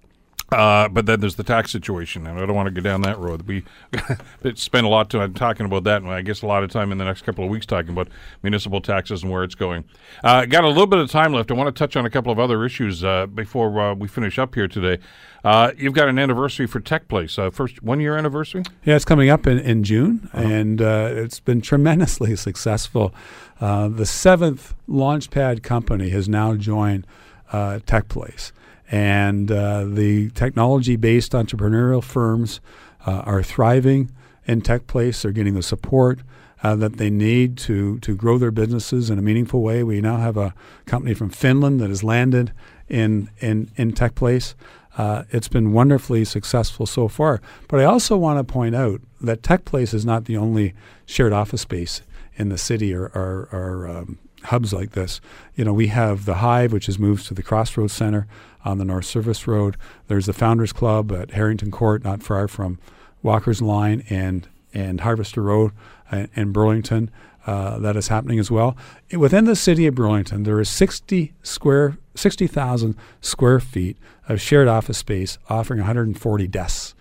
Uh, 0.51 0.87
but 0.87 1.05
then 1.05 1.19
there's 1.19 1.35
the 1.35 1.43
tax 1.43 1.71
situation, 1.71 2.27
and 2.27 2.39
I 2.39 2.45
don't 2.45 2.55
want 2.55 2.67
to 2.67 2.71
go 2.71 2.81
down 2.81 3.01
that 3.01 3.17
road. 3.17 3.47
We 3.47 3.63
spend 4.55 4.85
a 4.85 4.89
lot 4.89 5.13
of 5.13 5.19
time 5.21 5.33
talking 5.33 5.65
about 5.65 5.83
that, 5.85 6.01
and 6.01 6.11
I 6.11 6.21
guess 6.21 6.41
a 6.41 6.47
lot 6.47 6.63
of 6.63 6.69
time 6.69 6.91
in 6.91 6.97
the 6.97 7.05
next 7.05 7.23
couple 7.23 7.43
of 7.43 7.49
weeks 7.49 7.65
talking 7.65 7.91
about 7.91 8.09
municipal 8.43 8.81
taxes 8.81 9.23
and 9.23 9.31
where 9.31 9.43
it's 9.43 9.55
going. 9.55 9.83
Uh, 10.23 10.45
got 10.45 10.63
a 10.63 10.67
little 10.67 10.85
bit 10.85 10.99
of 10.99 11.09
time 11.09 11.33
left. 11.33 11.49
I 11.49 11.55
want 11.55 11.73
to 11.73 11.79
touch 11.79 11.95
on 11.95 12.05
a 12.05 12.09
couple 12.09 12.31
of 12.31 12.39
other 12.39 12.63
issues 12.65 13.03
uh, 13.03 13.25
before 13.25 13.79
uh, 13.79 13.93
we 13.95 14.07
finish 14.07 14.37
up 14.37 14.53
here 14.53 14.67
today. 14.67 15.01
Uh, 15.43 15.71
you've 15.77 15.93
got 15.93 16.07
an 16.07 16.19
anniversary 16.19 16.67
for 16.67 16.79
Tech 16.79 17.07
Place, 17.07 17.39
uh, 17.39 17.49
first 17.49 17.81
one 17.81 17.99
year 17.99 18.15
anniversary. 18.15 18.63
Yeah, 18.83 18.95
it's 18.95 19.05
coming 19.05 19.29
up 19.29 19.47
in, 19.47 19.59
in 19.59 19.83
June, 19.83 20.29
uh-huh. 20.33 20.47
and 20.47 20.81
it's 20.81 21.39
been 21.39 21.61
tremendously 21.61 22.35
successful. 22.35 23.13
the 23.59 24.05
seventh 24.05 24.75
launchpad 24.87 25.63
company 25.63 26.09
has 26.09 26.29
now 26.29 26.55
joined 26.55 27.07
Tech 27.51 28.07
Place 28.07 28.51
and 28.93 29.51
uh, 29.51 29.85
the 29.85 30.29
technology 30.35 30.95
based 30.95 31.31
entrepreneurial 31.31 32.03
firms 32.03 32.61
uh, 33.07 33.23
are 33.25 33.41
thriving 33.41 34.11
in 34.45 34.61
tech 34.61 34.85
place. 34.85 35.23
They're 35.23 35.31
getting 35.31 35.55
the 35.55 35.63
support 35.63 36.19
uh, 36.61 36.75
that 36.75 36.97
they 36.97 37.09
need 37.09 37.57
to, 37.57 37.97
to 38.01 38.15
grow 38.15 38.37
their 38.37 38.51
businesses 38.51 39.09
in 39.09 39.17
a 39.17 39.21
meaningful 39.23 39.63
way. 39.63 39.81
We 39.81 39.99
now 39.99 40.17
have 40.17 40.37
a 40.37 40.53
company 40.85 41.15
from 41.15 41.31
Finland 41.31 41.79
that 41.79 41.89
has 41.89 42.03
landed 42.03 42.53
in, 42.87 43.31
in, 43.39 43.71
in 43.77 43.93
tech 43.93 44.13
place. 44.13 44.53
Uh, 44.95 45.23
it's 45.31 45.47
been 45.47 45.73
wonderfully 45.73 46.23
successful 46.23 46.85
so 46.85 47.07
far. 47.07 47.41
But 47.67 47.79
I 47.79 47.85
also 47.85 48.15
want 48.15 48.37
to 48.45 48.53
point 48.53 48.75
out 48.75 49.01
that 49.21 49.41
Tech 49.41 49.65
Place 49.65 49.91
is 49.91 50.05
not 50.05 50.25
the 50.25 50.37
only 50.37 50.75
shared 51.07 51.33
office 51.33 51.61
space 51.61 52.03
in 52.35 52.49
the 52.49 52.59
city 52.59 52.93
or, 52.93 53.05
or, 53.15 53.49
or 53.51 53.87
um, 53.87 54.19
hubs 54.43 54.71
like 54.71 54.91
this. 54.91 55.19
You 55.55 55.65
know, 55.65 55.73
we 55.73 55.87
have 55.87 56.25
the 56.25 56.35
Hive, 56.35 56.71
which 56.71 56.85
has 56.85 56.99
moved 56.99 57.25
to 57.27 57.33
the 57.33 57.41
Crossroads 57.41 57.93
Center 57.93 58.27
on 58.65 58.77
the 58.77 58.85
North 58.85 59.05
Service 59.05 59.47
Road. 59.47 59.77
There's 60.07 60.25
the 60.25 60.33
Founders 60.33 60.73
Club 60.73 61.11
at 61.11 61.31
Harrington 61.31 61.71
Court, 61.71 62.03
not 62.03 62.23
far 62.23 62.47
from 62.47 62.79
Walker's 63.21 63.61
Line 63.61 64.03
and 64.09 64.47
and 64.73 65.01
Harvester 65.01 65.41
Road 65.41 65.71
and, 66.09 66.29
and 66.35 66.53
Burlington. 66.53 67.11
Uh, 67.45 67.77
that 67.79 67.97
is 67.97 68.07
happening 68.07 68.39
as 68.39 68.49
well. 68.49 68.77
Within 69.11 69.43
the 69.45 69.55
city 69.55 69.85
of 69.85 69.95
Burlington, 69.95 70.43
there 70.43 70.61
is 70.61 70.69
60 70.69 71.33
square, 71.43 71.97
60,000 72.15 72.95
square 73.19 73.59
feet 73.59 73.97
of 74.29 74.39
shared 74.39 74.69
office 74.69 74.97
space, 74.97 75.37
offering 75.49 75.79
140 75.79 76.47
desks. 76.47 76.95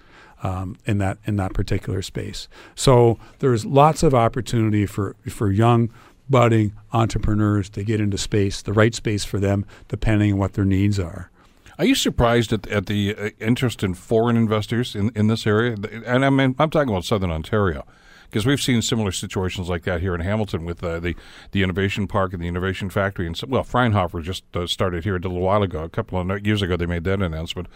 Um, 0.44 0.76
in 0.86 0.98
that 0.98 1.18
in 1.24 1.36
that 1.36 1.54
particular 1.54 2.02
space, 2.02 2.48
so 2.74 3.16
there's 3.38 3.64
lots 3.64 4.02
of 4.02 4.12
opportunity 4.12 4.86
for 4.86 5.14
for 5.28 5.52
young 5.52 5.88
budding 6.28 6.72
entrepreneurs 6.92 7.68
to 7.70 7.84
get 7.84 8.00
into 8.00 8.18
space, 8.18 8.60
the 8.60 8.72
right 8.72 8.92
space 8.92 9.24
for 9.24 9.38
them, 9.38 9.64
depending 9.86 10.32
on 10.32 10.38
what 10.38 10.54
their 10.54 10.64
needs 10.64 10.98
are. 10.98 11.30
Are 11.78 11.84
you 11.84 11.94
surprised 11.94 12.52
at, 12.52 12.66
at 12.68 12.86
the 12.86 13.14
uh, 13.16 13.30
interest 13.40 13.82
in 13.82 13.94
foreign 13.94 14.36
investors 14.36 14.94
in, 14.94 15.10
in 15.14 15.26
this 15.26 15.46
area? 15.46 15.76
And 16.06 16.24
I 16.24 16.30
mean, 16.30 16.54
I'm 16.58 16.70
talking 16.70 16.90
about 16.90 17.04
Southern 17.04 17.30
Ontario 17.30 17.86
because 18.32 18.46
we've 18.46 18.62
seen 18.62 18.80
similar 18.80 19.12
situations 19.12 19.68
like 19.68 19.82
that 19.82 20.00
here 20.00 20.14
in 20.14 20.22
Hamilton 20.22 20.64
with 20.64 20.82
uh, 20.82 20.98
the 20.98 21.14
the 21.52 21.62
innovation 21.62 22.06
park 22.06 22.32
and 22.32 22.42
the 22.42 22.48
innovation 22.48 22.88
factory. 22.88 23.26
And 23.26 23.38
well, 23.46 23.62
Fraunhofer 23.62 24.22
just 24.22 24.44
uh, 24.54 24.66
started 24.66 25.04
here 25.04 25.16
a 25.16 25.18
little 25.18 25.40
while 25.40 25.62
ago. 25.62 25.84
A 25.84 25.88
couple 25.88 26.18
of 26.18 26.46
years 26.46 26.62
ago, 26.62 26.76
they 26.76 26.86
made 26.86 27.04
that 27.04 27.20
announcement. 27.20 27.68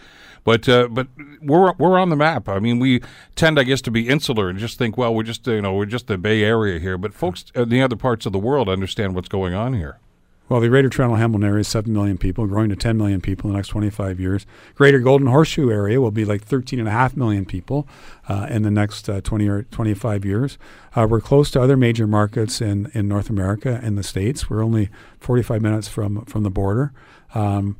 But 0.43 0.67
uh, 0.67 0.87
but 0.89 1.07
we're 1.41 1.73
we're 1.73 1.99
on 1.99 2.09
the 2.09 2.15
map. 2.15 2.49
I 2.49 2.59
mean, 2.59 2.79
we 2.79 3.01
tend, 3.35 3.59
I 3.59 3.63
guess, 3.63 3.81
to 3.81 3.91
be 3.91 4.09
insular 4.09 4.49
and 4.49 4.57
just 4.57 4.79
think, 4.79 4.97
well, 4.97 5.13
we're 5.13 5.23
just 5.23 5.45
you 5.45 5.61
know 5.61 5.73
we're 5.73 5.85
just 5.85 6.07
the 6.07 6.17
Bay 6.17 6.43
Area 6.43 6.79
here. 6.79 6.97
But 6.97 7.13
folks 7.13 7.45
in 7.53 7.69
the 7.69 7.81
other 7.81 7.95
parts 7.95 8.25
of 8.25 8.31
the 8.31 8.39
world 8.39 8.67
understand 8.67 9.13
what's 9.13 9.29
going 9.29 9.53
on 9.53 9.73
here. 9.73 9.99
Well, 10.49 10.61
the 10.61 10.69
Greater 10.69 10.87
Toronto 10.87 11.17
Hamilton 11.17 11.45
area 11.45 11.59
is 11.59 11.67
7 11.67 11.91
million 11.91 12.17
people, 12.17 12.47
growing 12.47 12.69
to 12.69 12.75
10 12.77 12.97
million 12.97 13.19
people 13.19 13.49
in 13.49 13.53
the 13.53 13.57
next 13.57 13.67
25 13.67 14.17
years. 14.17 14.45
Greater 14.75 14.99
Golden 14.99 15.27
Horseshoe 15.27 15.69
area 15.69 15.99
will 15.99 16.11
be 16.11 16.23
like 16.23 16.47
13.5 16.47 17.17
million 17.17 17.43
people 17.43 17.85
uh, 18.29 18.47
in 18.49 18.61
the 18.61 18.71
next 18.71 19.09
uh, 19.09 19.19
20 19.19 19.47
or 19.49 19.63
25 19.63 20.23
years. 20.23 20.57
Uh, 20.95 21.05
we're 21.09 21.19
close 21.19 21.51
to 21.51 21.61
other 21.61 21.75
major 21.75 22.07
markets 22.07 22.61
in, 22.61 22.89
in 22.93 23.09
North 23.09 23.29
America 23.29 23.81
and 23.83 23.97
the 23.97 24.03
States. 24.03 24.49
We're 24.49 24.63
only 24.63 24.89
45 25.19 25.61
minutes 25.61 25.89
from, 25.89 26.23
from 26.25 26.43
the 26.43 26.49
border. 26.49 26.93
Um, 27.35 27.75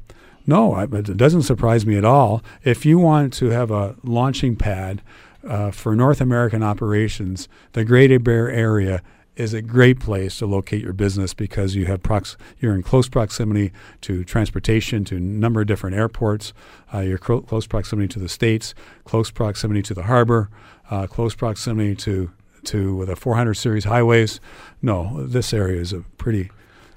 no, 0.45 0.74
I, 0.74 0.84
it 0.84 1.15
doesn't 1.15 1.43
surprise 1.43 1.86
me 1.86 1.97
at 1.97 2.05
all. 2.05 2.43
If 2.65 2.86
you 2.86 2.99
want 2.99 3.32
to 3.36 3.47
have 3.47 3.72
a 3.72 3.95
launching 4.03 4.57
pad 4.57 5.01
uh, 5.47 5.72
for 5.72 5.95
North 5.95 6.20
American 6.20 6.63
operations, 6.63 7.47
the 7.72 7.86
Greater 7.86 8.20
Bay 8.20 8.34
Area 8.34 9.01
is 9.38 9.53
a 9.53 9.61
great 9.61 9.99
place 9.99 10.39
to 10.39 10.45
locate 10.45 10.81
your 10.81 10.93
business 10.93 11.33
because 11.33 11.75
you 11.75 11.85
have 11.85 12.01
prox- 12.01 12.35
you're 12.59 12.73
in 12.73 12.81
close 12.81 13.07
proximity 13.07 13.71
to 14.01 14.23
transportation, 14.23 15.05
to 15.05 15.17
a 15.17 15.19
number 15.19 15.61
of 15.61 15.67
different 15.67 15.95
airports. 15.95 16.53
Uh, 16.93 16.99
you're 16.99 17.17
cro- 17.17 17.41
close 17.41 17.67
proximity 17.67 18.07
to 18.07 18.19
the 18.19 18.27
states, 18.27 18.73
close 19.05 19.29
proximity 19.29 19.81
to 19.83 19.93
the 19.93 20.03
harbor, 20.03 20.49
uh, 20.89 21.07
close 21.07 21.35
proximity 21.35 21.95
to 21.95 22.31
to 22.63 23.05
the 23.05 23.15
400 23.15 23.53
series 23.53 23.85
highways. 23.85 24.41
No, 24.81 25.25
this 25.25 25.53
area 25.53 25.79
is 25.79 25.93
a 25.93 26.01
pretty 26.17 26.49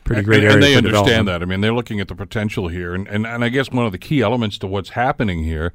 pretty 0.05 0.22
great 0.22 0.38
and, 0.38 0.45
area. 0.45 0.55
And 0.55 0.62
they 0.62 0.74
understand 0.76 1.28
that. 1.28 1.43
I 1.43 1.45
mean, 1.45 1.61
they're 1.61 1.74
looking 1.74 2.01
at 2.01 2.09
the 2.09 2.14
potential 2.14 2.68
here, 2.68 2.95
and, 2.95 3.07
and 3.07 3.26
and 3.26 3.45
I 3.45 3.51
guess 3.51 3.70
one 3.70 3.86
of 3.86 3.93
the 3.93 3.99
key 3.99 4.22
elements 4.22 4.59
to 4.59 4.66
what's 4.66 4.91
happening 4.91 5.45
here 5.45 5.72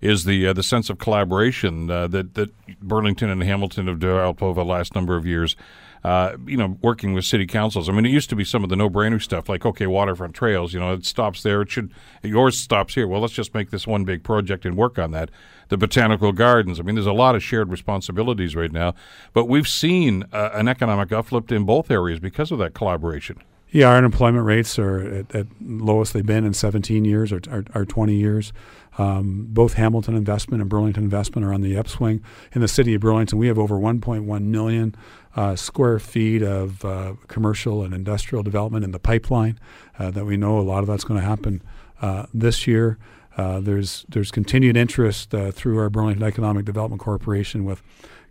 is 0.00 0.24
the 0.24 0.48
uh, 0.48 0.52
the 0.52 0.62
sense 0.62 0.88
of 0.88 0.98
collaboration 0.98 1.90
uh, 1.90 2.06
that 2.08 2.34
that 2.34 2.50
Burlington 2.80 3.28
and 3.28 3.42
Hamilton 3.42 3.86
have 3.86 3.98
developed 3.98 4.42
over 4.42 4.60
the 4.60 4.64
last 4.64 4.94
number 4.94 5.16
of 5.16 5.26
years 5.26 5.56
uh, 6.04 6.36
you 6.46 6.56
know, 6.56 6.78
working 6.82 7.12
with 7.12 7.24
city 7.24 7.46
councils. 7.46 7.88
I 7.88 7.92
mean, 7.92 8.06
it 8.06 8.10
used 8.10 8.30
to 8.30 8.36
be 8.36 8.44
some 8.44 8.62
of 8.62 8.70
the 8.70 8.76
no-brainer 8.76 9.20
stuff, 9.20 9.48
like 9.48 9.64
okay, 9.66 9.86
waterfront 9.86 10.34
trails. 10.34 10.72
You 10.72 10.80
know, 10.80 10.92
it 10.92 11.04
stops 11.04 11.42
there. 11.42 11.62
It 11.62 11.70
should 11.70 11.92
yours 12.22 12.58
stops 12.58 12.94
here. 12.94 13.06
Well, 13.06 13.20
let's 13.20 13.32
just 13.32 13.54
make 13.54 13.70
this 13.70 13.86
one 13.86 14.04
big 14.04 14.22
project 14.22 14.64
and 14.64 14.76
work 14.76 14.98
on 14.98 15.10
that. 15.12 15.30
The 15.68 15.76
botanical 15.76 16.32
gardens. 16.32 16.78
I 16.78 16.84
mean, 16.84 16.94
there's 16.94 17.06
a 17.06 17.12
lot 17.12 17.34
of 17.34 17.42
shared 17.42 17.70
responsibilities 17.70 18.54
right 18.54 18.70
now, 18.70 18.94
but 19.32 19.46
we've 19.46 19.66
seen 19.66 20.24
uh, 20.32 20.50
an 20.52 20.68
economic 20.68 21.10
uplift 21.10 21.50
in 21.50 21.64
both 21.64 21.90
areas 21.90 22.20
because 22.20 22.52
of 22.52 22.58
that 22.58 22.72
collaboration. 22.72 23.42
Yeah, 23.70 23.88
our 23.88 23.96
unemployment 23.96 24.44
rates 24.44 24.78
are 24.78 25.00
at, 25.00 25.34
at 25.34 25.46
lowest 25.60 26.12
they've 26.12 26.24
been 26.24 26.44
in 26.44 26.54
17 26.54 27.04
years 27.04 27.32
or, 27.32 27.40
or, 27.50 27.64
or 27.74 27.84
20 27.84 28.14
years. 28.14 28.52
Um, 28.98 29.46
both 29.50 29.74
Hamilton 29.74 30.16
Investment 30.16 30.60
and 30.60 30.70
Burlington 30.70 31.04
Investment 31.04 31.44
are 31.46 31.52
on 31.52 31.60
the 31.60 31.76
upswing. 31.76 32.22
In 32.52 32.60
the 32.60 32.68
city 32.68 32.94
of 32.94 33.02
Burlington, 33.02 33.38
we 33.38 33.46
have 33.48 33.58
over 33.58 33.76
1.1 33.76 34.42
million 34.42 34.94
uh, 35.36 35.54
square 35.54 35.98
feet 35.98 36.42
of 36.42 36.84
uh, 36.84 37.14
commercial 37.28 37.82
and 37.82 37.92
industrial 37.92 38.42
development 38.42 38.84
in 38.84 38.92
the 38.92 38.98
pipeline 38.98 39.60
uh, 39.98 40.10
that 40.10 40.24
we 40.24 40.36
know 40.36 40.58
a 40.58 40.62
lot 40.62 40.80
of 40.80 40.86
that's 40.86 41.04
going 41.04 41.20
to 41.20 41.26
happen 41.26 41.62
uh, 42.00 42.26
this 42.32 42.66
year. 42.66 42.98
Uh, 43.36 43.60
there's 43.60 44.06
there's 44.08 44.30
continued 44.30 44.78
interest 44.78 45.34
uh, 45.34 45.50
through 45.50 45.78
our 45.78 45.90
Burlington 45.90 46.22
Economic 46.22 46.64
Development 46.64 47.00
Corporation 47.00 47.66
with 47.66 47.82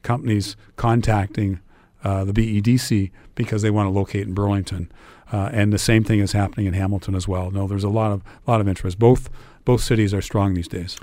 companies 0.02 0.56
contacting 0.78 1.60
the 2.02 2.34
BEDC 2.34 3.12
because 3.34 3.64
they 3.64 3.72
want 3.72 3.88
to 3.88 3.92
locate 3.92 4.28
in 4.28 4.34
Burlington, 4.36 4.92
and 5.32 5.74
the 5.74 5.80
same 5.80 6.04
thing 6.04 6.20
is 6.20 6.34
happening 6.34 6.68
in 6.68 6.74
Hamilton 6.74 7.16
as 7.16 7.28
well. 7.28 7.50
No, 7.50 7.68
there's 7.68 7.84
a 7.84 7.90
lot 7.90 8.12
of 8.12 8.24
lot 8.48 8.62
of 8.62 8.68
interest. 8.68 8.98
Both 8.98 9.30
both 9.66 9.82
cities 9.82 10.14
are 10.14 10.22
strong 10.22 10.54
these 10.54 10.68
days. 10.68 10.98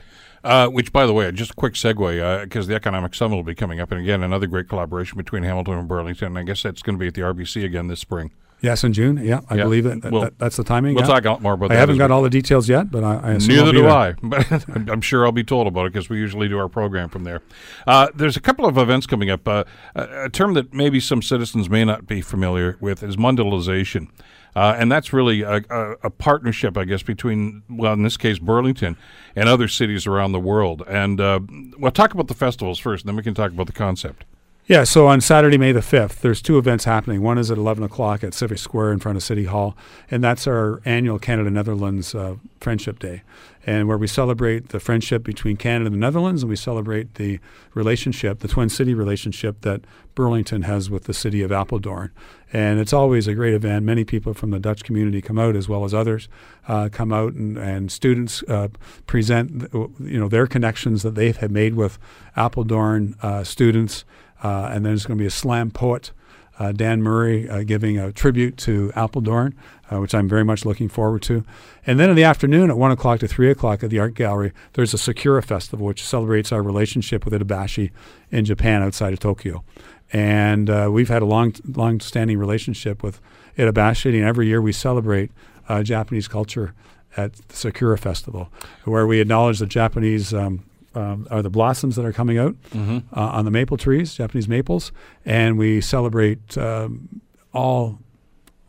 Uh, 0.45 0.67
which, 0.67 0.93
by 0.93 1.07
the 1.07 1.13
way, 1.13 1.31
just 1.31 1.53
a 1.53 1.55
quick 1.55 1.75
segue 1.75 2.43
because 2.43 2.67
uh, 2.67 2.69
the 2.69 2.75
Economic 2.75 3.15
Summit 3.15 3.37
will 3.37 3.45
be 3.45 3.55
coming 3.55 3.79
up, 3.79 3.93
and 3.93 4.01
again, 4.01 4.25
another 4.25 4.49
great 4.49 4.69
collaboration 4.69 5.17
between 5.17 5.45
Hamilton 5.45 5.75
and 5.75 5.87
Burlington. 5.87 6.29
And 6.29 6.39
I 6.39 6.43
guess 6.43 6.65
that's 6.65 6.83
going 6.83 6.97
to 6.97 7.01
be 7.01 7.07
at 7.07 7.15
the 7.15 7.21
RBC 7.21 7.65
again 7.65 7.87
this 7.87 8.01
spring. 8.01 8.33
Yes, 8.63 8.85
in 8.85 8.93
June. 8.93 9.17
Yeah, 9.17 9.41
I 9.51 9.57
yeah. 9.57 9.65
believe 9.65 9.87
it. 9.87 10.05
Well, 10.05 10.23
that, 10.23 10.39
that's 10.39 10.57
the 10.57 10.63
timing. 10.63 10.95
We'll 10.95 11.05
yeah. 11.07 11.21
talk 11.21 11.41
more 11.41 11.55
about 11.55 11.67
I 11.67 11.69
that. 11.69 11.77
I 11.77 11.81
haven't 11.81 11.99
got 11.99 12.13
all 12.13 12.23
the 12.23 12.31
details 12.31 12.69
yet, 12.69 12.93
but 12.93 13.03
I, 13.03 13.17
I 13.17 13.31
assume 13.33 13.57
neither 13.57 13.73
do 13.73 13.83
there. 13.83 13.91
I. 13.91 14.15
But 14.23 14.89
I'm 14.89 15.01
sure 15.01 15.27
I'll 15.27 15.33
be 15.33 15.43
told 15.43 15.67
about 15.67 15.87
it 15.87 15.93
because 15.93 16.09
we 16.09 16.19
usually 16.19 16.49
do 16.49 16.59
our 16.59 16.69
program 16.69 17.09
from 17.09 17.25
there. 17.25 17.43
Uh, 17.89 18.09
there's 18.15 18.37
a 18.37 18.41
couple 18.41 18.65
of 18.65 18.79
events 18.79 19.07
coming 19.07 19.31
up. 19.31 19.49
Uh, 19.49 19.65
a 19.97 20.29
term 20.29 20.55
that 20.55 20.73
maybe 20.73 21.01
some 21.01 21.23
citizens 21.23 21.69
may 21.69 21.85
not 21.85 22.07
be 22.07 22.21
familiar 22.21 22.77
with 22.81 23.03
is 23.03 23.17
Mundialization. 23.17 24.09
Uh, 24.55 24.74
and 24.76 24.92
that's 24.92 25.12
really 25.12 25.42
a, 25.42 25.62
a, 25.70 25.90
a, 26.03 26.11
partnership, 26.11 26.76
I 26.76 26.84
guess, 26.84 27.03
between, 27.03 27.62
well, 27.70 27.94
in 27.94 28.03
this 28.03 28.18
case, 28.18 28.38
Burlington 28.38 28.98
and 29.34 29.48
other 29.48 29.66
cities 29.66 30.07
around 30.07 30.32
the 30.32 30.40
world. 30.40 30.82
And 30.86 31.20
uh, 31.20 31.40
well, 31.78 31.90
talk 31.90 32.12
about 32.12 32.28
the 32.28 32.34
festivals 32.34 32.78
first, 32.78 33.05
and 33.05 33.09
then 33.09 33.16
we 33.16 33.22
can 33.22 33.34
talk 33.34 33.53
about 33.53 33.66
the 33.66 33.72
concept. 33.72 34.24
Yeah, 34.67 34.85
so 34.85 35.09
on 35.09 35.21
Saturday, 35.21 35.59
May 35.59 35.73
the 35.73 35.81
5th, 35.81 36.21
there's 36.21 36.41
two 36.41 36.57
events 36.57 36.85
happening. 36.85 37.21
One 37.21 37.37
is 37.37 37.51
at 37.51 37.59
11 37.59 37.83
o'clock 37.83 38.23
at 38.23 38.33
Civic 38.33 38.59
Square 38.59 38.93
in 38.93 39.01
front 39.01 39.17
of 39.17 39.25
City 39.25 39.47
Hall, 39.47 39.77
and 40.09 40.23
that's 40.23 40.47
our 40.47 40.81
annual 40.85 41.19
Canada 41.19 41.51
Netherlands 41.51 42.15
uh, 42.15 42.37
Friendship 42.61 43.01
Day, 43.01 43.23
and 43.67 43.89
where 43.89 43.99
we 43.99 44.07
celebrate 44.07 44.69
the 44.69 44.79
friendship 44.79 45.25
between 45.25 45.57
Canada 45.57 45.87
and 45.87 45.97
the 45.97 45.99
Netherlands, 45.99 46.45
and 46.45 46.51
we 46.51 46.55
celebrate 46.55 47.17
the 47.17 47.41
relationship, 47.75 48.39
the 48.39 48.47
Twin 48.47 48.69
City 48.69 48.95
relationship 48.95 49.63
that 49.63 49.81
Burlington 50.15 50.63
has 50.63 50.89
with 50.89 51.05
the 51.05 51.15
city 51.15 51.43
of 51.43 51.51
Apeldoorn. 51.51 52.11
And 52.53 52.79
it's 52.79 52.93
always 52.93 53.27
a 53.27 53.35
great 53.35 53.55
event. 53.55 53.85
Many 53.85 54.05
people 54.05 54.33
from 54.33 54.53
the 54.53 54.61
Dutch 54.61 54.85
community 54.85 55.21
come 55.21 55.41
out, 55.41 55.57
as 55.57 55.69
well 55.69 55.85
as 55.85 55.93
others 55.93 56.29
uh, 56.69 56.89
come 56.93 57.13
out, 57.13 57.33
and, 57.33 57.59
and 57.59 57.91
students 57.91 58.45
uh, 58.45 58.69
present, 59.09 59.69
you 59.73 60.21
know, 60.21 60.29
their 60.29 60.47
connections 60.47 61.03
that 61.03 61.17
they've 61.17 61.37
had 61.37 61.51
made 61.51 61.75
with 61.75 61.99
Apeldoorn 62.37 63.23
uh, 63.25 63.43
students. 63.43 64.05
Uh, 64.43 64.66
and 64.66 64.84
then 64.84 64.93
there's 64.93 65.07
going 65.07 65.18
to 65.18 65.22
be 65.22 65.26
a 65.26 65.30
slam 65.30 65.70
poet, 65.70 66.11
uh, 66.59 66.72
Dan 66.72 67.03
Murray, 67.03 67.49
uh, 67.49 67.62
giving 67.62 67.99
a 67.99 68.12
tribute 68.12 68.57
to 68.59 68.93
Apeldoorn, 68.95 69.55
uh, 69.90 70.01
which 70.01 70.14
I'm 70.14 70.28
very 70.28 70.45
much 70.45 70.64
looking 70.64 70.88
forward 70.88 71.22
to. 71.22 71.45
And 71.86 71.99
then 71.99 72.11
in 72.11 72.16
the 72.16 72.24
afternoon 72.24 72.70
at 72.70 72.76
1 72.76 72.90
o'clock 72.90 73.20
to 73.20 73.28
3 73.28 73.51
o'clock 73.51 73.82
at 73.82 73.90
the 73.90 73.99
Art 73.99 74.14
Gallery, 74.14 74.53
there's 74.74 74.95
a 74.95 74.99
Sakura 74.99 75.43
Festival, 75.43 75.86
which 75.86 76.05
celebrates 76.05 76.53
our 76.53 76.62
relationship 76.62 77.24
with 77.24 77.34
Itabashi 77.34 77.90
in 78.30 78.45
Japan 78.45 78.82
outside 78.82 79.12
of 79.12 79.20
Tokyo. 79.20 79.64
And 80.12 80.68
uh, 80.68 80.90
we've 80.93 81.09
had 81.09 81.22
a 81.22 81.26
long, 81.26 81.55
long-standing 81.66 82.38
relationship 82.38 83.03
with 83.03 83.20
Itabashi, 83.57 84.14
and 84.14 84.24
every 84.24 84.47
year 84.47 84.61
we 84.61 84.72
celebrate 84.72 85.30
uh, 85.68 85.82
Japanese 85.82 86.28
culture 86.28 86.74
at 87.16 87.34
the 87.34 87.57
Sakura 87.57 87.99
Festival, 87.99 88.51
where 88.84 89.07
we 89.07 89.20
acknowledge 89.20 89.59
the 89.59 89.66
Japanese 89.66 90.34
um, 90.34 90.64
um, 90.95 91.26
are 91.30 91.43
the 91.43 91.51
blossoms 91.51 91.97
that 91.97 92.05
are 92.05 92.12
coming 92.12 92.38
out 92.38 92.55
mm-hmm. 92.70 92.99
uh, 93.16 93.20
on 93.20 93.45
the 93.45 93.51
maple 93.51 93.76
trees, 93.76 94.14
Japanese 94.14 94.49
maples, 94.49 94.93
and 95.24 95.59
we 95.59 95.80
celebrate 95.80 96.57
um, 96.59 97.20
all 97.53 97.99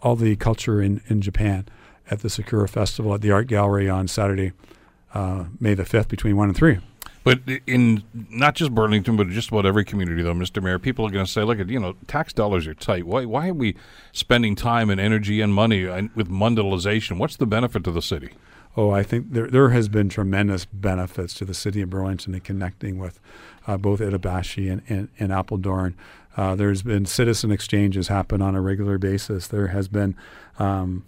all 0.01 0.15
the 0.15 0.35
culture 0.35 0.81
in, 0.81 1.01
in 1.07 1.21
Japan 1.21 1.65
at 2.11 2.19
the 2.19 2.29
Sakura 2.29 2.67
Festival 2.67 3.13
at 3.13 3.21
the 3.21 3.31
Art 3.31 3.47
Gallery 3.47 3.89
on 3.89 4.07
Saturday, 4.07 4.51
uh, 5.13 5.45
May 5.59 5.73
the 5.73 5.85
fifth, 5.85 6.09
between 6.09 6.35
one 6.35 6.49
and 6.49 6.57
three. 6.57 6.79
But 7.23 7.39
in 7.65 8.03
not 8.13 8.55
just 8.55 8.75
Burlington, 8.75 9.15
but 9.15 9.29
just 9.29 9.47
about 9.47 9.65
every 9.65 9.85
community, 9.85 10.21
though, 10.21 10.33
Mr. 10.33 10.61
Mayor, 10.61 10.77
people 10.77 11.07
are 11.07 11.09
going 11.09 11.25
to 11.25 11.31
say, 11.31 11.43
"Look 11.43 11.57
at 11.59 11.69
you 11.69 11.79
know, 11.79 11.95
tax 12.05 12.33
dollars 12.33 12.67
are 12.67 12.73
tight. 12.73 13.05
Why 13.05 13.23
why 13.23 13.47
are 13.47 13.53
we 13.53 13.77
spending 14.11 14.55
time 14.55 14.89
and 14.89 14.99
energy 14.99 15.39
and 15.39 15.53
money 15.53 15.85
with 16.15 16.29
Mundialization? 16.29 17.17
What's 17.17 17.37
the 17.37 17.45
benefit 17.45 17.85
to 17.85 17.91
the 17.91 18.01
city?" 18.01 18.31
Oh, 18.75 18.89
I 18.89 19.03
think 19.03 19.33
there 19.33 19.47
there 19.47 19.69
has 19.69 19.87
been 19.87 20.09
tremendous 20.09 20.65
benefits 20.65 21.33
to 21.35 21.45
the 21.45 21.53
city 21.53 21.81
of 21.81 21.89
Burlington 21.89 22.33
in 22.33 22.41
connecting 22.41 22.97
with 22.97 23.19
uh, 23.67 23.77
both 23.77 23.99
Itabashi 23.99 24.71
and, 24.71 24.81
and, 24.89 25.09
and 25.19 25.31
Apeldoorn. 25.31 25.93
Uh, 26.35 26.55
there's 26.55 26.81
been 26.81 27.05
citizen 27.05 27.51
exchanges 27.51 28.07
happen 28.07 28.41
on 28.41 28.55
a 28.55 28.61
regular 28.61 28.97
basis. 28.97 29.47
There 29.47 29.67
has 29.67 29.87
been 29.87 30.15
um, 30.57 31.05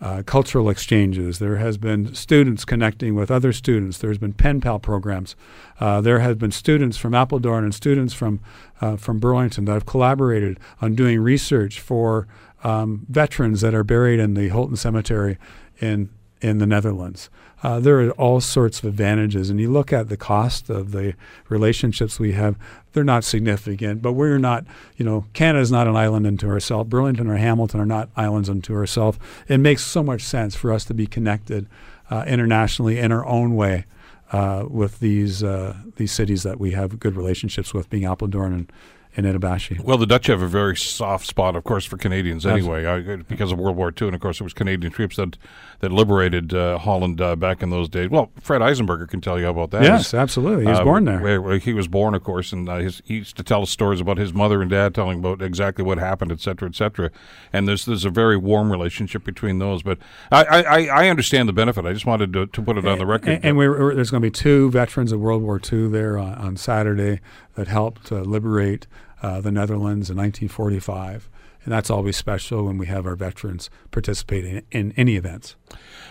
uh, 0.00 0.22
cultural 0.26 0.68
exchanges. 0.68 1.38
There 1.38 1.56
has 1.56 1.78
been 1.78 2.14
students 2.14 2.64
connecting 2.64 3.14
with 3.14 3.30
other 3.30 3.52
students. 3.52 3.98
There's 3.98 4.18
been 4.18 4.34
pen 4.34 4.60
pal 4.60 4.78
programs. 4.78 5.34
Uh, 5.80 6.00
there 6.00 6.20
have 6.20 6.38
been 6.38 6.52
students 6.52 6.98
from 6.98 7.12
Apeldoorn 7.12 7.64
and 7.64 7.74
students 7.74 8.12
from 8.12 8.40
uh, 8.80 8.96
from 8.96 9.18
Burlington 9.18 9.64
that 9.64 9.72
have 9.72 9.86
collaborated 9.86 10.60
on 10.82 10.94
doing 10.94 11.20
research 11.20 11.80
for 11.80 12.28
um, 12.62 13.06
veterans 13.08 13.62
that 13.62 13.74
are 13.74 13.84
buried 13.84 14.20
in 14.20 14.34
the 14.34 14.50
Holten 14.50 14.76
Cemetery 14.76 15.38
in 15.80 16.10
in 16.40 16.58
the 16.58 16.66
Netherlands. 16.66 17.30
Uh, 17.62 17.80
there 17.80 18.00
are 18.00 18.10
all 18.12 18.40
sorts 18.40 18.78
of 18.78 18.84
advantages, 18.84 19.50
and 19.50 19.60
you 19.60 19.70
look 19.70 19.92
at 19.92 20.08
the 20.08 20.16
cost 20.16 20.70
of 20.70 20.92
the 20.92 21.14
relationships 21.48 22.20
we 22.20 22.32
have; 22.32 22.56
they're 22.92 23.02
not 23.02 23.24
significant. 23.24 24.00
But 24.00 24.12
we're 24.12 24.38
not, 24.38 24.64
you 24.96 25.04
know, 25.04 25.24
Canada 25.32 25.60
is 25.60 25.72
not 25.72 25.88
an 25.88 25.96
island 25.96 26.26
unto 26.26 26.46
herself. 26.46 26.86
Burlington 26.88 27.26
or 27.26 27.36
Hamilton 27.36 27.80
are 27.80 27.86
not 27.86 28.10
islands 28.16 28.48
unto 28.48 28.74
herself. 28.74 29.18
It 29.48 29.58
makes 29.58 29.84
so 29.84 30.04
much 30.04 30.22
sense 30.22 30.54
for 30.54 30.72
us 30.72 30.84
to 30.84 30.94
be 30.94 31.06
connected 31.06 31.66
uh, 32.10 32.24
internationally 32.28 32.98
in 32.98 33.10
our 33.10 33.26
own 33.26 33.56
way 33.56 33.86
uh, 34.30 34.66
with 34.68 35.00
these 35.00 35.42
uh, 35.42 35.74
these 35.96 36.12
cities 36.12 36.44
that 36.44 36.60
we 36.60 36.72
have 36.72 37.00
good 37.00 37.16
relationships 37.16 37.74
with, 37.74 37.90
being 37.90 38.04
Apeldoorn 38.04 38.52
and 38.54 38.72
in 39.14 39.24
Itabashi. 39.24 39.80
Well, 39.80 39.98
the 39.98 40.06
Dutch 40.06 40.26
have 40.28 40.42
a 40.42 40.46
very 40.46 40.76
soft 40.76 41.26
spot, 41.26 41.56
of 41.56 41.64
course, 41.64 41.84
for 41.84 41.96
Canadians 41.96 42.46
anyway, 42.46 42.84
uh, 42.84 43.16
because 43.28 43.50
of 43.50 43.58
World 43.58 43.76
War 43.76 43.92
II, 44.00 44.08
and 44.08 44.14
of 44.14 44.20
course 44.20 44.40
it 44.40 44.44
was 44.44 44.52
Canadian 44.52 44.92
troops 44.92 45.16
that 45.16 45.36
that 45.80 45.92
liberated 45.92 46.52
uh, 46.52 46.78
Holland 46.78 47.20
uh, 47.20 47.36
back 47.36 47.62
in 47.62 47.70
those 47.70 47.88
days. 47.88 48.10
Well, 48.10 48.30
Fred 48.40 48.60
Eisenberger 48.60 49.08
can 49.08 49.20
tell 49.20 49.38
you 49.38 49.46
about 49.46 49.70
that. 49.70 49.82
Yes, 49.82 50.12
absolutely. 50.12 50.64
He 50.64 50.70
was 50.70 50.80
uh, 50.80 50.84
born 50.84 51.04
there. 51.04 51.58
He 51.58 51.72
was 51.72 51.86
born, 51.86 52.14
of 52.14 52.24
course, 52.24 52.52
and 52.52 52.68
uh, 52.68 52.76
his, 52.78 53.02
he 53.04 53.14
used 53.14 53.36
to 53.36 53.44
tell 53.44 53.62
us 53.62 53.70
stories 53.70 54.00
about 54.00 54.18
his 54.18 54.32
mother 54.34 54.60
and 54.60 54.70
dad 54.70 54.94
telling 54.94 55.20
about 55.20 55.40
exactly 55.40 55.84
what 55.84 55.98
happened, 55.98 56.32
et 56.32 56.40
cetera, 56.40 56.68
et 56.68 56.74
cetera. 56.74 57.10
And 57.52 57.68
there's 57.68 57.84
there's 57.84 58.04
a 58.04 58.10
very 58.10 58.36
warm 58.36 58.72
relationship 58.72 59.24
between 59.24 59.58
those. 59.58 59.82
But 59.82 59.98
I 60.32 60.44
I, 60.44 60.86
I 60.86 61.08
understand 61.08 61.48
the 61.48 61.52
benefit. 61.52 61.86
I 61.86 61.92
just 61.92 62.06
wanted 62.06 62.32
to, 62.32 62.46
to 62.46 62.62
put 62.62 62.76
it 62.76 62.86
on 62.86 62.98
the 62.98 63.06
record. 63.06 63.30
And, 63.30 63.44
and 63.44 63.56
we 63.56 63.66
there's 63.66 64.10
going 64.10 64.22
to 64.22 64.26
be 64.26 64.32
two 64.32 64.70
veterans 64.70 65.12
of 65.12 65.20
World 65.20 65.42
War 65.42 65.60
II 65.60 65.88
there 65.88 66.18
on, 66.18 66.34
on 66.34 66.56
Saturday 66.56 67.20
that 67.54 67.68
helped 67.68 68.10
liberate 68.10 68.86
uh, 69.22 69.40
the 69.40 69.52
Netherlands 69.52 70.10
in 70.10 70.16
1945. 70.16 71.28
And 71.68 71.74
that's 71.74 71.90
always 71.90 72.16
special 72.16 72.64
when 72.64 72.78
we 72.78 72.86
have 72.86 73.04
our 73.04 73.14
veterans 73.14 73.68
participating 73.90 74.62
in 74.70 74.94
any 74.96 75.16
events. 75.16 75.54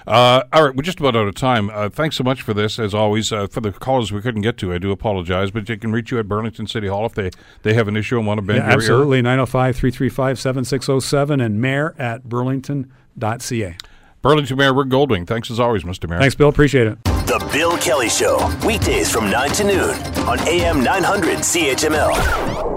Uh, 0.06 0.44
all 0.54 0.66
right, 0.66 0.76
we're 0.76 0.84
just 0.84 1.00
about 1.00 1.16
out 1.16 1.28
of 1.28 1.34
time. 1.34 1.72
Uh, 1.72 1.90
thanks 1.90 2.16
so 2.16 2.24
much 2.24 2.44
for 2.44 2.54
this, 2.54 2.78
as 2.78 2.94
always. 2.94 3.32
Uh, 3.32 3.48
for 3.48 3.60
the 3.60 3.72
callers 3.72 4.12
we 4.12 4.22
couldn't 4.22 4.44
get 4.44 4.56
to, 4.58 4.72
I 4.72 4.78
do 4.78 4.92
apologize, 4.92 5.50
but 5.50 5.66
they 5.66 5.76
can 5.76 5.92
reach 5.92 6.12
you 6.12 6.20
at 6.20 6.28
Burlington 6.28 6.68
City 6.68 6.86
Hall 6.86 7.08
if 7.08 7.16
they, 7.16 7.32
they 7.64 7.74
have 7.74 7.88
an 7.88 7.98
issue 7.98 8.20
and 8.20 8.28
want 8.28 8.38
to 8.38 8.44
bend 8.44 8.60
yeah, 8.60 8.70
your 8.70 8.78
absolutely. 8.78 9.24
905 9.24 9.76
335 9.76 10.40
7607 10.40 11.42
and 11.42 11.60
mayor 11.60 11.96
at 11.98 12.30
burlington.ca. 12.30 13.78
Burlington 14.22 14.58
Mayor 14.58 14.76
Rick 14.76 14.90
Goldring. 14.90 15.26
Thanks 15.26 15.50
as 15.50 15.60
always, 15.60 15.82
Mr. 15.82 16.08
Mayor. 16.08 16.20
Thanks, 16.20 16.36
Bill. 16.36 16.50
Appreciate 16.50 16.86
it. 16.86 17.04
The 17.04 17.50
Bill 17.52 17.76
Kelly 17.80 18.10
Show, 18.10 18.38
weekdays 18.64 19.10
from 19.10 19.32
9 19.32 19.50
to 19.54 19.64
noon 19.64 19.96
on 20.28 20.40
AM 20.48 20.84
900 20.84 21.40
CHML. 21.40 22.77